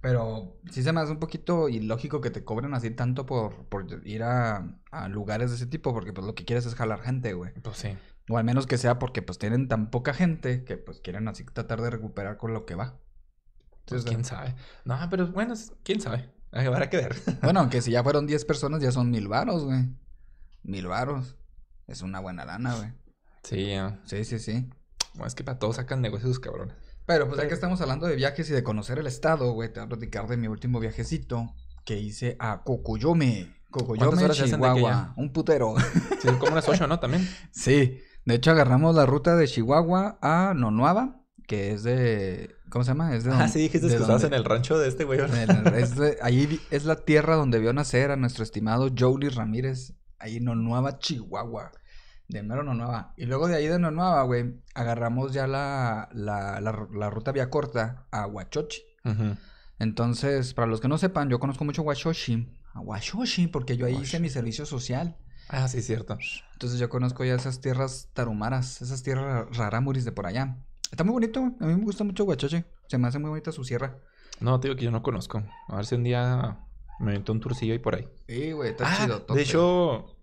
Pero 0.00 0.56
sí 0.70 0.82
se 0.82 0.92
me 0.92 1.00
hace 1.00 1.12
un 1.12 1.18
poquito 1.18 1.68
ilógico 1.68 2.20
que 2.20 2.30
te 2.30 2.42
cobren 2.42 2.72
así 2.74 2.90
tanto 2.90 3.26
por, 3.26 3.66
por 3.66 4.06
ir 4.06 4.22
a, 4.22 4.78
a 4.90 5.08
lugares 5.08 5.50
de 5.50 5.56
ese 5.56 5.66
tipo, 5.66 5.92
porque 5.92 6.12
pues 6.12 6.26
lo 6.26 6.34
que 6.34 6.44
quieres 6.44 6.64
es 6.66 6.74
jalar 6.74 7.02
gente, 7.02 7.34
güey. 7.34 7.52
Pues 7.62 7.76
sí. 7.76 7.96
O 8.28 8.38
al 8.38 8.44
menos 8.44 8.66
que 8.66 8.78
sea 8.78 8.98
porque 8.98 9.22
pues 9.22 9.38
tienen 9.38 9.68
tan 9.68 9.90
poca 9.90 10.14
gente 10.14 10.64
que 10.64 10.76
pues 10.76 11.00
quieren 11.00 11.28
así 11.28 11.44
tratar 11.44 11.82
de 11.82 11.90
recuperar 11.90 12.38
con 12.38 12.54
lo 12.54 12.64
que 12.64 12.76
va. 12.76 12.98
Pues 13.84 14.04
quién 14.04 14.24
sabe. 14.24 14.54
No, 14.84 14.96
pero 15.10 15.26
bueno, 15.32 15.54
quién 15.82 16.00
sabe. 16.00 16.30
Habrá 16.52 16.88
que 16.88 16.96
ver. 16.96 17.16
Bueno, 17.42 17.60
aunque 17.60 17.82
si 17.82 17.90
ya 17.90 18.02
fueron 18.02 18.26
10 18.26 18.44
personas, 18.44 18.80
ya 18.80 18.92
son 18.92 19.10
mil 19.10 19.28
varos, 19.28 19.64
güey. 19.64 19.88
Mil 20.62 20.86
varos. 20.86 21.36
Es 21.86 22.02
una 22.02 22.20
buena 22.20 22.44
lana, 22.44 22.76
güey. 22.76 22.92
Sí, 23.42 23.66
ya. 23.66 24.00
Sí, 24.04 24.24
sí, 24.24 24.38
sí. 24.38 24.70
Bueno, 25.14 25.26
es 25.26 25.34
que 25.34 25.42
para 25.42 25.58
todos 25.58 25.76
sacan 25.76 26.00
negocios, 26.00 26.38
cabrones. 26.38 26.76
Pero 27.10 27.26
pues 27.26 27.40
ya 27.40 27.48
que 27.48 27.54
estamos 27.54 27.80
hablando 27.80 28.06
de 28.06 28.14
viajes 28.14 28.48
y 28.50 28.52
de 28.52 28.62
conocer 28.62 29.00
el 29.00 29.06
estado, 29.08 29.52
güey, 29.52 29.72
te 29.72 29.80
voy 29.80 29.86
a 29.86 29.88
platicar 29.88 30.28
de 30.28 30.36
mi 30.36 30.46
último 30.46 30.78
viajecito 30.78 31.56
que 31.84 31.98
hice 31.98 32.36
a 32.38 32.62
Cocoyome. 32.62 33.52
Cocoyome, 33.68 33.98
¿Cuántas 33.98 34.22
horas 34.22 34.36
se 34.36 34.44
hacen 34.44 34.60
de 34.60 34.66
aquí 34.68 34.76
Chihuahua. 34.76 35.14
Un 35.16 35.32
putero. 35.32 35.74
Sí, 36.20 36.28
como 36.38 36.52
unas 36.52 36.68
ocho, 36.68 36.86
¿no? 36.86 37.00
También. 37.00 37.28
sí. 37.50 38.00
De 38.24 38.34
hecho, 38.36 38.52
agarramos 38.52 38.94
la 38.94 39.06
ruta 39.06 39.34
de 39.34 39.48
Chihuahua 39.48 40.18
a 40.22 40.54
Nonuava, 40.54 41.20
que 41.48 41.72
es 41.72 41.82
de... 41.82 42.54
¿Cómo 42.68 42.84
se 42.84 42.92
llama? 42.92 43.16
Es 43.16 43.24
de 43.24 43.32
Ah, 43.32 43.48
sí, 43.48 43.58
dijiste 43.58 43.88
que 43.88 43.94
estabas 43.94 44.22
en 44.22 44.34
el 44.34 44.44
rancho 44.44 44.78
de 44.78 44.86
este 44.86 45.02
güey. 45.02 45.18
ahí 46.22 46.60
es 46.70 46.84
la 46.84 46.94
tierra 46.94 47.34
donde 47.34 47.58
vio 47.58 47.72
nacer 47.72 48.12
a 48.12 48.16
nuestro 48.16 48.44
estimado 48.44 48.88
Jolie 48.96 49.30
Ramírez, 49.30 49.94
ahí 50.20 50.36
en 50.36 50.44
Nonuava, 50.44 51.00
Chihuahua. 51.00 51.72
De 52.30 52.42
mero 52.42 52.62
Nonuava. 52.62 53.12
Y 53.16 53.26
luego 53.26 53.48
de 53.48 53.56
ahí 53.56 53.66
de 53.66 53.78
Nonuava, 53.78 54.22
güey, 54.22 54.54
agarramos 54.74 55.32
ya 55.32 55.46
la, 55.46 56.08
la, 56.12 56.60
la, 56.60 56.86
la 56.92 57.10
ruta 57.10 57.32
vía 57.32 57.50
corta 57.50 58.06
a 58.10 58.26
Huachochi. 58.26 58.82
Entonces, 59.78 60.54
para 60.54 60.66
los 60.68 60.80
que 60.80 60.88
no 60.88 60.98
sepan, 60.98 61.28
yo 61.30 61.38
conozco 61.38 61.64
mucho 61.64 61.82
Huachochi. 61.82 62.48
A 62.74 62.80
Huachochi, 62.80 63.46
porque 63.48 63.76
yo 63.76 63.86
ahí 63.86 63.96
hice 63.96 64.20
mi 64.20 64.28
servicio 64.28 64.66
social. 64.66 65.16
Ah, 65.48 65.66
sí, 65.68 65.82
cierto. 65.82 66.18
Entonces 66.52 66.78
yo 66.78 66.88
conozco 66.88 67.24
ya 67.24 67.34
esas 67.34 67.60
tierras 67.60 68.08
tarumaras, 68.12 68.82
esas 68.82 69.02
tierras 69.02 69.46
rarámuris 69.56 70.04
de 70.04 70.12
por 70.12 70.26
allá. 70.26 70.56
Está 70.90 71.02
muy 71.04 71.12
bonito. 71.12 71.40
A 71.60 71.64
mí 71.66 71.74
me 71.74 71.84
gusta 71.84 72.04
mucho 72.04 72.24
Huachochi. 72.24 72.64
Se 72.86 72.98
me 72.98 73.08
hace 73.08 73.18
muy 73.18 73.30
bonita 73.30 73.50
su 73.52 73.64
sierra. 73.64 73.96
No, 74.40 74.60
te 74.60 74.68
digo 74.68 74.78
que 74.78 74.84
yo 74.84 74.90
no 74.90 75.02
conozco. 75.02 75.42
A 75.68 75.76
ver 75.76 75.86
si 75.86 75.94
un 75.94 76.04
día 76.04 76.58
me 77.00 77.12
meto 77.12 77.32
un 77.32 77.40
turcillo 77.40 77.72
ahí 77.72 77.78
por 77.78 77.94
ahí. 77.96 78.08
Sí, 78.28 78.52
güey, 78.52 78.70
está 78.70 78.84
Ah, 78.86 78.96
chido. 79.02 79.24
de 79.34 79.42
hecho, 79.42 80.16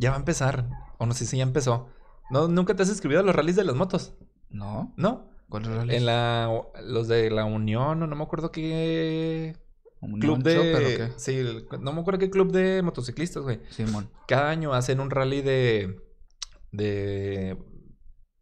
ya 0.00 0.10
va 0.10 0.16
a 0.16 0.18
empezar. 0.18 0.68
O 0.98 1.06
no 1.06 1.14
sé 1.14 1.26
si 1.26 1.36
ya 1.36 1.42
empezó. 1.44 1.88
¿No, 2.30 2.48
¿Nunca 2.48 2.74
te 2.74 2.82
has 2.82 2.88
inscribido 2.88 3.20
a 3.20 3.24
los 3.24 3.34
rallies 3.34 3.56
de 3.56 3.64
las 3.64 3.76
motos? 3.76 4.14
¿No? 4.48 4.92
¿No? 4.96 5.30
¿Cuál 5.48 5.64
rally? 5.64 5.96
En 5.96 6.06
la... 6.06 6.50
Los 6.82 7.08
de 7.08 7.30
la 7.30 7.44
Unión, 7.44 8.02
o 8.02 8.06
no 8.06 8.16
me 8.16 8.22
acuerdo 8.22 8.50
qué... 8.50 9.56
Club 10.20 10.42
de... 10.42 10.54
Chopper, 10.54 10.74
¿o 10.76 10.96
qué? 10.96 11.12
Sí, 11.18 11.36
el- 11.36 11.66
no 11.80 11.92
me 11.92 12.00
acuerdo 12.00 12.18
qué 12.20 12.30
club 12.30 12.52
de 12.52 12.82
motociclistas, 12.82 13.42
güey. 13.42 13.60
Simón. 13.68 14.08
Cada 14.26 14.48
año 14.48 14.72
hacen 14.72 15.00
un 15.00 15.10
rally 15.10 15.42
de... 15.42 16.00
De... 16.72 17.58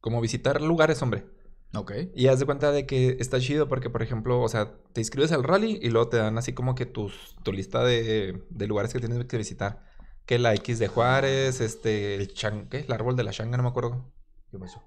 Como 0.01 0.21
visitar 0.21 0.63
lugares, 0.63 1.03
hombre. 1.03 1.27
Ok. 1.75 1.93
Y 2.15 2.29
haz 2.29 2.39
de 2.39 2.47
cuenta 2.47 2.71
de 2.73 2.87
que 2.87 3.17
está 3.19 3.41
chido 3.41 3.69
porque, 3.69 3.91
por 3.91 4.03
ejemplo, 4.03 4.41
o 4.41 4.49
sea, 4.49 4.75
te 4.93 5.01
inscribes 5.01 5.33
al 5.33 5.43
rally 5.45 5.79
y 5.83 5.91
luego 5.91 6.09
te 6.09 6.17
dan 6.19 6.39
así 6.39 6.53
como 6.53 6.75
que 6.75 6.87
tus, 6.87 7.37
tu 7.43 7.53
lista 7.53 7.83
de, 7.85 8.45
de 8.49 8.67
lugares 8.67 8.93
que 8.93 9.01
tienes 9.01 9.25
que 9.25 9.37
visitar. 9.37 9.88
Que 10.29 10.39
la 10.39 10.53
X 10.55 10.79
de 10.79 10.89
Juárez, 10.89 11.63
este, 11.63 12.15
el 12.15 12.35
chan, 12.35 12.69
¿qué? 12.69 12.81
El 12.81 12.93
árbol 12.93 13.17
de 13.17 13.25
la 13.25 13.31
changa, 13.33 13.57
no 13.57 13.63
me 13.63 13.71
acuerdo. 13.71 14.13
¿Qué 14.51 14.59
pasó? 14.59 14.83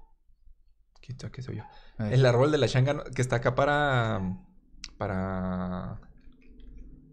¿Qué, 1.00 1.16
qué 1.32 1.42
soy 1.42 1.56
yo? 1.56 1.64
Eh, 1.98 2.10
El 2.12 2.24
árbol 2.24 2.52
de 2.52 2.58
la 2.58 2.68
changa 2.68 3.02
que 3.12 3.20
está 3.20 3.36
acá 3.36 3.56
para... 3.56 4.20
Para... 4.98 5.98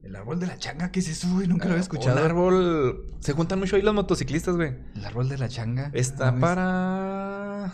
el 0.04 0.16
árbol 0.16 0.40
de 0.40 0.46
la 0.46 0.60
changa, 0.60 0.92
¿qué 0.92 1.00
es 1.00 1.08
eso, 1.10 1.28
güey? 1.34 1.48
Nunca 1.48 1.66
lo 1.66 1.72
había 1.72 1.78
Un 1.78 1.82
escuchado. 1.82 2.24
árbol... 2.24 3.16
Se 3.20 3.34
juntan 3.34 3.58
mucho 3.58 3.76
ahí 3.78 3.82
los 3.82 3.96
motociclistas, 3.96 4.56
güey. 4.58 4.76
El 4.96 5.06
árbol 5.06 5.28
de 5.28 5.38
la 5.40 5.50
changa. 5.50 5.90
Está 5.96 6.32
No, 6.32 6.40
para... 6.40 7.74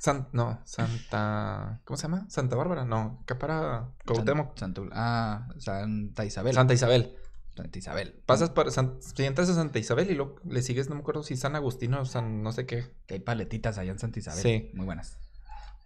San- 0.00 0.28
no, 0.32 0.60
Santa... 0.64 1.80
¿Cómo 1.84 1.96
se 1.96 2.02
llama? 2.08 2.26
Santa 2.28 2.56
Bárbara, 2.56 2.84
no. 2.84 3.20
Acá 3.22 3.38
para 3.38 3.92
Cuauhtémoc. 4.04 4.58
San- 4.58 4.74
Santa- 4.74 4.90
ah, 4.96 5.48
Santa 5.58 6.24
Isabel. 6.24 6.54
Santa 6.54 6.74
Isabel. 6.74 7.14
Santa 7.56 7.78
Isabel. 7.78 8.14
Pasas 8.26 8.50
para 8.50 8.70
San... 8.70 8.98
Si 9.00 9.24
entras 9.24 9.48
a 9.50 9.54
Santa 9.54 9.78
Isabel 9.78 10.10
y 10.10 10.14
luego 10.14 10.36
le 10.48 10.62
sigues, 10.62 10.88
no 10.88 10.94
me 10.94 11.00
acuerdo 11.02 11.22
si 11.22 11.36
San 11.36 11.54
Agustín 11.56 11.92
o 11.94 12.04
San 12.06 12.42
no 12.42 12.52
sé 12.52 12.64
qué. 12.66 12.86
Que 13.06 13.14
hay 13.14 13.20
paletitas 13.20 13.76
allá 13.78 13.92
en 13.92 13.98
Santa 13.98 14.18
Isabel. 14.18 14.42
Sí. 14.42 14.70
Muy 14.74 14.86
buenas. 14.86 15.18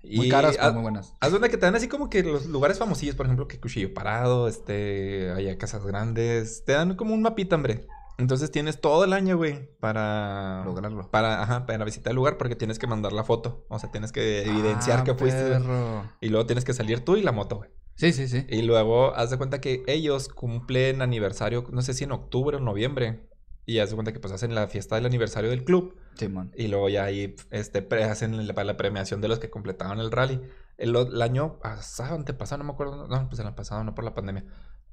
Y 0.02 0.18
Muy 0.18 0.28
caras, 0.28 0.56
pero 0.56 0.72
muy 0.74 0.82
buenas. 0.82 1.14
Haz 1.20 1.32
de 1.32 1.38
cuenta 1.38 1.48
que 1.48 1.56
te 1.56 1.66
dan 1.66 1.74
así 1.74 1.88
como 1.88 2.08
que 2.08 2.22
los 2.22 2.46
lugares 2.46 2.78
famosillos, 2.78 3.16
por 3.16 3.26
ejemplo, 3.26 3.48
que 3.48 3.58
Cuchillo 3.58 3.92
Parado, 3.92 4.46
este, 4.46 5.32
allá 5.32 5.58
Casas 5.58 5.84
Grandes, 5.84 6.64
te 6.64 6.72
dan 6.72 6.94
como 6.94 7.12
un 7.12 7.22
mapita, 7.22 7.56
hombre. 7.56 7.88
Entonces 8.18 8.50
tienes 8.52 8.80
todo 8.80 9.04
el 9.04 9.12
año, 9.12 9.36
güey, 9.36 9.68
para 9.80 10.62
Lograrlo. 10.64 11.10
para, 11.10 11.42
ajá, 11.42 11.66
para 11.66 11.84
visitar 11.84 12.12
el 12.12 12.16
lugar 12.16 12.38
porque 12.38 12.54
tienes 12.56 12.78
que 12.78 12.86
mandar 12.86 13.12
la 13.12 13.24
foto, 13.24 13.66
o 13.68 13.78
sea, 13.78 13.90
tienes 13.90 14.10
que 14.12 14.42
evidenciar 14.46 15.00
Ah, 15.00 15.04
que 15.04 15.14
fuiste 15.14 15.42
perro. 15.42 16.04
y 16.20 16.28
luego 16.28 16.46
tienes 16.46 16.64
que 16.64 16.72
salir 16.72 17.00
tú 17.04 17.16
y 17.16 17.22
la 17.22 17.32
moto, 17.32 17.56
güey. 17.56 17.70
Sí, 17.96 18.12
sí, 18.12 18.28
sí. 18.28 18.46
Y 18.48 18.62
luego 18.62 19.14
haz 19.14 19.30
de 19.30 19.38
cuenta 19.38 19.60
que 19.60 19.82
ellos 19.86 20.28
cumplen 20.28 21.02
aniversario, 21.02 21.66
no 21.72 21.82
sé 21.82 21.94
si 21.94 22.04
en 22.04 22.12
octubre 22.12 22.58
o 22.58 22.60
noviembre, 22.60 23.28
y 23.64 23.78
haz 23.78 23.90
de 23.90 23.96
cuenta 23.96 24.12
que 24.12 24.20
pues 24.20 24.32
hacen 24.32 24.54
la 24.54 24.68
fiesta 24.68 24.94
del 24.94 25.06
aniversario 25.06 25.50
del 25.50 25.64
club. 25.64 25.96
Simón. 26.14 26.52
Y 26.56 26.68
luego 26.68 26.88
ya 26.88 27.04
ahí 27.04 27.34
este, 27.50 27.82
pre- 27.82 28.04
hacen 28.04 28.46
la, 28.46 28.64
la 28.64 28.76
premiación 28.76 29.20
de 29.20 29.28
los 29.28 29.38
que 29.38 29.50
completaban 29.50 29.98
el 29.98 30.10
rally. 30.10 30.40
El, 30.78 30.94
el 30.94 31.22
año 31.22 31.58
pasado, 31.58 32.14
antepasado, 32.14 32.58
no 32.58 32.64
me 32.64 32.72
acuerdo. 32.72 33.08
No, 33.08 33.28
pues 33.28 33.40
el 33.40 33.46
año 33.46 33.56
pasado, 33.56 33.82
no 33.82 33.94
por 33.94 34.04
la 34.04 34.14
pandemia. 34.14 34.44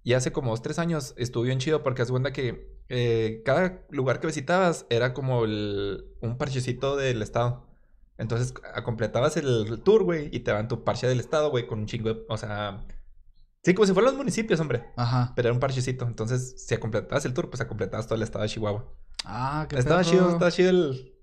Y 0.01 0.13
hace 0.13 0.31
como 0.31 0.51
dos, 0.51 0.61
tres 0.61 0.79
años 0.79 1.13
estuvo 1.17 1.43
bien 1.43 1.59
chido 1.59 1.83
porque 1.83 2.01
haz 2.01 2.07
de 2.07 2.13
cuenta 2.13 2.33
que 2.33 2.81
eh, 2.89 3.41
cada 3.45 3.83
lugar 3.89 4.19
que 4.19 4.27
visitabas 4.27 4.85
era 4.89 5.13
como 5.13 5.45
el- 5.45 6.05
un 6.21 6.37
parchecito 6.37 6.95
del 6.95 7.21
estado. 7.21 7.67
Entonces 8.17 8.54
completabas 8.84 9.38
el 9.38 9.82
tour, 9.84 10.04
güey, 10.04 10.30
y 10.32 10.41
te 10.41 10.52
daban 10.52 10.67
tu 10.67 10.84
parche 10.84 11.08
del 11.08 11.19
estado, 11.19 11.49
güey, 11.49 11.67
con 11.67 11.80
un 11.80 11.86
chingo 11.86 12.13
de... 12.13 12.21
O 12.30 12.38
sea... 12.38 12.86
Sí, 13.63 13.73
como 13.73 13.86
si 13.86 13.93
fueran 13.93 14.12
los 14.12 14.17
municipios, 14.17 14.60
hombre. 14.60 14.84
Ajá. 14.97 15.32
Pero 15.36 15.47
era 15.47 15.54
un 15.54 15.60
parchecito. 15.60 16.06
Entonces, 16.06 16.54
si 16.67 16.76
completabas 16.78 17.23
el 17.26 17.34
tour, 17.34 17.49
pues 17.49 17.63
completabas 17.65 18.08
todo 18.08 18.15
el 18.15 18.23
estado 18.23 18.43
de 18.43 18.49
Chihuahua. 18.49 18.93
Ah, 19.23 19.67
qué 19.69 19.78
Estaba 19.78 20.02
perro. 20.02 20.12
chido, 20.12 20.30
estaba 20.32 20.52
chido 20.52 20.69
el... 20.69 21.13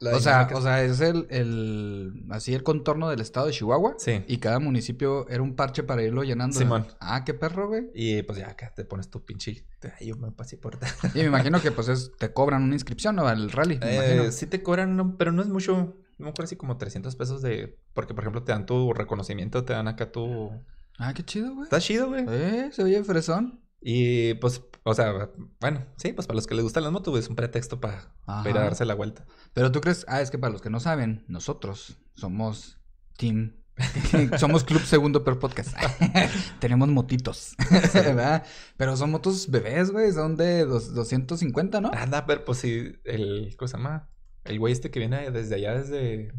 O 0.00 0.20
sea, 0.20 0.48
o 0.52 0.60
sea, 0.60 0.82
es 0.82 1.00
el, 1.00 1.26
el, 1.30 2.26
así 2.28 2.52
el 2.54 2.62
contorno 2.62 3.08
del 3.08 3.20
estado 3.20 3.46
de 3.46 3.52
Chihuahua. 3.52 3.94
Sí. 3.96 4.22
Y 4.26 4.38
cada 4.38 4.58
municipio 4.58 5.26
era 5.28 5.42
un 5.42 5.56
parche 5.56 5.84
para 5.84 6.02
irlo 6.02 6.22
llenando. 6.22 6.58
Simón. 6.58 6.86
Ah, 7.00 7.24
qué 7.24 7.32
perro, 7.32 7.68
güey. 7.68 7.90
Y 7.94 8.22
pues 8.22 8.38
ya 8.38 8.50
acá 8.50 8.74
te 8.74 8.84
pones 8.84 9.08
tu 9.08 9.24
pinche. 9.24 9.66
Ay, 9.98 10.08
yo 10.08 10.16
me 10.16 10.32
pasé 10.32 10.58
por. 10.58 10.78
Y 11.14 11.18
me 11.20 11.24
imagino 11.24 11.62
que 11.62 11.72
pues 11.72 11.88
es, 11.88 12.12
te 12.18 12.30
cobran 12.30 12.62
una 12.62 12.74
inscripción, 12.74 13.16
¿no? 13.16 13.26
Al 13.26 13.50
rally, 13.50 13.78
me 13.78 13.94
imagino. 13.96 14.22
Eh, 14.24 14.32
sí 14.32 14.46
te 14.46 14.62
cobran, 14.62 14.96
no, 14.96 15.16
pero 15.16 15.32
no 15.32 15.40
es 15.40 15.48
mucho. 15.48 15.96
No 16.18 16.24
me 16.24 16.30
acuerdo 16.30 16.44
así 16.44 16.56
como 16.56 16.76
300 16.78 17.14
pesos 17.16 17.42
de. 17.42 17.78
Porque, 17.92 18.14
por 18.14 18.24
ejemplo, 18.24 18.42
te 18.42 18.52
dan 18.52 18.66
tu 18.66 18.92
reconocimiento, 18.92 19.64
te 19.64 19.72
dan 19.72 19.88
acá 19.88 20.10
tu. 20.12 20.50
Ah, 20.98 21.12
qué 21.14 21.22
chido, 21.24 21.52
güey. 21.52 21.64
Está 21.64 21.78
chido, 21.80 22.08
güey. 22.08 22.24
Eh, 22.28 22.70
se 22.72 22.82
oye 22.82 23.02
fresón. 23.04 23.60
Y 23.80 24.34
pues, 24.34 24.62
o 24.84 24.94
sea, 24.94 25.30
bueno, 25.60 25.84
sí, 25.96 26.12
pues 26.12 26.26
para 26.26 26.36
los 26.36 26.46
que 26.46 26.54
les 26.54 26.64
gustan 26.64 26.82
las 26.82 26.92
motos, 26.92 27.12
güey, 27.12 27.22
es 27.22 27.28
un 27.28 27.36
pretexto 27.36 27.78
para, 27.80 28.14
para 28.24 28.48
ir 28.50 28.56
a 28.56 28.62
darse 28.62 28.84
la 28.86 28.94
vuelta. 28.94 29.26
Pero 29.52 29.70
tú 29.70 29.80
crees, 29.80 30.04
ah, 30.08 30.22
es 30.22 30.30
que 30.30 30.38
para 30.38 30.52
los 30.52 30.62
que 30.62 30.70
no 30.70 30.80
saben, 30.80 31.24
nosotros 31.28 31.98
somos 32.14 32.78
Team. 33.18 33.56
somos 34.38 34.64
Club 34.64 34.80
Segundo 34.80 35.22
Per 35.22 35.38
Podcast. 35.38 35.76
Tenemos 36.60 36.88
motitos. 36.88 37.54
¿verdad? 37.94 38.42
Pero 38.78 38.96
son 38.96 39.10
motos 39.10 39.50
bebés, 39.50 39.90
güey. 39.90 40.10
Son 40.12 40.34
de 40.36 40.64
dos- 40.64 40.94
250, 40.94 41.80
¿no? 41.82 41.90
Anda, 41.92 42.24
pero 42.24 42.44
pues 42.44 42.58
sí, 42.58 42.92
el. 43.04 43.54
¿Cómo 43.58 43.68
se 43.68 43.76
llama? 43.76 44.08
El 44.48 44.58
güey 44.58 44.72
este 44.72 44.90
que 44.90 44.98
viene 44.98 45.30
desde 45.30 45.54
allá, 45.56 45.74
desde. 45.74 45.98
¿De 45.98 46.32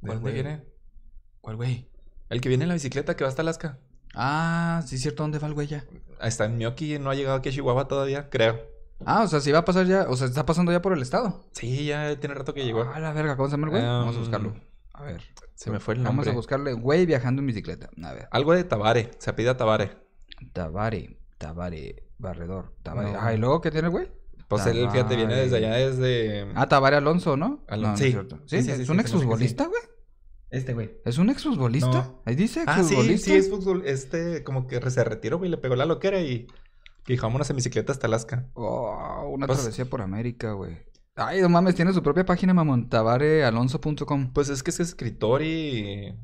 ¿Cuál 0.00 0.14
dónde 0.16 0.20
güey? 0.30 0.34
viene? 0.34 0.64
¿Cuál 1.40 1.56
güey? 1.56 1.90
El 2.28 2.40
que 2.40 2.48
viene 2.48 2.64
en 2.64 2.68
la 2.68 2.74
bicicleta 2.74 3.16
que 3.16 3.24
va 3.24 3.28
hasta 3.30 3.42
Alaska. 3.42 3.78
Ah, 4.14 4.82
sí, 4.86 4.96
es 4.96 5.02
cierto. 5.02 5.22
¿Dónde 5.22 5.38
va 5.38 5.48
el 5.48 5.54
güey 5.54 5.66
ya? 5.66 5.84
Está 6.22 6.44
en 6.46 6.56
Miyoki, 6.56 6.98
no 6.98 7.10
ha 7.10 7.14
llegado 7.14 7.36
aquí 7.36 7.48
a 7.48 7.52
Chihuahua 7.52 7.88
todavía, 7.88 8.28
creo. 8.30 8.60
Ah, 9.04 9.22
o 9.22 9.28
sea, 9.28 9.40
sí 9.40 9.52
va 9.52 9.60
a 9.60 9.64
pasar 9.64 9.86
ya. 9.86 10.06
O 10.08 10.16
sea, 10.16 10.26
está 10.26 10.44
pasando 10.44 10.72
ya 10.72 10.82
por 10.82 10.92
el 10.92 11.02
estado. 11.02 11.44
Sí, 11.52 11.86
ya 11.86 12.18
tiene 12.18 12.34
rato 12.34 12.52
que 12.54 12.64
llegó. 12.64 12.82
Ah, 12.92 12.98
la 13.00 13.12
verga, 13.12 13.36
¿cómo 13.36 13.48
se 13.48 13.52
llama 13.52 13.66
el 13.66 13.70
güey? 13.70 13.82
Vamos 13.82 14.14
a 14.14 14.18
Um, 14.18 14.24
buscarlo. 14.24 14.54
A 14.94 15.04
ver. 15.04 15.22
Se 15.54 15.70
me 15.70 15.78
fue 15.80 15.94
el 15.94 16.00
Vamos 16.00 16.16
nombre. 16.16 16.30
a 16.32 16.34
buscarle 16.34 16.72
güey 16.72 17.06
viajando 17.06 17.40
en 17.40 17.46
bicicleta. 17.46 17.88
A 18.02 18.12
ver. 18.12 18.28
Algo 18.30 18.52
de 18.54 18.64
Tabare, 18.64 19.10
se 19.18 19.30
apida 19.30 19.56
Tabare. 19.56 19.96
Tabare, 20.52 21.18
Tabare, 21.38 22.04
Barredor, 22.18 22.74
Tabare. 22.82 23.12
No. 23.12 23.18
Ah, 23.20 23.32
¿y 23.34 23.38
luego 23.38 23.60
qué 23.60 23.70
tiene 23.70 23.86
el 23.86 23.92
güey? 23.92 24.08
Pues 24.48 24.64
él, 24.66 24.88
fíjate, 24.90 25.14
viene 25.16 25.34
desde 25.34 25.56
allá, 25.58 25.74
desde... 25.74 26.50
Ah, 26.54 26.68
Tabare 26.68 26.96
Alonso, 26.96 27.36
¿no? 27.36 27.64
No 27.68 27.92
es 27.92 27.98
sí. 28.00 28.12
Sí, 28.12 28.18
Sí, 28.46 28.62
sí, 28.62 28.70
es 28.70 28.86
sí, 28.86 28.90
un 28.90 28.96
sí, 28.96 29.00
exfutbolista, 29.02 29.66
güey. 29.66 29.82
Este 30.50 30.72
güey. 30.72 30.90
¿Es 31.04 31.18
un 31.18 31.28
exfutbolista? 31.28 31.86
No. 31.90 32.22
Ahí 32.24 32.34
dice 32.34 32.64
Ah, 32.66 32.76
sí, 32.76 32.80
exfutbolista. 32.80 33.24
sí, 33.26 33.36
es 33.36 33.50
fútbol. 33.50 33.82
Este, 33.84 34.42
como 34.44 34.66
que 34.66 34.80
se 34.90 35.04
retiró, 35.04 35.36
güey, 35.38 35.50
le 35.50 35.58
pegó 35.58 35.76
la 35.76 35.84
loquera 35.84 36.20
y... 36.20 36.46
Y 37.06 37.16
vámonos 37.16 37.48
en 37.50 37.56
bicicleta 37.56 37.92
hasta 37.92 38.06
Alaska. 38.06 38.46
Oh, 38.54 39.28
una 39.30 39.46
Pues- 39.46 39.58
travesía 39.58 39.84
por 39.84 40.00
América, 40.00 40.52
güey. 40.52 40.78
Ay, 41.14 41.40
no 41.42 41.48
mames, 41.48 41.74
tiene 41.74 41.92
su 41.92 42.02
propia 42.02 42.24
página, 42.24 42.54
mamón. 42.54 42.88
Tabarealonso.com. 42.88 44.32
Pues 44.32 44.48
es 44.48 44.62
que 44.62 44.70
es 44.70 44.80
escritor 44.80 45.42
y... 45.42 46.14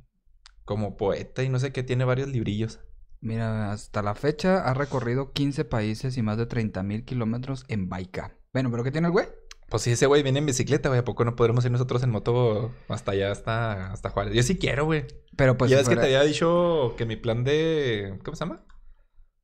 Como 0.64 0.96
poeta 0.96 1.42
y 1.42 1.50
no 1.50 1.58
sé 1.58 1.72
qué, 1.72 1.82
tiene 1.82 2.04
varios 2.06 2.28
librillos. 2.28 2.80
Mira, 3.24 3.72
hasta 3.72 4.02
la 4.02 4.14
fecha 4.14 4.58
ha 4.68 4.74
recorrido 4.74 5.32
15 5.32 5.64
países 5.64 6.18
y 6.18 6.22
más 6.22 6.36
de 6.36 6.44
30 6.44 6.82
mil 6.82 7.04
kilómetros 7.06 7.64
en 7.68 7.88
Baika. 7.88 8.36
Bueno, 8.52 8.70
¿pero 8.70 8.84
qué 8.84 8.90
tiene 8.90 9.06
el 9.06 9.12
güey? 9.12 9.26
Pues 9.70 9.82
si 9.82 9.92
ese 9.92 10.04
güey 10.04 10.22
viene 10.22 10.40
en 10.40 10.46
bicicleta, 10.46 10.90
güey, 10.90 11.00
¿a 11.00 11.04
poco 11.04 11.24
no 11.24 11.34
podremos 11.34 11.64
ir 11.64 11.70
nosotros 11.70 12.02
en 12.02 12.10
moto 12.10 12.70
hasta 12.88 13.12
allá, 13.12 13.32
hasta, 13.32 13.90
hasta 13.92 14.10
Juárez? 14.10 14.34
Yo 14.34 14.42
sí 14.42 14.58
quiero, 14.58 14.84
güey. 14.84 15.06
Pero 15.36 15.56
pues 15.56 15.70
ya 15.70 15.78
si 15.78 15.80
ves 15.84 15.88
que 15.88 15.96
te 15.96 16.02
había 16.02 16.22
dicho 16.22 16.94
que 16.98 17.06
mi 17.06 17.16
plan 17.16 17.44
de... 17.44 18.18
¿Cómo 18.22 18.36
se 18.36 18.44
llama? 18.44 18.62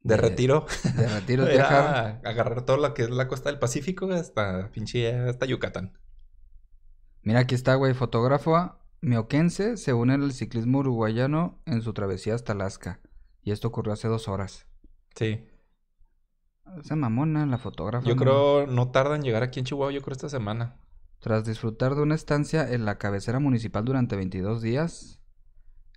De 0.03 0.15
De- 0.17 0.21
retiro. 0.21 0.67
de 0.95 1.09
retiro 1.09 1.45
es 1.47 1.55
viajar. 1.55 2.19
Era 2.21 2.31
agarrar 2.31 2.67
todo 2.67 2.77
lo 2.77 2.93
que 2.93 3.05
es 3.05 3.11
la 3.11 3.29
costa 3.29 3.49
del 3.51 3.59
Pacífico 3.59 4.13
hasta 4.13 4.71
pinche 4.73 5.11
hasta 5.15 5.47
Yucatán. 5.47 5.99
Mira, 7.23 7.41
aquí 7.41 7.55
está, 7.55 7.75
güey, 7.77 7.95
fotógrafo, 7.95 8.77
Mioquense 9.01 9.79
se 9.79 9.95
une 9.95 10.13
al 10.15 10.33
ciclismo 10.33 10.81
uruguayano 10.81 11.63
en 11.65 11.81
su 11.81 11.95
travesía 11.95 12.35
hasta 12.35 12.53
Alaska. 12.53 13.01
Y 13.43 13.53
esto 13.53 13.69
ocurrió 13.69 13.93
hace 13.93 14.09
dos 14.09 14.29
horas. 14.29 14.67
Sí. 15.15 15.47
Esa 16.79 16.97
mamona, 16.97 17.47
la 17.47 17.59
fotógrafa. 17.59 18.07
Yo 18.07 18.17
creo 18.17 18.67
no 18.67 18.91
tarda 18.91 19.17
en 19.17 19.23
llegar 19.23 19.43
aquí 19.43 19.61
en 19.61 19.67
Chihuahua, 19.67 19.93
yo 19.93 20.03
creo 20.03 20.13
esta 20.13 20.29
semana. 20.29 20.77
Tras 21.19 21.45
disfrutar 21.45 21.95
de 21.95 22.03
una 22.03 22.15
estancia 22.15 22.71
en 22.71 22.85
la 22.85 22.99
cabecera 22.99 23.41
municipal 23.41 23.85
durante 23.85 24.17
22 24.17 24.63
días, 24.63 25.20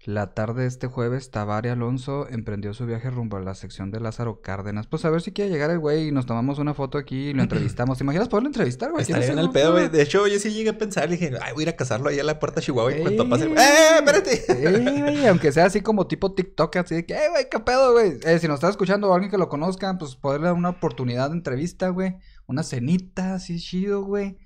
la 0.06 0.34
tarde 0.34 0.64
de 0.64 0.68
este 0.68 0.88
jueves, 0.88 1.32
Tabari 1.32 1.70
Alonso 1.70 2.28
emprendió 2.30 2.74
su 2.74 2.86
viaje 2.86 3.10
rumbo 3.10 3.38
a 3.38 3.40
la 3.40 3.56
sección 3.56 3.90
de 3.90 4.02
Lázaro 4.02 4.42
Cárdenas. 4.42 4.86
Pues 4.86 5.06
a 5.06 5.10
ver 5.10 5.22
si 5.22 5.32
quiere 5.32 5.50
llegar 5.50 5.72
el 5.72 5.80
güey 5.80 6.10
y 6.10 6.12
nos 6.12 6.26
tomamos 6.26 6.60
una 6.60 6.74
foto 6.74 6.98
aquí 6.98 7.30
y 7.30 7.34
lo 7.34 7.42
entrevistamos. 7.44 7.98
¿Te 7.98 8.04
imaginas 8.04 8.28
poderlo 8.28 8.50
entrevistar, 8.50 8.92
güey? 8.92 9.04
Estaría 9.04 9.22
¿Quieres 9.28 9.38
en 9.38 9.46
el 9.46 9.52
pedo, 9.52 9.72
güey. 9.72 9.88
De 9.88 10.02
hecho, 10.02 10.28
yo 10.28 10.40
sí 10.40 10.52
llegué 10.52 10.72
a 10.72 10.78
pensar, 10.78 11.10
le 11.10 11.16
dije, 11.16 11.32
ay, 11.42 11.54
voy 11.54 11.62
a 11.62 11.64
ir 11.64 11.70
a 11.70 11.76
casarlo 11.78 12.10
ahí 12.10 12.20
a 12.20 12.24
la 12.24 12.38
puerta 12.38 12.60
de 12.60 12.66
Chihuahua 12.66 12.92
y 12.92 13.02
cuando 13.02 13.24
Ey. 13.24 13.30
pase. 13.30 13.46
¡Eh, 13.46 13.98
espérate! 13.98 14.82
Güey, 15.04 15.28
aunque 15.28 15.52
sea 15.54 15.66
así 15.66 15.80
como 15.80 16.06
tipo 16.06 16.34
TikTok, 16.34 16.76
así 16.76 16.96
de 16.96 17.06
que, 17.06 17.14
eh, 17.14 17.30
güey, 17.30 17.48
qué 17.50 17.60
pedo, 17.60 17.94
güey. 17.94 18.20
Eh, 18.26 18.40
si 18.40 18.48
nos 18.48 18.56
está 18.56 18.70
escuchando 18.70 19.10
o 19.10 19.14
alguien 19.14 19.32
que 19.32 19.38
lo 19.38 19.48
conozca, 19.48 19.98
pues 19.98 20.16
poderle 20.18 20.48
dar 20.48 20.56
una 20.56 20.70
oportunidad 20.70 21.30
de 21.30 21.38
entrevista, 21.38 21.88
güey. 21.90 22.18
Una 22.46 22.64
cenita 22.64 23.36
así 23.36 23.58
chido, 23.58 24.04
güey. 24.04 24.38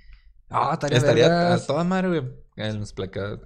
Ah, 0.49 0.69
estaría, 0.73 0.99
Estaría 0.99 1.53
a 1.55 1.65
toda 1.65 1.83
madre, 1.83 2.07
güey. 2.09 2.46
Que 2.57 2.73
Nos, 2.73 2.93
placa- 2.93 3.39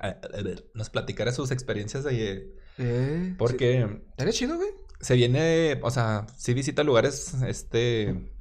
nos 0.73 0.89
platicara 0.89 1.31
sus 1.31 1.51
experiencias 1.51 2.03
de... 2.03 2.55
Eh, 2.77 3.25
sí. 3.27 3.35
Porque 3.37 3.87
Estaría 4.11 4.33
chido, 4.33 4.55
güey. 4.55 4.69
se 5.01 5.15
viene, 5.15 5.79
o 5.83 5.91
sea, 5.91 6.25
sí 6.37 6.53
visita 6.53 6.83
lugares, 6.83 7.35
este... 7.45 8.31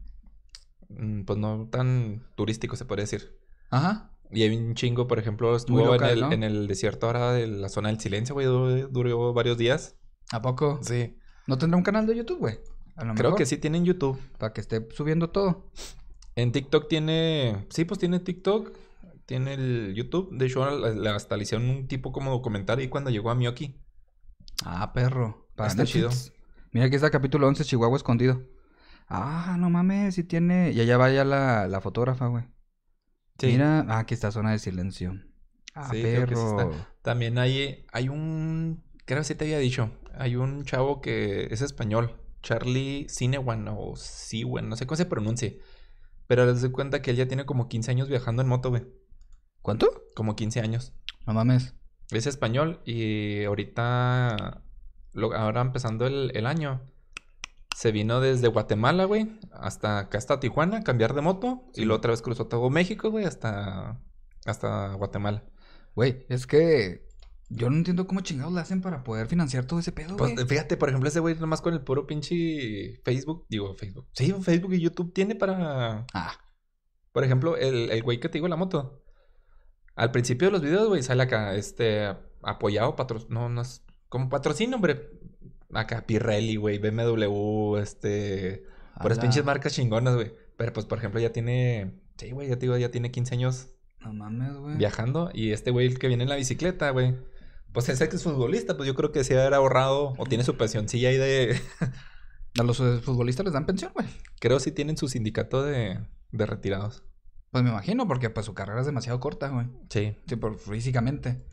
mm, 0.89 1.25
Pues 1.25 1.39
no 1.39 1.68
tan 1.71 2.25
turísticos, 2.37 2.79
se 2.79 2.85
podría 2.85 3.03
decir. 3.05 3.37
Ajá. 3.71 4.12
Y 4.31 4.43
hay 4.45 4.57
un 4.57 4.75
chingo, 4.75 5.09
por 5.09 5.18
ejemplo, 5.18 5.57
estuvo 5.57 5.85
local, 5.85 6.11
en, 6.11 6.14
el, 6.14 6.21
¿no? 6.21 6.33
en 6.33 6.43
el 6.45 6.66
desierto 6.68 7.07
ahora 7.09 7.33
de 7.33 7.49
la 7.49 7.68
zona 7.68 7.89
del 7.89 7.99
silencio, 7.99 8.35
güey. 8.37 8.47
Duró, 8.47 8.87
duró 8.89 9.33
varios 9.35 9.59
días. 9.59 9.97
¿A 10.31 10.41
poco? 10.41 10.79
Sí. 10.85 11.16
¿No 11.49 11.59
tendrá 11.59 11.77
un 11.77 11.83
canal 11.83 12.07
de 12.07 12.14
YouTube, 12.14 12.39
güey? 12.39 12.61
A 12.95 13.05
lo 13.05 13.14
Creo 13.14 13.31
mejor, 13.31 13.39
que 13.39 13.47
sí 13.47 13.57
tiene 13.57 13.79
en 13.79 13.85
YouTube. 13.85 14.21
Para 14.39 14.53
que 14.53 14.61
esté 14.61 14.87
subiendo 14.93 15.31
todo. 15.31 15.66
En 16.37 16.53
TikTok 16.53 16.87
tiene. 16.89 17.66
Sí, 17.71 17.85
pues 17.85 17.99
tiene 17.99 18.21
TikTok. 18.21 18.71
Tiene 19.31 19.55
el 19.55 19.95
YouTube. 19.95 20.37
De 20.37 20.47
hecho, 20.47 20.68
la- 20.68 20.91
la- 20.93 21.14
hasta 21.14 21.37
le 21.37 21.45
hicieron 21.45 21.70
un 21.70 21.87
tipo 21.87 22.11
como 22.11 22.33
documental 22.33 22.81
ahí 22.81 22.89
cuando 22.89 23.11
llegó 23.11 23.31
a 23.31 23.37
Miyoki. 23.37 23.81
Ah, 24.64 24.93
perro. 24.93 25.47
Para 25.55 25.68
Está 25.68 25.85
Netflix. 25.85 26.33
Mira, 26.72 26.87
aquí 26.87 26.97
está 26.97 27.11
capítulo 27.11 27.47
11, 27.47 27.64
Chihuahua 27.64 27.97
escondido. 27.97 28.43
Ah, 29.09 29.55
no 29.57 29.70
mames, 29.70 30.16
sí 30.16 30.24
tiene... 30.24 30.72
Y 30.72 30.81
allá 30.81 30.99
va 30.99 31.11
ya 31.12 31.24
la, 31.24 31.68
la 31.68 31.81
fotógrafa, 31.81 32.26
güey. 32.26 32.43
Mira, 33.41 33.87
ah, 33.89 34.01
aquí 34.01 34.14
está 34.14 34.33
zona 34.33 34.51
de 34.51 34.59
silencio. 34.59 35.14
Ah, 35.76 35.89
Sí, 35.93 36.03
creo 36.03 36.26
que 36.26 36.35
sí 36.35 36.43
perro. 36.57 36.74
También 37.03 37.39
hay, 37.39 37.87
hay 37.93 38.09
un. 38.09 38.83
Creo 39.05 39.20
que 39.20 39.24
sí 39.24 39.37
te 39.37 39.45
había 39.45 39.59
dicho. 39.59 39.93
Hay 40.14 40.35
un 40.35 40.64
chavo 40.64 41.01
que 41.01 41.45
es 41.53 41.61
español. 41.62 42.16
Charlie 42.43 43.07
Cinewan 43.09 43.68
o 43.68 43.95
Siwan. 43.95 44.68
No 44.68 44.74
sé 44.74 44.89
cómo 44.89 44.97
se 44.97 45.07
pronuncie. 45.07 45.61
Pero 46.26 46.47
les 46.47 46.61
doy 46.62 46.72
cuenta 46.72 47.01
que 47.01 47.12
él 47.12 47.16
ya 47.16 47.28
tiene 47.28 47.47
como 47.47 47.68
15 47.68 47.93
años 47.93 48.09
viajando 48.09 48.43
en 48.43 48.49
moto, 48.49 48.70
güey. 48.70 48.83
¿Cuánto? 49.63 49.89
Como 50.15 50.37
15 50.37 50.61
años. 50.61 50.93
No 51.27 51.35
mames. 51.35 51.75
Es 52.11 52.27
español 52.27 52.81
y 52.85 53.45
ahorita, 53.45 54.63
lo- 55.13 55.35
ahora 55.35 55.61
empezando 55.61 56.07
el, 56.07 56.33
el 56.35 56.47
año, 56.47 56.81
se 57.77 57.93
vino 57.93 58.21
desde 58.21 58.49
Guatemala, 58.49 59.05
güey, 59.05 59.39
hasta 59.53 59.99
acá 60.01 60.19
hasta 60.19 60.41
Tijuana, 60.41 60.83
cambiar 60.83 61.15
de 61.15 61.21
moto. 61.21 61.63
Y 61.75 61.83
luego 61.85 61.99
otra 61.99 62.11
vez 62.11 62.23
cruzó 62.23 62.47
todo 62.47 62.69
México, 62.71 63.11
güey, 63.11 63.25
hasta, 63.27 64.01
hasta 64.45 64.95
Guatemala. 64.95 65.45
Güey, 65.95 66.27
es 66.29 66.47
que 66.47 67.07
yo 67.49 67.69
no 67.71 67.77
entiendo 67.77 68.07
cómo 68.07 68.21
chingados 68.23 68.53
le 68.53 68.61
hacen 68.61 68.81
para 68.81 69.03
poder 69.05 69.27
financiar 69.29 69.65
todo 69.67 69.79
ese 69.81 69.93
pedo, 69.93 70.17
Pues 70.17 70.35
güey. 70.35 70.47
fíjate, 70.47 70.77
por 70.77 70.89
ejemplo, 70.89 71.09
ese 71.09 71.21
güey 71.21 71.35
nomás 71.37 71.61
con 71.61 71.75
el 71.75 71.83
puro 71.83 72.07
pinche 72.07 73.01
Facebook, 73.05 73.47
digo 73.49 73.75
Facebook. 73.77 74.09
Sí, 74.13 74.33
Facebook 74.41 74.73
y 74.75 74.81
YouTube 74.81 75.13
tiene 75.13 75.35
para... 75.37 76.07
Ah, 76.13 76.33
Por 77.13 77.25
ejemplo, 77.25 77.57
el, 77.57 77.91
el 77.91 78.03
güey 78.03 78.19
que 78.21 78.29
te 78.29 78.35
digo 78.39 78.49
la 78.49 78.57
moto. 78.57 78.99
Al 80.01 80.12
principio 80.12 80.48
de 80.48 80.53
los 80.53 80.62
videos, 80.62 80.88
güey, 80.88 81.03
sale 81.03 81.24
acá, 81.24 81.55
este, 81.57 82.16
apoyado, 82.42 82.96
patro... 82.96 83.20
No, 83.28 83.51
no 83.51 83.61
es... 83.61 83.84
Como 84.09 84.30
patrocinio, 84.30 84.76
hombre. 84.76 85.11
Acá, 85.74 86.07
Pirelli, 86.07 86.57
güey, 86.57 86.78
BMW, 86.78 87.76
este... 87.76 88.64
Puras 89.03 89.18
ala. 89.18 89.28
pinches 89.28 89.44
marcas 89.44 89.74
chingonas, 89.74 90.14
güey. 90.14 90.32
Pero, 90.57 90.72
pues, 90.72 90.86
por 90.86 90.96
ejemplo, 90.96 91.20
ya 91.20 91.32
tiene... 91.32 92.01
Sí, 92.16 92.30
güey, 92.30 92.48
ya 92.48 92.55
te 92.55 92.61
digo, 92.61 92.78
ya 92.78 92.90
tiene 92.90 93.11
15 93.11 93.34
años 93.34 93.68
No 94.01 94.14
mames, 94.14 94.57
güey. 94.57 94.78
viajando. 94.78 95.28
Y 95.34 95.51
este 95.51 95.70
güey 95.70 95.86
el 95.86 95.98
que 95.98 96.09
viene 96.09 96.22
en 96.22 96.30
la 96.30 96.36
bicicleta, 96.36 96.88
güey. 96.92 97.14
Pues 97.74 97.90
ese 97.90 98.09
que 98.09 98.16
es 98.16 98.22
futbolista, 98.22 98.78
pues 98.78 98.86
yo 98.86 98.94
creo 98.94 99.12
que 99.12 99.22
se 99.22 99.38
ha 99.38 99.55
ahorrado 99.55 100.14
o 100.16 100.24
tiene 100.24 100.44
su 100.44 100.57
pensioncilla 100.57 101.11
ahí 101.11 101.18
de... 101.18 101.61
A 102.59 102.62
los 102.62 102.80
eh, 102.80 103.01
futbolistas 103.03 103.44
les 103.44 103.53
dan 103.53 103.66
pensión, 103.66 103.92
güey. 103.94 104.07
Creo 104.40 104.61
sí 104.61 104.72
tienen 104.72 104.96
su 104.96 105.09
sindicato 105.09 105.62
de, 105.62 106.01
de 106.32 106.46
retirados. 106.46 107.05
Pues 107.51 107.64
me 107.64 107.70
imagino, 107.70 108.07
porque 108.07 108.30
pues 108.30 108.46
su 108.46 108.55
carrera 108.55 108.80
es 108.80 108.86
demasiado 108.86 109.18
corta, 109.18 109.48
güey. 109.48 109.66
Sí. 109.88 110.16
Sí, 110.26 110.36
por 110.36 110.59
físicamente. 110.59 111.44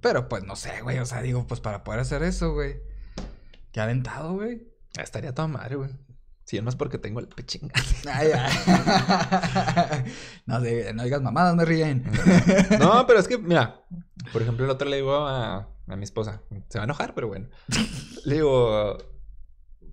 Pero 0.00 0.28
pues 0.28 0.44
no 0.44 0.56
sé, 0.56 0.80
güey. 0.82 0.98
O 0.98 1.06
sea, 1.06 1.20
digo, 1.22 1.46
pues 1.46 1.60
para 1.60 1.84
poder 1.84 2.00
hacer 2.00 2.22
eso, 2.22 2.54
güey. 2.54 2.80
Qué 3.72 3.80
aventado, 3.80 4.34
güey. 4.34 4.66
Estaría 4.98 5.34
toda 5.34 5.48
madre, 5.48 5.76
güey. 5.76 5.90
Si 6.44 6.56
es 6.56 6.62
más 6.62 6.76
porque 6.76 6.96
tengo 6.96 7.20
el 7.20 7.28
pechín. 7.28 7.72
Ay, 8.10 8.30
ay. 8.32 10.04
no, 10.46 10.60
sé, 10.60 10.94
no 10.94 11.02
digas 11.02 11.20
mamadas, 11.20 11.56
me 11.56 11.64
ríen. 11.64 12.04
No, 12.78 13.04
pero 13.06 13.18
es 13.18 13.26
que, 13.26 13.36
mira, 13.36 13.82
por 14.32 14.42
ejemplo, 14.42 14.64
el 14.64 14.70
otro 14.70 14.88
le 14.88 14.96
digo 14.96 15.16
a, 15.26 15.68
a 15.88 15.96
mi 15.96 16.04
esposa, 16.04 16.42
se 16.68 16.78
va 16.78 16.84
a 16.84 16.86
enojar, 16.86 17.14
pero 17.14 17.26
bueno. 17.26 17.48
Le 18.24 18.34
digo, 18.36 18.96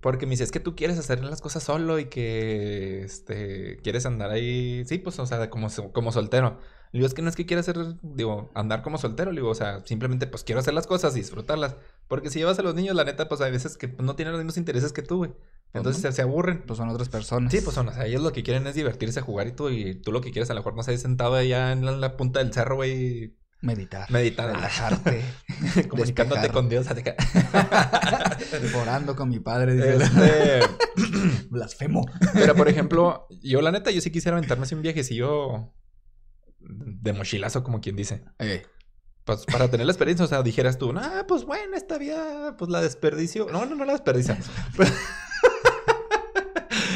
porque 0.04 0.26
me 0.26 0.32
dice, 0.32 0.44
es 0.44 0.52
que 0.52 0.60
tú 0.60 0.76
quieres 0.76 1.00
hacer 1.00 1.24
las 1.24 1.40
cosas 1.40 1.64
solo 1.64 1.98
y 1.98 2.06
que, 2.06 3.04
este, 3.04 3.78
quieres 3.78 4.06
andar 4.06 4.32
ahí, 4.32 4.84
sí, 4.86 4.98
pues, 4.98 5.18
o 5.18 5.26
sea, 5.26 5.50
como, 5.50 5.70
como 5.94 6.12
soltero. 6.12 6.60
Le 6.92 7.00
digo, 7.00 7.08
es 7.08 7.14
que 7.14 7.22
no 7.22 7.30
es 7.30 7.38
que 7.38 7.46
quiera 7.46 7.62
hacer, 7.62 7.78
digo, 8.02 8.52
andar 8.54 8.84
como 8.84 8.98
soltero, 8.98 9.32
le 9.32 9.40
digo, 9.40 9.50
o 9.50 9.56
sea, 9.56 9.80
simplemente, 9.86 10.28
pues, 10.28 10.44
quiero 10.44 10.60
hacer 10.60 10.74
las 10.74 10.88
cosas 10.88 11.16
y 11.16 11.20
disfrutarlas. 11.20 11.78
Porque 12.10 12.30
si 12.30 12.40
llevas 12.40 12.60
a 12.60 12.64
los 12.64 12.76
niños, 12.76 12.98
la 12.98 13.06
neta, 13.06 13.30
pues, 13.30 13.40
hay 13.40 13.52
veces 13.54 13.78
que 13.78 13.88
no 13.88 14.18
tienen 14.18 14.34
los 14.34 14.40
mismos 14.40 14.58
intereses 14.58 14.92
que 14.92 15.04
tú, 15.04 15.20
güey. 15.20 15.32
Entonces 15.74 16.04
no. 16.04 16.10
se, 16.10 16.16
se 16.18 16.22
aburren. 16.22 16.64
Pues 16.68 16.78
son 16.78 16.90
otras 16.90 17.08
personas. 17.08 17.54
Sí, 17.54 17.62
pues 17.62 17.74
son, 17.74 17.88
o 17.88 17.94
sea, 17.94 18.06
ellos 18.06 18.22
lo 18.22 18.34
que 18.34 18.44
quieren 18.44 18.68
es 18.68 18.76
divertirse, 18.76 19.22
jugar 19.22 19.48
y 19.48 19.54
tú, 19.54 19.70
y 19.70 19.96
tú 19.96 20.12
lo 20.12 20.20
que 20.20 20.32
quieres 20.32 20.50
a 20.50 20.54
lo 20.54 20.60
mejor 20.60 20.76
no 20.76 20.84
sé, 20.84 20.98
sentado 20.98 21.36
allá 21.36 21.72
en 21.72 21.86
la, 21.86 21.94
la 21.94 22.18
punta 22.18 22.40
del 22.40 22.54
cerro, 22.54 22.76
güey, 22.76 23.38
Meditar. 23.64 24.12
meditar, 24.12 24.48
Relajarte. 24.54 25.24
comunicándote 25.90 26.50
con 26.50 26.70
Dios. 26.70 26.88
Orando 28.76 29.16
con 29.16 29.30
mi 29.30 29.40
padre. 29.40 29.76
Dice 29.76 29.96
Este, 29.96 30.60
Blasfemo. 31.50 32.06
pero 32.34 32.56
por 32.56 32.68
ejemplo, 32.68 33.28
yo 33.42 33.62
la 33.62 33.72
neta, 33.72 33.92
yo 33.92 34.02
sí 34.02 34.12
quisiera 34.12 34.38
aventarme 34.38 34.64
así 34.64 34.76
un 34.76 34.82
viajecillo 34.82 35.74
de 36.60 37.14
mochilazo, 37.14 37.64
como 37.64 37.82
quien 37.82 37.96
dice. 37.96 38.24
Eh, 38.40 38.66
Pues 39.26 39.46
para 39.46 39.70
tener 39.70 39.86
la 39.86 39.92
experiencia, 39.92 40.26
o 40.26 40.30
sea, 40.30 40.44
dijeras 40.44 40.78
tú, 40.78 40.94
ah, 40.98 41.26
pues 41.28 41.46
bueno, 41.46 41.76
esta 41.76 41.98
vida, 41.98 42.56
pues 42.58 42.70
la 42.70 42.82
desperdicio. 42.82 43.48
No, 43.52 43.66
no, 43.66 43.76
no 43.76 43.86
la 43.86 43.94
desperdicia. 43.94 44.38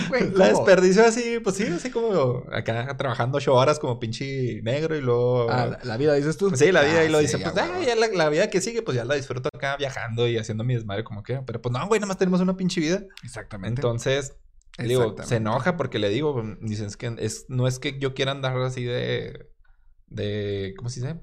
güey, 0.10 0.24
La 0.32 0.52
¿cómo? 0.52 0.66
desperdicio 0.66 1.06
así, 1.06 1.40
pues 1.44 1.56
sí, 1.56 1.64
así 1.66 1.90
como 1.92 2.44
acá 2.52 2.96
trabajando 2.98 3.38
ocho 3.38 3.54
horas 3.54 3.80
como 3.80 4.00
pinche 4.00 4.62
negro 4.64 4.96
y 4.96 5.02
luego. 5.02 5.50
Ah, 5.50 5.66
la, 5.68 5.80
la 5.84 5.98
vida, 5.98 6.14
dices 6.14 6.38
tú. 6.38 6.56
Sí, 6.56 6.72
la 6.72 6.82
vida 6.84 7.00
Ah, 7.00 7.06
y 7.06 7.10
lo 7.10 7.18
sí, 7.20 7.26
dice, 7.26 7.40
ya, 7.40 7.52
pues 7.52 7.66
ah, 7.66 7.80
ya 7.86 7.96
la, 7.96 8.08
la 8.08 8.30
vida 8.30 8.50
que 8.50 8.62
sigue, 8.62 8.82
pues 8.82 8.96
ya 8.96 9.06
la 9.06 9.16
disfruto 9.16 9.50
acá 9.54 9.78
viajando 9.78 10.28
y 10.28 10.38
haciendo 10.38 10.64
mi 10.64 10.74
desmadre 10.76 11.04
como 11.04 11.24
que. 11.24 11.40
Pero 11.46 11.62
pues 11.62 11.74
no, 11.74 11.88
güey, 11.88 12.00
nada 12.00 12.08
más 12.08 12.18
tenemos 12.18 12.42
una 12.42 12.56
pinche 12.58 12.80
vida. 12.82 13.04
Exactamente. 13.24 13.82
Entonces, 13.82 14.36
le 14.78 14.86
digo, 14.90 15.16
se 15.24 15.38
enoja 15.38 15.76
porque 15.78 16.00
le 16.00 16.10
digo, 16.10 16.44
dicen, 16.62 16.86
es 16.88 16.98
que 16.98 17.16
es, 17.20 17.46
no 17.50 17.68
es 17.68 17.80
que 17.80 17.98
yo 18.00 18.14
quiera 18.14 18.32
andar 18.32 18.58
así 18.62 18.84
de. 18.84 19.50
de. 20.08 20.74
¿Cómo 20.78 20.90
se 20.90 21.02
dice? 21.02 21.16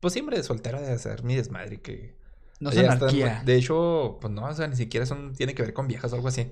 Pues 0.00 0.12
siempre 0.12 0.36
de 0.36 0.42
soltero 0.42 0.80
de 0.80 0.90
hacer 0.90 1.22
mi 1.22 1.36
desmadre 1.36 1.80
que. 1.80 2.16
no 2.58 2.70
es 2.70 2.78
anarquía. 2.78 3.42
de 3.44 3.54
hecho, 3.54 4.18
pues 4.20 4.32
no, 4.32 4.44
o 4.44 4.54
sea, 4.54 4.66
ni 4.66 4.74
siquiera 4.76 5.06
son, 5.06 5.34
tiene 5.34 5.54
que 5.54 5.62
ver 5.62 5.72
con 5.72 5.86
viejas 5.86 6.12
o 6.12 6.16
algo 6.16 6.28
así. 6.28 6.50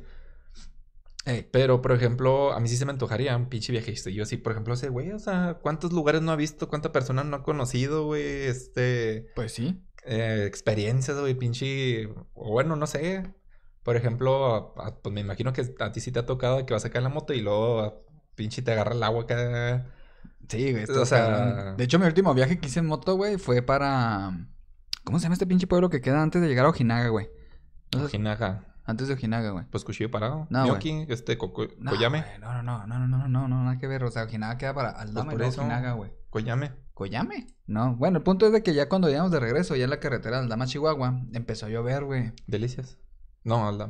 Eh, 1.27 1.47
Pero, 1.53 1.83
por 1.83 1.93
ejemplo, 1.93 2.53
a 2.53 2.61
mí 2.61 2.69
sí 2.69 2.77
se 2.77 2.87
me 2.87 2.93
antojaría 2.93 3.37
un 3.37 3.49
pinche 3.49 3.73
viajecito. 3.73 4.09
Yo 4.11 4.25
sí, 4.25 4.37
por 4.39 4.53
ejemplo, 4.53 4.73
ese 4.75 4.89
güey, 4.89 5.13
o 5.13 5.19
sea, 5.19 5.59
¿cuántos 5.61 5.93
lugares 5.93 6.23
no 6.23 6.33
ha 6.33 6.37
visto? 6.37 6.69
¿Cuántas 6.69 6.93
personas 6.93 7.27
no 7.27 7.37
ha 7.37 7.43
conocido, 7.43 8.07
güey? 8.07 8.23
Este, 8.47 9.27
pues 9.35 9.53
sí. 9.53 9.83
eh, 10.07 10.45
experiencias, 10.47 11.19
güey, 11.21 11.35
pinche, 11.35 12.07
o 12.35 12.51
bueno, 12.53 12.75
no 12.77 12.87
sé. 12.87 13.35
Por 13.83 13.97
ejemplo, 13.97 14.75
a- 14.79 14.89
a- 14.89 14.97
pues 15.03 15.13
me 15.13 15.21
imagino 15.21 15.53
que 15.53 15.63
a 15.79 15.93
ti 15.93 16.01
sí 16.01 16.11
te 16.11 16.21
ha 16.21 16.27
tocado 16.27 16.65
que 16.65 16.73
vas 16.75 16.85
acá 16.87 16.99
en 16.99 17.05
la 17.05 17.11
moto 17.11 17.33
y 17.35 17.41
luego, 17.43 18.07
pinche, 18.35 18.63
te 18.63 18.73
agarra 18.73 18.95
el 18.95 19.03
agua 19.03 19.23
acá. 19.25 19.87
Sí, 20.49 20.73
güey. 20.73 20.85
O 20.85 21.05
sea- 21.07 21.27
cabrón. 21.27 21.77
De 21.77 21.85
hecho, 21.85 21.99
mi 21.99 22.07
último 22.07 22.33
viaje 22.35 22.59
que 22.59 22.69
hice 22.69 22.81
en 22.81 22.87
moto, 22.87 23.15
güey, 23.17 23.37
fue 23.37 23.61
para. 23.63 24.49
¿Cómo 25.05 25.19
se 25.19 25.25
llama 25.25 25.35
este 25.35 25.47
pinche 25.47 25.67
pueblo 25.67 25.91
que 25.91 26.01
queda 26.01 26.23
antes 26.23 26.41
de 26.43 26.49
llegar 26.49 26.65
a 26.67 26.71
Ojinaga, 26.71 27.09
güey? 27.09 27.29
Sé- 27.93 27.99
Ojinaga. 27.99 28.70
Antes 28.91 29.09
de 29.09 29.15
Ojinaga, 29.15 29.51
güey. 29.51 29.65
Pues 29.71 29.85
Cuchillo 29.85 30.11
Parado. 30.11 30.47
No. 30.51 30.67
Yoki, 30.67 31.07
este, 31.09 31.39
Coco- 31.39 31.69
No, 31.79 31.91
Koyame. 31.93 32.23
güey, 32.23 32.39
no, 32.41 32.63
no, 32.63 32.87
no, 32.87 32.87
no, 32.87 32.99
no, 32.99 33.07
no, 33.19 33.29
no, 33.29 33.49
no, 33.49 33.65
nada 33.65 33.79
que 33.79 33.87
ver. 33.87 34.05
O 34.05 34.11
sea, 34.11 34.25
Ojinaga 34.25 34.59
queda 34.59 34.75
para 34.75 34.91
Aldama 34.91 35.33
Pues 35.33 35.57
y. 35.57 35.61
Ojinaga, 35.61 35.93
güey. 35.93 36.11
Koyame. 36.31 36.73
¿Koyame? 36.95 37.47
No, 37.67 37.97
bueno, 37.97 38.19
el 38.19 38.25
punto 38.25 38.47
es 38.47 38.53
de 38.53 38.63
que 38.63 38.75
ya 38.75 38.89
cuando 38.89 39.09
íbamos 39.09 39.31
de 39.31 39.41
regreso, 39.41 39.75
ya 39.77 39.85
en 39.85 39.91
la 39.91 40.01
carretera 40.01 40.37
de 40.39 40.43
Aldama, 40.45 40.67
Chihuahua, 40.67 41.23
empezó 41.33 41.67
a 41.67 41.69
llover, 41.71 42.05
güey. 42.05 42.33
Delicias. 42.47 42.99
No, 43.45 43.67
Aldama. 43.67 43.89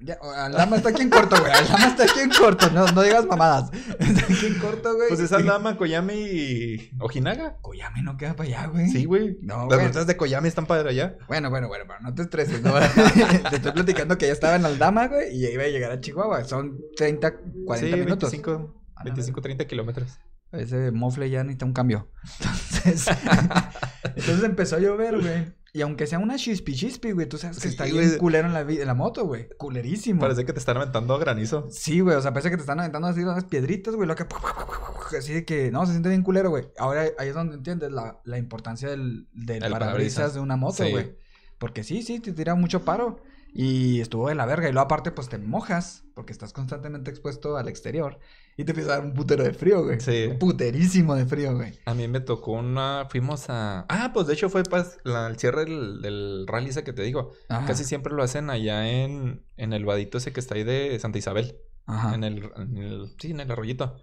Ya, 0.00 0.14
Aldama 0.14 0.76
está 0.76 0.90
aquí 0.90 1.02
en 1.02 1.10
corto, 1.10 1.36
güey. 1.40 1.50
Aldama 1.52 1.86
está 1.86 2.04
aquí 2.04 2.20
en 2.20 2.30
corto, 2.30 2.70
no, 2.70 2.86
no 2.88 3.02
digas 3.02 3.24
mamadas. 3.26 3.70
Está 3.98 4.24
aquí 4.24 4.46
en 4.46 4.58
corto, 4.58 4.94
güey. 4.94 5.08
Pues 5.08 5.20
es 5.20 5.32
Aldama, 5.32 5.76
Koyame 5.76 6.14
y 6.16 6.90
Ojinaga. 6.98 7.56
Koyame 7.62 8.02
no 8.02 8.16
queda 8.18 8.36
para 8.36 8.48
allá, 8.48 8.66
güey. 8.66 8.88
Sí, 8.88 9.06
güey. 9.06 9.38
No, 9.40 9.68
Las 9.68 9.82
rutas 9.82 10.06
de 10.06 10.16
Koyame 10.16 10.48
están 10.48 10.66
para 10.66 10.88
allá. 10.88 11.16
Bueno, 11.28 11.48
bueno, 11.48 11.68
bueno, 11.68 11.84
pero 11.86 12.00
no 12.00 12.14
te 12.14 12.22
estreses, 12.22 12.62
¿no? 12.62 12.74
te 13.50 13.56
estoy 13.56 13.72
platicando 13.72 14.18
que 14.18 14.26
ya 14.26 14.32
estaba 14.32 14.56
en 14.56 14.66
Aldama, 14.66 15.08
güey, 15.08 15.34
y 15.34 15.46
iba 15.46 15.62
a 15.62 15.68
llegar 15.68 15.92
a 15.92 16.00
Chihuahua. 16.00 16.44
Son 16.44 16.78
30, 16.96 17.32
40 17.64 17.76
sí, 17.96 18.02
minutos. 18.02 18.30
25, 18.30 18.82
A 18.96 19.00
la 19.00 19.04
25, 19.04 19.40
30 19.40 19.64
kilómetros. 19.66 20.18
Ese 20.52 20.90
mofle 20.90 21.30
ya 21.30 21.42
necesita 21.42 21.64
un 21.64 21.72
cambio. 21.72 22.10
Entonces, 22.84 23.06
entonces 24.04 24.42
empezó 24.42 24.76
a 24.76 24.78
llover, 24.78 25.20
güey. 25.20 25.59
Y 25.72 25.82
aunque 25.82 26.06
sea 26.08 26.18
una 26.18 26.36
chispi 26.36 26.74
chispi, 26.74 27.12
güey, 27.12 27.28
tú 27.28 27.38
sabes 27.38 27.56
que 27.58 27.62
Sí, 27.62 27.68
está 27.68 27.84
bien 27.84 28.18
culero 28.18 28.48
en 28.48 28.54
la, 28.54 28.62
en 28.62 28.86
la 28.86 28.94
moto, 28.94 29.24
güey. 29.24 29.48
Culerísimo. 29.56 30.20
Parece 30.20 30.44
que 30.44 30.52
te 30.52 30.58
están 30.58 30.76
aventando 30.76 31.16
granizo. 31.18 31.68
Sí, 31.70 32.00
güey, 32.00 32.16
o 32.16 32.20
sea, 32.20 32.32
parece 32.32 32.50
que 32.50 32.56
te 32.56 32.62
están 32.62 32.80
aventando 32.80 33.06
así 33.08 33.20
unas 33.20 33.44
piedritas, 33.44 33.94
güey, 33.94 34.08
lo 34.08 34.16
que... 34.16 34.26
Así 35.18 35.32
de 35.34 35.44
que, 35.44 35.70
no, 35.72 35.84
se 35.86 35.92
siente 35.92 36.08
bien 36.08 36.22
culero, 36.22 36.50
güey. 36.50 36.68
Ahora 36.78 37.02
ahí 37.18 37.28
es 37.28 37.34
donde 37.34 37.56
entiendes 37.56 37.90
la, 37.90 38.20
la 38.24 38.38
importancia 38.38 38.88
del, 38.88 39.26
del 39.32 39.62
El 39.64 39.72
parabrisas 39.72 39.78
parabrisas. 39.78 40.34
de 40.34 40.40
una 40.40 40.56
moto, 40.56 40.84
Sí. 40.84 40.90
güey. 40.92 41.16
Porque 41.58 41.82
sí, 41.82 42.02
sí, 42.02 42.20
te 42.20 42.32
tira 42.32 42.54
mucho 42.54 42.84
paro. 42.84 43.20
Y 43.52 44.00
estuvo 44.00 44.28
de 44.28 44.36
la 44.36 44.46
verga. 44.46 44.68
Y 44.68 44.72
luego 44.72 44.84
aparte, 44.84 45.10
pues 45.10 45.28
te 45.28 45.36
mojas, 45.38 46.04
porque 46.14 46.32
estás 46.32 46.52
constantemente 46.52 47.10
expuesto 47.10 47.56
al 47.56 47.66
exterior. 47.68 48.20
Y 48.56 48.64
te 48.64 48.72
empieza 48.72 48.92
a 48.92 48.96
dar 48.98 49.06
un 49.06 49.14
putero 49.14 49.42
de 49.42 49.54
frío, 49.54 49.84
güey. 49.84 50.00
Sí. 50.00 50.26
Un 50.30 50.38
puterísimo 50.38 51.14
de 51.14 51.24
frío, 51.24 51.54
güey. 51.54 51.78
A 51.86 51.94
mí 51.94 52.06
me 52.08 52.20
tocó 52.20 52.52
una. 52.52 53.06
Fuimos 53.08 53.48
a. 53.48 53.86
Ah, 53.88 54.10
pues 54.12 54.26
de 54.26 54.34
hecho 54.34 54.50
fue 54.50 54.62
la- 55.04 55.26
el 55.28 55.38
cierre 55.38 55.64
del, 55.64 56.02
del 56.02 56.46
rally 56.46 56.68
ese 56.70 56.84
que 56.84 56.92
te 56.92 57.02
digo. 57.02 57.32
Ajá. 57.48 57.66
Casi 57.66 57.84
siempre 57.84 58.12
lo 58.12 58.22
hacen 58.22 58.50
allá 58.50 58.90
en, 58.90 59.44
en 59.56 59.72
el 59.72 59.84
vadito 59.86 60.18
ese 60.18 60.32
que 60.32 60.40
está 60.40 60.56
ahí 60.56 60.64
de 60.64 60.98
Santa 60.98 61.18
Isabel. 61.18 61.56
Ajá. 61.86 62.14
En, 62.14 62.24
el, 62.24 62.50
en 62.56 62.76
el. 62.76 63.14
Sí, 63.18 63.30
en 63.30 63.40
el 63.40 63.50
arroyito. 63.50 63.96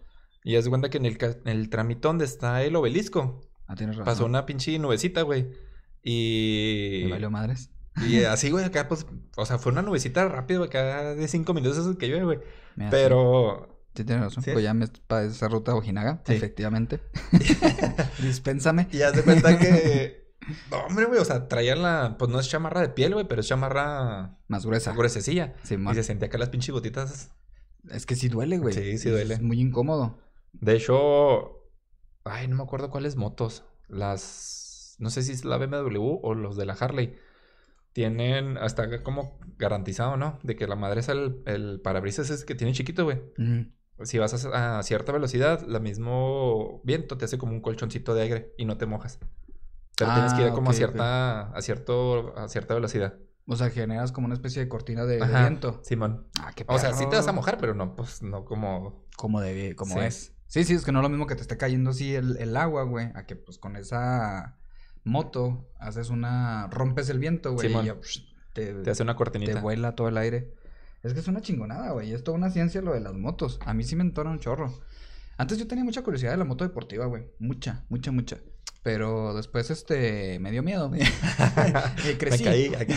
Y 0.43 0.55
haz 0.55 0.63
de 0.63 0.69
cuenta 0.69 0.89
que 0.89 0.97
en 0.97 1.05
el, 1.05 1.17
en 1.21 1.47
el 1.51 1.69
tramitón 1.69 2.13
donde 2.13 2.25
está 2.25 2.63
el 2.63 2.75
obelisco. 2.75 3.41
Ah, 3.67 3.75
tienes 3.75 3.95
razón. 3.97 4.05
Pasó 4.11 4.25
una 4.25 4.45
pinche 4.45 4.79
nubecita, 4.79 5.21
güey. 5.21 5.49
Y. 6.03 7.01
Me 7.05 7.11
valió 7.11 7.29
madres. 7.29 7.69
Y 8.07 8.23
así, 8.23 8.49
güey, 8.49 8.63
acá, 8.65 8.87
pues. 8.87 9.05
O 9.35 9.45
sea, 9.45 9.57
fue 9.57 9.71
una 9.71 9.81
nubecita 9.81 10.27
rápido, 10.27 10.61
güey, 10.61 10.69
cada 10.69 11.15
de 11.15 11.27
cinco 11.27 11.53
minutos 11.53 11.77
eso 11.77 11.97
que 11.97 12.07
llueve, 12.07 12.23
güey. 12.25 12.39
Pero. 12.89 13.76
Sí, 13.97 14.03
tienes 14.05 14.23
razón. 14.23 14.43
Sí. 14.43 14.51
Pues 14.51 14.63
ya 14.63 14.73
me 14.73 14.87
para 15.07 15.25
esa 15.25 15.47
ruta 15.49 15.73
Ojinaga, 15.75 16.21
Sí. 16.25 16.33
efectivamente. 16.35 17.01
Dispénsame. 18.21 18.87
Y 18.91 19.01
haz 19.01 19.15
de 19.15 19.23
cuenta 19.23 19.57
que. 19.57 20.25
No, 20.71 20.77
hombre, 20.85 21.05
güey, 21.07 21.19
o 21.19 21.25
sea, 21.25 21.49
traía 21.49 21.75
la. 21.75 22.15
Pues 22.17 22.31
no 22.31 22.39
es 22.39 22.47
chamarra 22.47 22.79
de 22.79 22.87
piel, 22.87 23.13
güey, 23.13 23.27
pero 23.27 23.41
es 23.41 23.47
chamarra 23.47 24.37
Más 24.47 24.65
gruesa. 24.65 24.93
gruesecilla. 24.93 25.55
Sí, 25.63 25.75
Y 25.75 25.93
se 25.95 26.03
sentía 26.03 26.27
acá 26.29 26.37
las 26.37 26.47
pinches 26.49 26.71
botitas. 26.71 27.31
Es 27.89 28.05
que 28.05 28.15
sí 28.15 28.29
duele, 28.29 28.57
güey. 28.57 28.73
Sí, 28.73 28.97
sí 28.97 29.09
duele. 29.09 29.33
Es 29.33 29.41
muy 29.41 29.59
incómodo. 29.59 30.19
De 30.53 30.75
hecho. 30.77 31.63
Ay, 32.23 32.47
no 32.47 32.55
me 32.55 32.63
acuerdo 32.63 32.89
cuáles 32.89 33.17
motos. 33.17 33.65
Las. 33.89 34.95
No 34.99 35.09
sé 35.09 35.21
si 35.21 35.33
es 35.33 35.43
la 35.43 35.57
BMW 35.57 36.19
o 36.21 36.33
los 36.33 36.55
de 36.55 36.65
la 36.65 36.73
Harley. 36.73 37.17
Tienen 37.91 38.57
hasta 38.57 39.03
como 39.03 39.39
garantizado, 39.57 40.15
¿no? 40.15 40.39
De 40.43 40.55
que 40.55 40.67
la 40.67 40.75
madre 40.77 41.01
es 41.01 41.09
el, 41.09 41.41
el 41.45 41.81
parabrisas 41.81 42.29
es 42.29 42.45
que 42.45 42.55
tiene 42.55 42.71
chiquito, 42.71 43.03
güey. 43.03 43.17
Ujú. 43.37 43.69
Si 44.03 44.17
vas 44.19 44.45
a, 44.45 44.79
a 44.79 44.83
cierta 44.83 45.11
velocidad, 45.11 45.61
la 45.67 45.79
mismo 45.79 46.81
viento 46.83 47.17
te 47.17 47.25
hace 47.25 47.37
como 47.37 47.53
un 47.53 47.61
colchoncito 47.61 48.13
de 48.13 48.21
aire 48.21 48.53
y 48.57 48.65
no 48.65 48.77
te 48.77 48.85
mojas. 48.85 49.19
Pero 49.97 50.13
tienes 50.13 50.33
que 50.33 50.41
ir 50.43 50.47
Ah, 50.49 50.53
como 50.53 50.69
a 50.69 50.73
cierta, 50.73 51.41
a 51.49 51.61
cierto, 51.61 52.37
a 52.37 52.47
cierta 52.47 52.75
velocidad. 52.75 53.15
O 53.47 53.55
sea, 53.55 53.69
generas 53.71 54.11
como 54.11 54.25
una 54.25 54.35
especie 54.35 54.61
de 54.61 54.69
cortina 54.69 55.05
de, 55.05 55.17
de 55.17 55.23
Ajá, 55.23 55.41
viento. 55.47 55.79
Simón. 55.83 56.27
Ah, 56.39 56.51
qué 56.55 56.65
O 56.67 56.77
sea, 56.77 56.93
sí 56.93 57.05
te 57.09 57.15
vas 57.15 57.23
a 57.23 57.27
perro. 57.27 57.33
mojar, 57.35 57.57
pero 57.59 57.73
no, 57.73 57.95
pues 57.95 58.21
no 58.21 58.45
como. 58.45 59.05
Como 59.15 59.41
de, 59.41 59.75
como 59.75 59.95
Sí. 59.95 59.99
es. 60.01 60.33
Sí, 60.45 60.63
sí, 60.63 60.75
es 60.75 60.85
que 60.85 60.91
no 60.91 60.99
es 60.99 61.03
lo 61.03 61.09
mismo 61.09 61.25
que 61.27 61.35
te 61.35 61.41
esté 61.41 61.57
cayendo 61.57 61.89
así 61.89 62.13
el, 62.13 62.37
el 62.37 62.55
agua, 62.55 62.83
güey. 62.83 63.09
A 63.15 63.25
que 63.25 63.35
pues 63.35 63.57
con 63.57 63.75
esa 63.75 64.57
moto 65.03 65.67
haces 65.79 66.09
una. 66.09 66.67
rompes 66.67 67.09
el 67.09 67.19
viento, 67.19 67.53
güey. 67.53 67.67
Simón. 67.69 67.85
y 67.85 67.87
ya, 67.87 67.95
psh, 67.95 68.19
te, 68.53 68.73
Te 68.75 68.91
hace 68.91 69.01
una 69.03 69.13
te 69.13 69.17
cortinita. 69.17 69.61
vuela 69.61 69.95
todo 69.95 70.09
el 70.09 70.17
aire. 70.17 70.53
Es 71.03 71.13
que 71.13 71.19
es 71.19 71.27
una 71.27 71.41
chingonada, 71.41 71.91
güey. 71.91 72.11
Es 72.13 72.23
toda 72.23 72.37
una 72.37 72.49
ciencia 72.49 72.81
lo 72.81 72.93
de 72.93 72.99
las 72.99 73.13
motos. 73.13 73.59
A 73.65 73.73
mí 73.73 73.83
sí 73.83 73.95
me 73.95 74.03
entona 74.03 74.31
un 74.31 74.39
chorro. 74.39 74.73
Antes 75.37 75.57
yo 75.57 75.67
tenía 75.67 75.83
mucha 75.83 76.01
curiosidad 76.03 76.31
de 76.31 76.37
la 76.37 76.45
moto 76.45 76.63
deportiva, 76.63 77.05
güey. 77.05 77.25
Mucha, 77.39 77.85
mucha, 77.89 78.11
mucha. 78.11 78.37
Pero 78.83 79.33
después, 79.35 79.69
este, 79.69 80.39
me 80.39 80.51
dio 80.51 80.63
miedo. 80.63 80.91
Y 80.95 80.99
Me 82.07 82.17
crecí. 82.17 82.43
caí. 82.43 82.73
aquí. 82.79 82.93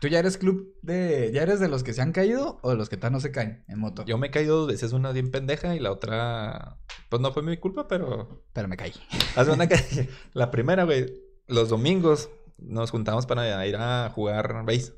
¿Tú 0.00 0.08
ya 0.08 0.18
eres 0.18 0.36
club 0.38 0.74
de... 0.82 1.30
¿Ya 1.32 1.42
eres 1.42 1.60
de 1.60 1.68
los 1.68 1.82
que 1.82 1.92
se 1.94 2.02
han 2.02 2.12
caído 2.12 2.58
o 2.62 2.70
de 2.70 2.76
los 2.76 2.88
que 2.88 2.96
tal 2.96 3.12
no 3.12 3.20
se 3.20 3.30
caen 3.30 3.64
en 3.68 3.78
moto? 3.78 4.04
Yo 4.04 4.18
me 4.18 4.26
he 4.26 4.30
caído 4.30 4.58
dos 4.58 4.68
veces, 4.68 4.92
una 4.92 5.12
bien 5.12 5.30
pendeja 5.30 5.74
y 5.74 5.80
la 5.80 5.92
otra. 5.92 6.78
Pues 7.08 7.22
no 7.22 7.32
fue 7.32 7.42
mi 7.42 7.56
culpa, 7.56 7.88
pero. 7.88 8.44
Pero 8.52 8.68
me 8.68 8.76
caí. 8.76 8.92
Haz 9.36 9.46
de 9.46 9.56
cuenta 9.56 9.68
que 9.68 10.08
la 10.32 10.50
primera, 10.50 10.84
güey. 10.84 11.06
Los 11.46 11.68
domingos 11.68 12.30
nos 12.58 12.90
juntamos 12.90 13.26
para 13.26 13.66
ir 13.66 13.76
a 13.76 14.10
jugar 14.14 14.64
base. 14.64 14.92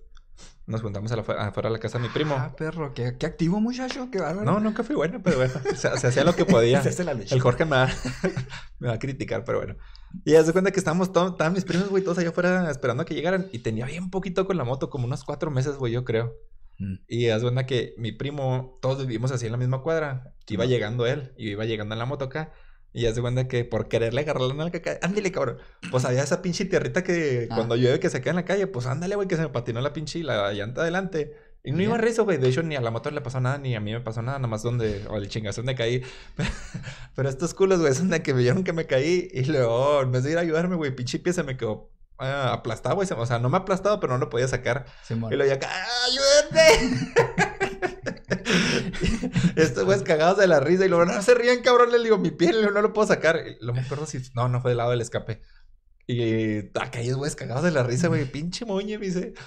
Nos 0.67 0.83
juntamos 0.83 1.13
a 1.13 1.17
la- 1.17 1.23
afuera 1.23 1.69
de 1.69 1.75
la 1.75 1.79
casa 1.79 1.99
de 1.99 2.05
mi 2.09 2.11
primo. 2.13 2.35
Ah, 2.37 2.55
perro. 2.57 2.93
Qué, 2.93 3.17
qué 3.19 3.27
activo, 3.27 3.61
muchacho. 3.61 4.09
Qué 4.11 4.19
bárbaro. 4.21 4.45
No, 4.51 4.59
nunca 4.61 4.83
fui 4.83 4.97
bueno, 4.97 5.21
pero 5.23 5.37
bueno, 5.37 5.55
se, 5.77 5.97
se 5.97 6.07
hacía 6.09 6.25
lo 6.25 6.35
que 6.35 6.45
podía. 6.47 6.83
Se 6.83 6.89
hace 6.89 7.05
la 7.05 7.15
leche. 7.15 7.35
El 7.35 7.41
Jorge 7.41 7.65
me 7.65 7.77
va, 7.77 7.89
me 8.81 8.89
va 8.89 8.95
a 8.95 8.99
criticar, 8.99 9.45
pero 9.45 9.59
bueno. 9.59 9.77
Y 10.25 10.35
haz 10.35 10.47
de 10.47 10.53
cuenta 10.53 10.71
que 10.71 10.79
estábamos 10.81 11.13
todos, 11.13 11.33
estaban 11.33 11.53
mis 11.53 11.65
primos, 11.65 11.89
güey, 11.89 12.03
todos 12.03 12.19
allá 12.19 12.31
afuera 12.31 12.71
esperando 12.71 13.03
a 13.03 13.07
que 13.07 13.15
llegaran. 13.15 13.47
Y 13.53 13.61
tenía 13.61 13.87
bien 13.87 14.11
poquito 14.11 14.47
con 14.47 14.57
la 14.57 14.65
moto, 14.65 14.91
como 14.91 15.05
unos 15.07 15.25
cuatro 15.25 15.51
meses, 15.51 15.77
güey, 15.77 15.93
yo 15.93 16.05
creo. 16.05 16.35
Mm. 16.79 16.95
Y 17.09 17.29
haz 17.29 17.43
de 17.43 17.47
cuenta 17.47 17.67
que 17.67 17.95
mi 17.99 18.13
primo, 18.13 18.79
todos 18.83 19.07
vivimos 19.07 19.31
así 19.31 19.47
en 19.47 19.53
la 19.53 19.59
misma 19.59 19.83
cuadra. 19.83 20.33
Iba 20.49 20.65
llegando 20.65 21.07
él, 21.07 21.33
y 21.37 21.51
iba 21.51 21.65
llegando 21.65 21.95
en 21.95 21.99
la 21.99 22.07
moto 22.07 22.27
acá. 22.27 22.53
Y 22.97 23.05
haz 23.07 23.15
de 23.15 23.21
cuenta 23.21 23.47
que 23.47 23.65
por 23.67 23.89
quererle 23.89 24.23
agarrar 24.23 24.41
la 24.43 24.55
nalga 24.55 24.81
ándale, 25.03 25.31
cabrón. 25.31 25.59
Pues 25.91 26.07
había 26.07 26.23
esa 26.23 26.41
pinche 26.41 26.65
tierrita 26.65 27.05
que 27.05 27.47
Ah. 27.51 27.55
cuando 27.55 27.77
llueve 27.77 28.01
que 28.01 28.09
se 28.09 28.23
queda 28.23 28.31
en 28.31 28.37
la 28.37 28.45
calle, 28.47 28.67
pues 28.67 28.87
ándale, 28.87 29.17
güey, 29.17 29.29
que 29.29 29.37
se 29.37 29.43
me 29.43 29.51
patinó 29.51 29.83
la 29.83 29.93
pinche 29.93 30.23
la 30.23 30.51
llanta 30.55 30.81
adelante. 30.81 31.37
Y 31.63 31.73
no 31.73 31.79
Ya. 31.79 31.85
iba 31.85 31.99
rezo, 31.99 32.25
güey. 32.25 32.39
De 32.39 32.49
hecho, 32.49 32.63
ni 32.63 32.75
a 32.75 32.81
la 32.81 32.91
moto 32.91 33.11
le 33.11 33.21
pasó 33.21 33.39
nada, 33.41 33.59
ni 33.59 33.75
a 33.77 33.81
mí 33.81 33.93
me 33.93 34.01
pasó 34.01 34.23
nada, 34.23 34.39
nada 34.39 34.49
más 34.49 34.63
donde, 34.63 35.05
o 35.11 35.17
el 35.19 35.29
chingazo 35.29 35.61
donde 35.61 35.75
caí. 35.75 36.03
Pero 37.15 37.29
estos 37.29 37.53
culos, 37.55 37.81
güey, 37.81 37.93
son 37.93 38.09
de 38.09 38.23
que 38.23 38.33
vieron 38.33 38.65
que 38.65 38.73
me 38.73 38.87
caí 38.87 39.29
y 39.33 39.45
luego, 39.45 40.01
en 40.03 40.13
vez 40.13 40.23
de 40.25 40.33
ir 40.33 40.39
a 40.39 40.41
ayudarme, 40.41 40.77
güey, 40.77 40.95
pinche 40.97 41.19
pie 41.19 41.33
se 41.35 41.43
me 41.43 41.57
quedó 41.59 41.91
ah, 42.19 42.53
aplastado, 42.55 42.95
güey. 42.95 43.07
Se- 43.07 43.13
O 43.15 43.27
sea, 43.27 43.39
no 43.41 43.51
me 43.51 43.59
ha 43.59 43.61
aplastado, 43.61 44.01
pero 44.01 44.15
no 44.15 44.19
lo 44.19 44.31
podía 44.31 44.49
sacar. 44.49 44.87
Simón. 45.03 45.31
Y 45.33 45.37
luego 45.37 45.53
ya, 45.53 45.59
¡ayúdate! 46.07 47.56
Estos 49.57 49.85
güeyes 49.85 50.03
cagados 50.03 50.39
de 50.39 50.47
la 50.47 50.61
risa 50.61 50.87
y 50.87 50.89
luego, 50.89 51.05
no 51.05 51.23
se 51.23 51.35
rían, 51.35 51.63
cabrón. 51.63 51.93
Le 51.93 51.99
digo, 51.99 52.19
mi 52.19 52.31
piel 52.31 52.63
no 52.73 52.83
lo 52.83 52.93
puedo 52.93 53.09
sacar. 53.09 53.41
No 53.61 53.73
me 53.73 53.81
acuerdo 53.81 54.07
si, 54.07 54.19
no, 54.35 54.49
no 54.49 54.61
fue 54.61 54.73
del 54.73 54.79
lado 54.79 54.91
del 54.91 55.01
escape. 55.01 55.41
Y 56.07 56.71
aquellos 56.81 57.17
güeyes 57.17 57.37
cagados 57.37 57.65
de 57.65 57.73
la 57.73 57.83
risa, 57.83 58.09
güey, 58.09 58.25
pinche 58.31 58.65
moñe, 58.65 58.99
me 58.99 59.07
dice. 59.07 59.35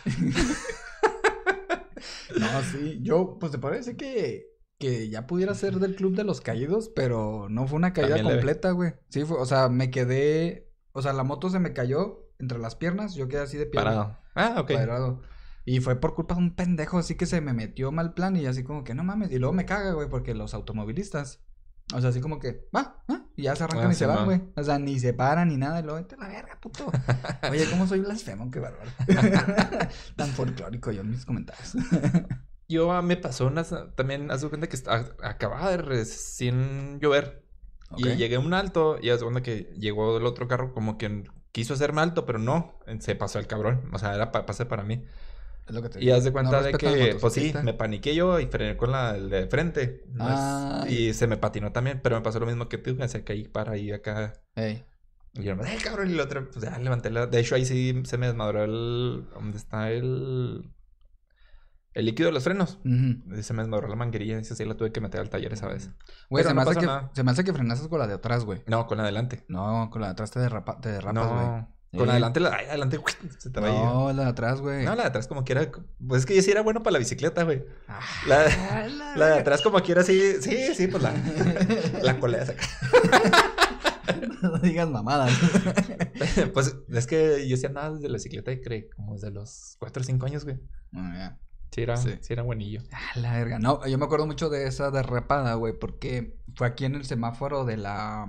No, 2.40 2.48
sí. 2.72 3.00
Yo, 3.02 3.38
pues 3.40 3.52
te 3.52 3.58
parece 3.58 3.98
que, 3.98 4.48
que 4.78 5.10
ya 5.10 5.28
pudiera 5.28 5.54
ser 5.56 5.80
del 5.80 5.96
club 5.96 6.16
de 6.16 6.24
los 6.24 6.42
caídos, 6.42 6.90
pero 6.96 7.48
no 7.50 7.68
fue 7.68 7.78
una 7.78 7.94
caída 7.94 8.16
También 8.16 8.38
completa, 8.38 8.72
güey. 8.72 8.94
Sí, 9.10 9.26
fue, 9.26 9.38
o 9.38 9.46
sea, 9.46 9.70
me 9.70 9.92
quedé. 9.92 10.72
O 10.92 11.02
sea, 11.02 11.14
la 11.14 11.24
moto 11.24 11.50
se 11.50 11.60
me 11.60 11.74
cayó 11.74 12.30
entre 12.40 12.60
las 12.60 12.76
piernas, 12.76 13.16
yo 13.16 13.28
quedé 13.28 13.42
así 13.42 13.58
de 13.58 13.66
pie. 13.66 13.80
Parado. 13.82 14.18
Ah, 14.36 14.56
ok. 14.60 14.72
cuadrado. 14.72 15.22
Y 15.70 15.82
fue 15.82 16.00
por 16.00 16.16
culpa 16.16 16.34
de 16.34 16.42
un 16.42 16.56
pendejo 16.56 16.98
así 16.98 17.14
que 17.14 17.28
se 17.28 17.42
me 17.42 17.54
metió 17.54 17.92
mal 17.92 18.16
plan 18.16 18.36
y 18.36 18.48
así 18.48 18.64
como 18.64 18.84
que 18.84 18.96
no 18.96 19.04
mames. 19.04 19.32
Y 19.32 19.38
luego 19.38 19.54
me 19.54 19.66
caga, 19.66 19.92
güey, 19.92 20.10
porque 20.10 20.34
los 20.34 20.56
automovilistas. 20.56 21.44
O 21.94 22.02
sea, 22.02 22.10
así 22.10 22.22
como 22.22 22.40
que, 22.40 22.68
va, 22.76 23.04
va, 23.08 23.28
y 23.36 23.44
ya 23.44 23.56
se 23.56 23.66
arrancan 23.66 23.90
Ah, 23.90 23.94
y 23.94 23.96
se 23.96 24.08
van, 24.08 24.26
güey. 24.26 24.42
O 24.56 24.64
sea, 24.64 24.80
ni 24.80 25.00
se 25.00 25.14
paran 25.14 25.50
ni 25.50 25.58
nada. 25.58 25.80
Y 25.80 25.84
luego, 25.84 26.00
vete 26.00 26.16
a 26.16 26.18
la 26.18 26.28
verga, 26.28 26.60
puto. 26.60 26.92
Oye, 27.52 27.70
¿cómo 27.70 27.86
soy 27.86 28.00
blasfemo? 28.00 28.50
Qué 28.50 28.60
bárbaro. 28.60 28.90
Tan 30.16 30.30
folclórico 30.30 30.92
yo 30.92 31.02
en 31.02 31.12
mis 31.12 31.24
comentarios. 31.24 31.76
Yo 32.68 32.92
ah, 32.92 33.04
me 33.04 33.18
pasó 33.18 33.46
unas, 33.46 33.74
también, 33.96 34.32
haz 34.32 34.42
de 34.42 34.50
cuenta 34.50 34.68
que 34.68 34.78
acababa 35.24 35.70
de 35.70 35.78
recién 35.78 37.00
llover. 37.00 37.44
Ok. 37.92 38.00
Y 38.00 38.16
llegué 38.16 38.36
a 38.36 38.40
un 38.40 38.54
alto 38.56 38.98
y 39.02 39.10
haz 39.12 39.20
de 39.20 39.26
cuenta 39.26 39.44
que 39.44 39.72
llegó 39.78 40.18
el 40.18 40.26
otro 40.26 40.48
carro 40.48 40.74
como 40.74 40.98
que 40.98 41.24
quiso 41.52 41.74
hacerme 41.74 42.02
alto, 42.02 42.26
pero 42.26 42.40
no, 42.40 42.80
se 43.00 43.16
pasó 43.16 43.40
el 43.40 43.48
cabrón. 43.48 43.90
O 43.94 44.00
sea, 44.00 44.14
era 44.16 44.32
pa- 44.32 44.46
pase 44.46 44.66
para 44.66 44.84
mí. 44.84 45.04
Es 45.70 45.76
lo 45.76 45.84
que 45.84 45.90
te 45.90 46.04
Y 46.04 46.10
haz 46.10 46.24
de 46.24 46.32
No 46.32 46.34
cuenta 46.34 46.64
de 46.64 46.74
que, 46.74 47.18
pues 47.22 47.34
sí, 47.34 47.54
me 47.64 47.74
paniqué 47.76 48.16
yo 48.16 48.40
y 48.40 48.48
frené 48.48 48.76
con 48.76 48.92
la 48.92 49.14
de 49.14 49.48
frente. 49.48 50.04
Ay. 50.20 50.94
y 50.94 51.14
se 51.14 51.28
me 51.28 51.38
patinó 51.38 51.72
también, 51.72 52.02
pero 52.02 52.16
me 52.16 52.24
pasó 52.24 52.40
lo 52.40 52.48
mismo 52.48 52.68
que 52.68 52.80
tú, 52.80 52.98
que 52.98 53.08
se 53.08 53.24
caí 53.24 53.48
para 53.48 53.74
ahí 53.74 53.92
acá. 53.92 54.34
Ey. 54.56 54.84
Y 55.34 55.44
yo, 55.44 55.54
¡eh, 55.54 55.78
cabrón! 55.84 56.10
Y 56.10 56.16
la 56.16 56.24
otra, 56.24 56.44
pues 56.44 56.66
ya 56.66 56.78
levanté 56.80 57.12
la. 57.12 57.28
De 57.28 57.40
hecho, 57.40 57.54
ahí 57.54 57.66
sí 57.66 58.02
se 58.04 58.18
me 58.18 58.26
desmadró 58.26 58.64
el. 58.64 59.28
¿Dónde 59.32 59.58
está 59.58 59.92
el. 59.92 60.74
el 61.94 62.06
líquido 62.06 62.30
de 62.30 62.34
los 62.34 62.44
frenos. 62.44 62.80
Se 62.84 63.54
me 63.54 63.62
desmadró 63.62 63.88
la 63.88 63.96
manguerilla. 63.96 64.40
Esa 64.40 64.56
sí 64.56 64.66
la 64.66 64.76
tuve 64.76 64.92
que 64.92 65.02
meter 65.02 65.22
al 65.22 65.30
taller 65.30 65.54
esa 65.54 65.68
vez. 65.68 65.92
Güey, 66.32 66.44
se, 66.44 66.54
no 66.54 66.66
me 66.66 67.10
se 67.14 67.24
me 67.24 67.32
hace 67.32 67.44
que 67.44 67.54
frenases 67.54 67.88
con 67.88 68.00
la 68.00 68.08
de 68.08 68.16
atrás, 68.16 68.44
güey. 68.44 68.64
No, 68.66 68.88
con 68.88 68.98
la 68.98 69.04
adelante. 69.04 69.46
No, 69.48 69.90
con 69.92 70.02
la 70.02 70.08
de 70.08 70.14
atrás 70.14 70.32
te, 70.32 70.40
derrapa, 70.40 70.82
te 70.82 70.90
derrapas, 70.90 71.28
güey. 71.28 71.46
no. 71.46 71.79
Con 71.92 72.06
la 72.06 72.06
Eh. 72.06 72.12
adelante, 72.12 72.40
la, 72.40 72.56
ay, 72.56 72.66
adelante, 72.68 73.00
se 73.40 73.50
te 73.50 73.60
va 73.60 73.68
a 73.68 73.72
ir. 73.72 73.76
No, 73.78 74.14
la 74.14 74.24
de 74.26 74.30
atrás, 74.30 74.62
güey. 74.62 74.86
No, 74.86 74.96
la 74.96 75.04
de 75.04 75.08
atrás 75.10 75.28
como 75.28 75.44
quiera. 75.44 75.72
Pues 76.08 76.20
es 76.22 76.26
que 76.28 76.36
yo 76.36 76.42
sí 76.44 76.52
era 76.52 76.62
bueno 76.62 76.84
para 76.84 76.94
la 76.94 77.00
bicicleta, 77.00 77.44
güey. 77.44 77.64
Ah, 77.88 78.00
La, 78.28 78.44
la 78.88 79.16
la 79.16 79.26
de 79.28 79.40
atrás 79.40 79.62
como 79.62 79.80
quiera, 79.82 80.04
sí. 80.04 80.36
Sí, 80.42 80.74
sí, 80.76 80.88
pues 80.88 81.02
la... 81.02 81.14
la 82.04 82.20
colea 82.20 82.46
saca. 82.46 82.64
No 84.42 84.58
digas 84.60 84.90
mamadas. 84.90 85.32
pues 86.54 86.76
es 86.90 87.08
que 87.08 87.48
yo 87.48 87.58
sí 87.58 87.66
andaba 87.66 87.92
desde 87.92 88.08
la 88.08 88.14
bicicleta 88.16 88.52
y 88.52 88.62
creí 88.62 88.90
como 88.90 89.14
desde 89.14 89.32
los 89.32 89.76
4 89.80 90.02
o 90.02 90.04
5 90.06 90.26
años, 90.26 90.46
güey. 90.46 90.58
Ya. 90.94 91.38
Sí 91.72 91.82
era, 91.82 91.98
Sí. 91.98 92.18
sí. 92.22 92.34
era 92.34 92.42
buenillo. 92.44 92.82
Ah, 92.92 93.20
la 93.20 93.34
verga. 93.34 93.60
No, 93.60 93.86
yo 93.86 93.98
me 93.98 94.06
acuerdo 94.06 94.26
mucho 94.26 94.50
de 94.50 94.66
esa 94.68 94.90
derrapada, 94.92 95.54
güey, 95.56 95.74
porque 95.78 96.38
fue 96.56 96.68
aquí 96.68 96.86
en 96.86 96.96
el 96.96 97.06
semáforo 97.06 97.66
de 97.66 97.78
la 97.78 98.28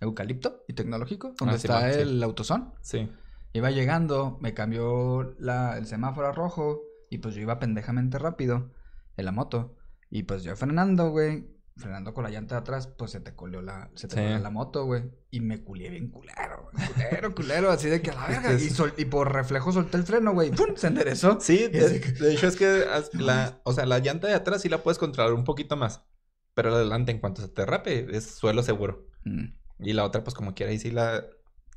Eucalipto 0.00 0.64
y 0.68 0.74
Tecnológico, 0.74 1.34
donde 1.38 1.54
Ah, 1.54 1.56
está 1.56 1.92
sí. 1.92 2.00
el 2.00 2.22
autosón. 2.22 2.74
Sí. 2.82 3.08
Iba 3.52 3.70
llegando, 3.70 4.38
me 4.40 4.52
cambió 4.54 5.34
la, 5.38 5.78
el 5.78 5.86
semáforo 5.86 6.26
a 6.28 6.32
rojo 6.32 6.82
y 7.10 7.18
pues 7.18 7.34
yo 7.34 7.42
iba 7.42 7.58
pendejamente 7.58 8.18
rápido 8.18 8.72
en 9.16 9.24
la 9.24 9.32
moto. 9.32 9.76
Y 10.10 10.24
pues 10.24 10.42
yo 10.42 10.54
frenando, 10.56 11.10
güey, 11.10 11.48
frenando 11.76 12.14
con 12.14 12.24
la 12.24 12.30
llanta 12.30 12.56
de 12.56 12.60
atrás, 12.60 12.86
pues 12.88 13.10
se 13.12 13.20
te 13.20 13.34
colió 13.34 13.62
la, 13.62 13.90
se 13.94 14.06
te 14.08 14.16
Sí. 14.16 14.22
colió 14.22 14.38
la 14.38 14.50
moto, 14.50 14.84
güey. 14.84 15.04
Y 15.30 15.40
me 15.40 15.62
culié 15.62 15.90
bien 15.90 16.08
culero, 16.10 16.70
culero, 16.94 17.34
culero, 17.34 17.70
así 17.70 17.88
de 17.88 18.00
que 18.02 18.10
a 18.10 18.14
la 18.14 18.26
verga. 18.28 18.52
Y, 18.60 18.70
sol- 18.70 18.94
y 18.96 19.04
por 19.06 19.32
reflejo 19.32 19.72
solté 19.72 19.96
el 19.96 20.04
freno, 20.04 20.32
güey, 20.32 20.50
¡pum! 20.50 20.74
Se 20.76 20.88
enderezó. 20.88 21.38
Sí, 21.40 21.58
de, 21.72 22.00
que- 22.00 22.12
de 22.12 22.32
hecho 22.34 22.46
es 22.48 22.56
que 22.56 22.84
la, 23.14 23.60
o 23.64 23.72
sea, 23.72 23.86
la 23.86 23.98
llanta 24.00 24.26
de 24.28 24.34
atrás 24.34 24.62
sí 24.62 24.68
la 24.68 24.82
puedes 24.82 24.98
controlar 24.98 25.32
un 25.32 25.44
poquito 25.44 25.76
más. 25.76 26.04
Pero 26.54 26.70
la 26.70 26.76
de 26.76 26.82
adelante, 26.82 27.10
en 27.12 27.18
cuanto 27.18 27.42
se 27.42 27.48
te 27.48 27.66
rape, 27.66 28.06
es 28.16 28.36
suelo 28.36 28.62
seguro. 28.62 29.08
Mm. 29.24 29.46
Y 29.78 29.92
la 29.92 30.04
otra, 30.04 30.22
pues 30.24 30.34
como 30.34 30.54
quiera, 30.54 30.72
ahí 30.72 30.78
sí 30.78 30.90
la... 30.90 31.24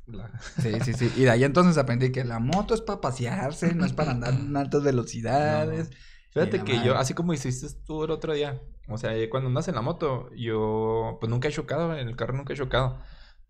la- 0.06 0.30
Sí, 0.62 0.80
sí, 0.80 0.94
sí. 0.94 1.12
Y 1.16 1.22
de 1.24 1.30
ahí 1.30 1.44
entonces 1.44 1.78
aprendí 1.78 2.12
que 2.12 2.24
la 2.24 2.38
moto 2.38 2.74
es 2.74 2.80
para 2.80 3.00
pasearse, 3.00 3.74
no 3.74 3.84
es 3.84 3.92
para 3.92 4.12
andar 4.12 4.34
en 4.34 4.56
altas 4.56 4.82
velocidades. 4.82 5.90
Fíjate 6.32 6.58
la 6.58 6.64
que 6.64 6.72
madre. 6.74 6.86
yo, 6.86 6.96
así 6.96 7.14
como 7.14 7.32
hiciste 7.32 7.66
tú 7.86 8.04
el 8.04 8.10
otro 8.10 8.32
día, 8.34 8.60
o 8.88 8.98
sea, 8.98 9.12
cuando 9.30 9.48
andas 9.48 9.68
en 9.68 9.74
la 9.74 9.82
moto, 9.82 10.30
yo 10.34 11.16
pues 11.20 11.30
nunca 11.30 11.48
he 11.48 11.52
chocado, 11.52 11.96
en 11.96 12.08
el 12.08 12.16
carro 12.16 12.34
nunca 12.36 12.52
he 12.52 12.56
chocado, 12.56 12.98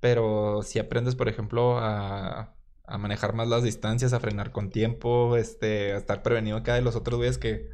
pero 0.01 0.63
si 0.63 0.79
aprendes, 0.79 1.17
por 1.17 1.29
ejemplo, 1.29 1.79
a, 1.79 2.57
a 2.85 2.99
manejar 2.99 3.35
más 3.35 3.49
las 3.49 3.63
distancias, 3.65 4.13
a 4.13 4.21
frenar 4.21 4.53
con 4.53 4.71
tiempo, 4.71 5.37
este, 5.37 5.93
a 5.93 5.97
estar 5.99 6.23
prevenido 6.23 6.57
acá 6.57 6.75
de 6.75 6.83
los 6.83 6.97
otros 6.97 7.19
güeyes 7.19 7.39
que 7.39 7.69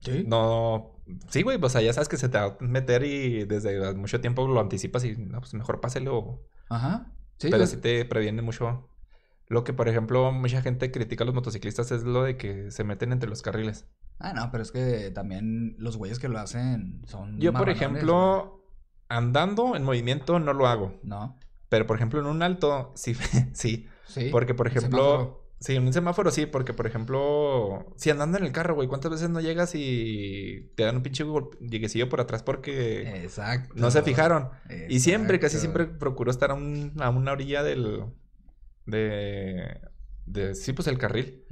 Sí. 0.00 0.24
no... 0.26 1.00
Sí, 1.28 1.42
güey, 1.42 1.58
pues 1.58 1.72
ya 1.74 1.92
sabes 1.92 2.08
que 2.08 2.16
se 2.16 2.28
te 2.28 2.38
va 2.38 2.44
a 2.44 2.56
meter 2.60 3.04
y 3.04 3.44
desde 3.44 3.94
mucho 3.94 4.20
tiempo 4.20 4.46
lo 4.46 4.60
anticipas 4.60 5.04
y, 5.04 5.16
no, 5.16 5.40
pues 5.40 5.54
mejor 5.54 5.80
páselo. 5.80 6.42
Ajá. 6.68 7.06
Sí, 7.38 7.48
pero 7.50 7.64
yo- 7.64 7.66
sí 7.66 7.76
te 7.78 8.04
previene 8.04 8.42
mucho. 8.42 8.88
Lo 9.48 9.64
que, 9.64 9.72
por 9.72 9.88
ejemplo, 9.88 10.32
mucha 10.32 10.62
gente 10.62 10.90
critica 10.90 11.24
a 11.24 11.26
los 11.26 11.34
motociclistas 11.34 11.90
es 11.92 12.04
lo 12.04 12.22
de 12.22 12.36
que 12.36 12.70
se 12.70 12.84
meten 12.84 13.12
entre 13.12 13.28
los 13.28 13.42
carriles. 13.42 13.84
Ah, 14.18 14.32
no, 14.32 14.50
pero 14.50 14.62
es 14.62 14.70
que 14.72 15.10
también 15.10 15.74
los 15.78 15.96
güeyes 15.96 16.18
que 16.18 16.28
lo 16.28 16.38
hacen 16.38 17.02
son. 17.06 17.38
Yo, 17.40 17.52
por 17.52 17.68
ejemplo, 17.68 18.64
andando 19.08 19.76
en 19.76 19.82
movimiento 19.84 20.38
no 20.38 20.52
lo 20.52 20.66
hago. 20.68 20.98
No. 21.02 21.38
Pero, 21.68 21.86
por 21.86 21.96
ejemplo, 21.96 22.20
en 22.20 22.26
un 22.26 22.42
alto, 22.42 22.92
sí, 22.94 23.14
sí. 23.52 23.88
Sí. 24.06 24.28
Porque, 24.30 24.54
por 24.54 24.66
ejemplo. 24.68 25.41
Sí, 25.62 25.74
en 25.76 25.86
un 25.86 25.92
semáforo 25.94 26.30
sí, 26.30 26.44
porque, 26.44 26.74
por 26.74 26.86
ejemplo, 26.86 27.94
si 27.96 28.10
andando 28.10 28.36
en 28.36 28.44
el 28.44 28.52
carro, 28.52 28.74
güey, 28.74 28.88
¿cuántas 28.88 29.10
veces 29.12 29.30
no 29.30 29.40
llegas 29.40 29.72
y 29.74 30.70
te 30.76 30.82
dan 30.82 30.96
un 30.96 31.02
pinche 31.02 31.24
lleguecillo 31.60 32.08
por 32.10 32.20
atrás 32.20 32.42
porque 32.42 33.22
Exacto. 33.24 33.72
no 33.76 33.90
se 33.90 34.02
fijaron? 34.02 34.50
Y 34.88 35.00
siempre, 35.00 35.40
casi 35.40 35.58
siempre 35.58 35.86
procuro 35.86 36.30
estar 36.30 36.50
a, 36.50 36.54
un- 36.54 36.92
a 37.00 37.08
una 37.10 37.32
orilla 37.32 37.62
del. 37.62 38.04
de. 38.86 39.80
de 40.26 40.54
sí, 40.54 40.72
pues 40.72 40.88
el 40.88 40.98
carril. 40.98 41.44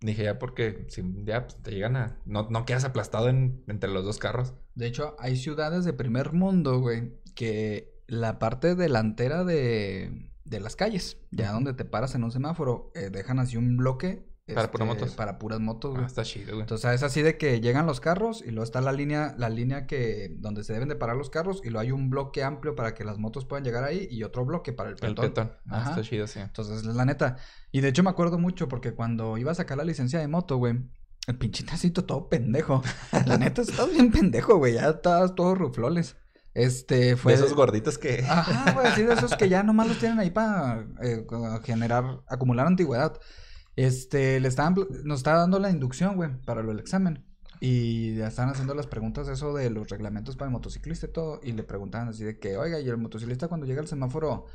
Dije 0.00 0.24
ya, 0.24 0.38
porque 0.38 0.86
si 0.88 1.02
ya 1.24 1.46
pues, 1.46 1.56
te 1.62 1.70
llegan 1.72 1.96
a. 1.96 2.20
No, 2.26 2.48
no 2.50 2.64
quedas 2.64 2.84
aplastado 2.84 3.28
en- 3.28 3.64
entre 3.68 3.90
los 3.90 4.04
dos 4.04 4.18
carros. 4.18 4.54
De 4.74 4.86
hecho, 4.86 5.16
hay 5.18 5.36
ciudades 5.36 5.84
de 5.84 5.92
primer 5.92 6.32
mundo, 6.32 6.80
güey, 6.80 7.12
que 7.34 7.94
la 8.06 8.38
parte 8.38 8.74
delantera 8.74 9.42
de, 9.44 10.30
de 10.46 10.60
las 10.60 10.76
calles, 10.76 11.18
ya 11.30 11.52
donde 11.52 11.74
te 11.74 11.84
paras 11.84 12.14
en 12.14 12.24
un 12.24 12.32
semáforo, 12.32 12.90
eh, 12.94 13.10
dejan 13.10 13.38
así 13.38 13.56
un 13.56 13.76
bloque. 13.76 14.24
Para 14.54 14.70
puras 14.70 14.88
este, 14.88 15.00
motos. 15.00 15.16
Para 15.16 15.38
puras 15.40 15.58
motos, 15.58 15.90
güey. 15.90 16.04
Ah, 16.04 16.06
está 16.06 16.22
chido, 16.22 16.50
güey. 16.50 16.60
Entonces 16.60 16.92
es 16.92 17.02
así 17.02 17.20
de 17.20 17.36
que 17.36 17.60
llegan 17.60 17.84
los 17.84 17.98
carros 17.98 18.42
y 18.46 18.52
luego 18.52 18.62
está 18.62 18.80
la 18.80 18.92
línea, 18.92 19.34
la 19.38 19.48
línea 19.48 19.88
que 19.88 20.36
donde 20.38 20.62
se 20.62 20.72
deben 20.72 20.88
de 20.88 20.94
parar 20.94 21.16
los 21.16 21.30
carros 21.30 21.60
y 21.64 21.70
luego 21.70 21.80
hay 21.80 21.90
un 21.90 22.10
bloque 22.10 22.44
amplio 22.44 22.76
para 22.76 22.94
que 22.94 23.02
las 23.04 23.18
motos 23.18 23.44
puedan 23.44 23.64
llegar 23.64 23.82
ahí 23.82 24.06
y 24.08 24.22
otro 24.22 24.44
bloque 24.44 24.72
para 24.72 24.90
el 24.90 24.94
El 24.94 25.00
peatón. 25.00 25.24
petón. 25.24 25.52
Ah, 25.68 25.80
Ajá. 25.80 25.90
está 25.90 26.02
chido, 26.02 26.28
sí. 26.28 26.38
Entonces 26.38 26.84
la 26.84 27.04
neta. 27.04 27.38
Y 27.72 27.80
de 27.80 27.88
hecho 27.88 28.04
me 28.04 28.10
acuerdo 28.10 28.38
mucho 28.38 28.68
porque 28.68 28.92
cuando 28.94 29.36
iba 29.36 29.50
a 29.50 29.56
sacar 29.56 29.78
la 29.78 29.84
licencia 29.84 30.20
de 30.20 30.28
moto, 30.28 30.58
güey, 30.58 30.78
el 31.26 31.36
pinche 31.38 31.64
tacito 31.64 32.04
todo 32.04 32.28
pendejo. 32.28 32.82
La 33.26 33.36
neta 33.36 33.62
estás 33.62 33.90
bien 33.90 34.12
pendejo, 34.12 34.58
güey, 34.58 34.74
ya 34.74 34.90
estabas 34.90 35.34
todo 35.34 35.56
rufloles. 35.56 36.14
Este 36.56 37.16
fue 37.16 37.32
De 37.32 37.38
esos 37.38 37.54
gorditos 37.54 37.98
que. 37.98 38.24
Ajá, 38.26 38.72
güey, 38.72 38.86
así 38.86 39.02
de 39.02 39.12
esos 39.12 39.36
que 39.36 39.50
ya 39.50 39.62
nomás 39.62 39.88
los 39.88 39.98
tienen 39.98 40.18
ahí 40.18 40.30
para 40.30 40.86
eh, 41.02 41.26
generar, 41.64 42.22
acumular 42.26 42.66
antigüedad. 42.66 43.20
Este, 43.76 44.40
le 44.40 44.48
estaban, 44.48 44.74
nos 45.04 45.18
estaba 45.18 45.40
dando 45.40 45.58
la 45.58 45.68
inducción, 45.68 46.16
güey, 46.16 46.30
para 46.46 46.62
del 46.62 46.78
examen. 46.78 47.26
Y 47.60 48.18
estaban 48.20 48.52
haciendo 48.52 48.74
las 48.74 48.86
preguntas 48.86 49.26
de 49.26 49.34
eso 49.34 49.52
de 49.52 49.68
los 49.68 49.90
reglamentos 49.90 50.36
para 50.36 50.48
el 50.48 50.52
motociclista 50.52 51.06
y 51.06 51.12
todo. 51.12 51.40
Y 51.42 51.52
le 51.52 51.62
preguntaban 51.62 52.08
así 52.08 52.24
de 52.24 52.38
que, 52.38 52.56
oiga, 52.56 52.80
y 52.80 52.88
el 52.88 52.96
motociclista 52.96 53.48
cuando 53.48 53.66
llega 53.66 53.82
al 53.82 53.88
semáforo, 53.88 54.46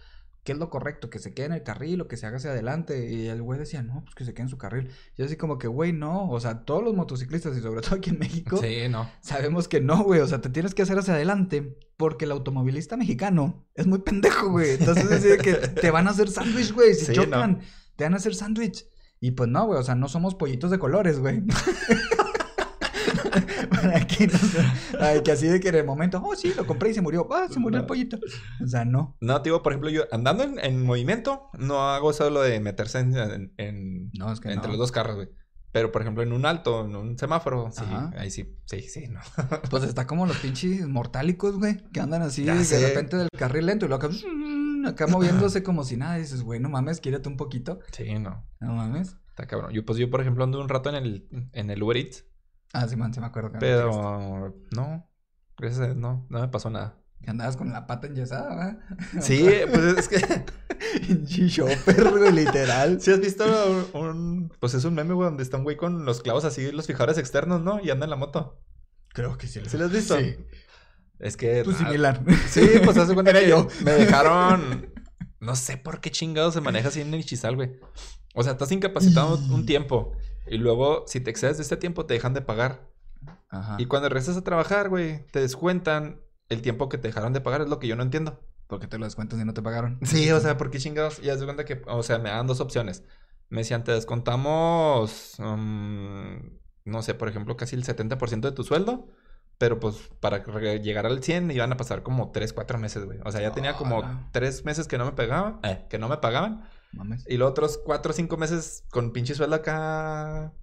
¿qué 0.44 0.54
es 0.54 0.58
lo 0.58 0.70
correcto? 0.70 1.10
¿Que 1.10 1.20
se 1.20 1.34
quede 1.34 1.48
en 1.48 1.54
el 1.54 1.64
carril 1.64 2.02
o 2.02 2.08
que 2.08 2.18
se 2.18 2.26
haga 2.26 2.38
hacia 2.38 2.52
adelante? 2.52 3.12
Y 3.12 3.28
el 3.28 3.42
güey 3.42 3.60
decía, 3.60 3.84
no, 3.84 4.02
pues 4.04 4.16
que 4.16 4.26
se 4.26 4.34
quede 4.34 4.44
en 4.44 4.50
su 4.50 4.58
carril. 4.58 4.90
Yo 5.18 5.26
así 5.26 5.36
como 5.36 5.58
que, 5.58 5.68
güey, 5.68 5.94
no. 5.94 6.30
O 6.30 6.40
sea, 6.40 6.66
todos 6.66 6.84
los 6.84 6.96
motociclistas 6.96 7.56
y 7.58 7.62
sobre 7.62 7.82
todo 7.82 7.96
aquí 7.96 8.10
en 8.10 8.20
México, 8.20 8.58
Sí, 8.58 8.90
no. 8.90 9.10
Sabemos 9.22 9.68
que 9.68 9.82
no, 9.82 10.04
güey. 10.04 10.22
O 10.22 10.28
sea, 10.28 10.42
te 10.42 10.50
tienes 10.50 10.74
que 10.74 10.82
hacer 10.82 10.98
hacia 10.98 11.14
adelante 11.14 11.78
porque 11.98 12.26
el 12.26 12.32
automovilista 12.32 12.98
mexicano 12.98 13.68
es 13.76 13.86
muy 13.88 14.00
pendejo, 14.00 14.50
güey. 14.50 14.72
Entonces, 14.72 15.06
es 15.06 15.12
así 15.12 15.28
de 15.28 15.38
que 15.38 15.54
te 15.54 15.92
van 15.92 16.08
a 16.08 16.12
hacer 16.12 16.30
sándwich, 16.30 16.74
güey. 16.74 16.96
Si 16.96 17.06
Sí, 17.06 17.14
chocan, 17.14 17.62
te 17.96 18.04
van 18.04 18.14
a 18.14 18.18
hacer 18.18 18.34
sándwich. 18.34 18.86
Y 19.20 19.32
pues 19.32 19.50
no, 19.50 19.68
güey. 19.68 19.80
O 19.80 19.84
sea, 19.84 19.94
no 19.94 20.08
somos 20.08 20.34
pollitos 20.34 20.72
de 20.72 20.80
colores, 20.80 21.20
güey. 21.20 21.44
Que 24.08 24.28
no 24.28 24.38
sea- 24.38 24.74
ay, 25.00 25.22
que 25.24 25.32
así 25.32 25.48
de 25.48 25.60
que 25.60 25.70
en 25.70 25.76
el 25.76 25.86
momento, 25.86 26.22
oh, 26.24 26.36
sí, 26.36 26.54
lo 26.56 26.66
compré 26.66 26.92
y 26.92 26.94
se 26.94 27.02
murió. 27.02 27.28
Ah, 27.32 27.48
se 27.50 27.60
murió 27.60 27.78
el 27.78 27.84
No. 27.84 27.88
pollito. 27.88 28.18
O 28.64 28.68
sea, 28.68 28.86
no. 28.86 29.18
No, 29.22 29.40
digo, 29.40 29.62
por 29.64 29.72
ejemplo, 29.74 29.90
yo 29.90 30.04
andando 30.12 30.44
en, 30.44 30.60
en 30.60 30.84
movimiento, 30.84 31.50
no 31.58 31.90
hago 31.90 32.14
solo 32.14 32.42
de 32.42 32.60
meterse 32.60 33.00
en, 33.00 33.16
en- 33.16 33.54
en- 33.58 34.12
No, 34.18 34.32
es 34.32 34.40
que 34.40 34.50
entre 34.50 34.68
no. 34.68 34.74
los 34.74 34.78
dos 34.80 34.92
carros, 34.92 35.16
güey. 35.16 35.30
Pero, 35.74 35.92
por 35.94 36.02
ejemplo, 36.02 36.22
en 36.22 36.34
un 36.34 36.46
alto, 36.46 36.84
en 36.86 36.96
un 36.98 37.18
semáforo, 37.18 37.70
sí, 37.72 37.84
Ajá. 37.86 38.12
ahí 38.18 38.30
sí, 38.30 38.58
sí, 38.66 38.82
sí, 38.82 39.08
no. 39.08 39.22
Pues 39.70 39.84
está 39.84 40.06
como 40.06 40.26
los 40.26 40.36
pinches 40.38 40.86
mortálicos, 40.86 41.58
güey, 41.58 41.78
que 41.94 42.02
andan 42.02 42.22
así 42.24 42.44
Ya 42.44 42.56
de 42.56 42.66
sé. 42.66 42.86
repente 42.90 43.16
del 43.16 43.30
carril 43.38 43.68
lento 43.68 43.86
y 43.86 43.88
luego 43.88 44.04
acá, 44.06 44.14
acá 44.86 45.08
moviéndose 45.08 45.64
como 45.64 45.86
si 45.86 45.96
nada. 45.96 46.18
Y 46.18 46.24
dices, 46.24 46.44
güey, 46.44 46.60
no 46.60 46.68
mames, 46.70 47.00
quírate 47.00 47.30
un 47.30 47.38
poquito. 47.38 47.80
Sí, 47.94 48.20
no. 48.20 48.46
No 48.60 48.74
mames. 48.74 49.16
Está 49.30 49.48
cabrón. 49.48 49.72
Yo, 49.72 49.86
pues 49.86 49.98
yo, 49.98 50.10
por 50.10 50.20
ejemplo, 50.20 50.44
ando 50.44 50.60
un 50.60 50.68
rato 50.68 50.90
en 50.90 50.96
el, 50.96 51.50
en 51.54 51.70
el 51.70 51.82
Uber 51.82 51.96
Eats, 51.96 52.26
Ah, 52.74 52.88
sí, 52.88 52.96
man, 52.96 53.14
se 53.14 53.20
me 53.20 53.28
acuerdo. 53.28 53.52
que 53.52 53.58
pero 53.60 54.56
no, 54.72 55.10
gracias 55.58 55.82
a 55.82 55.86
Dios, 55.86 55.98
no, 55.98 56.26
no 56.30 56.40
me 56.40 56.48
pasó 56.48 56.70
nada. 56.70 56.98
Que 57.22 57.30
andabas 57.30 57.56
con 57.56 57.72
la 57.72 57.86
pata 57.86 58.08
enyesada, 58.08 58.56
¿verdad? 58.56 58.80
Sí, 59.22 59.48
pues 59.72 59.98
es 59.98 60.08
que, 60.08 60.46
Pinche 61.08 61.48
shopper, 61.48 62.10
güey, 62.18 62.32
literal. 62.32 63.00
si 63.02 63.12
has 63.12 63.20
visto 63.20 63.44
un, 63.94 64.02
un- 64.02 64.54
pues 64.60 64.74
es 64.74 64.86
un 64.86 64.96
meme, 64.96 65.14
güey, 65.14 65.28
donde 65.28 65.44
está 65.44 65.58
un 65.58 65.64
güey 65.64 65.78
con 65.78 66.04
los 66.06 66.22
clavos 66.22 66.46
así, 66.46 66.72
los 66.72 66.88
fijadores 66.88 67.18
externos, 67.20 67.62
¿no? 67.62 67.80
Y 67.80 67.90
anda 67.92 68.06
en 68.06 68.10
la 68.10 68.16
moto. 68.16 68.60
Creo 69.10 69.38
que 69.38 69.46
sí. 69.48 69.60
¿Sí 69.68 69.78
lo 69.78 69.86
has 69.86 69.92
visto? 69.92 70.18
Sí. 70.18 70.36
Es 71.20 71.38
que... 71.38 71.62
Pues 71.64 71.78
similar. 71.78 72.24
Sí, 72.48 72.62
pues 72.84 72.98
hace 72.98 73.14
cuenta 73.14 73.30
Era 73.32 73.42
que 73.42 73.50
yo. 73.50 73.68
me 73.84 73.92
dejaron. 73.92 74.92
No 75.40 75.56
sé 75.56 75.78
por 75.78 76.00
qué 76.02 76.10
chingados 76.10 76.56
se 76.56 76.62
maneja 76.62 76.88
así 76.88 77.02
en 77.02 77.14
el 77.14 77.24
Chizal, 77.26 77.56
güey. 77.56 77.80
O 78.34 78.42
sea, 78.42 78.54
estás 78.54 78.72
incapacitado 78.72 79.36
un 79.54 79.66
tiempo. 79.68 80.14
Y 80.52 80.58
luego, 80.58 81.06
si 81.08 81.22
te 81.22 81.32
excedes 81.32 81.58
de 81.58 81.64
este 81.64 81.78
tiempo, 81.78 82.06
te 82.06 82.14
dejan 82.14 82.34
de 82.34 82.42
pagar. 82.42 82.90
Ajá. 83.50 83.78
Y 83.80 83.86
cuando 83.86 84.10
regresas 84.10 84.36
a 84.36 84.44
trabajar, 84.44 84.90
güey, 84.90 85.26
te 85.28 85.40
descuentan 85.40 86.20
el 86.50 86.62
tiempo 86.62 86.90
que 86.90 86.98
te 86.98 87.08
dejaron 87.08 87.32
de 87.32 87.40
pagar. 87.40 87.62
Es 87.62 87.70
lo 87.70 87.80
que 87.80 87.88
yo 87.88 87.96
no 87.96 88.04
entiendo. 88.04 88.42
¿Por 88.68 88.82
qué 88.82 88.88
te 88.88 88.98
lo 88.98 89.06
descuentas 89.06 89.40
y 89.40 89.46
no 89.46 89.54
te 89.54 89.62
pagaron? 89.62 90.00
Sí, 90.04 90.30
o 90.30 90.40
sea, 90.42 90.58
¿por 90.58 90.70
qué 90.70 90.78
chingados? 90.78 91.20
Y 91.24 91.30
haz 91.30 91.40
de 91.40 91.46
cuenta 91.46 91.64
que, 91.64 91.82
o 91.88 92.04
sea, 92.04 92.20
me 92.20 92.30
dan 92.30 92.48
dos 92.48 92.60
opciones. 92.60 93.06
Me 93.48 93.60
decían, 93.60 93.86
te 93.86 93.94
descontamos, 93.94 95.36
um, 95.40 96.60
no 96.84 97.02
sé, 97.02 97.14
por 97.14 97.30
ejemplo, 97.30 97.56
casi 97.56 97.78
el 97.78 97.86
70% 97.86 98.42
de 98.42 98.52
tu 98.52 98.66
sueldo. 98.66 99.08
Pero 99.58 99.80
pues 99.80 100.10
para 100.20 100.44
llegar 100.82 101.06
al 101.06 101.24
100 101.24 101.52
iban 101.52 101.72
a 101.72 101.78
pasar 101.78 102.04
como 102.04 102.32
3, 102.32 102.52
4 102.52 102.78
meses, 102.78 103.06
güey. 103.06 103.20
O 103.24 103.32
sea, 103.32 103.40
ya 103.42 103.52
tenía 103.54 103.76
como 103.76 104.00
Ala. 104.00 104.28
3 104.34 104.66
meses 104.66 104.88
que 104.88 104.98
no 104.98 105.06
me 105.06 105.12
pegaban, 105.14 105.60
eh, 105.64 105.86
que 105.90 105.98
no 105.98 106.10
me 106.10 106.18
pagaban. 106.18 106.68
Mames. 106.94 107.26
Y 107.28 107.38
los 107.38 107.50
otros 107.50 107.80
4 107.86 108.12
o 108.12 108.14
5 108.14 108.38
meses 108.38 108.84
con 108.90 109.12
pinche 109.14 109.34
sueldo 109.36 109.56
acá 109.56 110.54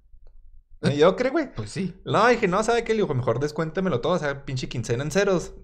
Yo 0.97 1.17
creo, 1.17 1.33
güey. 1.33 1.53
Pues 1.55 1.71
sí. 1.71 1.95
No, 2.05 2.27
dije, 2.29 2.47
no, 2.49 2.63
¿sabe 2.63 2.85
qué? 2.85 2.93
Le 2.95 3.03
digo, 3.03 3.15
mejor 3.15 3.41
descuéntemelo 3.41 4.01
todo, 4.01 4.13
o 4.15 4.19
sea, 4.19 4.45
pinche 4.45 4.69
quincena 4.69 5.03
en 5.05 5.11
ceros. 5.11 5.55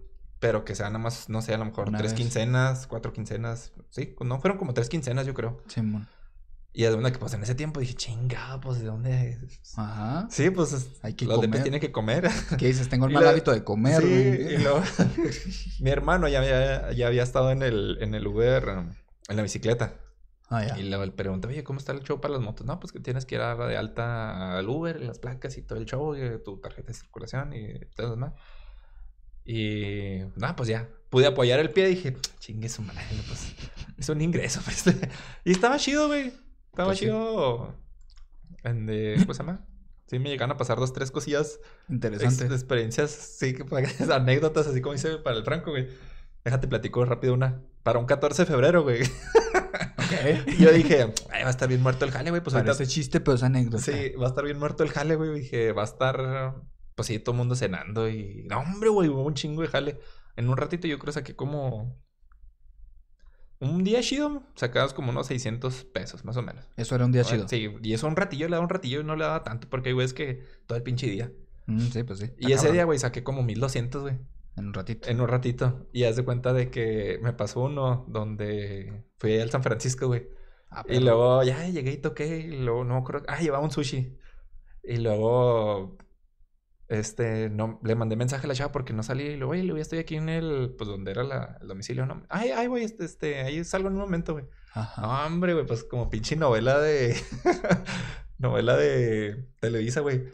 Pero 0.41 0.65
que 0.65 0.75
sea 0.75 0.87
nada 0.87 0.99
más, 0.99 1.29
no 1.31 1.41
sé, 1.43 1.55
a 1.55 1.59
lo 1.59 1.65
mejor 1.65 1.89
Una 1.89 1.99
tres 1.99 2.13
vez. 2.13 2.21
quincenas, 2.21 2.87
cuatro 2.87 3.13
quincenas. 3.13 3.73
Sí, 3.91 4.15
no, 4.21 4.41
fueron 4.41 4.59
como 4.59 4.75
tres 4.75 4.89
quincenas, 4.89 5.27
yo 5.27 5.33
creo. 5.35 5.63
Simón. 5.69 6.07
Y 6.77 6.83
de 6.83 6.93
una 6.95 7.13
que, 7.13 7.19
pues, 7.21 7.33
en 7.35 7.43
ese 7.45 7.55
tiempo 7.55 7.79
dije, 7.79 7.95
chingado, 7.95 8.61
pues, 8.61 8.81
¿de 8.81 8.87
dónde? 8.87 9.39
Ajá. 9.77 10.27
Sí, 10.29 10.51
pues, 10.51 10.73
es- 10.73 10.91
Hay 11.03 11.15
que 11.15 11.25
los 11.25 11.37
comer. 11.37 11.63
tienen 11.63 11.81
que 11.81 11.93
comer. 11.93 12.29
¿Qué 12.59 12.67
dices? 12.67 12.89
Tengo 12.89 13.07
el 13.07 13.13
mal 13.15 13.23
la- 13.25 13.31
hábito 13.31 13.53
de 13.53 13.63
comer, 13.63 14.03
sí, 14.03 14.09
güey. 14.09 14.55
y 14.55 14.59
luego, 14.59 14.83
mi 15.81 15.91
hermano 15.91 16.27
ya 16.27 16.41
había, 16.41 16.91
ya 16.93 17.07
había 17.07 17.23
estado 17.23 17.53
en 17.53 17.63
el, 17.63 17.99
en 18.01 18.15
el 18.15 18.27
Uber, 18.27 18.65
en 19.29 19.37
la 19.37 19.43
bicicleta. 19.43 19.95
Ah, 20.51 20.65
ya. 20.67 20.79
Y 20.79 20.83
le 20.83 21.11
pregunté, 21.13 21.49
oye, 21.49 21.65
¿cómo 21.65 21.79
está 21.79 21.93
el 21.93 22.03
show 22.03 22.21
para 22.21 22.35
las 22.35 22.43
motos? 22.43 22.67
No, 22.67 22.79
pues 22.79 22.93
que 22.93 23.01
tienes 23.01 23.25
que 23.27 23.35
ir 23.37 23.41
a 23.41 23.55
dar 23.55 23.69
de 23.69 23.77
alta 23.77 24.59
al 24.59 24.69
Uber, 24.69 25.01
las 25.01 25.19
placas 25.19 25.57
y 25.57 25.63
todo 25.63 25.79
el 25.79 25.87
show, 25.87 26.15
y 26.17 26.43
tu 26.45 26.59
tarjeta 26.61 26.89
de 26.89 26.95
circulación 26.95 27.53
y 27.55 27.79
todo 27.97 28.09
lo 28.09 28.15
demás. 28.17 28.33
Y 29.45 30.21
nada, 30.37 30.57
pues 30.57 30.69
ya, 30.69 30.89
pude 31.11 31.27
apoyar 31.27 31.61
el 31.61 31.71
pie 31.71 31.91
y 31.91 31.95
dije, 31.97 32.17
chingue 32.39 32.69
su 32.69 32.83
madre, 32.83 33.03
pues 33.29 33.53
es 33.99 34.09
un 34.09 34.21
ingreso. 34.21 34.61
pues". 34.65 34.85
y 35.45 35.51
estaba 35.53 35.77
chido, 35.79 36.07
güey. 36.09 36.33
Estaba 36.71 36.89
Pues 36.89 36.99
sí. 36.99 37.05
chido. 37.07 37.75
En 38.63 38.87
de, 38.87 39.17
¿Cómo 39.21 39.35
se 39.35 39.43
llama? 39.43 39.67
Sí, 40.07 40.19
me 40.19 40.29
llegan 40.31 40.51
a 40.51 40.57
pasar 40.57 40.79
dos, 40.79 40.93
tres 40.93 41.11
cosillas, 41.11 41.59
ex- 41.59 41.91
Interesante. 41.91 42.47
experiencias, 42.47 43.11
sí, 43.11 43.55
anécdotas, 44.13 44.67
así 44.67 44.81
como 44.81 44.93
dice 44.95 45.17
para 45.19 45.37
el 45.37 45.45
Franco, 45.45 45.71
güey. 45.71 45.89
Déjate 46.45 46.69
platico 46.69 47.05
rápido 47.05 47.35
una. 47.35 47.63
Para 47.83 47.99
un 47.99 48.07
14 48.07 48.43
de 48.43 48.47
febrero, 48.47 48.83
güey. 48.83 49.03
Y 50.47 50.57
yo 50.63 50.73
dije, 50.73 51.13
"Ay, 51.31 51.43
va 51.43 51.49
a 51.49 51.51
estar 51.51 51.69
bien 51.69 51.83
muerto 51.83 52.05
el 52.05 52.11
jale, 52.11 52.31
güey. 52.31 52.43
Pues 52.43 52.55
ahorita 52.55 52.73
Parece 52.73 52.91
chiste, 52.93 53.21
pero 53.21 53.37
es 53.37 53.43
anécdota. 53.43 53.83
Sí, 53.83 54.11
va 54.21 54.27
a 54.27 54.29
estar 54.29 54.45
bien 54.45 54.59
muerto 54.59 54.83
el 54.83 54.91
jale, 54.91 55.17
güey. 55.17 55.35
Dije, 55.41 55.73
va 55.73 55.83
a 55.83 55.87
estar, 55.87 56.55
pues 56.95 57.07
sí, 57.09 57.19
todo 57.19 57.33
el 57.33 57.39
mundo 57.39 57.55
cenando 57.55 58.09
y... 58.09 58.45
No, 58.49 58.61
hombre, 58.61 58.89
güey, 58.89 59.09
hubo 59.09 59.25
un 59.25 59.35
chingo 59.35 59.63
de 59.63 59.69
jale. 59.69 59.99
En 60.37 60.49
un 60.49 60.57
ratito 60.57 60.87
yo 60.87 60.99
creo 60.99 61.13
saqué 61.13 61.35
como... 61.37 62.03
Un 63.61 63.83
día 63.85 64.03
chido, 64.03 64.43
sacabas 64.57 64.93
como 64.93 65.11
unos 65.11 65.29
600 65.29 65.85
pesos, 65.85 66.25
más 66.25 66.37
o 66.37 66.43
menos. 66.43 66.67
Eso 66.77 66.95
era 66.97 67.07
un 67.07 67.13
día 67.13 67.25
chido. 67.25 67.49
Sí, 67.49 67.71
y 67.83 67.93
eso 67.95 68.07
un 68.07 68.17
ratillo, 68.17 68.47
le 68.47 68.53
daba 68.53 68.65
un 68.65 68.69
ratillo 68.69 69.01
y 69.01 69.05
no 69.05 69.17
le 69.17 69.25
daba 69.25 69.43
tanto, 69.43 69.71
porque 69.71 69.89
hay 69.89 69.95
güeyes 69.95 70.13
que 70.13 70.45
todo 70.67 70.77
el 70.77 70.83
pinche 70.83 71.07
día. 71.07 71.33
Mm, 71.67 71.81
sí, 71.81 72.03
pues 72.03 72.19
sí. 72.19 72.31
Y 72.39 72.53
ese 72.53 72.71
día, 72.73 72.85
güey, 72.85 72.99
saqué 72.99 73.23
como 73.23 73.43
1200, 73.43 74.03
güey. 74.03 74.19
En 74.57 74.67
un 74.69 74.75
ratito. 74.75 75.09
En 75.09 75.21
un 75.21 75.29
ratito. 75.29 75.89
Y 75.93 76.05
haz 76.05 76.17
de 76.17 76.25
cuenta 76.25 76.53
de 76.53 76.71
que 76.71 77.19
me 77.23 77.33
pasó 77.33 77.61
uno 77.61 78.05
donde 78.09 79.05
fui 79.19 79.39
al 79.39 79.51
San 79.51 79.63
Francisco, 79.63 80.07
güey. 80.07 80.29
Ah, 80.71 80.85
Y 80.89 81.01
luego 81.01 81.43
ya 81.43 81.67
llegué 81.69 81.93
y 81.93 81.99
toqué 81.99 82.39
y 82.39 82.59
luego 82.59 82.85
no 82.85 82.97
acuerdo. 82.97 83.25
Ah, 83.29 83.41
llevaba 83.41 83.65
un 83.65 83.71
sushi. 83.71 84.17
Y 84.83 84.97
luego 84.99 85.97
este 86.89 87.49
no 87.49 87.81
le 87.83 87.95
mandé 87.95 88.17
mensaje 88.17 88.47
a 88.47 88.49
la 88.49 88.55
chava 88.55 88.73
porque 88.73 88.93
no 88.93 89.03
salí 89.03 89.25
y 89.25 89.37
luego, 89.37 89.53
oye, 89.53 89.65
Luis, 89.65 89.83
estoy 89.83 89.99
aquí 89.99 90.17
en 90.17 90.29
el 90.29 90.75
pues 90.77 90.89
donde 90.89 91.11
era 91.13 91.25
la, 91.25 91.59
el 91.61 91.69
domicilio, 91.69 92.07
no. 92.07 92.23
Ay, 92.29 92.51
ay, 92.51 92.67
güey, 92.67 92.85
este, 92.85 93.05
este, 93.05 93.41
ahí 93.43 93.65
salgo 93.65 93.89
en 93.89 93.95
un 93.95 94.01
momento, 94.01 94.35
güey. 94.35 94.45
Ajá. 94.73 95.03
No, 95.03 95.27
hombre, 95.27 95.55
güey, 95.55 95.67
pues 95.67 95.85
como 95.85 96.11
pinche 96.11 96.37
novela 96.37 96.79
de 96.79 97.17
novela 98.39 98.77
de 98.77 99.47
Televisa, 99.61 100.01
güey. 100.01 100.25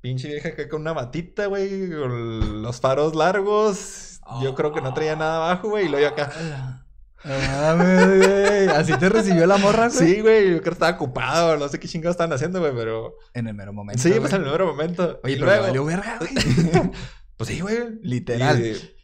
Pinche 0.00 0.28
vieja 0.28 0.48
acá 0.50 0.68
con 0.68 0.80
una 0.82 0.92
batita, 0.92 1.46
güey, 1.46 1.90
con 1.90 2.62
los 2.62 2.80
faros 2.80 3.14
largos. 3.14 4.20
Yo 4.42 4.54
creo 4.54 4.72
que 4.72 4.80
no 4.80 4.94
traía 4.94 5.16
nada 5.16 5.36
abajo, 5.36 5.70
güey, 5.70 5.86
y 5.86 5.88
luego 5.88 6.06
yo 6.06 6.12
acá. 6.12 6.84
Ah, 7.24 7.74
güey. 7.76 8.68
¿Así 8.68 8.96
te 8.96 9.08
recibió 9.10 9.46
la 9.46 9.58
morra, 9.58 9.88
güey? 9.88 9.98
Sí, 10.14 10.20
güey, 10.22 10.44
yo 10.44 10.50
creo 10.60 10.62
que 10.62 10.70
estaba 10.70 10.92
ocupado, 10.96 11.56
no 11.58 11.68
sé 11.68 11.78
qué 11.78 11.86
chingados 11.88 12.14
estaban 12.14 12.32
haciendo, 12.32 12.60
güey, 12.60 12.72
pero 12.74 13.14
En 13.34 13.46
el 13.46 13.54
mero 13.54 13.72
momento. 13.74 14.02
Sí, 14.02 14.08
güey. 14.08 14.20
pues 14.20 14.32
en 14.32 14.38
el 14.40 14.46
número 14.46 14.66
momento. 14.68 15.20
Oye, 15.22 15.34
Y 15.34 15.36
pero 15.36 15.46
luego- 15.46 15.62
le 15.62 15.68
valió 15.68 15.84
verga, 15.84 16.18
güey. 16.18 16.32
Pues 17.36 17.48
sí, 17.48 17.60
güey. 17.60 17.78
Literal. 18.02 18.60
Y- 18.64 18.94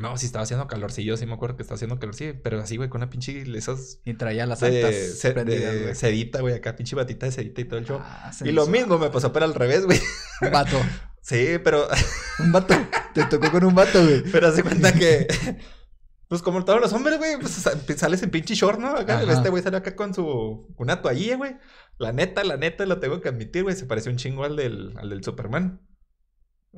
No, 0.00 0.16
sí 0.16 0.26
estaba 0.26 0.42
haciendo 0.44 0.66
calorcillo, 0.66 1.16
sí 1.16 1.26
me 1.26 1.34
acuerdo 1.34 1.56
que 1.56 1.62
estaba 1.62 1.76
haciendo 1.76 1.98
calorcillo, 1.98 2.34
pero 2.42 2.60
así, 2.60 2.76
güey, 2.76 2.88
con 2.88 3.00
una 3.02 3.10
pinche 3.10 3.42
esas 3.56 4.00
Y 4.04 4.14
traía 4.14 4.46
las 4.46 4.62
altas 4.62 4.94
ce- 4.94 5.32
prendidas, 5.32 5.72
de 5.74 5.82
güey. 5.82 5.94
sedita, 5.94 6.40
güey, 6.40 6.54
acá 6.54 6.76
pinche 6.76 6.96
batita 6.96 7.26
de 7.26 7.32
sedita 7.32 7.60
y 7.60 7.64
todo 7.64 7.78
el 7.78 7.86
show. 7.86 7.98
Ah, 8.02 8.30
y 8.44 8.52
lo 8.52 8.66
mismo 8.66 8.98
me 8.98 9.10
pasó, 9.10 9.32
pero 9.32 9.44
al 9.44 9.54
revés, 9.54 9.84
güey. 9.86 10.00
Un 10.42 10.50
vato. 10.50 10.76
Sí, 11.22 11.58
pero, 11.62 11.86
Un 12.38 12.50
vato. 12.50 12.74
Te 13.12 13.24
tocó 13.26 13.50
con 13.52 13.62
un 13.64 13.74
vato, 13.74 14.02
güey. 14.02 14.22
pero 14.32 14.48
hace 14.48 14.62
cuenta 14.62 14.90
que, 14.94 15.28
pues 16.28 16.40
como 16.40 16.64
todos 16.64 16.80
los 16.80 16.92
hombres, 16.94 17.18
güey, 17.18 17.38
pues 17.38 17.52
sa- 17.52 17.78
sales 17.96 18.22
en 18.22 18.30
pinche 18.30 18.54
short, 18.54 18.80
¿no? 18.80 18.96
Acá, 18.96 19.18
Ajá. 19.18 19.32
este 19.34 19.50
güey 19.50 19.62
salió 19.62 19.78
acá 19.78 19.94
con 19.94 20.14
su, 20.14 20.72
una 20.78 21.02
toallilla, 21.02 21.36
güey. 21.36 21.56
La 21.98 22.12
neta, 22.12 22.42
la 22.42 22.56
neta, 22.56 22.86
lo 22.86 23.00
tengo 23.00 23.20
que 23.20 23.28
admitir, 23.28 23.64
güey, 23.64 23.76
se 23.76 23.84
pareció 23.84 24.10
un 24.10 24.16
chingo 24.16 24.44
al 24.44 24.56
del, 24.56 24.94
al 24.96 25.10
del 25.10 25.22
Superman. 25.22 25.82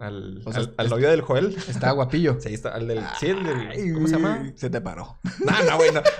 Al, 0.00 0.40
O 0.46 0.52
sea, 0.52 0.62
al, 0.78 0.88
novio 0.88 1.10
del 1.10 1.20
Joel. 1.20 1.54
Estaba 1.68 1.92
guapillo. 1.92 2.38
Sí, 2.40 2.54
está, 2.54 2.70
al 2.70 2.88
del, 2.88 3.02
sí, 3.20 3.26
el 3.26 3.44
del, 3.44 3.92
¿cómo 3.94 4.06
se 4.08 4.14
llama? 4.14 4.52
Se 4.56 4.70
te 4.70 4.80
paró. 4.80 5.18
No, 5.44 5.52
no, 5.70 5.76
güey, 5.76 5.92
no. 5.92 6.02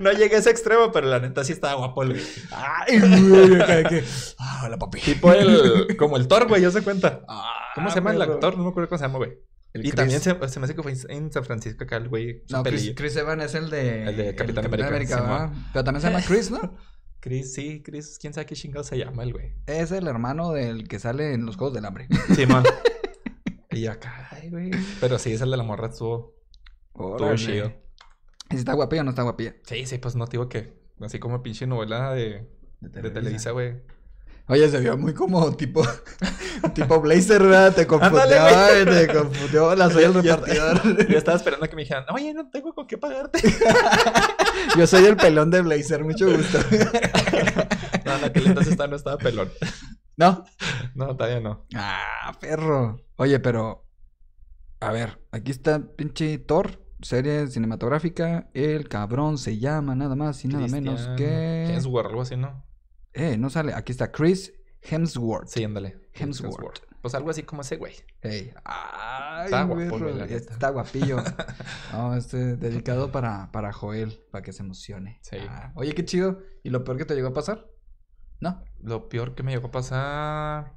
No 0.00 0.10
llegué 0.10 0.34
a 0.34 0.38
ese 0.40 0.50
extremo, 0.50 0.90
pero 0.90 1.06
la 1.06 1.20
neta 1.20 1.44
sí 1.44 1.52
estaba 1.52 1.74
guapo 1.74 2.02
el 2.02 2.10
güey. 2.14 2.22
Ay, 2.50 2.98
güey. 2.98 3.60
acá 3.62 3.88
que- 3.88 4.04
Ah, 4.38 4.62
hola, 4.66 4.76
papi. 4.76 5.00
Tipo 5.00 5.32
el, 5.32 5.96
como 5.96 6.16
el 6.16 6.26
Thor, 6.26 6.48
güey, 6.48 6.60
yo 6.62 6.70
se 6.72 6.82
cuenta. 6.82 7.22
Ah, 7.28 7.70
¿Cómo 7.76 7.88
se 7.90 7.96
llama 7.96 8.10
el 8.12 8.20
actor? 8.20 8.56
No 8.58 8.64
me 8.64 8.70
acuerdo 8.70 8.88
cómo 8.88 8.98
se 8.98 9.04
llama, 9.04 9.18
güey. 9.18 9.38
El 9.72 9.80
Y 9.82 9.90
Chris. 9.90 9.94
también 9.94 10.20
se, 10.20 10.48
se 10.48 10.60
me 10.60 10.64
hace 10.64 10.74
que 10.74 10.82
fue 10.82 10.94
en 11.08 11.32
San 11.32 11.44
Francisco 11.44 11.84
acá 11.84 11.96
el 11.96 12.08
güey. 12.08 12.42
No, 12.50 12.62
Chris. 12.64 12.92
Chris 12.96 13.16
Evans 13.16 13.44
es 13.44 13.54
el 13.54 13.70
de... 13.70 14.04
El 14.08 14.16
de 14.16 14.34
Capitán 14.34 14.64
América, 14.66 15.20
¿verdad? 15.20 15.52
Pero 15.72 15.84
también 15.84 16.00
se 16.02 16.08
llama 16.10 16.24
Chris, 16.26 16.50
¿no? 16.50 16.76
Chris, 17.24 17.54
sí, 17.54 17.82
Chris, 17.82 18.18
quién 18.20 18.34
sabe 18.34 18.44
qué 18.44 18.54
chingado 18.54 18.84
se 18.84 18.98
llama 18.98 19.22
el 19.22 19.32
güey. 19.32 19.54
Es 19.66 19.92
el 19.92 20.08
hermano 20.08 20.52
del 20.52 20.86
que 20.86 20.98
sale 20.98 21.32
en 21.32 21.46
los 21.46 21.56
Juegos 21.56 21.72
del 21.72 21.86
Hambre. 21.86 22.06
Simón. 22.34 22.64
y 23.70 23.86
acá, 23.86 24.28
ay, 24.30 24.50
güey. 24.50 24.70
Pero 25.00 25.18
sí, 25.18 25.32
es 25.32 25.40
el 25.40 25.50
de 25.50 25.56
la 25.56 25.62
morra, 25.62 25.88
estuvo, 25.88 26.34
estuvo 26.90 27.34
chido. 27.36 27.72
¿Y 28.50 28.52
si 28.52 28.56
está 28.58 28.74
guapilla 28.74 29.00
o 29.00 29.04
no 29.04 29.10
está 29.12 29.22
guapilla? 29.22 29.54
Sí, 29.62 29.86
sí, 29.86 29.96
pues 29.96 30.16
no 30.16 30.26
te 30.26 30.32
digo 30.32 30.50
que. 30.50 30.74
Así 31.00 31.18
como 31.18 31.42
pinche 31.42 31.66
novela 31.66 32.12
de, 32.12 32.46
de 32.80 33.10
Televisa, 33.10 33.52
güey. 33.52 33.76
Oye, 34.46 34.68
se 34.68 34.78
vio 34.78 34.98
muy 34.98 35.14
como 35.14 35.56
tipo, 35.56 35.82
tipo 36.74 37.00
Blazer, 37.00 37.42
¿verdad? 37.42 37.74
Te 37.74 37.86
confundió, 37.86 38.44
ay, 38.44 38.84
te 38.84 39.08
confundió. 39.08 39.68
Hola, 39.68 39.88
soy 39.88 40.04
el 40.04 40.12
repartidor. 40.12 41.08
Yo 41.08 41.16
estaba 41.16 41.38
esperando 41.38 41.64
a 41.64 41.68
que 41.68 41.76
me 41.76 41.82
dijeran, 41.82 42.04
oye, 42.10 42.34
no 42.34 42.50
tengo 42.50 42.74
con 42.74 42.86
qué 42.86 42.98
pagarte. 42.98 43.38
Yo 44.76 44.86
soy 44.86 45.06
el 45.06 45.16
pelón 45.16 45.50
de 45.50 45.62
Blazer, 45.62 46.04
mucho 46.04 46.30
gusto. 46.30 46.58
No, 48.04 48.16
en 48.16 48.24
aquel 48.24 48.46
entonces 48.48 48.76
no 48.76 48.96
estaba 48.96 49.16
pelón. 49.16 49.50
¿No? 50.18 50.44
No, 50.94 51.16
todavía 51.16 51.40
no. 51.40 51.64
Ah, 51.74 52.36
perro. 52.38 53.00
Oye, 53.16 53.40
pero. 53.40 53.86
A 54.80 54.92
ver, 54.92 55.22
aquí 55.32 55.52
está 55.52 55.80
pinche 55.96 56.36
Thor, 56.36 56.82
serie 57.00 57.46
cinematográfica. 57.46 58.50
El 58.52 58.88
cabrón 58.88 59.38
se 59.38 59.58
llama 59.58 59.94
nada 59.94 60.14
más 60.16 60.44
y 60.44 60.48
nada 60.48 60.68
menos 60.68 61.08
que. 61.16 61.64
Hemsworth, 61.70 62.08
algo 62.08 62.20
así, 62.20 62.36
¿no? 62.36 62.62
Eh, 63.14 63.36
no 63.38 63.48
sale. 63.50 63.72
Aquí 63.74 63.92
está 63.92 64.10
Chris 64.12 64.52
Hemsworth. 64.82 65.48
Sí, 65.48 65.64
ándale. 65.64 65.98
Hemsworth. 66.12 66.80
Pues 67.00 67.14
algo 67.14 67.30
así 67.30 67.42
como 67.42 67.62
ese 67.62 67.76
güey. 67.76 67.94
Ey, 68.22 68.52
ay, 68.64 69.44
Está 69.46 69.64
guapo, 69.64 69.98
güey. 69.98 70.32
Está 70.32 70.68
guapillo. 70.70 71.16
No, 71.92 72.16
este 72.16 72.56
dedicado 72.56 73.12
para, 73.12 73.52
para 73.52 73.72
Joel, 73.72 74.18
para 74.32 74.42
que 74.42 74.52
se 74.52 74.62
emocione. 74.62 75.20
Sí. 75.22 75.36
Ah, 75.48 75.70
oye, 75.76 75.94
qué 75.94 76.04
chido. 76.04 76.40
¿Y 76.64 76.70
lo 76.70 76.82
peor 76.82 76.96
que 76.98 77.04
te 77.04 77.14
llegó 77.14 77.28
a 77.28 77.32
pasar? 77.34 77.70
¿No? 78.40 78.64
Lo 78.80 79.08
peor 79.08 79.34
que 79.36 79.42
me 79.44 79.52
llegó 79.52 79.68
a 79.68 79.70
pasar. 79.70 80.72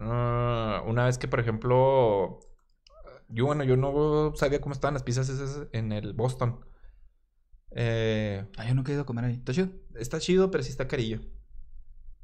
ah, 0.00 0.82
una 0.86 1.04
vez 1.04 1.18
que, 1.18 1.28
por 1.28 1.40
ejemplo. 1.40 2.40
Yo, 3.28 3.44
bueno, 3.46 3.62
yo 3.62 3.76
no 3.76 4.32
sabía 4.34 4.60
cómo 4.60 4.72
estaban 4.72 4.94
las 4.94 5.02
pizzas 5.02 5.28
esas 5.28 5.68
en 5.72 5.92
el 5.92 6.14
Boston. 6.14 6.64
Eh, 7.70 8.46
Ah, 8.56 8.66
yo 8.66 8.74
nunca 8.74 8.90
he 8.90 8.94
ido 8.94 9.02
a 9.02 9.06
comer 9.06 9.26
ahí. 9.26 9.34
¿Está 9.34 9.52
chido? 9.52 9.68
Está 9.98 10.18
chido, 10.20 10.50
pero 10.50 10.62
sí 10.64 10.70
está 10.70 10.88
carillo. 10.88 11.20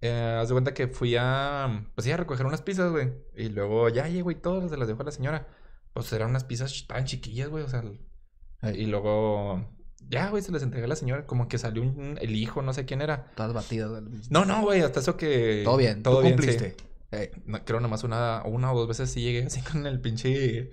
Eh, 0.01 0.39
haz 0.41 0.49
de 0.49 0.55
cuenta 0.55 0.75
que 0.75 0.89
fui 0.89 1.17
a. 1.19 1.87
Pues 1.95 2.05
sí, 2.05 2.11
a 2.13 2.17
recoger 2.17 2.45
unas 2.47 2.63
pizzas, 2.63 2.91
güey. 2.91 3.13
Y 3.37 3.49
luego 3.49 3.89
ya 3.89 4.09
llego 4.09 4.31
y 4.31 4.35
todo, 4.35 4.69
se 4.69 4.77
las 4.77 4.89
dejo 4.89 5.03
a 5.03 5.05
la 5.07 5.11
señora. 5.13 5.49
Pues 5.93 6.13
eran 6.13 6.31
unas 6.31 6.45
pizzas 6.45 6.87
tan 6.87 7.05
chiquillas, 7.05 7.49
güey. 7.49 7.65
O 7.65 7.69
sea. 7.69 7.83
Y 8.75 8.87
luego. 8.87 9.67
Ya, 10.09 10.29
güey, 10.29 10.43
se 10.43 10.53
las 10.53 10.63
entregué 10.63 10.85
a 10.85 10.89
la 10.89 10.97
señora. 10.97 11.27
Como 11.27 11.49
que 11.49 11.57
salió 11.57 11.83
un- 11.83 12.19
el 12.21 12.37
hijo, 12.37 12.61
no 12.61 12.75
sé 12.75 12.85
quién 12.85 13.01
era. 13.01 13.31
Todas 13.37 13.55
batidas. 13.55 14.03
No, 14.31 14.45
no, 14.45 14.61
güey, 14.63 14.81
hasta 14.83 15.01
eso 15.01 15.17
que. 15.17 15.63
Todo 15.65 15.77
bien. 15.79 16.03
Todo 16.03 16.17
tú 16.17 16.23
bien, 16.23 16.35
cumpliste. 16.35 16.77
sí. 16.79 16.85
No, 17.47 17.65
creo 17.65 17.79
nomás 17.81 18.03
una, 18.03 18.43
una 18.45 18.73
o 18.73 18.77
dos 18.79 18.89
veces 18.89 19.09
sí 19.11 19.23
llegué 19.23 19.45
así 19.47 19.61
con 19.73 19.87
el 19.87 20.01
pinche. 20.01 20.71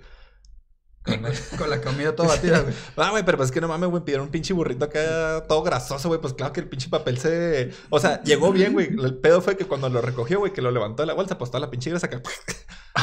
Con 1.58 1.70
la 1.70 1.82
comida 1.82 2.16
toda 2.16 2.30
batida, 2.30 2.60
güey. 2.60 2.74
Ah, 2.98 3.10
güey, 3.10 3.26
pero 3.26 3.38
pues 3.38 3.50
es 3.50 3.54
que 3.54 3.60
no 3.60 3.68
mames, 3.68 3.90
güey, 3.90 4.04
pidieron 4.04 4.28
un 4.28 4.32
pinche 4.32 4.54
burrito 4.54 4.86
acá 4.86 5.46
todo 5.48 5.64
grasoso, 5.64 6.10
güey. 6.10 6.22
Pues 6.22 6.34
claro 6.34 6.54
que 6.54 6.60
el 6.60 6.70
pinche 6.70 6.90
papel 6.90 7.18
se. 7.18 7.72
O 7.90 8.00
sea, 8.00 8.22
llegó 8.24 8.52
bien, 8.52 8.74
güey. 8.74 8.88
El 8.88 9.18
pedo 9.18 9.42
fue 9.42 9.58
que 9.58 9.66
cuando 9.66 9.90
lo 9.90 10.02
recogió, 10.02 10.40
güey, 10.40 10.54
que 10.54 10.62
lo 10.62 10.70
levantó 10.70 11.02
de 11.02 11.08
la 11.08 11.14
bolsa, 11.14 11.38
pues 11.38 11.50
toda 11.50 11.62
la 11.62 11.72
pinche 11.72 11.90
grasa 11.90 12.08
acá. 12.08 12.22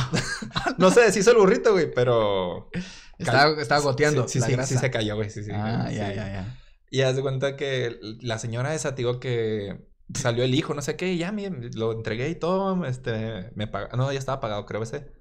no 0.78 0.90
se 0.90 1.00
deshizo 1.00 1.32
el 1.32 1.38
burrito, 1.38 1.72
güey, 1.72 1.92
pero. 1.92 2.70
Estaba, 3.18 3.60
estaba 3.60 3.80
goteando. 3.80 4.28
Sí, 4.28 4.34
sí, 4.34 4.38
la 4.40 4.46
sí, 4.46 4.52
grasa. 4.52 4.74
sí 4.74 4.78
se 4.78 4.90
cayó, 4.90 5.16
güey. 5.16 5.30
Sí, 5.30 5.42
sí. 5.42 5.50
ah, 5.52 5.90
ya, 5.90 6.12
ya, 6.12 6.32
ya. 6.32 6.58
Y 6.90 7.02
haz 7.02 7.16
de 7.16 7.22
cuenta 7.22 7.56
que 7.56 7.98
la 8.20 8.38
señora 8.38 8.74
esa, 8.74 8.92
digo 8.92 9.18
que 9.18 9.88
salió 10.14 10.44
el 10.44 10.54
hijo, 10.54 10.74
no 10.74 10.82
sé 10.82 10.96
qué, 10.96 11.12
y 11.12 11.18
ya 11.18 11.32
me, 11.32 11.50
lo 11.50 11.92
entregué 11.92 12.28
y 12.30 12.34
todo, 12.34 12.84
este, 12.86 13.50
me 13.54 13.66
pagó, 13.66 13.94
no, 13.96 14.10
ya 14.12 14.18
estaba 14.18 14.40
pagado, 14.40 14.64
creo 14.64 14.82
ese. 14.82 15.17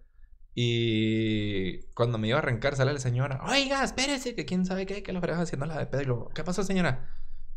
Y 0.59 1.83
cuando 1.93 2.17
me 2.17 2.27
iba 2.29 2.37
a 2.37 2.41
arrancar, 2.41 2.75
sale 2.75 2.91
la 2.91 2.99
señora, 2.99 3.41
oiga, 3.47 3.83
espérese, 3.83 4.33
que 4.33 4.43
quién 4.45 4.65
sabe 4.65 4.87
qué, 4.87 5.03
que 5.03 5.13
lo 5.13 5.21
fregas 5.21 5.39
haciendo 5.41 5.67
la 5.67 5.77
de 5.77 5.85
pedo. 5.85 6.01
Y 6.01 6.05
lo, 6.05 6.29
¿qué 6.29 6.43
pasó, 6.43 6.63
señora? 6.63 7.11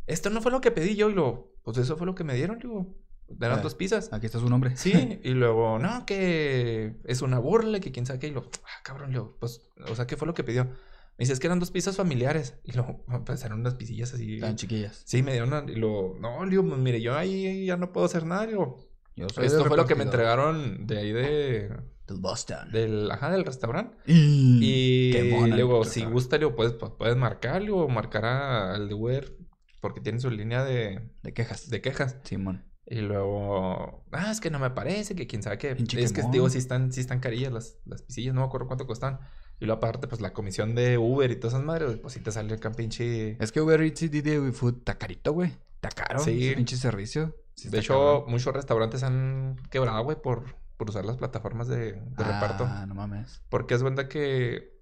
Esto 0.07 0.29
no 0.29 0.43
fue 0.43 0.53
lo 0.53 0.61
que 0.61 0.71
pedí 0.71 0.97
yo, 0.97 1.09
y 1.09 1.15
lo, 1.15 1.55
pues 1.63 1.79
eso 1.79 1.97
fue 1.97 2.07
lo 2.07 2.15
que 2.15 2.25
me 2.25 2.35
dieron, 2.35 2.59
digo, 2.59 2.95
eran 3.41 3.61
Ah. 3.61 3.63
dos 3.63 3.75
pizzas. 3.75 4.13
Aquí 4.13 4.27
está 4.27 4.39
su 4.39 4.51
nombre. 4.51 4.77
Sí, 4.77 5.19
y 5.25 5.31
luego, 5.31 5.79
no, 5.79 6.05
que 6.05 6.97
es 7.05 7.23
una 7.23 7.39
burla, 7.39 7.81
que 7.81 7.91
quién 7.91 8.05
sabe 8.05 8.19
qué. 8.19 8.27
Y 8.29 8.33
lo, 8.33 8.43
ah, 8.65 8.83
cabrón, 8.83 9.15
lo, 9.15 9.35
pues, 9.39 9.63
o 9.89 9.95
sea, 9.95 10.07
¿qué 10.07 10.19
fue 10.19 10.27
lo 10.27 10.35
que 10.35 10.45
pidió? 10.45 10.65
Me 10.67 11.25
dice, 11.25 11.33
es 11.33 11.41
que 11.41 11.47
eran 11.47 11.59
dos 11.59 11.71
pizzas 11.71 11.97
familiares. 11.97 12.59
Y 12.65 12.73
luego, 12.73 13.03
pues 13.25 13.43
eran 13.45 13.61
unas 13.61 13.77
pisillas 13.77 14.13
así. 14.13 14.41
Tan 14.41 14.57
chiquillas. 14.57 15.03
Sí, 15.07 15.23
me 15.23 15.33
dieron 15.33 15.55
una, 15.55 15.65
y 15.73 15.77
lo, 15.77 16.17
no, 16.21 16.45
digo, 16.47 16.67
pues, 16.69 16.79
mire, 16.79 17.01
yo 17.01 17.17
ahí 17.17 17.65
ya 17.65 17.79
no 17.79 17.93
puedo 17.93 18.05
hacer 18.05 18.27
nada. 18.27 18.47
digo, 18.47 18.91
Yo 19.17 19.27
soy 19.31 19.47
esto 19.47 19.65
fue 19.65 19.77
lo 19.79 19.87
que 19.87 19.95
me 19.95 20.03
entregaron 20.05 20.87
de 20.87 20.99
ahí 20.99 21.13
de, 21.13 21.71
Del 22.11 22.21
Boston. 22.21 22.71
del, 22.73 23.11
ajá, 23.11 23.31
del 23.31 23.45
restaurante. 23.45 23.97
Y... 24.07 24.59
Y 24.61 25.13
Qué 25.13 25.25
mona 25.33 25.55
luego, 25.55 25.83
el 25.83 25.89
si 25.89 26.05
gusta, 26.05 26.39
digo, 26.39 26.55
puedes, 26.55 26.73
pues, 26.75 26.93
puedes 26.99 27.17
marcar, 27.17 27.61
le 27.61 27.67
digo, 27.67 27.89
marcar 27.89 28.25
al 28.25 28.89
de 28.89 28.95
Uber, 28.95 29.37
porque 29.81 30.01
tiene 30.01 30.21
su 30.21 30.31
línea 30.31 30.65
de, 30.65 31.09
De 31.23 31.33
quejas. 31.33 31.71
de 31.71 31.81
quejas. 31.81 32.17
Simón. 32.25 32.65
Y 32.87 33.03
luego, 33.03 34.05
ah, 34.11 34.33
es 34.33 34.41
que 34.41 34.51
no 34.51 34.59
me 34.59 34.71
parece, 34.71 35.15
que 35.15 35.29
quién 35.29 35.43
sabe 35.43 35.59
qué. 35.59 35.77
Pinche 35.77 36.03
Es 36.03 36.13
que, 36.13 36.23
digo, 36.33 36.51
sí 36.51 36.59
están, 36.59 36.93
sí 36.93 37.01
están 37.01 37.21
carillas 37.21 37.53
las, 37.53 37.79
las 37.85 38.03
pisillas, 38.03 38.35
no 38.35 38.41
me 38.41 38.47
acuerdo 38.49 38.67
cuánto 38.67 38.87
costan. 38.87 39.21
Y 39.61 39.67
luego 39.67 39.79
aparte, 39.79 40.09
pues 40.09 40.21
la 40.21 40.33
comisión 40.33 40.75
de 40.75 40.99
Uber 40.99 41.31
y 41.31 41.37
todas 41.37 41.55
esas 41.55 41.65
madres, 41.65 41.99
pues 41.99 42.15
sí 42.15 42.21
te 42.21 42.33
sale 42.33 42.55
acá 42.55 42.73
pinche... 42.73 43.37
Es 43.39 43.53
que 43.53 43.61
Uber 43.61 43.81
Eats 43.83 44.03
y 44.03 44.09
Didi 44.09 44.53
Food 44.53 44.79
está 44.79 44.99
carito, 44.99 45.33
güey. 45.33 45.53
Está 45.75 45.91
caro. 45.91 46.21
Sí. 46.21 46.53
Pinche 46.57 46.77
servicio. 46.77 47.37
Sí 47.55 47.69
de 47.69 47.79
hecho, 47.79 47.95
cabrón. 47.95 48.25
muchos 48.31 48.55
restaurantes 48.55 49.03
han 49.03 49.57
quebrado, 49.71 50.03
güey, 50.03 50.21
por, 50.21 50.57
por 50.81 50.89
usar 50.89 51.05
las 51.05 51.19
plataformas 51.19 51.69
de, 51.69 51.93
de 51.93 52.25
reparto. 52.25 52.65
Ah, 52.67 52.87
no 52.87 52.95
mames. 52.95 53.43
Porque 53.51 53.75
es 53.75 53.83
verdad 53.83 54.09
que... 54.09 54.81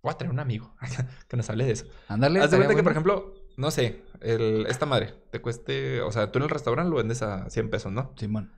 Voy 0.00 0.12
a 0.12 0.16
traer 0.16 0.30
un 0.30 0.38
amigo 0.38 0.76
que 1.28 1.36
nos 1.36 1.50
hable 1.50 1.64
de 1.64 1.72
eso. 1.72 1.86
Ándale. 2.06 2.38
Haz 2.38 2.52
de 2.52 2.58
cuenta 2.58 2.76
que, 2.76 2.84
por 2.84 2.92
ejemplo, 2.92 3.34
no 3.56 3.72
sé, 3.72 4.04
el, 4.20 4.64
esta 4.68 4.86
madre 4.86 5.12
te 5.32 5.40
cueste... 5.40 6.02
O 6.02 6.12
sea, 6.12 6.30
tú 6.30 6.38
en 6.38 6.44
el 6.44 6.50
restaurante 6.50 6.88
lo 6.88 6.98
vendes 6.98 7.22
a 7.22 7.50
100 7.50 7.68
pesos, 7.68 7.90
¿no? 7.90 8.12
Simón. 8.16 8.52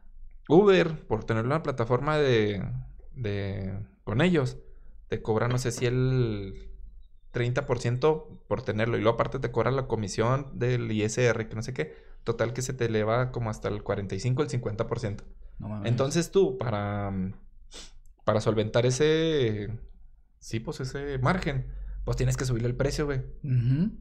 Uber, 0.51 1.07
por 1.07 1.25
tener 1.25 1.47
una 1.47 1.63
plataforma 1.63 2.19
de, 2.19 2.63
de 3.15 3.79
con 4.05 4.21
ellos, 4.21 4.59
te 5.09 5.23
cobra 5.23 5.49
no 5.49 5.57
sé 5.57 5.73
si 5.73 5.87
el 5.87 6.69
30% 7.33 8.45
por 8.49 8.61
tenerlo 8.61 8.99
y 8.99 9.01
luego 9.01 9.15
aparte 9.15 9.39
te 9.39 9.51
cobra 9.51 9.71
la 9.71 9.87
comisión 9.87 10.59
del 10.59 10.93
ISR, 10.93 11.49
que 11.49 11.55
no 11.55 11.63
sé 11.63 11.73
qué, 11.73 11.97
total 12.23 12.53
que 12.53 12.61
se 12.61 12.75
te 12.75 12.85
eleva 12.85 13.33
como 13.33 13.49
hasta 13.49 13.69
el 13.69 13.83
45, 13.83 14.43
el 14.43 14.51
50%. 14.51 15.23
Entonces 15.85 16.31
tú 16.31 16.59
para 16.59 17.13
para 18.25 18.41
solventar 18.41 18.87
ese 18.87 19.71
sí, 20.41 20.61
pues 20.61 20.81
ese 20.81 21.19
margen, 21.19 21.67
pues 22.07 22.17
tienes 22.17 22.37
que 22.37 22.45
subirle 22.45 22.69
el 22.69 22.77
precio, 22.77 23.05
güey. 23.05 23.21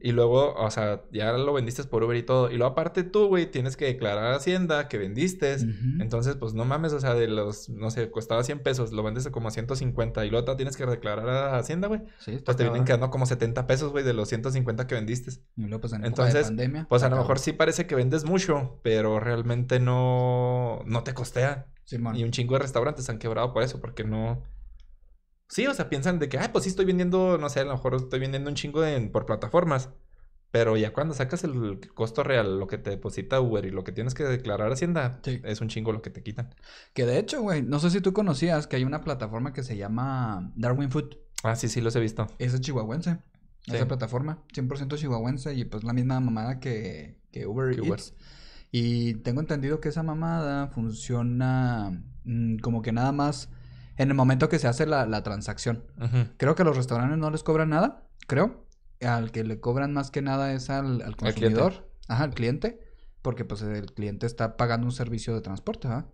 Y 0.00 0.12
luego, 0.12 0.54
o 0.54 0.70
sea, 0.70 1.02
ya 1.12 1.32
lo 1.32 1.52
vendiste 1.52 1.82
por 1.82 2.04
Uber 2.04 2.16
y 2.16 2.22
todo. 2.22 2.52
Y 2.52 2.56
luego 2.56 2.70
aparte 2.70 3.02
tú, 3.02 3.26
güey, 3.26 3.50
tienes 3.50 3.76
que 3.76 3.86
declarar 3.86 4.32
a 4.32 4.36
Hacienda 4.36 4.86
que 4.86 4.96
vendiste. 4.96 5.56
Entonces, 5.98 6.36
pues 6.36 6.54
no 6.54 6.64
mames, 6.64 6.92
o 6.92 7.00
sea, 7.00 7.14
de 7.14 7.26
los, 7.26 7.68
no 7.68 7.90
sé, 7.90 8.08
costaba 8.12 8.44
100 8.44 8.60
pesos, 8.60 8.92
lo 8.92 9.02
vendes 9.02 9.26
a 9.26 9.32
como 9.32 9.50
150 9.50 10.24
y 10.24 10.30
luego 10.30 10.44
te 10.44 10.54
tienes 10.54 10.76
que 10.76 10.86
declarar 10.86 11.28
a 11.28 11.58
Hacienda, 11.58 11.88
güey. 11.88 12.00
Sí, 12.18 12.38
Pues 12.44 12.56
te 12.56 12.62
vienen 12.62 12.84
quedando 12.84 13.10
como 13.10 13.26
70 13.26 13.66
pesos, 13.66 13.90
güey, 13.90 14.04
de 14.04 14.14
los 14.14 14.28
150 14.28 14.86
que 14.86 14.94
vendiste. 14.94 15.32
Y 15.56 15.62
luego, 15.62 15.80
pues, 15.80 15.92
en 15.92 16.04
Entonces, 16.04 16.34
de 16.34 16.42
pandemia. 16.42 16.86
Pues 16.88 17.02
a 17.02 17.08
lo 17.08 17.16
mejor 17.16 17.40
sí 17.40 17.54
parece 17.54 17.88
que 17.88 17.96
vendes 17.96 18.24
mucho, 18.24 18.78
pero 18.84 19.18
realmente 19.18 19.80
no, 19.80 20.80
no 20.86 21.02
te 21.02 21.12
costea. 21.12 21.66
Simón. 21.82 22.14
Y 22.14 22.22
un 22.22 22.30
chingo 22.30 22.54
de 22.54 22.60
restaurantes 22.60 23.10
han 23.10 23.18
quebrado 23.18 23.52
por 23.52 23.64
eso, 23.64 23.80
porque 23.80 24.04
no... 24.04 24.44
Sí, 25.48 25.66
o 25.66 25.74
sea, 25.74 25.88
piensan 25.88 26.18
de 26.18 26.28
que, 26.28 26.38
ah, 26.38 26.50
pues 26.52 26.64
sí 26.64 26.70
estoy 26.70 26.84
vendiendo, 26.84 27.38
no 27.38 27.48
sé, 27.48 27.60
a 27.60 27.64
lo 27.64 27.72
mejor 27.72 27.94
estoy 27.94 28.18
vendiendo 28.20 28.50
un 28.50 28.56
chingo 28.56 28.84
en- 28.84 29.10
por 29.12 29.26
plataformas. 29.26 29.90
Pero 30.52 30.76
ya 30.76 30.92
cuando 30.92 31.12
sacas 31.12 31.44
el 31.44 31.80
costo 31.94 32.22
real, 32.22 32.58
lo 32.58 32.66
que 32.66 32.78
te 32.78 32.88
deposita 32.90 33.40
Uber 33.40 33.64
y 33.66 33.70
lo 33.70 33.84
que 33.84 33.92
tienes 33.92 34.14
que 34.14 34.24
declarar 34.24 34.72
Hacienda, 34.72 35.18
Sí. 35.22 35.40
es 35.44 35.60
un 35.60 35.68
chingo 35.68 35.92
lo 35.92 36.00
que 36.02 36.08
te 36.10 36.22
quitan. 36.22 36.54
Que 36.94 37.04
de 37.04 37.18
hecho, 37.18 37.42
güey, 37.42 37.62
no 37.62 37.78
sé 37.78 37.90
si 37.90 38.00
tú 38.00 38.12
conocías 38.12 38.66
que 38.66 38.76
hay 38.76 38.84
una 38.84 39.02
plataforma 39.02 39.52
que 39.52 39.62
se 39.62 39.76
llama 39.76 40.52
Darwin 40.56 40.90
Food. 40.90 41.16
Ah, 41.42 41.56
sí, 41.56 41.68
sí, 41.68 41.80
los 41.80 41.94
he 41.96 42.00
visto. 42.00 42.26
Esa 42.38 42.54
es 42.56 42.60
chihuahuense. 42.62 43.18
Sí. 43.66 43.74
Esa 43.74 43.86
plataforma, 43.88 44.38
100% 44.54 44.96
chihuahuense 44.96 45.52
y 45.54 45.64
pues 45.64 45.82
la 45.84 45.92
misma 45.92 46.20
mamada 46.20 46.58
que, 46.60 47.18
que 47.32 47.46
Uber 47.46 47.74
Que 47.74 47.80
Uber. 47.82 47.98
Eats. 47.98 48.14
Y 48.70 49.14
tengo 49.16 49.40
entendido 49.40 49.80
que 49.80 49.88
esa 49.90 50.02
mamada 50.04 50.68
funciona 50.68 52.02
mm, 52.24 52.58
como 52.58 52.80
que 52.82 52.92
nada 52.92 53.12
más 53.12 53.50
en 53.96 54.08
el 54.08 54.14
momento 54.14 54.48
que 54.48 54.58
se 54.58 54.68
hace 54.68 54.86
la, 54.86 55.06
la 55.06 55.22
transacción. 55.22 55.84
Creo 56.36 56.54
que 56.54 56.62
a 56.62 56.64
los 56.64 56.76
restaurantes 56.76 57.18
no 57.18 57.30
les 57.30 57.42
cobran 57.42 57.70
nada, 57.70 58.04
creo. 58.26 58.64
Al 59.00 59.30
que 59.30 59.44
le 59.44 59.60
cobran 59.60 59.92
más 59.92 60.10
que 60.10 60.22
nada 60.22 60.52
es 60.52 60.70
al, 60.70 61.02
al 61.02 61.16
cliente. 61.16 61.40
consumidor. 61.40 61.88
Ajá, 62.08 62.24
al 62.24 62.34
cliente. 62.34 62.80
Porque 63.22 63.44
pues 63.44 63.62
el 63.62 63.92
cliente 63.92 64.26
está 64.26 64.56
pagando 64.56 64.86
un 64.86 64.92
servicio 64.92 65.34
de 65.34 65.40
transporte, 65.40 65.88
¿verdad? 65.88 66.06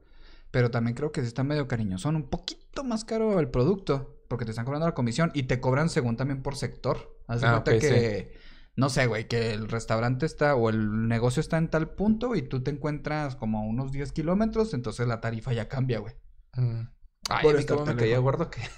Pero 0.51 0.71
también 0.71 0.95
creo 0.95 1.13
que 1.13 1.21
sí 1.21 1.27
está 1.29 1.45
medio 1.45 1.69
cariñosón. 1.69 2.17
Un 2.17 2.29
poquito 2.29 2.85
más 2.85 3.05
caro 3.05 3.39
el 3.41 3.49
producto. 3.49 4.19
Porque 4.29 4.45
te 4.45 4.51
están 4.51 4.65
cobrando 4.65 4.87
la 4.87 4.95
comisión. 4.95 5.31
Y 5.35 5.45
te 5.45 5.61
cobran 5.61 5.89
según 5.91 6.17
también 6.17 6.43
por 6.43 6.57
sector. 6.57 7.17
Haz 7.27 7.41
de 7.43 7.47
Ah, 7.47 7.51
cuenta 7.63 7.73
ok, 7.73 7.79
que... 7.81 8.33
No 8.75 8.89
sé, 8.89 9.07
güey, 9.07 9.29
que 9.29 9.53
el 9.53 9.69
restaurante 9.69 10.25
está 10.25 10.55
o 10.55 10.71
el 10.71 11.07
negocio 11.07 11.41
está 11.41 11.59
en 11.59 11.69
tal 11.69 11.91
punto 11.91 12.35
y 12.35 12.41
tú 12.41 12.63
te 12.63 12.71
encuentras 12.71 13.37
como 13.37 13.59
a 13.59 13.63
unos 13.63 13.93
10 13.93 14.13
kilómetros, 14.13 14.73
entonces 14.73 15.07
la 15.07 15.21
tarifa 15.21 15.53
ya 15.53 15.69
cambia, 15.69 15.99
güey. 15.99 16.15
Mm. 16.57 16.89
Ay, 17.29 17.43
Por 17.43 17.57
a 17.57 17.59
mí 17.59 17.87
me 17.87 17.97
caía 17.97 18.19
gordo 18.19 18.51
que... 18.51 18.61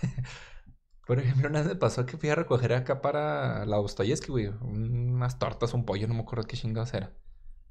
Por 1.07 1.18
ejemplo, 1.18 1.49
una 1.51 1.61
vez 1.61 1.68
me 1.68 1.76
pasó 1.76 2.07
que 2.07 2.16
fui 2.16 2.30
a 2.30 2.34
recoger 2.34 2.72
acá 2.72 3.03
para 3.03 3.66
la 3.66 3.76
Dostoyevsky, 3.76 4.28
güey. 4.28 4.47
Unas 4.62 5.38
tortas, 5.38 5.74
un 5.74 5.84
pollo, 5.84 6.09
no 6.09 6.14
me 6.14 6.20
acuerdo 6.20 6.47
qué 6.47 6.57
chingados 6.57 6.95
era. 6.95 7.12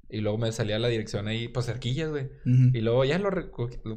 Y 0.08 0.20
luego 0.20 0.38
me 0.38 0.52
salía 0.52 0.78
la 0.78 0.86
dirección 0.86 1.26
ahí, 1.26 1.48
pues 1.48 1.66
cerquillas, 1.66 2.10
güey. 2.10 2.30
Y 2.44 2.80
luego 2.80 3.04
ya 3.04 3.18
lo. 3.18 3.30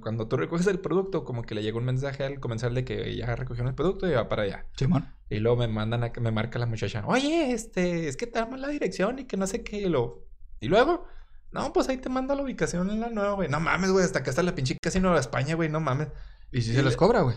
Cuando 0.02 0.28
tú 0.28 0.38
recoges 0.38 0.66
el 0.66 0.80
producto, 0.80 1.24
como 1.24 1.44
que 1.44 1.54
le 1.54 1.62
llega 1.62 1.78
un 1.78 1.86
mensaje 1.86 2.24
al 2.24 2.40
comensal 2.40 2.74
de 2.74 2.86
que 2.86 3.16
ya 3.16 3.36
recogieron 3.36 3.68
el 3.68 3.76
producto 3.76 4.08
y 4.08 4.14
va 4.14 4.28
para 4.28 4.44
allá. 4.44 4.66
Simón. 4.76 5.14
Y 5.30 5.40
luego 5.40 5.58
me 5.58 5.68
mandan 5.68 6.04
a 6.04 6.12
que 6.12 6.22
me 6.22 6.32
marca 6.32 6.58
la 6.58 6.66
muchacha. 6.66 7.06
Oye, 7.06 7.52
este, 7.52 8.08
es 8.08 8.18
que 8.18 8.26
te 8.26 8.40
damos 8.40 8.60
la 8.60 8.70
dirección 8.70 9.20
y 9.20 9.26
que 9.26 9.38
no 9.38 9.46
sé 9.46 9.64
qué. 9.64 9.82
Y, 9.82 9.90
lo... 9.90 10.26
y 10.60 10.70
luego, 10.70 11.06
no, 11.52 11.72
pues 11.74 11.90
ahí 11.90 11.98
te 11.98 12.10
mando 12.10 12.34
la 12.34 12.42
ubicación 12.42 12.90
en 12.90 13.02
la 13.02 13.10
nueva, 13.10 13.34
güey. 13.34 13.50
No 13.50 13.60
mames, 13.60 13.92
güey, 13.92 14.06
hasta 14.06 14.20
acá 14.20 14.32
está 14.32 14.42
la 14.42 14.56
pinche 14.56 14.78
casi 14.82 15.00
Nueva 15.00 15.20
España, 15.20 15.56
güey, 15.56 15.70
no 15.70 15.82
mames. 15.82 16.08
Y 16.52 16.62
si 16.62 16.72
Y 16.72 16.74
se 16.74 16.80
le- 16.80 16.86
les 16.86 16.98
cobra, 16.98 17.22
güey. 17.22 17.36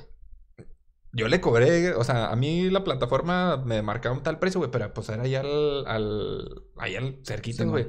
Yo 1.13 1.27
le 1.27 1.41
cobré, 1.41 1.93
o 1.95 2.05
sea, 2.05 2.31
a 2.31 2.37
mí 2.37 2.71
la 2.71 2.85
plataforma 2.85 3.57
me 3.57 3.83
marcaba 3.83 4.15
un 4.17 4.23
tal 4.23 4.39
precio, 4.39 4.61
güey, 4.61 4.71
pero 4.71 4.95
pues 4.95 5.09
era 5.09 5.25
allá 5.25 5.41
al, 5.41 5.85
al, 5.89 6.63
allá 6.77 6.99
al 7.01 7.19
cerquita, 7.25 7.65
Sí, 7.65 7.69
güey. 7.69 7.89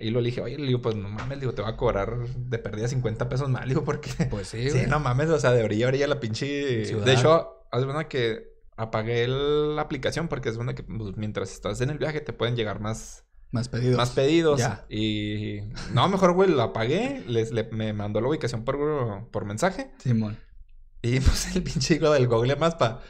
Y 0.00 0.08
lo 0.10 0.22
dije, 0.22 0.40
oye, 0.40 0.56
le 0.56 0.66
digo, 0.66 0.80
pues 0.80 0.96
no 0.96 1.08
mames, 1.10 1.38
digo, 1.40 1.52
te 1.52 1.60
va 1.60 1.68
a 1.70 1.76
cobrar 1.76 2.16
de 2.26 2.58
pérdida 2.58 2.88
50 2.88 3.28
pesos 3.28 3.50
más, 3.50 3.66
digo, 3.68 3.84
porque... 3.84 4.08
pues 4.30 4.48
sí, 4.48 4.62
Sí, 4.70 4.78
güey. 4.78 4.86
no 4.86 5.00
mames, 5.00 5.28
o 5.28 5.38
sea, 5.38 5.52
de 5.52 5.64
orilla 5.64 5.84
a 5.84 5.88
orilla 5.88 6.06
la 6.06 6.18
pinche... 6.18 6.86
Ciudad. 6.86 7.04
De 7.04 7.12
hecho, 7.12 7.66
haz 7.70 7.84
cuenta 7.84 8.08
que 8.08 8.48
apagué 8.78 9.28
la 9.28 9.82
aplicación 9.82 10.28
porque 10.28 10.48
es 10.48 10.56
una 10.56 10.74
que 10.74 10.82
pues, 10.82 11.14
mientras 11.18 11.52
estás 11.52 11.80
en 11.82 11.90
el 11.90 11.98
viaje 11.98 12.22
te 12.22 12.32
pueden 12.32 12.56
llegar 12.56 12.80
más, 12.80 13.25
Más 13.52 13.68
pedidos. 13.68 13.96
más 13.96 14.10
pedidos. 14.10 14.58
Ya. 14.60 14.84
Y... 14.88 15.60
No, 15.92 16.08
mejor, 16.08 16.32
güey, 16.32 16.50
lo 16.50 16.62
apagué, 16.62 17.24
les, 17.26 17.52
le- 17.52 17.68
me 17.70 17.92
mandó 17.92 18.20
la 18.20 18.28
ubicación 18.28 18.64
por, 18.64 18.76
por 19.30 19.44
mensaje 19.44 19.90
Simón. 19.98 20.38
y 21.02 21.20
puse 21.20 21.56
el 21.56 21.62
pinche 21.62 21.94
hilo 21.94 22.12
del 22.12 22.26
Google 22.28 22.56
más 22.56 22.74
para... 22.74 23.00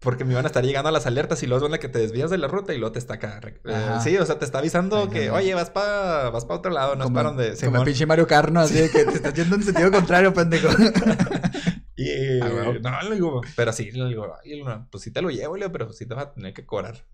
Porque 0.00 0.24
me 0.24 0.30
iban 0.30 0.44
a 0.44 0.46
estar 0.46 0.64
llegando 0.64 0.88
las 0.92 1.06
alertas 1.06 1.42
y 1.42 1.48
luego 1.48 1.64
es 1.64 1.68
una 1.68 1.78
que 1.78 1.88
te 1.88 1.98
desvías 1.98 2.30
de 2.30 2.38
la 2.38 2.46
ruta 2.46 2.72
y 2.72 2.78
luego 2.78 2.92
te 2.92 3.00
está 3.00 3.14
acá. 3.14 3.40
eh, 3.64 3.96
sí, 4.00 4.16
o 4.16 4.24
sea, 4.24 4.38
te 4.38 4.44
está 4.44 4.58
avisando 4.58 5.10
que, 5.10 5.30
oye, 5.32 5.52
vas 5.54 5.70
para 5.70 6.30
vas 6.30 6.44
pa 6.44 6.54
otro 6.54 6.70
lado, 6.70 6.94
no 6.94 7.02
como, 7.02 7.18
es 7.18 7.24
para 7.24 7.34
donde... 7.34 7.56
como 7.66 7.78
el 7.78 7.84
pinche 7.84 8.06
Mario 8.06 8.28
Carno, 8.28 8.60
así 8.60 8.74
de 8.74 8.90
que 8.90 9.04
te 9.04 9.10
estás 9.14 9.34
yendo 9.34 9.56
en 9.56 9.64
sentido 9.64 9.90
contrario, 9.90 10.32
pendejo. 10.32 10.68
Y 11.98 12.40
Ah, 12.40 12.48
huevo. 12.54 12.74
no, 12.80 13.02
le 13.08 13.14
digo, 13.16 13.40
pero 13.56 13.72
sí, 13.72 13.90
le 13.90 14.06
digo, 14.06 14.32
"Ay, 14.44 14.62
no, 14.62 14.88
pues 14.90 15.02
sí 15.02 15.10
te 15.10 15.20
lo 15.20 15.30
llevo, 15.30 15.56
pero 15.72 15.92
sí 15.92 16.06
te 16.06 16.14
vas 16.14 16.26
a 16.26 16.32
tener 16.32 16.54
que 16.54 16.64
cobrar. 16.64 17.04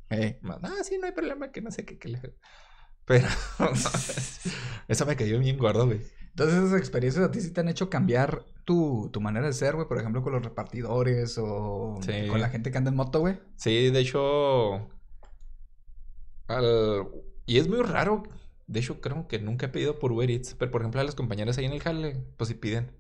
Más, 0.43 0.59
Ah, 0.63 0.85
sí, 0.85 0.99
no 0.99 1.07
hay 1.07 1.13
problema, 1.13 1.51
que 1.51 1.63
no 1.63 1.71
sé 1.71 1.85
qué, 1.85 1.99
que 1.99 2.09
le... 2.11 2.21
Pero, 3.07 3.27
no, 3.59 3.71
eso 4.89 5.07
me 5.07 5.17
cayó 5.17 5.39
bien 5.39 5.59
gordo, 5.59 5.87
güey. 5.87 6.01
Entonces 6.31 6.65
esas 6.65 6.79
experiencias 6.79 7.25
a 7.25 7.31
ti 7.31 7.41
sí 7.41 7.51
te 7.53 7.61
han 7.61 7.69
hecho 7.69 7.89
cambiar 7.89 8.45
tu, 8.65 9.09
tu 9.13 9.21
manera 9.21 9.47
de 9.47 9.53
ser, 9.53 9.75
güey. 9.75 9.87
Por 9.89 9.99
ejemplo, 9.99 10.23
con 10.23 10.33
los 10.33 10.43
repartidores 10.43 11.37
o 11.39 11.99
Sí. 12.03 12.27
con 12.29 12.41
la 12.41 12.49
gente 12.51 12.71
que 12.71 12.79
anda 12.79 12.91
en 12.91 12.97
moto, 12.97 13.21
güey. 13.21 13.39
Sí, 13.57 13.91
de 13.91 14.01
hecho, 14.01 14.89
al... 16.49 17.07
y 17.47 17.59
es 17.59 17.69
muy 17.69 17.83
raro. 17.83 18.23
De 18.67 18.81
hecho, 18.81 19.01
creo 19.01 19.29
que 19.29 19.39
nunca 19.39 19.67
he 19.67 19.69
pedido 19.69 19.99
por 19.99 20.13
Uber 20.13 20.31
Eats, 20.31 20.55
pero 20.55 20.71
por 20.71 20.81
ejemplo 20.81 21.01
a 21.01 21.05
las 21.05 21.15
compañeras 21.15 21.59
ahí 21.59 21.67
en 21.67 21.73
el 21.73 21.83
jale, 21.83 22.17
pues 22.37 22.49
sí 22.49 22.55
piden. 22.55 22.91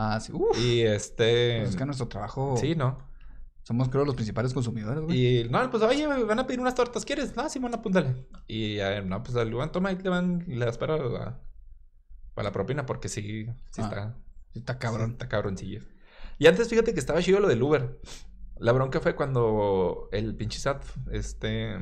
Ah, 0.00 0.20
sí. 0.20 0.32
Uf. 0.32 0.56
Y 0.58 0.82
este... 0.82 1.58
Pues 1.58 1.70
es 1.70 1.76
que 1.76 1.84
nuestro 1.84 2.06
trabajo... 2.06 2.56
Sí, 2.56 2.76
¿no? 2.76 2.98
Somos, 3.64 3.88
creo, 3.88 4.04
los 4.04 4.14
principales 4.14 4.54
consumidores, 4.54 5.02
güey. 5.02 5.40
Y 5.40 5.48
no, 5.48 5.68
pues 5.70 5.82
oye, 5.82 6.06
me 6.06 6.22
van 6.22 6.38
a 6.38 6.46
pedir 6.46 6.60
unas 6.60 6.74
tortas, 6.74 7.04
¿quieres? 7.04 7.36
No, 7.36 7.48
Simón, 7.50 7.74
apúntale. 7.74 8.26
Y 8.46 8.78
a 8.78 8.88
ver, 8.90 9.06
no, 9.06 9.22
pues 9.22 9.36
al 9.36 9.50
lugar, 9.50 9.72
toma, 9.72 9.88
ahí 9.90 9.96
te 9.96 10.08
van, 10.08 10.44
le 10.46 10.64
das 10.64 10.78
para, 10.78 10.96
para 10.96 11.40
Para 12.34 12.48
la 12.48 12.52
propina, 12.52 12.86
porque 12.86 13.08
sí, 13.08 13.46
sí 13.70 13.82
Ah, 13.82 13.88
está. 13.88 14.16
Está 14.54 14.72
sí 14.74 14.78
cabrón. 14.78 15.10
está 15.10 15.28
cabroncillo. 15.28 15.82
Y 16.38 16.46
antes, 16.46 16.68
fíjate 16.68 16.94
que 16.94 17.00
estaba 17.00 17.20
chido 17.20 17.40
lo 17.40 17.48
del 17.48 17.62
Uber. 17.62 18.00
La 18.56 18.72
bronca 18.72 19.00
fue 19.00 19.14
cuando 19.16 20.08
el 20.12 20.34
pinche 20.36 20.58
SAT, 20.60 20.84
este... 21.10 21.76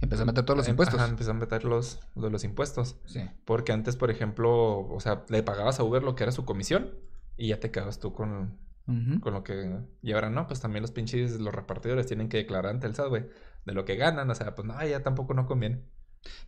Empezó 0.00 0.22
a 0.22 0.26
meter 0.26 0.44
todos 0.44 0.56
los 0.56 0.66
em- 0.68 0.72
impuestos. 0.72 1.00
ajá, 1.00 1.08
empezó 1.08 1.32
a 1.32 1.34
meter 1.34 1.64
los, 1.64 2.00
lo 2.14 2.22
de 2.22 2.30
los 2.30 2.44
impuestos. 2.44 2.96
Sí. 3.06 3.28
Porque 3.44 3.72
antes, 3.72 3.96
por 3.96 4.10
ejemplo, 4.10 4.80
o 4.88 5.00
sea, 5.00 5.24
le 5.28 5.42
pagabas 5.42 5.80
a 5.80 5.84
Uber 5.84 6.02
lo 6.02 6.14
que 6.14 6.22
era 6.22 6.32
su 6.32 6.44
comisión 6.44 6.90
y 7.36 7.48
ya 7.48 7.60
te 7.60 7.70
quedabas 7.70 7.98
tú 7.98 8.12
con, 8.12 8.58
con 9.20 9.32
lo 9.34 9.42
que... 9.42 9.76
Y 10.02 10.12
ahora 10.12 10.30
no, 10.30 10.46
pues 10.46 10.60
también 10.60 10.82
los 10.82 10.92
pinches, 10.92 11.40
los 11.40 11.54
repartidores 11.54 12.06
tienen 12.06 12.28
que 12.28 12.36
declarar 12.38 12.72
ante 12.72 12.86
el 12.86 12.94
SAT, 12.94 13.08
güey, 13.08 13.26
de 13.64 13.72
lo 13.72 13.84
que 13.84 13.96
ganan. 13.96 14.30
O 14.30 14.34
sea, 14.34 14.54
pues 14.54 14.66
no, 14.66 14.86
ya 14.86 15.02
tampoco 15.02 15.34
no 15.34 15.46
conviene. 15.46 15.82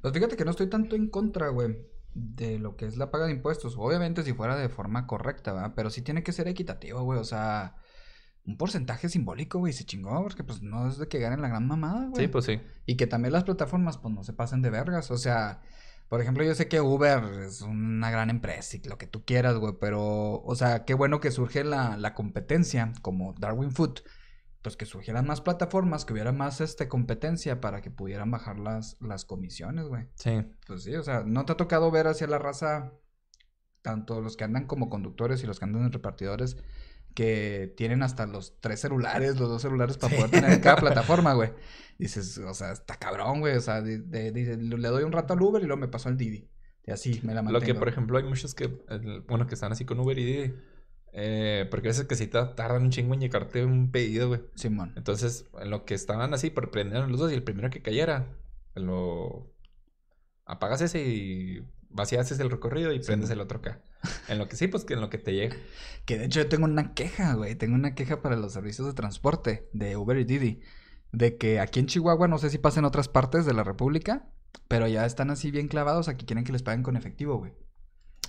Pues 0.01 0.15
fíjate 0.15 0.37
que 0.37 0.45
no 0.45 0.51
estoy 0.53 0.69
tanto 0.69 0.95
en 0.97 1.09
contra, 1.09 1.49
güey, 1.49 1.77
de 2.15 2.59
lo 2.59 2.77
que 2.77 2.87
es 2.87 2.97
la 2.97 3.11
paga 3.11 3.27
de 3.27 3.33
impuestos. 3.33 3.77
Obviamente 3.77 4.23
si 4.23 4.33
fuera 4.33 4.57
de 4.57 4.69
forma 4.69 5.07
correcta, 5.07 5.53
¿verdad? 5.53 5.73
Pero 5.75 5.91
sí 5.91 6.03
tiene 6.03 6.23
que 6.23 6.33
ser 6.33 6.49
equitativo, 6.49 7.03
güey. 7.03 7.19
O 7.19 7.25
sea, 7.25 7.77
un 8.51 8.57
porcentaje 8.57 9.09
simbólico, 9.09 9.59
güey, 9.59 9.73
se 9.73 9.85
chingó, 9.85 10.23
porque 10.23 10.45
pues 10.45 10.63
no 10.63 10.89
es 10.89 10.99
de 10.99 11.09
que 11.09 11.19
ganen 11.19 11.41
la 11.41 11.49
gran 11.49 11.67
mamada, 11.67 12.09
güey. 12.09 12.27
Sí, 12.27 12.29
pues 12.29 12.45
sí. 12.45 12.61
Y 12.87 12.97
que 12.97 13.07
también 13.07 13.33
las 13.33 13.45
plataformas, 13.45 13.99
pues 13.99 14.15
no 14.15 14.23
se 14.25 14.33
pasen 14.33 14.61
de 14.63 14.71
vergas. 14.71 15.11
O 15.11 15.17
sea, 15.17 15.61
por 16.09 16.21
ejemplo, 16.21 16.43
yo 16.43 16.55
sé 16.57 16.67
que 16.67 16.81
Uber 16.81 17.23
es 17.47 17.63
una 17.63 18.11
gran 18.11 18.31
empresa 18.31 18.77
y 18.77 18.89
lo 18.89 18.99
que 18.99 19.07
tú 19.07 19.25
quieras, 19.25 19.57
güey. 19.57 19.75
Pero, 19.81 20.43
o 20.43 20.55
sea, 20.57 20.85
qué 20.85 20.95
bueno 20.95 21.21
que 21.21 21.31
surge 21.31 21.63
la, 21.63 21.97
la 21.97 22.15
competencia, 22.15 22.93
como 23.01 23.33
Darwin 23.39 23.71
Food. 23.71 24.01
Pues 24.61 24.77
que 24.77 24.85
surgieran 24.87 25.27
más 25.27 25.41
plataformas, 25.41 26.05
que 26.05 26.13
hubiera 26.13 26.33
más 26.33 26.61
este, 26.61 26.89
competencia 26.89 27.61
para 27.61 27.81
que 27.81 27.91
pudieran 27.91 28.31
bajar 28.31 28.59
las, 28.59 28.97
las 29.01 29.25
comisiones, 29.25 29.87
güey. 29.87 30.09
Sí. 30.17 30.45
Pues 30.67 30.83
sí, 30.83 30.95
o 30.97 31.03
sea, 31.03 31.23
¿no 31.25 31.47
te 31.47 31.53
ha 31.53 31.57
tocado 31.57 31.91
ver 31.91 32.09
hacia 32.09 32.27
la 32.27 32.39
raza, 32.39 32.93
tanto 33.81 34.21
los 34.21 34.37
que 34.37 34.45
andan 34.45 34.67
como 34.67 34.91
conductores 34.91 35.43
y 35.43 35.47
los 35.47 35.59
que 35.59 35.65
andan 35.65 35.85
en 35.85 35.93
repartidores, 35.93 36.59
que 37.15 37.73
tienen 37.77 38.03
hasta 38.03 38.27
los 38.27 38.59
tres 38.61 38.81
celulares, 38.81 39.39
los 39.39 39.49
dos 39.49 39.63
celulares 39.63 39.97
para 39.99 40.15
poder 40.17 40.31
tener 40.31 40.51
en 40.53 40.61
cada 40.61 40.77
plataforma, 40.81 41.35
güey? 41.35 41.51
Dices, 41.99 42.39
o 42.39 42.55
sea, 42.55 42.73
está 42.73 42.97
cabrón, 42.97 43.41
güey, 43.41 43.57
o 43.57 43.61
sea, 43.61 43.83
de- 43.83 43.99
de- 44.01 44.33
de- 44.33 44.57
le 44.57 44.89
doy 44.89 45.03
un 45.05 45.13
rato 45.13 45.35
al 45.35 45.43
Uber 45.43 45.63
y 45.63 45.67
luego 45.67 45.81
me 45.81 45.89
pasó 45.89 46.09
al 46.09 46.17
Didi. 46.17 46.49
Y 46.87 46.91
así 46.93 47.21
me 47.23 47.35
la 47.35 47.43
Lo 47.43 47.51
mantengo. 47.53 47.67
que, 47.67 47.75
por 47.79 47.89
ejemplo, 47.89 48.17
hay 48.17 48.25
muchos 48.25 48.55
que, 48.55 48.69
bueno, 49.29 49.47
que 49.47 49.55
están 49.55 49.73
así 49.73 49.85
con 49.85 50.01
Uber 50.01 50.19
y 50.19 50.25
Didi. 50.25 50.55
eh, 51.13 51.67
porque 51.71 51.89
a 51.89 51.91
veces 51.91 52.07
que 52.07 52.15
te 52.17 52.27
tardan 52.29 52.83
un 52.85 52.91
chingo 52.91 53.15
en 53.15 53.21
llegarte 53.21 53.65
un 53.65 53.91
pedido, 53.91 54.29
güey. 54.29 54.41
Simón. 54.55 54.93
Entonces, 54.97 55.47
en 55.61 55.69
lo 55.71 55.85
que 55.85 55.95
estaban 55.95 56.33
así, 56.33 56.51
prendieron 56.51 57.11
los 57.11 57.21
dos 57.21 57.33
y 57.33 57.35
el 57.35 57.43
primero 57.43 57.69
que 57.69 57.83
cayera, 57.83 58.29
lo 58.77 59.53
apagas 60.47 60.81
ese 60.81 61.03
y 61.07 61.67
vacías 61.91 62.31
el 62.39 62.51
recorrido 62.51 62.93
y 62.93 63.01
Sí, 63.01 63.07
prendes 63.07 63.31
el 63.31 63.41
otro 63.41 63.59
acá. 63.59 63.81
En 64.29 64.39
lo 64.39 64.49
que 64.49 64.57
sí, 64.57 64.69
pues 64.69 64.85
que 64.85 64.95
en 64.95 65.01
lo 65.01 65.11
que 65.11 65.19
te 65.19 65.33
llega. 65.33 65.57
Que 66.07 66.19
de 66.19 66.25
hecho 66.25 66.41
yo 66.41 66.49
tengo 66.49 66.65
una 66.65 66.95
queja, 66.95 67.35
güey. 67.35 67.55
Tengo 67.55 67.75
una 67.75 67.95
queja 67.95 68.23
para 68.23 68.35
los 68.37 68.53
servicios 68.53 68.87
de 68.87 68.95
transporte 68.95 69.69
de 69.73 69.97
Uber 69.97 70.17
y 70.17 70.25
Didi. 70.25 70.61
De 71.13 71.37
que 71.37 71.61
aquí 71.61 71.79
en 71.81 71.87
Chihuahua, 71.87 72.27
no 72.27 72.39
sé 72.39 72.51
si 72.51 72.59
pasa 72.59 72.81
en 72.81 72.87
otras 72.87 73.09
partes 73.09 73.45
de 73.45 73.53
la 73.53 73.65
República, 73.65 74.27
pero 74.67 74.89
ya 74.89 75.05
están 75.05 75.31
así 75.31 75.51
bien 75.51 75.69
clavados 75.69 76.09
a 76.09 76.17
que 76.17 76.25
quieren 76.25 76.45
que 76.45 76.53
les 76.53 76.63
paguen 76.63 76.83
con 76.83 76.97
efectivo, 76.97 77.37
güey. 77.37 77.53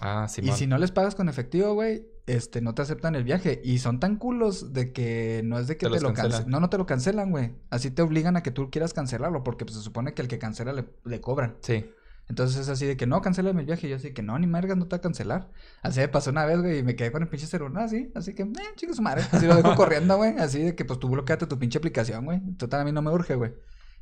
Ah, 0.01 0.28
sí, 0.28 0.41
Y 0.43 0.51
si 0.51 0.68
no 0.68 0.78
les 0.80 0.91
pagas 0.91 1.16
con 1.16 1.30
efectivo, 1.30 1.74
güey, 1.74 2.07
este, 2.26 2.59
no 2.62 2.74
te 2.74 2.82
aceptan 2.82 3.16
el 3.16 3.24
viaje. 3.24 3.62
Y 3.64 3.78
son 3.80 3.99
tan 3.99 4.18
culos 4.18 4.74
de 4.74 4.91
que 4.91 5.41
no 5.45 5.59
es 5.59 5.68
de 5.68 5.78
que 5.78 5.86
Te 5.88 5.91
lo 6.01 6.07
cancelan. 6.07 6.32
cancelan. 6.32 6.49
No, 6.49 6.59
no 6.59 6.70
te 6.70 6.78
lo 6.78 6.86
cancelan, 6.86 7.30
güey. 7.32 7.55
Así 7.70 7.91
te 7.91 8.01
obligan 8.01 8.36
a 8.36 8.43
que 8.43 8.51
tú 8.51 8.70
quieras 8.72 8.93
cancelarlo, 8.93 9.43
porque 9.43 9.64
pues, 9.64 9.78
se 9.78 9.84
supone 9.84 10.14
que 10.14 10.24
el 10.24 10.28
que 10.28 10.39
cancela 10.39 10.74
le, 10.74 10.86
le 11.05 11.22
cobran. 11.22 11.57
Sí. 11.62 11.86
Entonces 12.32 12.62
es 12.62 12.70
así 12.70 12.86
de 12.86 12.96
que 12.96 13.08
no, 13.08 13.22
cancélame 13.22 13.60
el 13.60 13.66
viaje. 13.66 13.88
Y 13.88 13.90
yo 13.90 13.98
así 13.98 14.14
que 14.14 14.24
no, 14.24 14.40
ni 14.40 14.48
mergas, 14.48 14.78
no 14.78 14.88
te 14.88 14.96
va 14.96 15.00
a 15.00 15.02
cancelar. 15.02 15.52
Así 15.82 16.00
me 16.00 16.08
pasó 16.08 16.30
una 16.30 16.46
vez, 16.46 16.62
güey, 16.62 16.80
y 16.80 16.84
me 16.84 16.96
quedé 16.96 17.12
con 17.12 17.22
el 17.22 17.28
pinche 17.28 17.46
celular 17.46 17.84
así. 17.84 18.10
Así 18.16 18.34
que, 18.34 18.44
eh, 18.44 18.74
chico 18.78 18.94
su 18.94 19.02
madre. 19.02 19.24
Así 19.34 19.46
lo 19.46 19.56
dejo 19.56 19.76
corriendo, 19.76 20.16
güey. 20.16 20.38
Así 20.38 20.64
de 20.64 20.74
que 20.74 20.86
pues 20.86 20.98
tú 20.98 21.10
bloqueate 21.10 21.46
tu 21.46 21.60
pinche 21.60 21.78
aplicación, 21.80 22.24
güey. 22.24 22.40
Total, 22.56 22.80
a 22.80 22.86
mí 22.86 22.94
no 22.94 23.02
me 23.02 23.12
urge, 23.12 23.36
güey. 23.36 23.54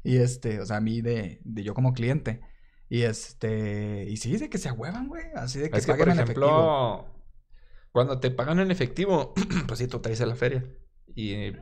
Y 0.04 0.18
este, 0.18 0.60
o 0.62 0.66
sea, 0.68 0.78
a 0.78 0.82
mí 0.82 1.02
de, 1.02 1.42
de 1.44 1.64
yo 1.64 1.74
como 1.74 1.92
cliente. 1.94 2.42
Y 2.88 3.02
este, 3.02 4.06
y 4.08 4.18
sí, 4.18 4.38
de 4.38 4.48
que 4.48 4.60
se 4.60 4.70
ahuevan, 4.70 5.08
güey. 5.08 5.24
Así 5.36 5.58
de 5.58 5.72
que 5.72 5.80
Es 5.80 5.88
que, 5.88 5.94
paguen 5.94 5.98
por 5.98 6.10
en 6.10 6.20
efectivo. 6.20 6.46
ejemplo, 6.46 7.16
cuando 7.92 8.20
te 8.20 8.30
pagan 8.30 8.60
en 8.60 8.70
efectivo, 8.70 9.34
pues 9.68 9.80
sí, 9.80 9.88
tú 9.88 10.02
traes 10.02 10.22
a 10.22 10.28
la 10.28 10.36
feria. 10.36 10.64
Y 11.16 11.54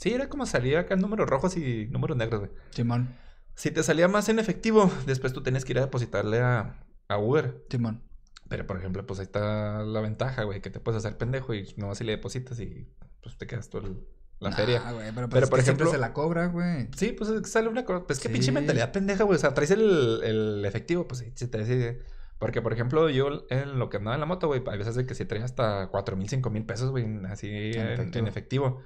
sí, 0.00 0.12
era 0.12 0.28
como 0.28 0.44
salía 0.44 0.80
acá 0.80 0.96
números 0.96 1.30
rojos 1.30 1.56
y 1.56 1.86
números 1.86 2.16
negros, 2.16 2.40
güey. 2.40 2.52
Simón, 2.70 3.16
Si 3.58 3.72
te 3.72 3.82
salía 3.82 4.06
más 4.06 4.28
en 4.28 4.38
efectivo, 4.38 4.88
después 5.06 5.32
tú 5.32 5.42
tenías 5.42 5.64
que 5.64 5.72
ir 5.72 5.78
a 5.78 5.82
depositarle 5.82 6.38
a, 6.40 6.78
a 7.08 7.18
Uber. 7.18 7.64
Simón. 7.68 8.02
Pero, 8.48 8.66
por 8.66 8.78
ejemplo, 8.78 9.04
pues 9.04 9.18
ahí 9.18 9.24
está 9.26 9.82
la 9.82 10.00
ventaja, 10.00 10.44
güey, 10.44 10.60
que 10.62 10.70
te 10.70 10.78
puedes 10.80 11.04
hacer 11.04 11.18
pendejo 11.18 11.52
y 11.54 11.74
no 11.76 11.94
si 11.94 12.04
le 12.04 12.12
depositas 12.12 12.58
y 12.60 12.88
pues 13.22 13.36
te 13.36 13.46
quedas 13.46 13.68
tú 13.68 13.78
el- 13.78 14.06
la 14.40 14.50
Nah, 14.50 14.56
feria. 14.56 14.92
güey, 14.92 15.10
pero, 15.12 15.28
pues, 15.28 15.30
Pero, 15.34 15.44
es 15.46 15.50
por 15.50 15.58
que 15.58 15.62
ejemplo- 15.64 15.90
se 15.90 15.98
la 15.98 16.12
cobra, 16.12 16.46
güey. 16.46 16.88
Sí, 16.96 17.10
pues 17.12 17.28
sale 17.50 17.68
una 17.68 17.84
cosa. 17.84 18.06
Pues 18.06 18.20
Sí. 18.20 18.28
pinche 18.28 18.52
mentalidad 18.52 18.92
pendeja, 18.92 19.24
güey. 19.24 19.36
O 19.36 19.40
sea, 19.40 19.52
traes 19.52 19.72
el, 19.72 20.20
el 20.22 20.64
efectivo, 20.64 21.08
pues 21.08 21.18
sí, 21.20 21.32
se 21.34 21.48
te 21.48 21.58
decide. 21.58 22.04
Porque, 22.38 22.62
por 22.62 22.72
ejemplo, 22.72 23.10
yo 23.10 23.44
en 23.50 23.80
lo 23.80 23.88
que 23.90 23.96
andaba 23.96 24.14
en 24.14 24.20
la 24.20 24.26
moto, 24.26 24.46
güey, 24.46 24.62
hay 24.68 24.78
veces 24.78 24.94
de 24.94 25.04
que 25.06 25.16
sí 25.16 25.24
traía 25.24 25.44
hasta 25.44 25.88
cuatro 25.88 26.16
mil, 26.16 26.28
cinco 26.28 26.50
mil 26.50 26.64
pesos, 26.64 26.90
güey, 26.92 27.04
así 27.28 27.48
en, 27.50 28.14
en 28.14 28.26
efectivo. 28.28 28.80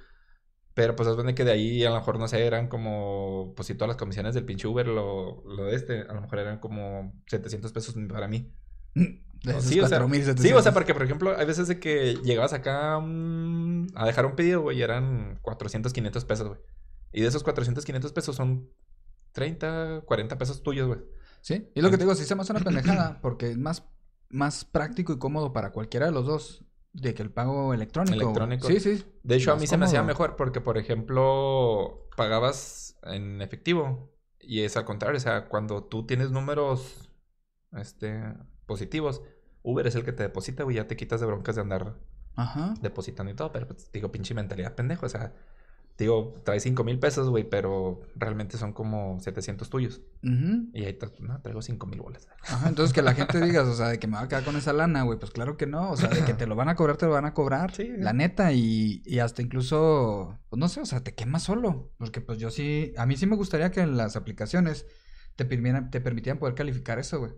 Pero 0.73 0.95
pues 0.95 1.07
es 1.07 1.15
bueno 1.15 1.35
que 1.35 1.43
de 1.43 1.51
ahí 1.51 1.83
a 1.83 1.89
lo 1.89 1.95
mejor, 1.97 2.17
no 2.17 2.27
sé, 2.27 2.45
eran 2.45 2.67
como, 2.67 3.53
pues 3.55 3.67
si 3.67 3.75
todas 3.75 3.89
las 3.89 3.97
comisiones 3.97 4.33
del 4.33 4.45
pinche 4.45 4.67
Uber, 4.67 4.87
lo, 4.87 5.43
lo 5.45 5.65
de 5.65 5.75
este, 5.75 6.01
a 6.01 6.13
lo 6.13 6.21
mejor 6.21 6.39
eran 6.39 6.59
como 6.59 7.13
700 7.27 7.71
pesos 7.71 7.95
para 8.09 8.27
mí. 8.27 8.51
Sí, 9.59 9.79
o 9.81 9.87
sea, 9.87 9.99
4,700. 9.99 10.41
Sí, 10.41 10.53
o 10.53 10.61
sea, 10.61 10.71
porque, 10.71 10.93
por 10.93 11.03
ejemplo, 11.03 11.37
hay 11.37 11.45
veces 11.45 11.67
de 11.67 11.79
que 11.79 12.15
llegabas 12.23 12.53
acá 12.53 12.99
mm, 12.99 13.87
a 13.93 14.05
dejar 14.05 14.25
un 14.25 14.35
pedido, 14.35 14.61
güey, 14.61 14.77
y 14.77 14.81
eran 14.81 15.37
400, 15.41 15.91
500 15.91 16.25
pesos, 16.25 16.47
güey. 16.47 16.59
Y 17.11 17.21
de 17.21 17.27
esos 17.27 17.43
400, 17.43 17.83
500 17.83 18.13
pesos 18.13 18.35
son 18.35 18.69
30, 19.33 20.03
40 20.05 20.37
pesos 20.37 20.63
tuyos, 20.63 20.87
güey. 20.87 20.99
Sí, 21.41 21.69
y 21.75 21.81
lo 21.81 21.91
que 21.91 21.97
te 21.97 22.03
digo, 22.03 22.15
sí 22.15 22.23
se 22.23 22.35
me 22.35 22.41
hace 22.41 22.53
una 22.53 22.61
pendejada, 22.61 23.19
porque 23.21 23.51
es 23.51 23.57
más, 23.57 23.83
más 24.29 24.63
práctico 24.63 25.11
y 25.11 25.19
cómodo 25.19 25.51
para 25.51 25.71
cualquiera 25.71 26.05
de 26.05 26.13
los 26.13 26.25
dos 26.25 26.65
de 26.93 27.13
que 27.13 27.23
el 27.23 27.31
pago 27.31 27.73
electrónico. 27.73 28.15
Electrónico. 28.15 28.67
Sí, 28.67 28.79
sí. 28.79 29.03
De 29.23 29.35
hecho, 29.35 29.51
a 29.51 29.55
mí 29.55 29.67
se 29.67 29.77
me 29.77 29.85
hacía 29.85 30.03
mejor 30.03 30.35
porque, 30.35 30.61
por 30.61 30.77
ejemplo, 30.77 32.07
pagabas 32.15 32.97
en 33.03 33.41
efectivo. 33.41 34.11
Y 34.39 34.61
es 34.61 34.77
al 34.77 34.85
contrario, 34.85 35.17
o 35.17 35.21
sea, 35.21 35.47
cuando 35.47 35.83
tú 35.83 36.05
tienes 36.05 36.29
números 36.31 37.09
este, 37.71 38.21
positivos, 38.65 39.21
Uber 39.63 39.87
es 39.87 39.95
el 39.95 40.03
que 40.03 40.11
te 40.11 40.23
deposita, 40.23 40.63
güey, 40.63 40.75
ya 40.75 40.87
te 40.87 40.95
quitas 40.95 41.19
de 41.21 41.25
broncas 41.25 41.55
de 41.55 41.61
andar 41.61 41.97
Ajá. 42.35 42.73
depositando 42.81 43.31
y 43.31 43.35
todo. 43.35 43.51
Pero, 43.51 43.67
pues, 43.67 43.91
digo, 43.91 44.11
pinche 44.11 44.33
mentalidad 44.33 44.75
pendejo, 44.75 45.05
o 45.05 45.09
sea, 45.09 45.33
digo, 45.97 46.41
traes 46.43 46.63
5 46.63 46.83
mil 46.83 46.99
pesos, 46.99 47.29
güey, 47.29 47.47
pero 47.47 48.01
realmente 48.15 48.57
son 48.57 48.73
como 48.73 49.19
700 49.19 49.69
tuyos. 49.69 50.01
Y 50.21 50.83
ahí 50.85 50.97
no, 51.19 51.39
traigo 51.41 51.61
5 51.61 51.85
mil 51.85 52.01
bolas. 52.01 52.27
Ajá, 52.41 52.67
entonces 52.67 52.93
que 52.93 53.01
la 53.01 53.13
gente 53.13 53.39
diga, 53.45 53.61
o 53.63 53.73
sea, 53.73 53.89
de 53.89 53.99
que 53.99 54.07
me 54.07 54.13
va 54.17 54.23
a 54.23 54.27
quedar 54.27 54.43
con 54.43 54.55
esa 54.55 54.73
lana, 54.73 55.03
güey, 55.03 55.19
pues 55.19 55.31
claro 55.31 55.55
que 55.57 55.67
no, 55.67 55.91
o 55.91 55.97
sea, 55.97 56.09
de 56.09 56.25
que 56.25 56.33
te 56.33 56.47
lo 56.47 56.55
van 56.55 56.69
a 56.69 56.75
cobrar, 56.75 56.97
te 56.97 57.05
lo 57.05 57.11
van 57.11 57.25
a 57.25 57.33
cobrar, 57.33 57.73
Sí, 57.73 57.91
la 57.97 58.13
neta, 58.13 58.53
y, 58.53 59.01
y 59.05 59.19
hasta 59.19 59.41
incluso, 59.41 60.39
pues 60.49 60.59
no 60.59 60.67
sé, 60.67 60.81
o 60.81 60.85
sea, 60.85 61.03
te 61.03 61.13
quemas 61.13 61.43
solo, 61.43 61.91
porque 61.97 62.21
pues 62.21 62.39
yo 62.39 62.49
sí, 62.49 62.93
a 62.97 63.05
mí 63.05 63.15
sí 63.15 63.25
me 63.25 63.35
gustaría 63.35 63.71
que 63.71 63.81
en 63.81 63.97
las 63.97 64.15
aplicaciones 64.15 64.85
te 65.35 65.45
permitieran, 65.45 65.91
te 65.91 66.01
permitieran 66.01 66.39
poder 66.39 66.55
calificar 66.55 66.99
eso, 66.99 67.19
güey, 67.19 67.33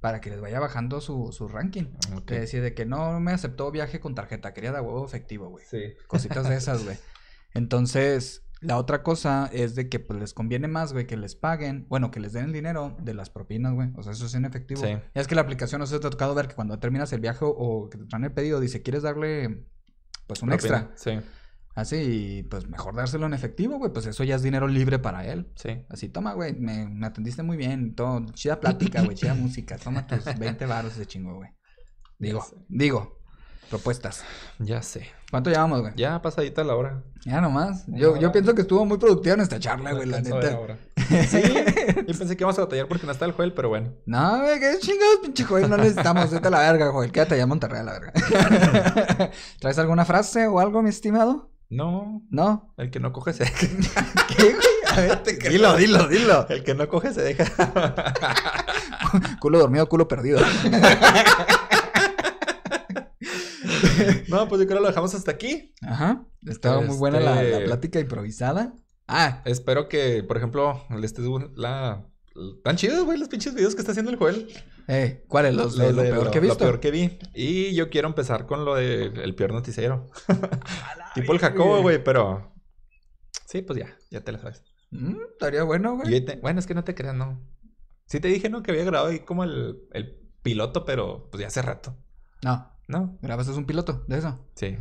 para 0.00 0.20
que 0.20 0.30
les 0.30 0.40
vaya 0.40 0.58
bajando 0.60 1.00
su, 1.00 1.30
su 1.32 1.46
ranking. 1.48 1.84
Ok. 2.16 2.24
Que 2.24 2.40
decir 2.40 2.62
de 2.62 2.74
que 2.74 2.86
no 2.86 3.20
me 3.20 3.32
aceptó 3.32 3.70
viaje 3.70 4.00
con 4.00 4.14
tarjeta, 4.14 4.54
quería 4.54 4.72
de 4.72 4.80
huevo 4.80 5.04
efectivo, 5.04 5.48
güey. 5.48 5.64
Sí. 5.66 5.94
Cositas 6.06 6.48
de 6.48 6.56
esas, 6.56 6.84
güey. 6.84 6.96
Entonces, 7.54 8.44
la 8.60 8.76
otra 8.76 9.02
cosa 9.02 9.48
es 9.52 9.74
de 9.74 9.88
que 9.88 10.00
pues 10.00 10.20
les 10.20 10.34
conviene 10.34 10.68
más, 10.68 10.92
güey, 10.92 11.06
que 11.06 11.16
les 11.16 11.34
paguen, 11.34 11.86
bueno, 11.88 12.10
que 12.10 12.20
les 12.20 12.32
den 12.32 12.46
el 12.46 12.52
dinero 12.52 12.96
de 13.00 13.14
las 13.14 13.30
propinas, 13.30 13.72
güey. 13.72 13.88
O 13.96 14.02
sea, 14.02 14.12
eso 14.12 14.26
es 14.26 14.34
en 14.34 14.44
efectivo. 14.44 14.82
Sí. 14.82 14.96
Es 15.14 15.26
que 15.26 15.34
la 15.34 15.40
aplicación, 15.40 15.80
no 15.80 15.86
te 15.86 15.96
ha 15.96 16.00
tocado 16.00 16.34
ver 16.34 16.48
que 16.48 16.54
cuando 16.54 16.78
terminas 16.78 17.12
el 17.12 17.20
viaje 17.20 17.40
o 17.42 17.88
que 17.88 17.98
te 17.98 18.04
traen 18.04 18.24
el 18.24 18.32
pedido, 18.32 18.60
dice, 18.60 18.82
¿quieres 18.82 19.02
darle 19.02 19.64
pues 20.26 20.42
un 20.42 20.52
extra? 20.52 20.92
Sí, 20.94 21.12
Así, 21.74 22.46
pues 22.50 22.68
mejor 22.68 22.96
dárselo 22.96 23.26
en 23.26 23.32
efectivo, 23.32 23.78
güey, 23.78 23.92
pues 23.92 24.04
eso 24.04 24.24
ya 24.24 24.34
es 24.34 24.42
dinero 24.42 24.66
libre 24.66 24.98
para 24.98 25.24
él. 25.24 25.50
sí. 25.54 25.84
Así, 25.88 26.08
toma, 26.08 26.34
güey, 26.34 26.52
me, 26.52 26.86
me 26.86 27.06
atendiste 27.06 27.42
muy 27.42 27.56
bien, 27.56 27.94
todo, 27.94 28.26
chida 28.32 28.58
plática, 28.58 29.02
güey, 29.02 29.16
chida 29.16 29.34
música, 29.34 29.78
toma 29.78 30.06
tus 30.06 30.24
20 30.24 30.66
baros 30.66 30.96
de 30.96 31.06
chingo, 31.06 31.36
güey. 31.36 31.50
Digo, 32.18 32.44
digo, 32.68 33.19
propuestas. 33.70 34.24
Ya 34.58 34.82
sé. 34.82 35.08
¿Cuánto 35.30 35.48
llevamos, 35.48 35.80
güey? 35.80 35.92
Ya 35.96 36.20
pasadita 36.20 36.62
la 36.64 36.74
hora. 36.74 37.02
Ya 37.24 37.40
nomás. 37.40 37.84
Una 37.86 37.98
Yo, 37.98 38.16
yo 38.16 38.32
pienso 38.32 38.54
que 38.54 38.62
estuvo 38.62 38.84
muy 38.84 38.98
productiva 38.98 39.36
nuestra 39.36 39.58
charla, 39.58 39.92
güey, 39.92 40.06
la 40.06 40.20
neta. 40.20 40.54
ahora. 40.54 40.76
Sí, 41.28 41.40
yo 42.06 42.18
pensé 42.18 42.36
que 42.36 42.42
íbamos 42.42 42.58
a 42.58 42.62
batallar 42.62 42.88
porque 42.88 43.06
no 43.06 43.12
está 43.12 43.24
el 43.24 43.32
Joel, 43.32 43.52
pero 43.54 43.68
bueno. 43.68 43.92
No, 44.06 44.40
güey, 44.40 44.58
qué 44.60 44.76
chingados, 44.80 45.18
pinche 45.22 45.44
Joel, 45.44 45.70
no 45.70 45.76
necesitamos. 45.76 46.30
Vete 46.30 46.48
a 46.48 46.50
la 46.50 46.58
verga, 46.60 46.90
Joel. 46.90 47.12
Quédate 47.12 47.34
allá 47.34 47.44
en 47.44 47.48
Monterrey 47.48 47.80
a 47.80 47.84
la 47.84 47.92
verga. 47.92 48.12
¿Traes 49.60 49.78
alguna 49.78 50.04
frase 50.04 50.46
o 50.48 50.58
algo, 50.60 50.82
mi 50.82 50.90
estimado? 50.90 51.50
No, 51.68 52.22
¿No? 52.30 52.74
el 52.78 52.90
que 52.90 52.98
no 52.98 53.12
coge 53.12 53.32
se 53.32 53.44
deja. 53.44 53.66
¿Qué, 54.36 54.42
güey? 54.42 54.66
A 54.92 55.00
ver, 55.00 55.22
te 55.22 55.34
Dilo, 55.48 55.76
dilo, 55.76 56.08
dilo. 56.08 56.48
El 56.48 56.64
que 56.64 56.74
no 56.74 56.88
coge 56.88 57.14
se 57.14 57.22
deja. 57.22 57.44
Culo 59.40 59.60
dormido, 59.60 59.88
culo 59.88 60.08
perdido. 60.08 60.40
no, 64.28 64.48
pues 64.48 64.60
yo 64.60 64.66
creo 64.66 64.78
que 64.78 64.82
lo 64.82 64.88
dejamos 64.88 65.14
hasta 65.14 65.30
aquí. 65.30 65.74
Ajá. 65.82 66.24
Estaba 66.46 66.80
muy 66.80 66.96
buena 66.96 67.20
la, 67.20 67.34
la 67.36 67.42
Este- 67.42 67.64
plática 67.64 68.00
improvisada. 68.00 68.74
Ah, 69.08 69.42
Espero 69.44 69.88
que, 69.88 70.22
por 70.22 70.36
ejemplo, 70.36 70.84
le 70.90 71.04
esté 71.06 71.22
la. 71.56 72.06
Tan 72.62 72.76
chidos, 72.76 73.04
güey, 73.04 73.18
los 73.18 73.28
pinches 73.28 73.54
videos 73.54 73.74
que 73.74 73.80
está 73.80 73.90
haciendo 73.90 74.10
el 74.12 74.16
Joel. 74.18 74.46
eh, 74.86 75.24
¿cuál 75.28 75.46
es 75.46 75.54
los, 75.54 75.76
Lo 75.76 75.90
lo, 75.90 76.02
peor 76.02 76.30
que 76.30 76.38
he 76.38 76.40
Lo 76.40 76.46
visto? 76.48 76.58
peor 76.64 76.78
que 76.80 76.90
vi. 76.92 77.18
Y 77.34 77.74
yo 77.74 77.90
quiero 77.90 78.06
empezar 78.08 78.46
con 78.46 78.64
lo 78.64 78.76
del 78.76 79.18
el 79.18 79.34
peor 79.34 79.52
noticiero. 79.52 80.06
tipo 81.14 81.32
el 81.32 81.38
Jacobo, 81.40 81.82
güey, 81.82 82.02
pero. 82.02 82.54
Sí, 83.46 83.62
pues 83.62 83.78
ya, 83.80 83.96
ya 84.10 84.20
te 84.20 84.30
la 84.32 84.38
sabes. 84.38 84.62
Mm, 84.92 85.16
estaría 85.32 85.64
bueno, 85.64 85.96
güey. 85.96 86.24
te- 86.24 86.36
Bueno, 86.36 86.60
es 86.60 86.66
que 86.66 86.74
no 86.74 86.84
te 86.84 86.94
creas, 86.94 87.14
no. 87.16 87.40
Sí 88.06 88.20
te 88.20 88.28
dije, 88.28 88.48
¿no? 88.48 88.62
Que 88.62 88.70
había 88.70 88.84
grabado 88.84 89.10
ahí 89.10 89.20
como 89.20 89.42
el, 89.44 89.80
el 89.92 90.16
piloto, 90.42 90.84
pero 90.84 91.28
pues 91.30 91.40
ya 91.40 91.48
hace 91.48 91.62
rato. 91.62 91.96
No, 92.44 92.72
¿No? 92.90 93.18
grabaste 93.22 93.52
un 93.52 93.66
piloto 93.66 94.04
de 94.08 94.18
eso. 94.18 94.38
Sí. 94.54 94.76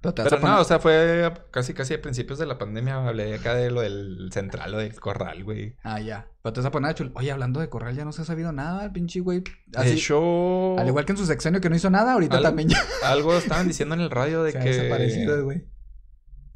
Pero 0.00 0.14
te 0.14 0.22
vas 0.22 0.30
Pero 0.30 0.38
a 0.38 0.40
poner- 0.40 0.54
no, 0.56 0.60
o 0.62 0.64
sea, 0.64 0.78
fue 0.78 1.30
casi 1.50 1.74
casi 1.74 1.92
a 1.92 2.00
principios 2.00 2.38
de 2.38 2.46
la 2.46 2.56
pandemia. 2.56 3.06
Hablé 3.06 3.34
acá 3.34 3.54
de 3.54 3.70
lo 3.70 3.82
del 3.82 4.30
central, 4.32 4.72
lo 4.72 4.78
del 4.78 4.98
corral, 4.98 5.44
güey. 5.44 5.76
Ah, 5.82 6.00
ya. 6.00 6.26
Pero 6.42 6.54
te 6.54 6.60
vas 6.60 6.66
a 6.66 6.70
poner 6.70 6.90
a 6.90 6.94
chul- 6.94 7.12
Oye, 7.14 7.30
hablando 7.30 7.60
de 7.60 7.68
Corral, 7.68 7.94
ya 7.94 8.06
no 8.06 8.12
se 8.12 8.22
ha 8.22 8.24
sabido 8.24 8.50
nada, 8.50 8.82
el 8.86 8.92
pinche 8.92 9.20
güey. 9.20 9.40
De 9.66 9.78
Así, 9.78 9.90
hecho, 9.90 10.78
al 10.78 10.88
igual 10.88 11.04
que 11.04 11.12
en 11.12 11.18
su 11.18 11.26
sexenio 11.26 11.60
que 11.60 11.68
no 11.68 11.76
hizo 11.76 11.90
nada, 11.90 12.14
ahorita 12.14 12.40
también 12.40 12.70
ya 12.70 12.82
algo 13.04 13.34
estaban 13.34 13.68
diciendo 13.68 13.94
en 13.94 14.00
el 14.00 14.10
radio 14.10 14.42
de 14.42 14.54
que. 14.54 14.58
desaparecido, 14.60 15.44
güey. 15.44 15.66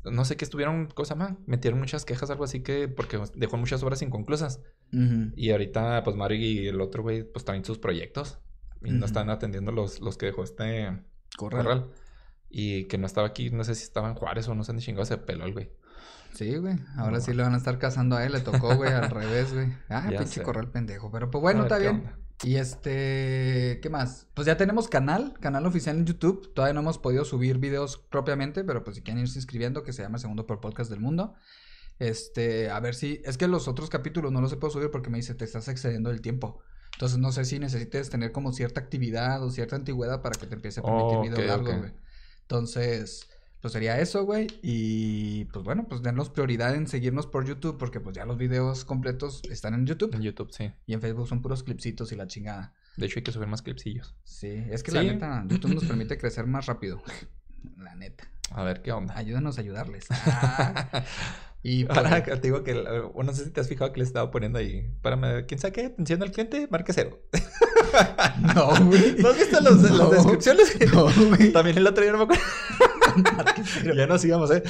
No 0.05 0.24
sé 0.24 0.36
qué 0.38 0.44
estuvieron, 0.46 0.86
cosa 0.86 1.14
más. 1.14 1.34
Metieron 1.46 1.78
muchas 1.80 2.07
quejas, 2.07 2.30
algo 2.30 2.44
así 2.44 2.62
que. 2.62 2.88
Porque 2.88 3.20
dejó 3.34 3.59
muchas 3.59 3.82
obras 3.82 4.00
inconclusas. 4.00 4.62
Y 5.36 5.50
ahorita, 5.50 6.02
pues 6.02 6.16
Mario 6.16 6.38
y 6.38 6.66
el 6.68 6.80
otro 6.80 7.02
güey, 7.02 7.24
pues 7.24 7.44
traen 7.44 7.64
sus 7.64 7.78
proyectos. 7.78 8.38
Y 8.85 8.91
no 8.93 9.07
están 9.07 9.30
atendiendo 9.30 9.72
los, 9.72 10.01
los 10.01 10.16
que 10.16 10.26
dejó 10.26 10.45
este 10.45 10.99
Corral. 11.37 11.64
corral. 11.64 11.91
Y 12.51 12.85
que 12.85 12.99
no 12.99 13.07
estaba 13.07 13.26
aquí, 13.26 13.51
no 13.51 13.64
sé 13.64 13.74
si 13.74 13.82
estaba 13.85 14.09
en 14.09 14.14
Juárez 14.14 14.47
o 14.49 14.55
no 14.55 14.62
sé 14.62 14.68
dónde 14.68 14.82
chingado 14.82 15.05
se 15.05 15.18
peló 15.18 15.45
el 15.45 15.53
güey. 15.53 15.70
Sí, 16.35 16.57
güey. 16.57 16.76
Ahora 16.97 17.18
No. 17.18 17.20
sí 17.20 17.32
le 17.32 17.43
van 17.43 17.55
a 17.55 17.57
estar 17.59 17.78
cazando 17.78 18.16
a 18.16 18.24
él. 18.24 18.32
Le 18.32 18.41
tocó, 18.41 18.74
güey, 18.76 18.93
al 18.93 19.09
revés, 19.11 19.53
güey. 19.53 19.68
Ah, 19.89 20.09
Ya 20.11 20.18
pinche 20.18 20.35
sé. 20.41 20.43
corral 20.43 20.70
pendejo. 20.70 21.11
Pero 21.11 21.30
pues 21.30 21.43
bueno, 21.43 21.62
está 21.62 21.78
bien. 21.78 21.97
onda. 21.97 22.18
Y 22.43 22.57
este, 22.57 23.78
¿qué 23.82 23.89
más? 23.91 24.26
Pues 24.35 24.47
ya 24.47 24.57
tenemos 24.57 24.89
canal, 24.89 25.35
canal 25.41 25.64
oficial 25.66 25.97
en 25.97 26.07
YouTube. 26.07 26.53
Todavía 26.53 26.74
no 26.74 26.80
hemos 26.80 26.99
podido 26.99 27.24
subir 27.24 27.59
videos 27.59 27.97
propiamente, 28.11 28.64
pero 28.64 28.82
pues 28.85 28.97
si 28.97 29.03
quieren 29.03 29.22
irse 29.22 29.39
inscribiendo, 29.39 29.82
que 29.85 29.93
se 29.93 30.03
llama 30.03 30.18
segundo 30.18 30.47
por 30.47 30.61
podcast 30.61 30.91
del 30.91 31.01
mundo. 31.01 31.35
Este, 32.01 32.70
a 32.70 32.80
ver 32.80 32.95
si, 32.97 33.22
es 33.24 33.39
que 33.39 33.47
los 33.47 33.68
otros 33.68 33.89
capítulos 33.89 34.32
no 34.32 34.41
los 34.41 34.53
he 34.53 34.57
podido 34.57 34.78
subir 34.80 34.91
porque 34.91 35.11
me 35.11 35.18
dice, 35.18 35.35
te 35.35 35.45
estás 35.45 35.68
excediendo 35.68 36.11
del 36.11 36.20
tiempo. 36.20 36.61
Entonces 36.95 37.18
no 37.18 37.32
sé 37.32 37.45
si 37.45 37.59
necesites 37.59 38.09
tener 38.11 38.32
como 38.32 38.53
cierta 38.53 38.80
actividad 38.80 39.42
o 39.42 39.51
cierta 39.51 39.76
antigüedad 39.76 40.22
para 40.22 40.38
que 40.38 40.47
te 40.47 40.55
empiece 40.55 40.80
a 40.80 40.82
permitir 40.84 41.16
Oh, 41.18 41.22
videos 41.22 41.38
ok, 41.40 41.47
largos, 41.47 41.70
ok. 41.74 41.78
güey. 41.78 41.92
Entonces, 42.42 43.28
pues 43.61 43.72
sería 43.72 43.99
eso, 44.01 44.24
güey. 44.24 44.47
Y 44.62 45.47
pues 45.47 45.64
bueno, 45.64 45.86
pues 45.88 46.03
denos 46.03 46.30
prioridad 46.30 46.74
en 46.74 46.86
seguirnos 46.86 47.26
por 47.26 47.45
YouTube 47.47 47.78
porque 47.78 48.01
pues 48.01 48.14
ya 48.14 48.24
los 48.26 48.38
videos 48.38 48.84
completos 48.84 49.42
están 49.51 49.74
en 49.74 49.86
YouTube. 49.86 50.14
En 50.14 50.22
YouTube, 50.22 50.51
sí. 50.53 50.70
Y 50.86 50.92
en 50.95 51.01
Facebook 51.01 51.26
son 51.28 51.42
puros 51.42 51.62
clipsitos 51.62 52.12
y 52.12 52.16
la 52.16 52.26
chingada. 52.26 52.74
De 52.97 53.07
hecho, 53.07 53.18
hay 53.18 53.24
que 53.24 53.32
subir 53.32 53.49
más 53.49 53.62
clipsillos. 53.62 54.14
Sí, 54.22 54.49
es 54.70 54.82
que 54.82 54.90
Sí. 54.92 54.97
la 54.97 55.03
neta, 55.03 55.45
YouTube 55.49 55.74
nos 55.74 55.84
permite 55.84 56.16
crecer 56.18 56.47
más 56.47 56.66
rápido. 56.66 57.03
La 57.78 57.95
neta. 57.95 58.28
A 58.51 58.62
ver 58.62 58.82
qué 58.82 58.92
onda. 58.92 59.16
Ayúdanos 59.16 59.59
a 59.59 59.61
ayudarles. 59.61 60.07
Ah. 60.11 61.05
Y 61.66 61.86
pues, 61.86 61.97
Ahora 61.97 62.22
que 62.22 62.30
te 62.32 62.40
digo 62.42 62.62
que, 62.62 62.74
no 62.74 63.32
sé 63.32 63.45
si 63.45 63.51
te 63.51 63.59
has 63.59 63.68
fijado 63.68 63.90
que 63.90 64.01
le 64.01 64.05
estaba 64.05 64.30
poniendo 64.30 64.59
ahí. 64.59 64.86
Para 65.01 65.47
quien 65.47 65.59
saque 65.59 65.86
atención 65.86 66.22
al 66.22 66.30
cliente, 66.30 66.68
marque 66.70 66.92
cero. 66.92 67.22
no, 68.55 68.84
güey. 68.84 69.14
¿No 69.16 69.30
has 69.30 69.38
visto 69.38 69.59
los, 69.62 69.80
las 69.80 69.92
No. 69.92 70.11
descripciones? 70.11 70.76
No, 70.92 71.05
güey. 71.28 71.53
También 71.53 71.78
el 71.78 71.86
otro 71.86 72.03
día 72.03 72.12
no 72.12 72.18
me 72.18 72.24
acuerdo. 72.24 72.42
ya 73.97 74.07
nos 74.07 74.20
sigamos, 74.20 74.51
¿eh? 74.51 74.62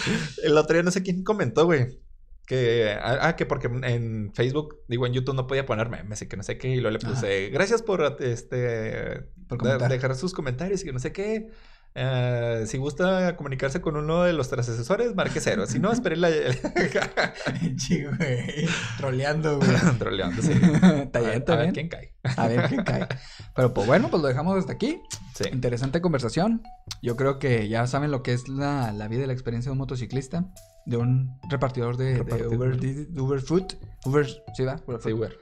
El 0.45 0.57
otro 0.57 0.75
día 0.75 0.85
no 0.85 0.93
sé 0.93 1.03
quién 1.03 1.25
comentó, 1.25 1.65
güey. 1.65 1.99
Que, 2.47 2.95
ah, 3.03 3.19
ah, 3.23 3.35
que 3.37 3.45
porque 3.45 3.67
en 3.67 4.31
Facebook, 4.33 4.77
digo, 4.87 5.05
en 5.07 5.15
YouTube 5.15 5.35
no 5.35 5.49
podía 5.49 5.67
poner 5.67 5.89
memes 5.89 6.23
y 6.23 6.29
que 6.29 6.37
no 6.37 6.45
sé 6.45 6.59
qué. 6.59 6.69
Y 6.69 6.81
luego 6.81 6.97
le 6.97 7.05
puse, 7.05 7.49
gracias 7.51 7.83
por, 7.83 8.03
este, 8.21 9.23
Por 9.49 9.61
de- 9.63 9.89
dejar 9.89 10.15
sus 10.15 10.33
comentarios 10.33 10.83
y 10.83 10.85
que 10.85 10.93
no 10.93 11.01
sé 11.01 11.11
qué. 11.13 11.49
Eh, 11.97 12.65
si 12.67 12.77
gusta 12.79 13.37
comunicarse 13.37 13.81
con 13.81 13.97
uno 13.97 14.25
de 14.25 14.33
los 14.33 14.53
asesores, 14.53 15.15
marque 15.15 15.41
cero. 15.41 15.67
Si 15.67 15.79
no, 15.79 15.93
espere 15.93 16.17
la... 16.17 16.29
Sí, 17.79 18.05
güey. 18.05 18.67
Troleando, 18.97 19.59
güey. 19.59 19.71
Troleando, 19.99 20.43
sí. 20.43 20.53
Está 21.03 21.19
A 21.21 21.23
bien, 21.23 21.25
ver- 21.31 21.39
está 21.39 21.53
a 21.53 21.57
ver 21.57 21.73
bien. 21.73 21.73
quién 21.75 21.89
cae. 21.89 22.15
A 22.37 22.49
ver 22.49 22.69
qué 22.69 22.77
cae. 22.85 23.07
Pero 23.55 23.73
pues 23.75 23.87
bueno, 23.87 24.09
pues 24.11 24.23
lo 24.23 24.29
dejamos 24.29 24.59
hasta 24.59 24.73
aquí. 24.73 25.01
Sí. 25.35 25.45
Interesante 25.53 26.01
conversación. 26.01 26.63
Yo 27.03 27.17
creo 27.17 27.39
que 27.39 27.69
ya 27.69 27.87
saben 27.87 28.11
lo 28.11 28.23
que 28.23 28.33
es 28.33 28.49
la, 28.49 28.93
la 28.93 29.09
vida 29.09 29.25
y 29.25 29.27
la 29.27 29.33
experiencia 29.33 29.69
de 29.71 29.73
un 29.73 29.79
motociclista, 29.79 30.47
de 30.87 30.97
un 30.97 31.39
repartidor 31.49 31.97
de, 31.97 32.19
Repartidor. 32.19 32.55
Uber, 32.57 32.77
de 32.81 33.21
Uber 33.21 33.41
Food. 33.41 33.75
Uber, 34.05 34.27
¿sí 34.55 34.65
va? 34.65 34.81
Uber 34.87 35.01
Sí, 35.03 35.11
Food. 35.11 35.33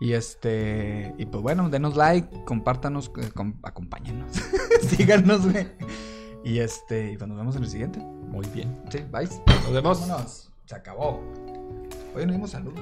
Y 0.00 0.14
este, 0.14 1.14
y 1.18 1.26
pues 1.26 1.42
bueno, 1.42 1.68
denos 1.68 1.94
like, 1.96 2.44
compártanos, 2.44 3.10
eh, 3.18 3.30
com- 3.34 3.58
acompáñenos, 3.62 4.32
síganos, 4.88 5.50
güey. 5.50 5.68
Y 6.42 6.60
este, 6.60 7.12
y 7.12 7.16
pues 7.18 7.28
nos 7.28 7.36
vemos 7.36 7.56
en 7.56 7.64
el 7.64 7.68
siguiente. 7.68 7.98
Muy 8.00 8.46
bien. 8.48 8.80
Sí, 8.90 9.00
bye. 9.12 9.28
Nos 9.62 9.72
vemos. 9.72 10.00
Vámonos. 10.00 10.50
Se 10.64 10.74
acabó. 10.74 11.20
Hoy 12.16 12.24
no 12.26 12.32
dimos 12.32 12.50
salud. 12.50 12.72